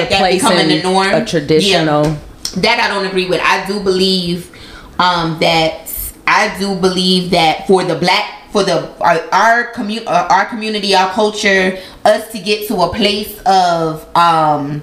like 0.00 0.10
that 0.10 0.32
becoming 0.32 0.68
the 0.68 0.82
norm. 0.82 1.14
a 1.14 1.24
traditional. 1.24 2.04
Yeah. 2.04 2.18
That 2.56 2.80
I 2.80 2.88
don't 2.88 3.06
agree 3.06 3.28
with. 3.28 3.40
I 3.42 3.66
do 3.66 3.80
believe 3.80 4.50
um, 4.98 5.38
that 5.40 5.88
I 6.26 6.56
do 6.58 6.74
believe 6.76 7.30
that 7.30 7.66
for 7.66 7.84
the 7.84 7.94
black 7.96 8.50
for 8.52 8.62
the 8.62 8.90
our 9.00 9.18
our, 9.32 9.72
commu- 9.72 10.06
uh, 10.06 10.28
our 10.30 10.46
community, 10.46 10.94
our 10.94 11.10
culture, 11.12 11.78
us 12.04 12.30
to 12.32 12.38
get 12.38 12.68
to 12.68 12.76
a 12.82 12.94
place 12.94 13.40
of 13.46 14.06
um 14.16 14.82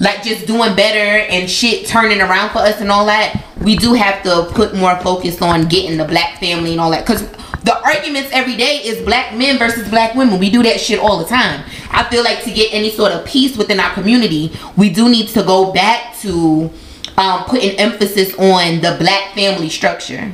like 0.00 0.22
just 0.22 0.46
doing 0.46 0.74
better 0.74 1.26
and 1.30 1.48
shit 1.50 1.86
turning 1.86 2.20
around 2.20 2.50
for 2.50 2.58
us 2.58 2.80
and 2.80 2.90
all 2.90 3.04
that, 3.06 3.44
we 3.60 3.76
do 3.76 3.92
have 3.92 4.22
to 4.22 4.50
put 4.54 4.74
more 4.74 4.96
focus 5.00 5.42
on 5.42 5.68
getting 5.68 5.98
the 5.98 6.04
black 6.06 6.40
family 6.40 6.72
and 6.72 6.80
all 6.80 6.90
that. 6.90 7.04
Cause 7.04 7.28
the 7.64 7.76
arguments 7.84 8.30
every 8.32 8.56
day 8.56 8.76
is 8.78 9.04
black 9.04 9.34
men 9.36 9.58
versus 9.58 9.88
black 9.88 10.14
women. 10.14 10.38
We 10.38 10.50
do 10.50 10.62
that 10.62 10.80
shit 10.80 10.98
all 10.98 11.18
the 11.18 11.26
time. 11.26 11.62
I 11.90 12.04
feel 12.10 12.24
like 12.24 12.42
to 12.44 12.50
get 12.52 12.72
any 12.72 12.90
sort 12.90 13.12
of 13.12 13.24
peace 13.26 13.56
within 13.56 13.78
our 13.80 13.92
community, 13.92 14.52
we 14.76 14.90
do 14.90 15.08
need 15.08 15.28
to 15.28 15.42
go 15.42 15.72
back 15.72 16.18
to 16.20 16.70
um, 17.18 17.44
putting 17.44 17.78
emphasis 17.78 18.32
on 18.38 18.80
the 18.80 18.96
black 18.98 19.34
family 19.34 19.68
structure. 19.68 20.32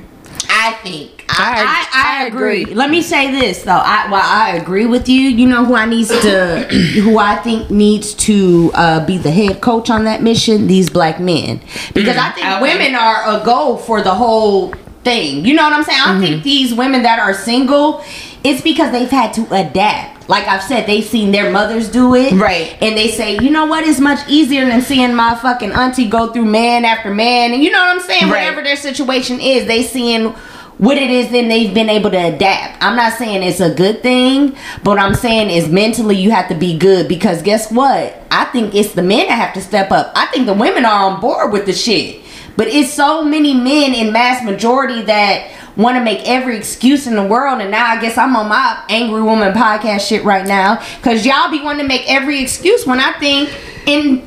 I 0.48 0.72
think. 0.82 1.24
I, 1.28 1.86
I, 1.92 2.22
I 2.22 2.26
agree. 2.28 2.64
Let 2.66 2.88
me 2.88 3.02
say 3.02 3.32
this 3.32 3.64
though. 3.64 3.72
I 3.72 4.08
while 4.08 4.22
I 4.22 4.50
agree 4.56 4.86
with 4.86 5.08
you, 5.08 5.20
you 5.22 5.46
know 5.46 5.64
who 5.64 5.74
I 5.74 5.84
needs 5.84 6.08
to, 6.08 6.62
who 7.02 7.18
I 7.18 7.36
think 7.36 7.68
needs 7.68 8.14
to 8.14 8.70
uh, 8.74 9.04
be 9.04 9.18
the 9.18 9.32
head 9.32 9.60
coach 9.60 9.90
on 9.90 10.04
that 10.04 10.22
mission. 10.22 10.68
These 10.68 10.88
black 10.88 11.18
men, 11.18 11.60
because 11.94 12.16
I 12.16 12.30
think 12.30 12.46
Okay. 12.46 12.62
women 12.62 12.94
are 12.94 13.40
a 13.40 13.44
goal 13.44 13.76
for 13.76 14.00
the 14.02 14.14
whole 14.14 14.72
thing. 15.06 15.44
You 15.44 15.54
know 15.54 15.62
what 15.62 15.72
I'm 15.72 15.84
saying? 15.84 16.00
I 16.04 16.18
think 16.18 16.34
mm-hmm. 16.36 16.42
these 16.42 16.74
women 16.74 17.02
that 17.04 17.20
are 17.20 17.32
single, 17.32 18.02
it's 18.42 18.60
because 18.60 18.90
they've 18.90 19.08
had 19.08 19.32
to 19.34 19.42
adapt. 19.54 20.28
Like 20.28 20.48
I've 20.48 20.64
said, 20.64 20.86
they've 20.86 21.04
seen 21.04 21.30
their 21.30 21.52
mothers 21.52 21.88
do 21.88 22.16
it, 22.16 22.32
Right. 22.32 22.76
And 22.82 22.96
they 22.96 23.08
say, 23.08 23.38
you 23.38 23.50
know 23.50 23.66
what? 23.66 23.86
It's 23.86 24.00
much 24.00 24.18
easier 24.28 24.66
than 24.66 24.82
seeing 24.82 25.14
my 25.14 25.36
fucking 25.36 25.70
auntie 25.70 26.08
go 26.08 26.32
through 26.32 26.46
man 26.46 26.84
after 26.84 27.14
man, 27.14 27.52
and 27.52 27.62
you 27.62 27.70
know 27.70 27.78
what 27.78 27.96
I'm 27.96 28.00
saying? 28.00 28.24
Right. 28.24 28.42
Whatever 28.42 28.62
their 28.64 28.74
situation 28.74 29.38
is, 29.40 29.66
they 29.66 29.84
seeing 29.84 30.34
what 30.78 30.98
it 30.98 31.10
is 31.10 31.30
then 31.30 31.48
they've 31.48 31.72
been 31.72 31.88
able 31.88 32.10
to 32.10 32.18
adapt. 32.18 32.82
I'm 32.82 32.96
not 32.96 33.14
saying 33.14 33.42
it's 33.42 33.60
a 33.60 33.74
good 33.74 34.02
thing, 34.02 34.56
but 34.82 34.98
I'm 34.98 35.14
saying 35.14 35.48
is 35.48 35.68
mentally 35.70 36.16
you 36.16 36.32
have 36.32 36.48
to 36.48 36.54
be 36.54 36.76
good 36.76 37.08
because 37.08 37.40
guess 37.40 37.72
what? 37.72 38.22
I 38.30 38.44
think 38.46 38.74
it's 38.74 38.92
the 38.92 39.02
men 39.02 39.28
that 39.28 39.36
have 39.36 39.54
to 39.54 39.62
step 39.62 39.90
up. 39.90 40.12
I 40.14 40.26
think 40.26 40.44
the 40.44 40.52
women 40.52 40.84
are 40.84 41.10
on 41.10 41.20
board 41.20 41.50
with 41.52 41.64
the 41.64 41.72
shit. 41.72 42.25
But 42.56 42.68
it's 42.68 42.92
so 42.92 43.22
many 43.22 43.54
men 43.54 43.94
in 43.94 44.12
mass 44.12 44.42
majority 44.44 45.02
that 45.02 45.52
want 45.76 45.96
to 45.96 46.02
make 46.02 46.26
every 46.26 46.56
excuse 46.56 47.06
in 47.06 47.14
the 47.14 47.22
world 47.22 47.60
and 47.60 47.70
now 47.70 47.84
I 47.84 48.00
guess 48.00 48.16
I'm 48.16 48.34
on 48.34 48.48
my 48.48 48.82
angry 48.88 49.20
woman 49.20 49.52
podcast 49.52 50.08
shit 50.08 50.24
right 50.24 50.46
now 50.46 50.82
cuz 51.02 51.26
y'all 51.26 51.50
be 51.50 51.60
wanting 51.60 51.82
to 51.82 51.86
make 51.86 52.10
every 52.10 52.40
excuse 52.40 52.86
when 52.86 52.98
I 52.98 53.12
think 53.18 53.50
in 53.84 54.22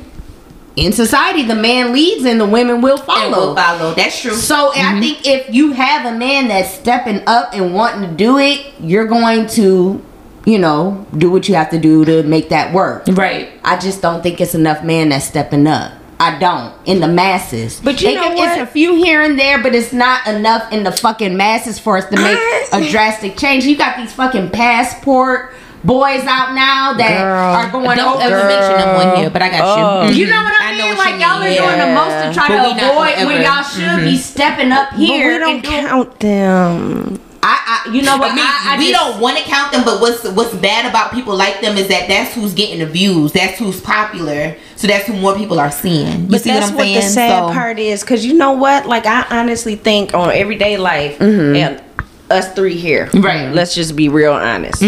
in 0.76 0.92
society 0.92 1.42
the 1.42 1.54
man 1.54 1.92
leads 1.92 2.24
and 2.24 2.40
the 2.40 2.46
women 2.46 2.80
will 2.80 2.98
follow. 2.98 3.22
And 3.22 3.32
we'll 3.32 3.54
follow. 3.54 3.94
That's 3.94 4.20
true. 4.20 4.32
So 4.32 4.70
I 4.72 4.76
mm-hmm. 4.76 5.00
think 5.00 5.26
if 5.26 5.54
you 5.54 5.72
have 5.72 6.12
a 6.12 6.16
man 6.16 6.48
that's 6.48 6.72
stepping 6.72 7.22
up 7.26 7.50
and 7.52 7.74
wanting 7.74 8.08
to 8.08 8.16
do 8.16 8.38
it, 8.38 8.72
you're 8.80 9.06
going 9.06 9.46
to, 9.48 10.02
you 10.46 10.58
know, 10.58 11.06
do 11.16 11.30
what 11.30 11.48
you 11.48 11.54
have 11.56 11.70
to 11.70 11.78
do 11.78 12.04
to 12.04 12.22
make 12.22 12.48
that 12.50 12.72
work. 12.72 13.04
Right. 13.08 13.50
I 13.64 13.78
just 13.78 14.00
don't 14.00 14.22
think 14.22 14.40
it's 14.40 14.54
enough 14.54 14.84
men 14.84 15.10
that's 15.10 15.26
stepping 15.26 15.66
up. 15.66 15.92
I 16.20 16.38
don't 16.38 16.72
in 16.84 17.00
the 17.00 17.08
masses. 17.08 17.80
But 17.82 18.00
you 18.02 18.10
It- 18.10 18.14
know 18.16 18.30
it's 18.32 18.38
what? 18.38 18.60
a 18.60 18.66
few 18.66 18.94
here 18.94 19.22
and 19.22 19.38
there, 19.38 19.58
but 19.58 19.74
it's 19.74 19.92
not 19.92 20.26
enough 20.26 20.70
in 20.70 20.84
the 20.84 20.92
fucking 20.92 21.36
masses 21.36 21.78
for 21.78 21.96
us 21.96 22.04
to 22.06 22.16
make 22.20 22.38
a 22.72 22.88
drastic 22.90 23.36
change. 23.38 23.64
You 23.64 23.74
got 23.76 23.96
these 23.96 24.12
fucking 24.12 24.50
passport 24.50 25.54
boys 25.82 26.22
out 26.26 26.52
now 26.54 26.92
that 26.92 27.18
Girl. 27.22 27.54
are 27.54 27.70
going 27.70 27.96
Don't 27.96 28.16
over. 28.16 28.22
ever 28.36 28.48
mention 28.48 28.76
them 28.76 28.96
on 29.08 29.16
here, 29.16 29.30
but 29.30 29.40
I 29.40 29.48
got 29.48 29.60
Oh. 29.64 30.08
you. 30.10 30.24
You 30.26 30.30
know 30.30 30.42
what 30.42 30.52
I, 30.60 30.72
I 30.74 30.76
know 30.76 30.84
mean? 30.88 30.96
what 30.96 31.06
like 31.06 31.14
you 31.14 31.20
y'all 31.20 31.38
are 31.38 31.48
mean, 31.48 31.56
doing 31.56 31.78
the 31.78 31.94
most 31.94 32.14
to 32.26 32.34
try 32.34 32.48
But 32.48 32.64
to 32.64 32.90
avoid 32.92 33.14
gonna 33.14 33.26
when 33.26 33.42
y'all 33.42 33.62
should 33.62 34.04
be 34.04 34.12
mm-hmm. 34.12 34.16
stepping 34.16 34.72
up 34.72 34.90
here. 34.92 35.08
But 35.08 35.14
here. 35.16 35.32
we 35.32 35.38
don't 35.38 35.54
and 35.54 35.62
doing- 35.62 35.86
count 35.86 36.20
them. 36.20 37.20
I, 37.42 37.82
I, 37.86 37.90
you 37.90 38.02
know 38.02 38.18
what? 38.18 38.32
I 38.32 38.34
mean, 38.34 38.44
I, 38.44 38.74
I 38.74 38.78
we 38.78 38.90
just- 38.92 39.00
don't 39.00 39.20
want 39.20 39.38
to 39.38 39.44
count 39.44 39.72
them, 39.72 39.82
but 39.84 40.00
what's 40.00 40.24
what's 40.28 40.54
bad 40.56 40.84
about 40.88 41.12
people 41.12 41.34
like 41.36 41.60
them 41.62 41.78
is 41.78 41.88
that 41.88 42.06
that's 42.06 42.34
who's 42.34 42.52
getting 42.52 42.80
the 42.80 42.86
views, 42.86 43.32
that's 43.32 43.58
who's 43.58 43.80
popular, 43.80 44.56
so 44.76 44.86
that's 44.86 45.06
who 45.06 45.14
more 45.14 45.34
people 45.34 45.58
are 45.58 45.70
seeing. 45.70 46.22
You 46.24 46.28
But 46.28 46.42
see 46.42 46.50
that's 46.50 46.70
what 46.70 46.82
I'm 46.86 46.92
what 46.94 47.02
the 47.02 47.08
sad 47.08 47.48
So- 47.48 47.52
part 47.54 47.78
is, 47.78 48.02
because 48.02 48.26
you 48.26 48.34
know 48.34 48.52
what? 48.52 48.86
Like 48.86 49.06
I 49.06 49.24
honestly 49.30 49.76
think 49.76 50.12
on 50.12 50.30
everyday 50.32 50.76
life, 50.76 51.18
and 51.20 51.82
us 52.30 52.52
three 52.52 52.76
here, 52.76 53.08
Right. 53.14 53.52
Let's 53.54 53.74
just 53.74 53.96
be 53.96 54.08
real 54.08 54.32
honest. 54.34 54.82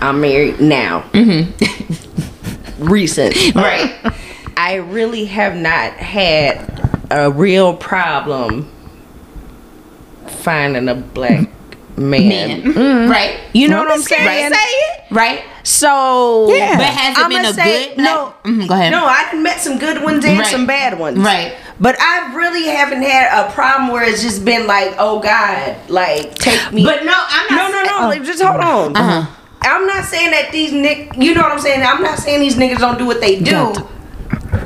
I'm 0.00 0.20
married 0.20 0.60
now. 0.60 1.02
Mm-hmm. 1.12 2.84
Recent, 2.84 3.54
right? 3.54 3.94
I 4.56 4.74
really 4.76 5.26
have 5.26 5.54
not 5.56 5.92
had 5.94 7.06
a 7.10 7.30
real 7.30 7.74
problem 7.76 8.68
finding 10.34 10.88
a 10.88 10.94
black 10.94 11.40
man. 11.40 11.48
Man, 11.96 13.08
right? 13.10 13.38
You 13.52 13.68
know 13.68 13.80
I'm 13.80 13.84
what 13.86 13.92
I'm 13.92 13.98
just 13.98 14.10
gonna 14.10 14.24
saying? 14.24 14.52
say 14.54 14.58
it, 14.58 15.00
right? 15.10 15.42
So 15.62 16.48
Yeah. 16.52 16.76
But 16.76 16.86
has 16.86 17.16
it 17.18 17.24
I'ma 17.24 17.28
been 17.28 17.44
a 17.44 17.52
say- 17.54 17.88
good? 17.94 17.98
No, 17.98 18.34
Mhm, 18.44 18.66
go 18.66 18.74
ahead. 18.74 18.90
No, 18.92 19.04
I 19.04 19.26
done 19.30 19.42
met 19.42 19.60
some 19.60 19.78
good 19.78 20.02
ones 20.02 20.24
and 20.24 20.38
Right. 20.38 20.46
some 20.48 20.66
bad 20.66 20.98
ones. 20.98 21.18
Right. 21.18 21.52
But 21.78 22.00
I 22.00 22.32
really 22.34 22.66
haven't 22.68 23.02
had 23.02 23.28
a 23.46 23.50
problem 23.52 23.90
where 23.92 24.02
it's 24.04 24.22
just 24.22 24.44
been 24.44 24.66
like, 24.66 24.94
oh 24.98 25.18
God, 25.20 25.76
like 25.88 26.34
take 26.36 26.72
me. 26.72 26.82
But 26.84 27.04
no, 27.04 27.12
I'm 27.14 27.56
no, 27.56 27.62
not. 27.62 27.72
no, 27.72 27.82
no. 27.82 27.88
saying- 27.98 28.08
like, 28.08 28.24
just 28.24 28.42
hold 28.42 28.60
on. 28.60 28.96
Uh-huh. 28.96 29.26
I'm 29.64 29.86
not 29.86 30.04
saying 30.06 30.30
that 30.32 30.50
these 30.50 30.72
nick. 30.72 31.12
You 31.16 31.34
know 31.34 31.42
what 31.42 31.52
I'm 31.52 31.60
saying? 31.60 31.82
I'm 31.84 32.02
not 32.02 32.18
saying 32.18 32.40
these 32.40 32.56
niggas 32.56 32.78
don't 32.78 32.98
do 32.98 33.06
what 33.06 33.20
they 33.20 33.36
do. 33.36 33.50
Don't. 33.52 33.78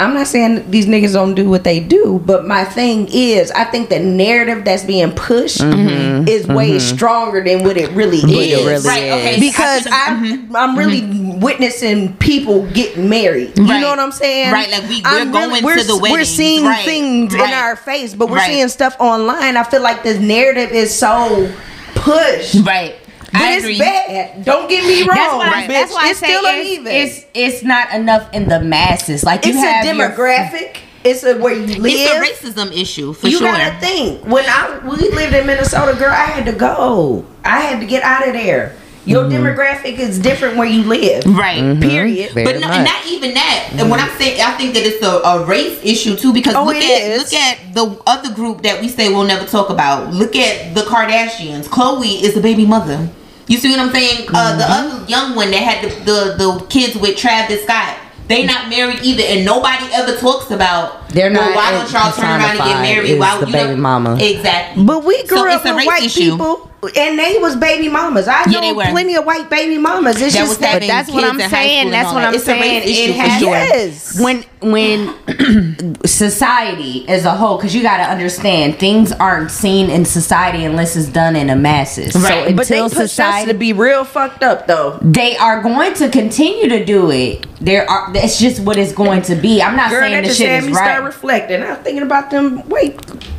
I'm 0.01 0.15
not 0.15 0.27
saying 0.27 0.55
that 0.57 0.71
these 0.71 0.87
niggas 0.87 1.13
don't 1.13 1.35
do 1.35 1.49
what 1.49 1.65
they 1.65 1.81
do, 1.81 2.21
but 2.25 2.47
my 2.47 2.65
thing 2.65 3.09
is, 3.11 3.51
I 3.53 3.65
think 3.65 3.89
the 3.89 3.99
narrative 3.99 4.65
that's 4.65 4.85
being 4.85 5.13
pushed 5.13 5.59
mm-hmm. 5.59 6.29
is 6.29 6.47
way 6.47 6.79
stronger 6.79 7.43
than 7.43 7.65
what 7.65 7.77
it 7.77 7.91
really 7.93 8.19
is. 8.19 8.25
really 8.25 8.89
right? 8.89 9.11
Okay. 9.13 9.41
because 9.41 9.87
I 9.87 10.07
I'm 10.07 10.25
mm-hmm. 10.25 10.57
I'm 10.57 10.79
really 10.79 11.01
mm-hmm. 11.03 11.41
witnessing 11.41 12.17
people 12.17 12.67
getting 12.71 13.09
married. 13.09 13.57
You 13.59 13.67
Right. 13.67 13.81
know 13.81 13.91
what 13.91 13.99
I'm 13.99 14.13
saying? 14.13 14.53
Right, 14.53 14.71
like 14.71 14.89
we- 14.89 15.03
I'm 15.05 15.33
we're 15.33 15.49
going 15.49 15.65
we're, 15.65 15.77
to 15.77 15.85
the 15.85 15.97
wedding. 15.97 16.19
We're 16.19 16.25
seeing 16.25 16.65
Right, 16.65 16.85
things 16.85 17.35
in 17.35 17.41
our 17.41 17.77
face, 17.77 18.15
but 18.15 18.29
we're 18.29 18.37
Right. 18.37 18.51
seeing 18.51 18.69
stuff 18.69 18.97
online. 18.99 19.57
I 19.57 19.63
feel 19.65 19.83
like 19.83 20.03
this 20.03 20.19
narrative 20.19 20.71
is 20.71 20.97
so 20.97 21.51
pushed. 21.95 22.55
right. 22.67 22.95
But 23.39 23.43
I 23.49 23.55
it's 23.55 23.65
agree. 23.65 23.79
bad. 23.79 24.45
Don't 24.45 24.69
get 24.69 24.85
me 24.85 25.01
wrong, 25.03 25.17
That's 25.17 25.35
what 25.35 25.47
I, 25.49 25.63
bitch. 25.65 25.69
that's 25.69 25.93
why 25.93 26.11
it's 26.11 26.23
I 26.23 26.27
say 26.27 26.33
still 26.33 26.45
it's, 26.47 26.69
uneven. 26.79 26.93
it's 26.93 27.27
it's 27.35 27.63
not 27.65 27.95
enough 27.95 28.33
in 28.33 28.49
the 28.49 28.61
masses. 28.61 29.25
Like 29.25 29.45
you 29.45 29.53
it's 29.53 29.61
have 29.63 29.85
a 29.85 29.95
your- 29.97 30.09
demographic. 30.11 30.77
it's 31.05 31.23
a 31.25 31.37
where 31.39 31.55
you 31.55 31.81
live. 31.81 31.93
It's 31.95 32.45
a 32.45 32.49
racism 32.49 32.73
issue 32.73 33.13
for 33.13 33.29
you 33.29 33.39
sure. 33.39 33.47
You 33.49 33.53
gotta 33.57 33.79
think. 33.81 34.25
When 34.27 34.45
I 34.47 34.79
we 34.85 34.97
lived 35.11 35.35
in 35.35 35.47
Minnesota, 35.47 35.97
girl, 35.99 36.11
I 36.11 36.25
had 36.27 36.47
to 36.47 36.53
go. 36.53 37.25
I 37.45 37.61
had 37.61 37.81
to 37.81 37.87
get 37.87 38.03
out 38.03 38.27
of 38.27 38.35
there. 38.35 38.77
Your 39.05 39.23
mm-hmm. 39.23 39.37
demographic 39.47 40.01
is 40.01 40.19
different 40.19 40.57
where 40.57 40.67
you 40.67 40.83
live. 40.83 41.25
Right. 41.27 41.63
Mm-hmm. 41.63 41.81
Period. 41.81 42.33
Very 42.33 42.45
but 42.45 42.61
no, 42.61 42.67
much. 42.67 42.85
not 42.85 43.07
even 43.07 43.35
that. 43.35 43.69
And 43.71 43.79
mm-hmm. 43.79 43.91
when 43.91 44.01
I'm 44.01 44.11
saying, 44.19 44.41
I 44.41 44.57
think 44.57 44.75
that 44.75 44.83
it's 44.85 45.01
a, 45.01 45.21
a 45.25 45.47
race 45.47 45.79
issue 45.85 46.17
too. 46.17 46.33
Because 46.33 46.57
Oh, 46.57 46.65
look 46.65 46.75
at 46.75 47.03
is. 47.03 47.19
look 47.23 47.33
at 47.33 47.73
the 47.73 48.03
other 48.05 48.35
group 48.35 48.63
that 48.63 48.81
we 48.81 48.89
say 48.89 49.09
we'll 49.11 49.23
never 49.23 49.47
talk 49.47 49.71
about. 49.71 50.13
Look 50.13 50.35
at 50.35 50.75
the 50.75 50.81
Kardashians. 50.81 51.67
Khloé 51.69 52.21
is 52.21 52.35
the 52.35 52.41
baby 52.41 52.67
mother. 52.67 53.09
You 53.49 53.59
see 53.59 53.71
what 53.71 53.79
I'm 53.81 53.91
saying? 53.93 54.29
Uh, 54.33 54.57
the 54.57 54.65
Mm-hmm. 54.65 54.97
other 54.97 55.05
young 55.09 55.35
one 55.37 55.51
that 55.53 55.63
had 55.63 55.85
the, 55.85 55.95
the 56.05 56.19
the 56.59 56.67
kids 56.67 56.97
with 56.97 57.17
Travis 57.17 57.63
Scott. 57.65 57.99
They 58.29 58.45
not 58.45 58.69
married 58.69 59.05
either, 59.05 59.23
and 59.23 59.45
nobody 59.45 59.87
ever 59.93 60.17
talks 60.17 60.51
about. 60.51 61.09
They're 61.11 61.31
well, 61.31 61.49
not 61.51 61.55
why 61.55 61.71
don't 61.71 61.93
y'all 61.93 62.13
turn 62.13 62.25
around 62.25 62.51
and 62.51 62.59
get 62.59 62.81
married? 62.83 63.21
Why 63.21 63.39
the 63.39 63.47
you 63.47 63.53
baby 63.53 63.71
know- 63.71 63.77
mama. 63.77 64.19
Exactly. 64.21 64.83
But 64.85 65.05
we 65.05 65.23
grew 65.29 65.39
So 65.39 65.49
up 65.49 65.65
with 65.65 65.87
white 65.87 66.03
issue. 66.03 66.33
people, 66.33 66.71
and 66.97 67.19
they 67.19 67.39
was 67.39 67.57
baby 67.57 67.89
mamas. 67.89 68.29
I 68.29 68.45
Yeah, 68.49 68.61
know 68.61 68.75
plenty 68.91 69.15
of 69.17 69.25
white 69.25 69.49
baby 69.51 69.79
mamas. 69.79 70.21
It's 70.21 70.35
That 70.35 70.47
just 70.47 70.61
that. 70.61 70.83
that's 70.83 71.11
what 71.11 71.25
I'm 71.25 71.39
saying. 71.51 71.91
That's 71.91 72.13
what. 72.13 72.25
I'm 72.25 72.35
It's 72.35 72.45
saying. 72.45 72.83
It 72.85 73.15
for 73.15 73.21
has 73.23 73.41
sure. 73.41 73.51
Yes. 73.51 74.21
when 74.21 74.45
when 74.61 75.97
society 76.07 77.09
as 77.09 77.25
a 77.25 77.33
whole, 77.33 77.57
because 77.57 77.75
you 77.75 77.83
got 77.83 77.99
to 77.99 78.05
understand 78.05 78.79
things 78.79 79.13
aren't 79.13 79.51
seen 79.51 79.91
in 79.91 80.05
society 80.05 80.65
unless 80.65 80.97
it's 80.97 81.09
done 81.09 81.37
in 81.37 81.49
the 81.49 81.57
masses. 81.57 82.15
Right. 82.15 82.51
So 82.51 82.57
but 82.57 82.67
they 82.69 82.79
until 82.79 82.89
push 82.89 82.99
us 82.99 83.11
society, 83.13 83.53
to 83.53 83.59
be 83.59 83.73
real 83.73 84.05
fucked 84.05 84.43
up 84.43 84.67
though. 84.67 84.99
they 85.03 85.37
are 85.37 85.63
going 85.63 85.95
to 85.95 86.09
continue 86.09 86.69
to 86.69 86.85
do 86.85 87.11
it. 87.11 87.47
There 87.61 87.89
are. 87.89 88.13
It's 88.15 88.39
just 88.39 88.61
what 88.63 88.77
it's 88.77 88.93
going 88.93 89.23
to 89.23 89.35
be. 89.35 89.63
I'm 89.63 89.77
not 89.77 89.91
Girl, 89.91 90.01
saying 90.01 90.13
that 90.15 90.21
the 90.23 90.27
just 90.29 90.39
shit 90.39 90.49
had 90.51 90.63
is 90.65 90.67
me 90.69 90.73
right. 90.75 90.85
start 90.85 91.05
reflecting. 91.05 91.63
I'm 91.63 91.77
thinking 91.83 92.03
about 92.03 92.31
them 92.31 92.59
white 92.69 92.97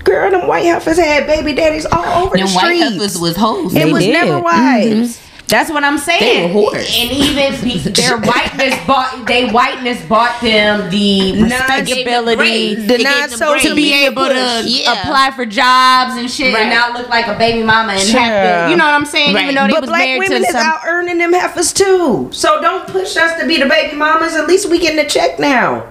girl, 0.08 0.32
them 0.32 0.48
white 0.48 0.66
heifers 0.66 0.98
had 0.98 1.28
baby 1.28 1.54
daddies 1.54 1.86
all 1.86 2.26
over 2.26 2.38
Them 2.38 2.48
the 2.48 2.54
white 2.54 2.64
streets. 2.66 2.84
heifers 2.96 3.18
was 3.20 3.36
hoes. 3.36 3.76
it 3.76 3.92
was 3.92 4.04
did. 4.04 4.14
never 4.14 4.34
mm-hmm. 4.34 4.44
wives. 4.44 5.22
That's 5.50 5.70
what 5.72 5.86
I'm 5.86 5.98
saying. 5.98 6.20
They 6.52 6.54
were 6.54 6.62
whores. 6.62 6.92
And 7.00 7.10
even 7.10 7.64
be, 7.64 7.78
their 7.80 8.18
whiteness 8.32 8.76
bought 8.86 9.26
they 9.26 9.50
whiteness 9.50 10.04
bought 10.06 10.42
them 10.42 10.90
the 10.90 11.42
respectability 11.42 12.36
grace. 12.36 12.88
The 12.88 12.96
It 12.96 13.04
not 13.04 13.30
so 13.30 13.58
to 13.58 13.74
be 13.74 13.94
able 14.06 14.26
to 14.28 14.64
Yeah. 14.66 14.92
apply 15.04 15.32
for 15.38 15.46
jobs 15.46 16.18
and 16.18 16.30
shit 16.30 16.54
Right. 16.54 16.64
and 16.64 16.72
not 16.72 17.00
look 17.00 17.08
like 17.08 17.28
a 17.28 17.38
baby 17.38 17.64
mama 17.64 17.94
and 17.94 18.02
have 18.02 18.10
Sure. 18.10 18.66
to, 18.66 18.72
you 18.72 18.76
know 18.76 18.84
what 18.84 18.94
I'm 18.94 19.06
saying? 19.06 19.34
Right. 19.36 19.44
Even 19.44 19.56
though 19.56 19.68
they 19.68 19.74
But 19.74 19.82
was 19.84 19.90
black 19.90 20.02
married 20.04 20.20
women 20.20 20.42
to 20.42 20.48
is 20.50 20.52
some 20.54 20.66
out 20.68 20.82
earning 20.86 21.18
them 21.18 21.32
heifers 21.32 21.72
too. 21.72 22.28
So 22.34 22.60
don't 22.62 22.86
push 22.88 23.16
us 23.16 23.40
to 23.40 23.48
be 23.48 23.56
the 23.58 23.68
baby 23.68 23.96
mamas. 23.96 24.36
At 24.36 24.48
least 24.48 24.70
we 24.70 24.80
getting 24.80 25.00
a 25.00 25.08
check 25.08 25.40
now. 25.40 25.86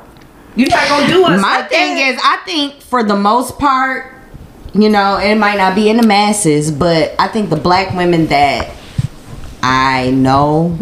You're 0.56 0.70
not 0.70 0.88
gonna 0.88 1.06
do 1.06 1.24
us. 1.24 1.40
My 1.40 1.60
like 1.60 1.68
thing 1.68 1.96
that. 1.96 2.14
is, 2.14 2.20
I 2.22 2.38
think 2.44 2.80
for 2.80 3.02
the 3.02 3.14
most 3.14 3.58
part, 3.58 4.12
you 4.74 4.88
know, 4.88 5.18
it 5.18 5.36
might 5.36 5.58
not 5.58 5.74
be 5.74 5.88
in 5.88 5.96
the 5.96 6.06
masses, 6.06 6.70
but 6.70 7.14
I 7.18 7.28
think 7.28 7.50
the 7.50 7.56
black 7.56 7.94
women 7.94 8.26
that 8.26 8.74
I 9.62 10.10
know, 10.10 10.78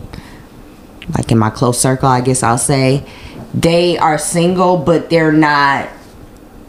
like 1.16 1.31
in 1.31 1.39
my 1.39 1.51
close 1.51 1.81
circle, 1.81 2.09
I 2.09 2.20
guess 2.20 2.43
I'll 2.43 2.59
say, 2.59 3.07
they 3.53 3.99
are 3.99 4.18
single, 4.18 4.77
but 4.77 5.11
they're 5.11 5.33
not. 5.33 5.89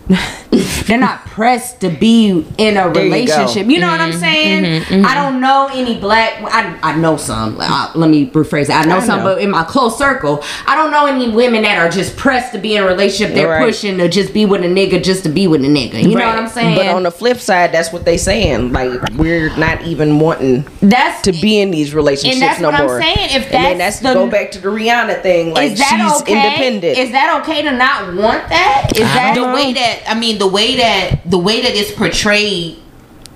they're 0.86 1.00
not 1.00 1.25
pressed 1.36 1.82
to 1.82 1.90
be 1.90 2.30
in 2.58 2.78
a 2.78 2.88
There 2.88 2.88
you 2.88 2.94
go. 2.94 3.02
relationship. 3.02 3.68
You, 3.68 3.82
know 3.82 3.90
what 3.90 4.00
I'm 4.00 4.12
mm-hmm. 4.12 4.20
saying? 4.22 4.64
Mm-hmm. 4.64 4.94
I 4.94 5.10
mm-hmm. 5.10 5.14
don't 5.16 5.42
know 5.42 5.70
any 5.74 6.00
black. 6.00 6.42
I, 6.42 6.80
I 6.82 6.96
know 6.96 7.18
some. 7.18 7.58
Uh, 7.60 7.92
let 7.94 8.10
me 8.10 8.30
rephrase 8.32 8.70
it. 8.70 8.70
I 8.70 8.86
know 8.86 9.00
I 9.00 9.06
some, 9.06 9.20
know. 9.20 9.36
but 9.36 9.42
in 9.42 9.52
my 9.52 9.66
close 9.66 9.98
circle, 9.98 10.42
I 10.66 10.78
don't 10.78 10.92
know 10.92 11.08
any 11.08 11.30
women 11.30 11.64
that 11.64 11.78
are 11.78 11.90
just 11.90 12.16
pressed 12.16 12.54
to 12.54 12.58
be 12.58 12.78
in 12.78 12.84
a 12.84 12.88
relationship. 12.88 13.36
They're 13.36 13.50
Right. 13.50 13.66
pushing 13.66 13.98
to 13.98 14.08
just 14.08 14.34
be 14.34 14.46
with 14.46 14.64
a 14.64 14.68
nigga 14.68 15.04
just 15.04 15.24
to 15.24 15.30
be 15.30 15.46
with 15.46 15.66
a 15.66 15.68
nigga. 15.68 16.02
You 16.02 16.16
know 16.16 16.26
what 16.26 16.40
I'm 16.40 16.48
saying? 16.48 16.78
But 16.78 16.88
on 16.88 17.04
the 17.04 17.12
flip 17.12 17.40
side, 17.42 17.74
that's 17.74 17.92
what 17.92 18.06
they 18.06 18.16
saying. 18.16 18.72
Like 18.72 19.02
we're 19.18 19.54
not 19.58 19.82
even 19.82 20.20
wanting 20.20 20.66
that's 20.82 21.22
to 21.24 21.34
be 21.34 21.60
in 21.60 21.70
these 21.70 21.94
relationships 21.94 22.36
And 22.36 22.42
that's 22.42 22.62
no 22.62 22.70
what 22.70 22.80
I'm 22.80 22.88
more. 22.88 23.02
saying. 23.02 23.30
If 23.32 23.44
and 23.52 23.66
then 23.66 23.78
that's 23.78 24.00
that's 24.00 24.14
the- 24.14 24.14
go 24.14 24.30
back 24.30 24.52
to 24.52 24.60
the 24.60 24.70
Rihanna 24.70 25.22
thing. 25.22 25.54
Like 25.54 25.74
is 25.74 25.80
that 25.80 26.12
she's 26.12 26.22
okay? 26.22 26.48
independent. 26.48 26.98
Is 26.98 27.12
that 27.12 27.42
okay 27.42 27.62
to 27.64 27.72
not 27.74 28.16
want 28.16 28.48
that? 28.48 28.92
Is 28.96 29.00
that 29.00 29.36
the 29.36 29.44
way 29.54 29.74
that 29.74 30.04
I 30.08 30.18
mean 30.18 30.38
the 30.38 30.48
way 30.48 30.78
that 30.78 31.25
the 31.26 31.38
way 31.38 31.62
that 31.62 31.76
it's 31.76 31.92
portrayed 31.92 32.78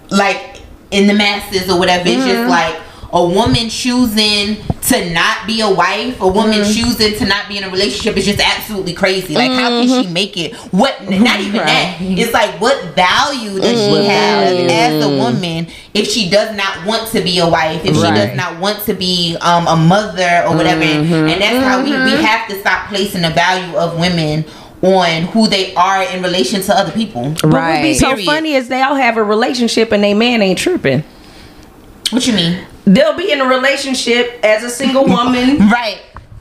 like 0.09 0.61
in 0.91 1.07
the 1.07 1.13
masses 1.13 1.69
or 1.69 1.77
whatever 1.77 2.07
it's 2.07 2.25
just 2.25 2.27
mm-hmm. 2.27 2.49
like 2.49 2.79
a 3.11 3.27
woman 3.27 3.69
choosing 3.69 4.57
to 4.81 5.13
not 5.13 5.47
be 5.47 5.61
a 5.61 5.69
wife 5.69 6.19
a 6.21 6.27
woman 6.27 6.59
mm-hmm. 6.59 6.71
choosing 6.71 7.17
to 7.17 7.25
not 7.25 7.47
be 7.47 7.57
in 7.57 7.63
a 7.63 7.69
relationship 7.69 8.15
is 8.17 8.25
just 8.25 8.39
absolutely 8.39 8.93
crazy. 8.93 9.33
Like 9.33 9.51
how 9.51 9.69
can 9.69 9.87
she 9.87 10.03
mm-hmm. 10.03 10.13
make 10.13 10.37
it? 10.37 10.55
What 10.71 11.01
not 11.09 11.39
even 11.39 11.57
that. 11.57 11.97
It's 11.99 12.33
like 12.33 12.61
what 12.61 12.95
value 12.95 13.59
does 13.59 13.79
she 13.79 14.05
have 14.05 14.69
as 14.69 15.03
a 15.03 15.09
woman 15.09 15.67
if 15.93 16.07
she 16.07 16.29
does 16.29 16.55
not 16.55 16.85
want 16.85 17.09
to 17.11 17.21
be 17.21 17.39
a 17.39 17.49
wife 17.49 17.83
if 17.83 17.95
she 17.95 18.01
does 18.01 18.35
not 18.35 18.59
want 18.59 18.83
to 18.85 18.93
be 18.93 19.37
um, 19.41 19.67
a 19.67 19.75
mother 19.75 20.43
or 20.47 20.55
whatever? 20.55 20.83
And 20.83 21.41
that's 21.41 21.63
how 21.63 21.83
we, 21.83 21.91
we 21.91 22.23
have 22.23 22.47
to 22.49 22.59
stop 22.59 22.89
placing 22.89 23.21
the 23.21 23.31
value 23.31 23.75
of 23.75 23.99
women 23.99 24.45
on 24.81 25.23
who 25.33 25.47
they 25.47 25.73
are 25.75 26.03
in 26.03 26.23
relation 26.23 26.61
to 26.61 26.73
other 26.73 26.91
people. 26.91 27.23
But 27.41 27.43
what 27.43 27.51
be 27.51 27.57
Right. 27.57 27.95
so 27.97 28.09
Period. 28.09 28.25
funny 28.25 28.53
is 28.53 28.67
they 28.69 28.81
all 28.81 28.95
have 28.95 29.17
a 29.17 29.23
relationship 29.23 29.91
and 29.91 30.03
they 30.03 30.13
man 30.13 30.41
ain't 30.41 30.57
tripping. 30.59 31.03
What 32.11 32.25
you 32.25 32.33
mean? 32.33 32.65
They'll 32.85 33.15
be 33.17 33.31
in 33.31 33.41
a 33.41 33.45
relationship 33.45 34.39
as 34.43 34.63
a 34.63 34.69
single 34.69 35.05
woman 35.05 35.57
Right. 35.69 35.99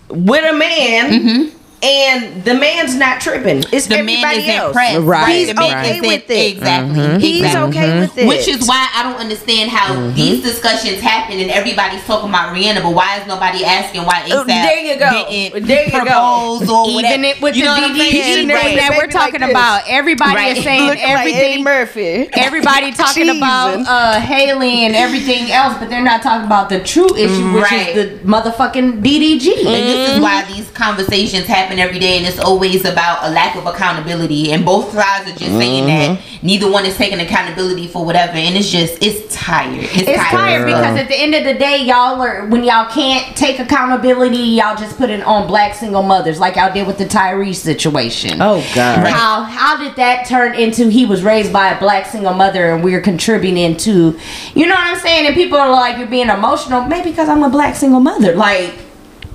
with 0.09 0.45
a 0.45 0.57
man, 0.57 1.11
Mm-hmm. 1.13 1.58
And 1.81 2.45
the 2.45 2.55
man's 2.55 2.97
not 2.97 3.21
tripping. 3.21 3.63
It's 3.73 3.87
the 3.87 4.03
man 4.03 4.09
everybody 4.25 4.39
is 4.39 4.49
else. 4.57 4.69
impressed. 4.71 5.01
Right. 5.07 5.29
He's 5.37 5.55
The 5.55 5.63
okay 5.63 5.97
is 5.97 6.01
with 6.03 6.31
it. 6.31 6.57
Exactly. 6.57 7.19
He's 7.21 7.45
exactly. 7.45 7.79
okay 7.79 8.01
with 8.01 8.19
it. 8.19 8.27
Which 8.27 8.49
is 8.49 8.67
why 8.67 8.89
I 8.95 9.05
don't 9.05 9.21
understand 9.21 9.71
how 9.71 9.95
these 10.11 10.43
discussions 10.43 11.01
happen 11.01 11.39
and 11.39 11.51
everybody's 11.53 12.03
talking 12.05 12.31
about 12.31 12.53
Rihanna, 12.55 12.83
but 12.83 12.95
why 12.95 13.21
is 13.21 13.27
nobody 13.29 13.65
asking 13.65 14.03
why 14.05 14.23
ASAP 14.27 14.33
Oh, 14.35 14.45
there 14.45 14.79
you 14.81 14.99
go. 14.99 15.11
didn't 15.31 15.67
There 15.69 15.85
you 15.85 16.05
go. 16.05 16.59
or 16.69 16.95
whatever? 16.95 17.15
Even 17.15 17.25
it 17.25 17.41
with 17.41 17.55
you 17.55 17.65
know 17.65 17.77
the 17.77 17.83
what 17.83 17.91
DDG 17.93 18.11
saying? 18.11 18.49
thing 18.49 18.49
Right. 18.49 18.77
that 18.77 18.91
we're 18.97 19.07
Baby 19.07 19.15
like 19.15 19.33
talking 19.33 19.43
about, 19.51 19.83
everybody 19.89 20.35
Right. 20.35 20.57
is 20.57 20.65
saying 20.65 20.87
Looking 20.87 21.03
like 21.05 21.11
everything. 21.21 21.63
Murphy. 21.63 22.29
Everybody 22.33 22.91
talking 23.05 23.29
about 23.37 23.79
uh, 23.87 24.19
Halle 24.19 24.63
and 24.85 24.97
everything 24.97 25.53
else, 25.53 25.77
but 25.79 25.91
they're 25.91 26.03
not 26.03 26.23
talking 26.23 26.47
about 26.47 26.71
the 26.71 26.81
true 26.81 27.15
issue, 27.17 27.53
which 27.53 27.71
Right. 27.71 27.95
is 27.97 28.21
the 28.21 28.27
motherfucking 28.27 29.01
DDG. 29.03 29.59
And 29.59 29.67
this 29.67 30.09
Mm-hmm. 30.09 30.17
is 30.17 30.21
why 30.21 30.43
these 30.45 30.69
conversations 30.71 31.47
happen 31.47 31.68
every 31.77 31.99
day, 31.99 32.17
and 32.19 32.27
it's 32.27 32.39
always 32.39 32.85
about 32.85 33.25
a 33.25 33.31
lack 33.31 33.57
of 33.57 33.67
accountability. 33.67 34.53
And 34.53 34.65
both 34.65 34.93
sides 34.93 35.31
are 35.31 35.35
just 35.37 35.53
saying 35.59 35.85
Mm-hmm. 35.85 36.15
that 36.15 36.43
neither 36.43 36.71
one 36.71 36.87
is 36.87 36.97
taking 36.97 37.21
accountability 37.21 37.87
for 37.89 38.05
whatever, 38.05 38.33
and 38.35 38.57
it's 38.57 38.71
just 38.71 39.03
it's 39.03 39.35
tired. 39.35 39.85
It's, 39.85 40.09
It's 40.09 40.23
tired 40.31 40.65
because 40.67 40.97
at 40.99 41.09
the 41.09 41.17
end 41.19 41.35
of 41.35 41.45
the 41.45 41.55
day, 41.55 41.79
y'all 41.85 42.21
are 42.21 42.47
when 42.47 42.65
y'all 42.65 42.91
can't 42.91 43.37
take 43.37 43.59
accountability, 43.59 44.39
y'all 44.39 44.77
just 44.77 44.97
put 44.97 45.11
it 45.11 45.23
on 45.23 45.47
black 45.47 45.75
single 45.75 46.03
mothers, 46.03 46.39
like 46.41 46.57
y'all 46.57 46.73
did 46.73 46.87
with 46.87 46.99
the 46.99 47.05
Tyrese 47.07 47.57
situation. 47.57 48.41
Oh 48.41 48.65
God. 48.75 49.07
How 49.07 49.43
how 49.43 49.77
did 49.77 49.97
that 49.97 50.27
turn 50.27 50.55
into 50.55 50.89
he 50.89 51.05
was 51.07 51.23
raised 51.23 51.53
by 51.53 51.69
a 51.71 51.79
black 51.79 52.07
single 52.07 52.35
mother 52.35 52.71
and 52.73 52.85
we're 52.85 53.01
contributing 53.01 53.77
to 53.79 54.19
you 54.55 54.67
know 54.67 54.75
what 54.75 54.87
I'm 54.87 54.99
saying? 55.01 55.27
And 55.27 55.35
people 55.35 55.59
are 55.59 55.71
like 55.71 55.99
you're 55.99 56.07
being 56.07 56.29
emotional, 56.29 56.83
maybe 56.85 57.11
because 57.11 57.29
I'm 57.29 57.43
a 57.43 57.51
black 57.51 57.75
single 57.75 58.01
mother. 58.01 58.35
Like 58.35 58.75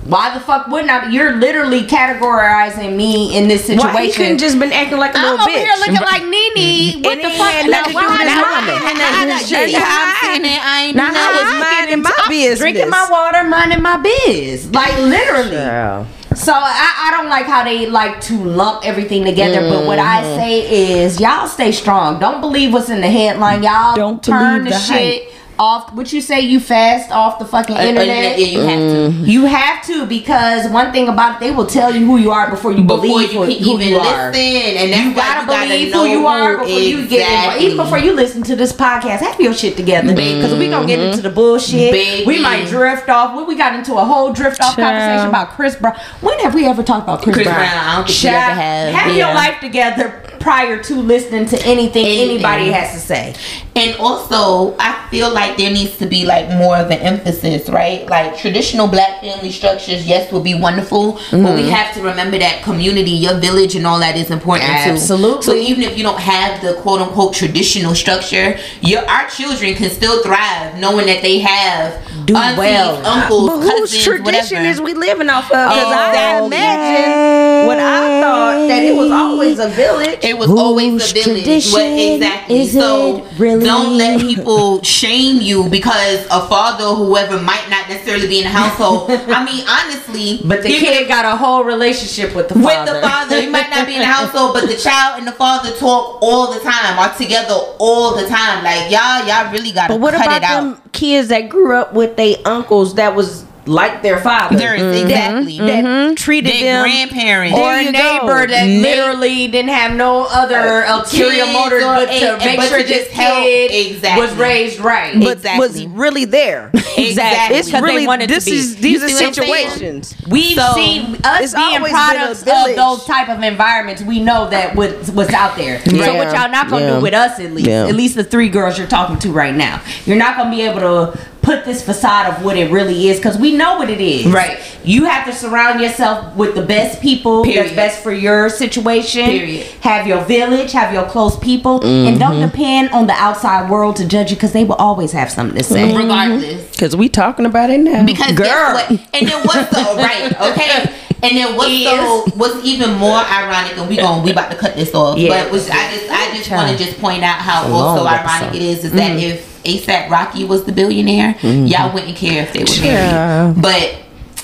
why 0.04 0.34
the 0.34 0.40
fuck 0.40 0.68
wouldn't 0.68 0.90
I? 0.90 1.08
You're 1.08 1.36
literally 1.36 1.82
categorizing 1.82 2.94
me 2.96 3.36
in 3.36 3.48
this 3.48 3.64
situation. 3.64 3.94
Why 3.94 4.06
he 4.06 4.12
couldn't 4.12 4.38
just 4.38 4.58
been 4.58 4.72
acting 4.72 4.98
like 4.98 5.14
a 5.14 5.18
I'm 5.18 5.24
little 5.24 5.40
over 5.40 5.50
bitch? 5.50 5.64
here 5.64 5.74
looking 5.78 5.94
like 6.06 6.22
Nene. 6.22 7.02
What 7.02 7.22
the 7.22 7.28
he 7.30 7.38
fuck? 7.38 7.50
had 7.52 7.70
nothing 7.70 7.94
to 7.94 8.00
do 8.00 8.06
with 8.06 8.20
his 8.20 8.26
Now, 8.26 8.40
mama. 8.42 8.72
why- 8.72 8.90
And 8.90 8.98
how- 8.98 9.26
that's 9.26 9.32
how- 9.32 9.38
his 9.38 9.48
shit. 9.48 9.68
See 9.70 9.74
how 9.76 10.06
I'm 10.06 10.14
saying 10.24 10.44
it? 10.44 10.64
I 10.64 10.82
ain't 10.84 10.96
Now 10.96 11.10
know 11.10 11.20
I 11.20 11.32
was 11.32 11.42
that. 11.42 11.80
minding 11.88 12.02
my 12.02 12.26
business. 12.28 12.58
Drinking 12.58 12.90
my 12.90 13.06
water, 13.10 13.44
minding 13.44 13.82
my 13.82 13.96
biz. 13.96 14.70
Like 14.72 14.96
literally. 14.98 15.50
Girl. 15.50 16.06
So 16.34 16.52
I, 16.52 17.08
I 17.08 17.10
don't 17.16 17.28
like 17.28 17.46
how 17.46 17.62
they 17.62 17.86
like 17.86 18.20
to 18.22 18.34
lump 18.44 18.84
everything 18.84 19.24
together. 19.24 19.60
But 19.70 19.86
what 19.86 19.98
I 20.00 20.22
Mm-hmm. 20.22 20.36
say 20.40 21.02
is, 21.04 21.20
y'all 21.20 21.46
stay 21.46 21.70
strong. 21.72 22.18
Don't 22.18 22.40
believe 22.40 22.72
what's 22.72 22.90
in 22.90 23.00
the 23.00 23.08
headline. 23.10 23.62
Y'all 23.62 23.94
Don't 23.94 24.22
turn 24.22 24.64
believe 24.64 24.64
the, 24.64 24.70
the 24.70 24.78
shit 24.80 25.32
off. 25.58 25.92
What 25.94 26.12
you 26.12 26.20
say? 26.20 26.40
You 26.40 26.60
fast 26.60 27.10
off 27.10 27.38
the 27.38 27.44
fucking 27.44 27.76
Uh, 27.76 27.80
uh 27.80 27.82
internet. 27.82 28.38
yeah, 28.38 28.46
you 28.46 28.60
have 28.60 28.78
to. 28.78 28.84
Mm-hmm. 29.10 29.24
You 29.24 29.44
have 29.46 29.84
to 29.86 30.06
because 30.06 30.68
one 30.70 30.92
thing 30.92 31.08
about 31.08 31.36
it, 31.36 31.40
they 31.40 31.50
will 31.50 31.66
tell 31.66 31.94
you 31.94 32.04
who 32.06 32.16
you 32.16 32.30
are 32.30 32.50
before 32.50 32.72
you 32.72 32.82
Before 32.84 33.00
believe 33.02 33.32
you 33.32 33.42
who, 33.42 33.46
can 33.54 33.62
who 33.64 33.74
even 33.74 33.88
you 33.88 33.98
listen, 33.98 34.14
are. 34.14 34.32
and 34.34 34.92
that's 34.92 35.02
You 35.04 35.10
why 35.10 35.14
gotta 35.14 35.40
you 35.40 35.46
gotta 35.46 35.68
believe 35.68 35.92
know 35.92 36.04
who 36.04 36.10
you 36.10 36.26
are 36.26 36.56
who 36.58 36.64
before 36.64 36.80
you 36.80 37.06
get 37.08 37.20
exactly. 37.20 37.66
in, 37.66 37.72
even 37.72 37.84
before 37.84 37.98
you 37.98 38.12
listen 38.12 38.42
to 38.44 38.56
this 38.56 38.72
podcast. 38.72 39.18
Have 39.20 39.40
your 39.40 39.54
shit 39.54 39.76
together 39.76 40.14
because 40.14 40.54
we 40.58 40.68
gonna 40.68 40.86
get 40.86 40.98
into 40.98 41.16
mm-hmm. 41.18 41.22
the 41.22 41.30
bullshit. 41.30 41.92
Baby. 41.92 42.26
We 42.26 42.40
might 42.40 42.66
drift 42.66 43.08
off. 43.08 43.36
We, 43.36 43.44
we 43.44 43.54
got 43.56 43.74
into 43.74 43.94
a 43.96 44.04
whole 44.04 44.32
drift 44.32 44.60
off 44.60 44.76
Child. 44.76 44.88
conversation 44.98 45.28
about 45.28 45.50
Chris 45.50 45.76
Brown. 45.76 45.96
When 46.20 46.38
have 46.40 46.54
we 46.54 46.66
ever 46.66 46.82
talked 46.82 47.04
about 47.04 47.22
Chris, 47.22 47.36
Chris 47.36 47.46
Brown? 47.46 47.58
Brown, 47.58 47.84
I 47.84 47.96
don't 47.96 48.06
think 48.06 48.16
we 48.18 48.28
Child, 48.28 48.52
ever 48.52 48.60
have. 48.60 48.94
Have 48.94 49.16
Yeah. 49.16 49.26
your 49.26 49.34
life 49.34 49.60
together 49.60 50.22
prior 50.44 50.76
to 50.82 50.94
listening 51.00 51.46
to 51.46 51.56
anything, 51.64 52.04
Anything. 52.04 52.30
anybody 52.30 52.70
has 52.70 52.92
to 52.92 53.00
say. 53.00 53.34
And 53.74 53.96
also, 53.98 54.76
I 54.78 55.08
feel 55.10 55.32
like 55.32 55.56
there 55.56 55.72
needs 55.72 55.96
to 55.98 56.06
be 56.06 56.24
like 56.26 56.48
more 56.50 56.76
of 56.76 56.90
an 56.90 56.98
emphasis, 57.00 57.68
right? 57.70 58.06
Like 58.08 58.36
traditional 58.38 58.86
black 58.86 59.20
family 59.22 59.50
structures, 59.50 60.06
yes, 60.06 60.30
would 60.30 60.44
be 60.44 60.54
wonderful, 60.54 61.12
but 61.12 61.20
Mm-hmm. 61.44 61.56
we 61.56 61.70
have 61.70 61.94
to 61.94 62.02
remember 62.02 62.38
that 62.38 62.62
community, 62.62 63.10
your 63.12 63.38
village, 63.40 63.74
and 63.74 63.86
all 63.86 63.98
that 64.00 64.16
is 64.16 64.30
important 64.30 64.68
too. 64.84 64.90
Absolutely. 65.00 65.42
So 65.42 65.54
even 65.54 65.82
if 65.82 65.96
you 65.96 66.02
don't 66.04 66.20
have 66.20 66.60
the 66.60 66.74
quote 66.82 67.00
unquote 67.00 67.32
traditional 67.34 67.94
structure, 67.94 68.58
your 68.82 69.02
our 69.08 69.26
children 69.30 69.74
can 69.74 69.88
still 69.90 70.22
thrive 70.22 70.76
knowing 70.78 71.06
that 71.06 71.22
they 71.22 71.38
have 71.40 71.94
Do 72.26 72.36
aunties, 72.36 72.58
well. 72.58 73.04
uncles, 73.06 73.48
But 73.48 73.60
cousins, 73.62 73.92
whose 73.92 74.04
tradition 74.04 74.58
whatever. 74.58 74.64
is 74.68 74.80
we 74.80 74.92
living 74.94 75.30
off 75.30 75.44
of? 75.50 75.68
Because 75.70 75.92
I 75.92 76.08
Exactly. 76.10 76.46
imagine 76.46 77.66
what 77.66 77.78
I 77.78 78.20
thought 78.22 78.68
that 78.68 78.82
it 78.82 78.94
was 78.96 79.10
always 79.10 79.58
a 79.58 79.68
village. 79.68 80.18
It 80.22 80.33
was 80.38 80.50
always 80.50 80.92
Whose 80.92 81.10
a 81.10 81.14
village. 81.14 81.44
tradition 81.44 81.72
What, 81.72 82.00
exactly. 82.14 82.60
is 82.60 82.72
so 82.72 83.24
it 83.24 83.38
really? 83.38 83.64
don't 83.64 83.96
let 83.96 84.20
people 84.20 84.82
shame 84.82 85.40
you 85.40 85.68
because 85.68 86.24
a 86.30 86.46
father 86.48 86.84
whoever 86.94 87.40
might 87.40 87.66
not 87.70 87.88
necessarily 87.88 88.26
be 88.28 88.38
in 88.38 88.44
the 88.44 88.50
household. 88.50 89.10
I 89.10 89.44
mean, 89.44 89.64
honestly, 89.68 90.40
But 90.46 90.62
the 90.62 90.68
even 90.68 90.80
kid 90.80 91.08
got 91.08 91.24
a 91.24 91.36
whole 91.36 91.64
relationship 91.64 92.34
with 92.34 92.48
the 92.48 92.54
with 92.54 92.64
father. 92.64 92.94
the 92.94 93.00
father, 93.00 93.40
he 93.40 93.48
might 93.48 93.70
not 93.70 93.86
be 93.86 93.94
in 93.94 94.00
the 94.00 94.06
household, 94.06 94.54
but 94.54 94.66
the 94.68 94.76
child 94.76 95.18
and 95.18 95.26
the 95.26 95.32
father 95.32 95.70
talk 95.76 96.18
all 96.22 96.52
the 96.52 96.60
time, 96.60 96.98
are 96.98 97.14
together 97.16 97.54
all 97.78 98.14
the 98.16 98.26
time. 98.28 98.62
Like 98.64 98.90
y'all, 98.90 99.26
y'all 99.26 99.52
really 99.52 99.72
gotta 99.72 99.94
But 99.94 100.00
what 100.00 100.14
cut 100.14 100.26
about 100.26 100.36
it 100.38 100.42
out. 100.44 100.62
them 100.62 100.82
kids 100.92 101.28
that 101.28 101.48
grew 101.48 101.74
up 101.76 101.92
with 101.94 102.16
their 102.16 102.36
uncles 102.44 102.94
that 102.94 103.14
was 103.14 103.44
like 103.66 104.02
their 104.02 104.20
father? 104.20 104.56
There 104.56 104.74
is 104.74 104.82
mm-hmm. 104.82 105.06
exactly 105.06 105.58
that 105.58 105.84
mm-hmm. 105.84 106.14
treated 106.14 106.52
their 106.52 106.82
them 106.82 106.84
grandparents. 106.84 107.58
or 107.58 107.72
a 107.72 107.90
neighbor 107.90 108.46
go. 108.46 108.52
that 108.52 108.66
Ne- 108.66 108.80
literally 108.82 109.48
didn't 109.48 109.70
have 109.70 109.92
no 109.96 110.26
other 110.30 110.84
uh, 110.84 110.98
ulterior 110.98 111.44
kids 111.44 111.52
motives 111.52 111.84
or 111.84 111.94
but 111.94 112.06
to 112.06 112.34
a- 112.36 112.38
make 112.44 112.56
but 112.56 112.68
sure 112.68 112.82
this 112.82 113.06
just 113.06 113.10
kid 113.12 113.70
Exactly. 113.94 114.26
was 114.26 114.34
raised 114.36 114.80
right. 114.80 115.14
but 115.18 115.32
Exactly. 115.38 115.58
was 115.68 115.86
really 115.86 116.24
there. 116.24 116.70
Exactly. 116.96 117.56
It's 117.58 117.70
'Cause 117.70 117.80
they 117.82 117.86
really 117.86 118.06
to 118.20 118.26
this 118.28 118.44
be. 118.44 118.52
is 118.52 118.76
these 118.76 119.00
You 119.00 119.06
are 119.06 119.08
see 119.08 119.14
what 119.14 119.24
I'm 119.26 119.34
saying? 119.34 119.62
situations. 120.04 120.14
We've 120.28 120.56
So, 120.56 120.72
seen 120.74 121.16
us 121.24 121.52
being 121.52 121.66
always 121.78 121.82
been 121.82 121.86
a 121.86 121.88
products 121.90 122.40
of 122.42 122.76
those 122.76 123.04
type 123.04 123.28
of 123.28 123.42
environments. 123.42 124.00
We 124.02 124.20
know 124.20 124.48
that 124.50 124.76
what 124.76 124.90
what's 125.08 125.32
out 125.32 125.56
there. 125.56 125.80
So 125.84 126.14
what 126.14 126.32
y'all 126.32 126.50
not 126.50 126.70
gonna 126.70 126.84
Yeah. 126.86 126.94
do 126.96 127.00
with 127.00 127.12
us 127.14 127.40
at 127.40 127.52
least, 127.52 127.68
Yeah. 127.68 127.86
at 127.88 127.96
least 127.96 128.14
the 128.14 128.22
three 128.24 128.48
girls 128.48 128.78
you're 128.78 128.86
talking 128.86 129.18
to 129.18 129.32
right 129.32 129.54
now, 129.54 129.80
you're 130.06 130.16
not 130.16 130.36
gonna 130.36 130.50
be 130.50 130.62
able 130.62 130.80
to 130.80 131.18
put 131.44 131.64
this 131.64 131.82
facade 131.84 132.32
of 132.34 132.44
what 132.44 132.56
it 132.56 132.70
really 132.72 133.08
is 133.08 133.18
because 133.18 133.36
we 133.38 133.54
know 133.54 133.76
what 133.78 133.90
it 133.90 134.00
is. 134.00 134.26
Right. 134.26 134.58
You 134.82 135.04
have 135.04 135.26
to 135.26 135.32
surround 135.32 135.80
yourself 135.80 136.34
with 136.34 136.54
the 136.54 136.62
best 136.62 137.00
people 137.02 137.44
that's 137.44 137.72
best 137.74 138.02
for 138.02 138.12
your 138.12 138.48
situation. 138.48 139.24
Period. 139.26 139.66
Have 139.82 140.06
your 140.06 140.24
village, 140.24 140.72
have 140.72 140.92
your 140.92 141.04
close 141.04 141.38
people, 141.38 141.84
and 141.84 142.18
don't 142.18 142.34
Mm-hmm. 142.34 142.50
depend 142.50 142.90
on 142.90 143.06
the 143.06 143.12
outside 143.12 143.70
world 143.70 143.96
to 143.96 144.08
judge 144.08 144.30
you 144.30 144.36
because 144.36 144.52
they 144.52 144.64
will 144.64 144.74
always 144.76 145.12
have 145.12 145.30
something 145.30 145.56
to 145.58 145.62
say. 145.64 145.96
regardless. 145.96 146.70
Because 146.72 146.96
we 146.96 147.08
talking 147.08 147.46
about 147.46 147.70
it 147.70 147.78
now. 147.78 148.04
Because 148.04 148.32
guess 148.36 148.90
what? 148.90 149.00
And 149.14 149.28
then 149.28 149.42
what's 149.46 149.70
the 149.70 149.94
right? 149.96 150.32
Okay. 150.50 150.92
And 151.22 151.36
then 151.36 151.56
what's 151.56 151.70
the 151.70 152.32
what's 152.36 152.64
even 152.66 152.94
more 152.94 153.16
ironic? 153.18 153.78
And 153.78 153.88
we 153.88 153.96
going 153.96 154.22
we 154.24 154.32
about 154.32 154.50
to 154.50 154.56
cut 154.56 154.74
this 154.76 154.94
off. 154.94 155.16
Yeah. 155.18 155.44
But 155.44 155.52
which 155.52 155.68
I 155.70 155.90
just 155.94 156.10
I 156.10 156.34
just 156.36 156.50
want 156.50 156.76
to 156.76 156.84
just 156.84 156.98
point 157.00 157.22
out 157.22 157.38
how 157.38 157.66
a 157.68 157.70
also 157.72 158.04
ironic 158.06 158.48
episode. 158.48 158.56
it 158.56 158.62
is 158.62 158.84
is 158.84 158.92
that 158.92 159.16
if 159.18 159.53
ASAP 159.64 160.10
Rocky 160.10 160.44
was 160.44 160.64
the 160.64 160.72
billionaire, 160.72 161.34
mm-hmm. 161.34 161.66
y'all 161.66 161.92
wouldn't 161.92 162.16
care 162.16 162.42
if 162.42 162.52
they 162.52 162.60
were 162.64 162.86
Yeah. 162.86 163.52
married. 163.52 163.62
But 163.62 163.96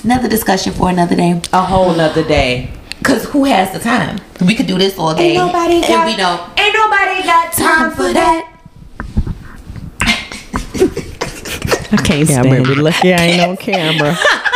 another 0.03 0.27
discussion 0.27 0.73
for 0.73 0.89
another 0.89 1.15
day. 1.15 1.41
A 1.53 1.61
whole 1.61 1.93
nother 1.93 2.23
day. 2.23 2.71
Cause 3.03 3.25
who 3.25 3.45
has 3.45 3.71
the 3.71 3.79
time? 3.79 4.19
We 4.45 4.53
could 4.53 4.67
do 4.67 4.77
this 4.77 4.97
all 4.97 5.15
day. 5.15 5.31
Ain't 5.31 5.37
nobody 5.37 5.75
and 5.75 5.87
got, 5.87 6.05
we 6.05 6.15
don't. 6.15 6.59
Ain't 6.59 6.73
nobody 6.73 7.23
got 7.23 7.53
time 7.53 7.91
for 7.91 8.13
that. 8.13 8.47
I 11.93 11.97
can't 11.97 12.29
yeah, 12.29 12.41
stand 12.41 12.65
be 12.65 12.75
lucky 12.75 13.13
I 13.13 13.17
ain't 13.17 13.41
on 13.41 13.57
camera. 13.57 14.15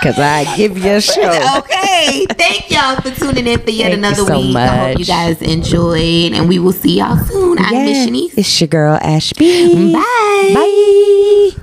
Because 0.00 0.18
I 0.18 0.56
give 0.56 0.76
you 0.78 0.92
a 0.92 1.00
show. 1.00 1.58
Okay. 1.58 2.26
Thank 2.30 2.70
y'all 2.70 2.96
for 3.00 3.10
tuning 3.10 3.46
in 3.46 3.58
for 3.60 3.70
yet 3.70 3.86
Thank 3.86 3.98
another 3.98 4.16
so 4.24 4.40
week. 4.40 4.56
I 4.56 4.88
hope 4.90 4.98
you 4.98 5.04
guys 5.04 5.40
enjoyed, 5.42 6.32
and 6.32 6.48
we 6.48 6.58
will 6.58 6.72
see 6.72 6.98
y'all 6.98 7.16
soon. 7.24 7.58
I'm 7.58 7.84
Miss 7.84 8.06
Shanice. 8.06 8.34
It's 8.38 8.60
your 8.60 8.68
girl 8.68 8.98
Ashby. 9.02 9.92
Bye. 9.92 10.52
Bye. 10.54 11.62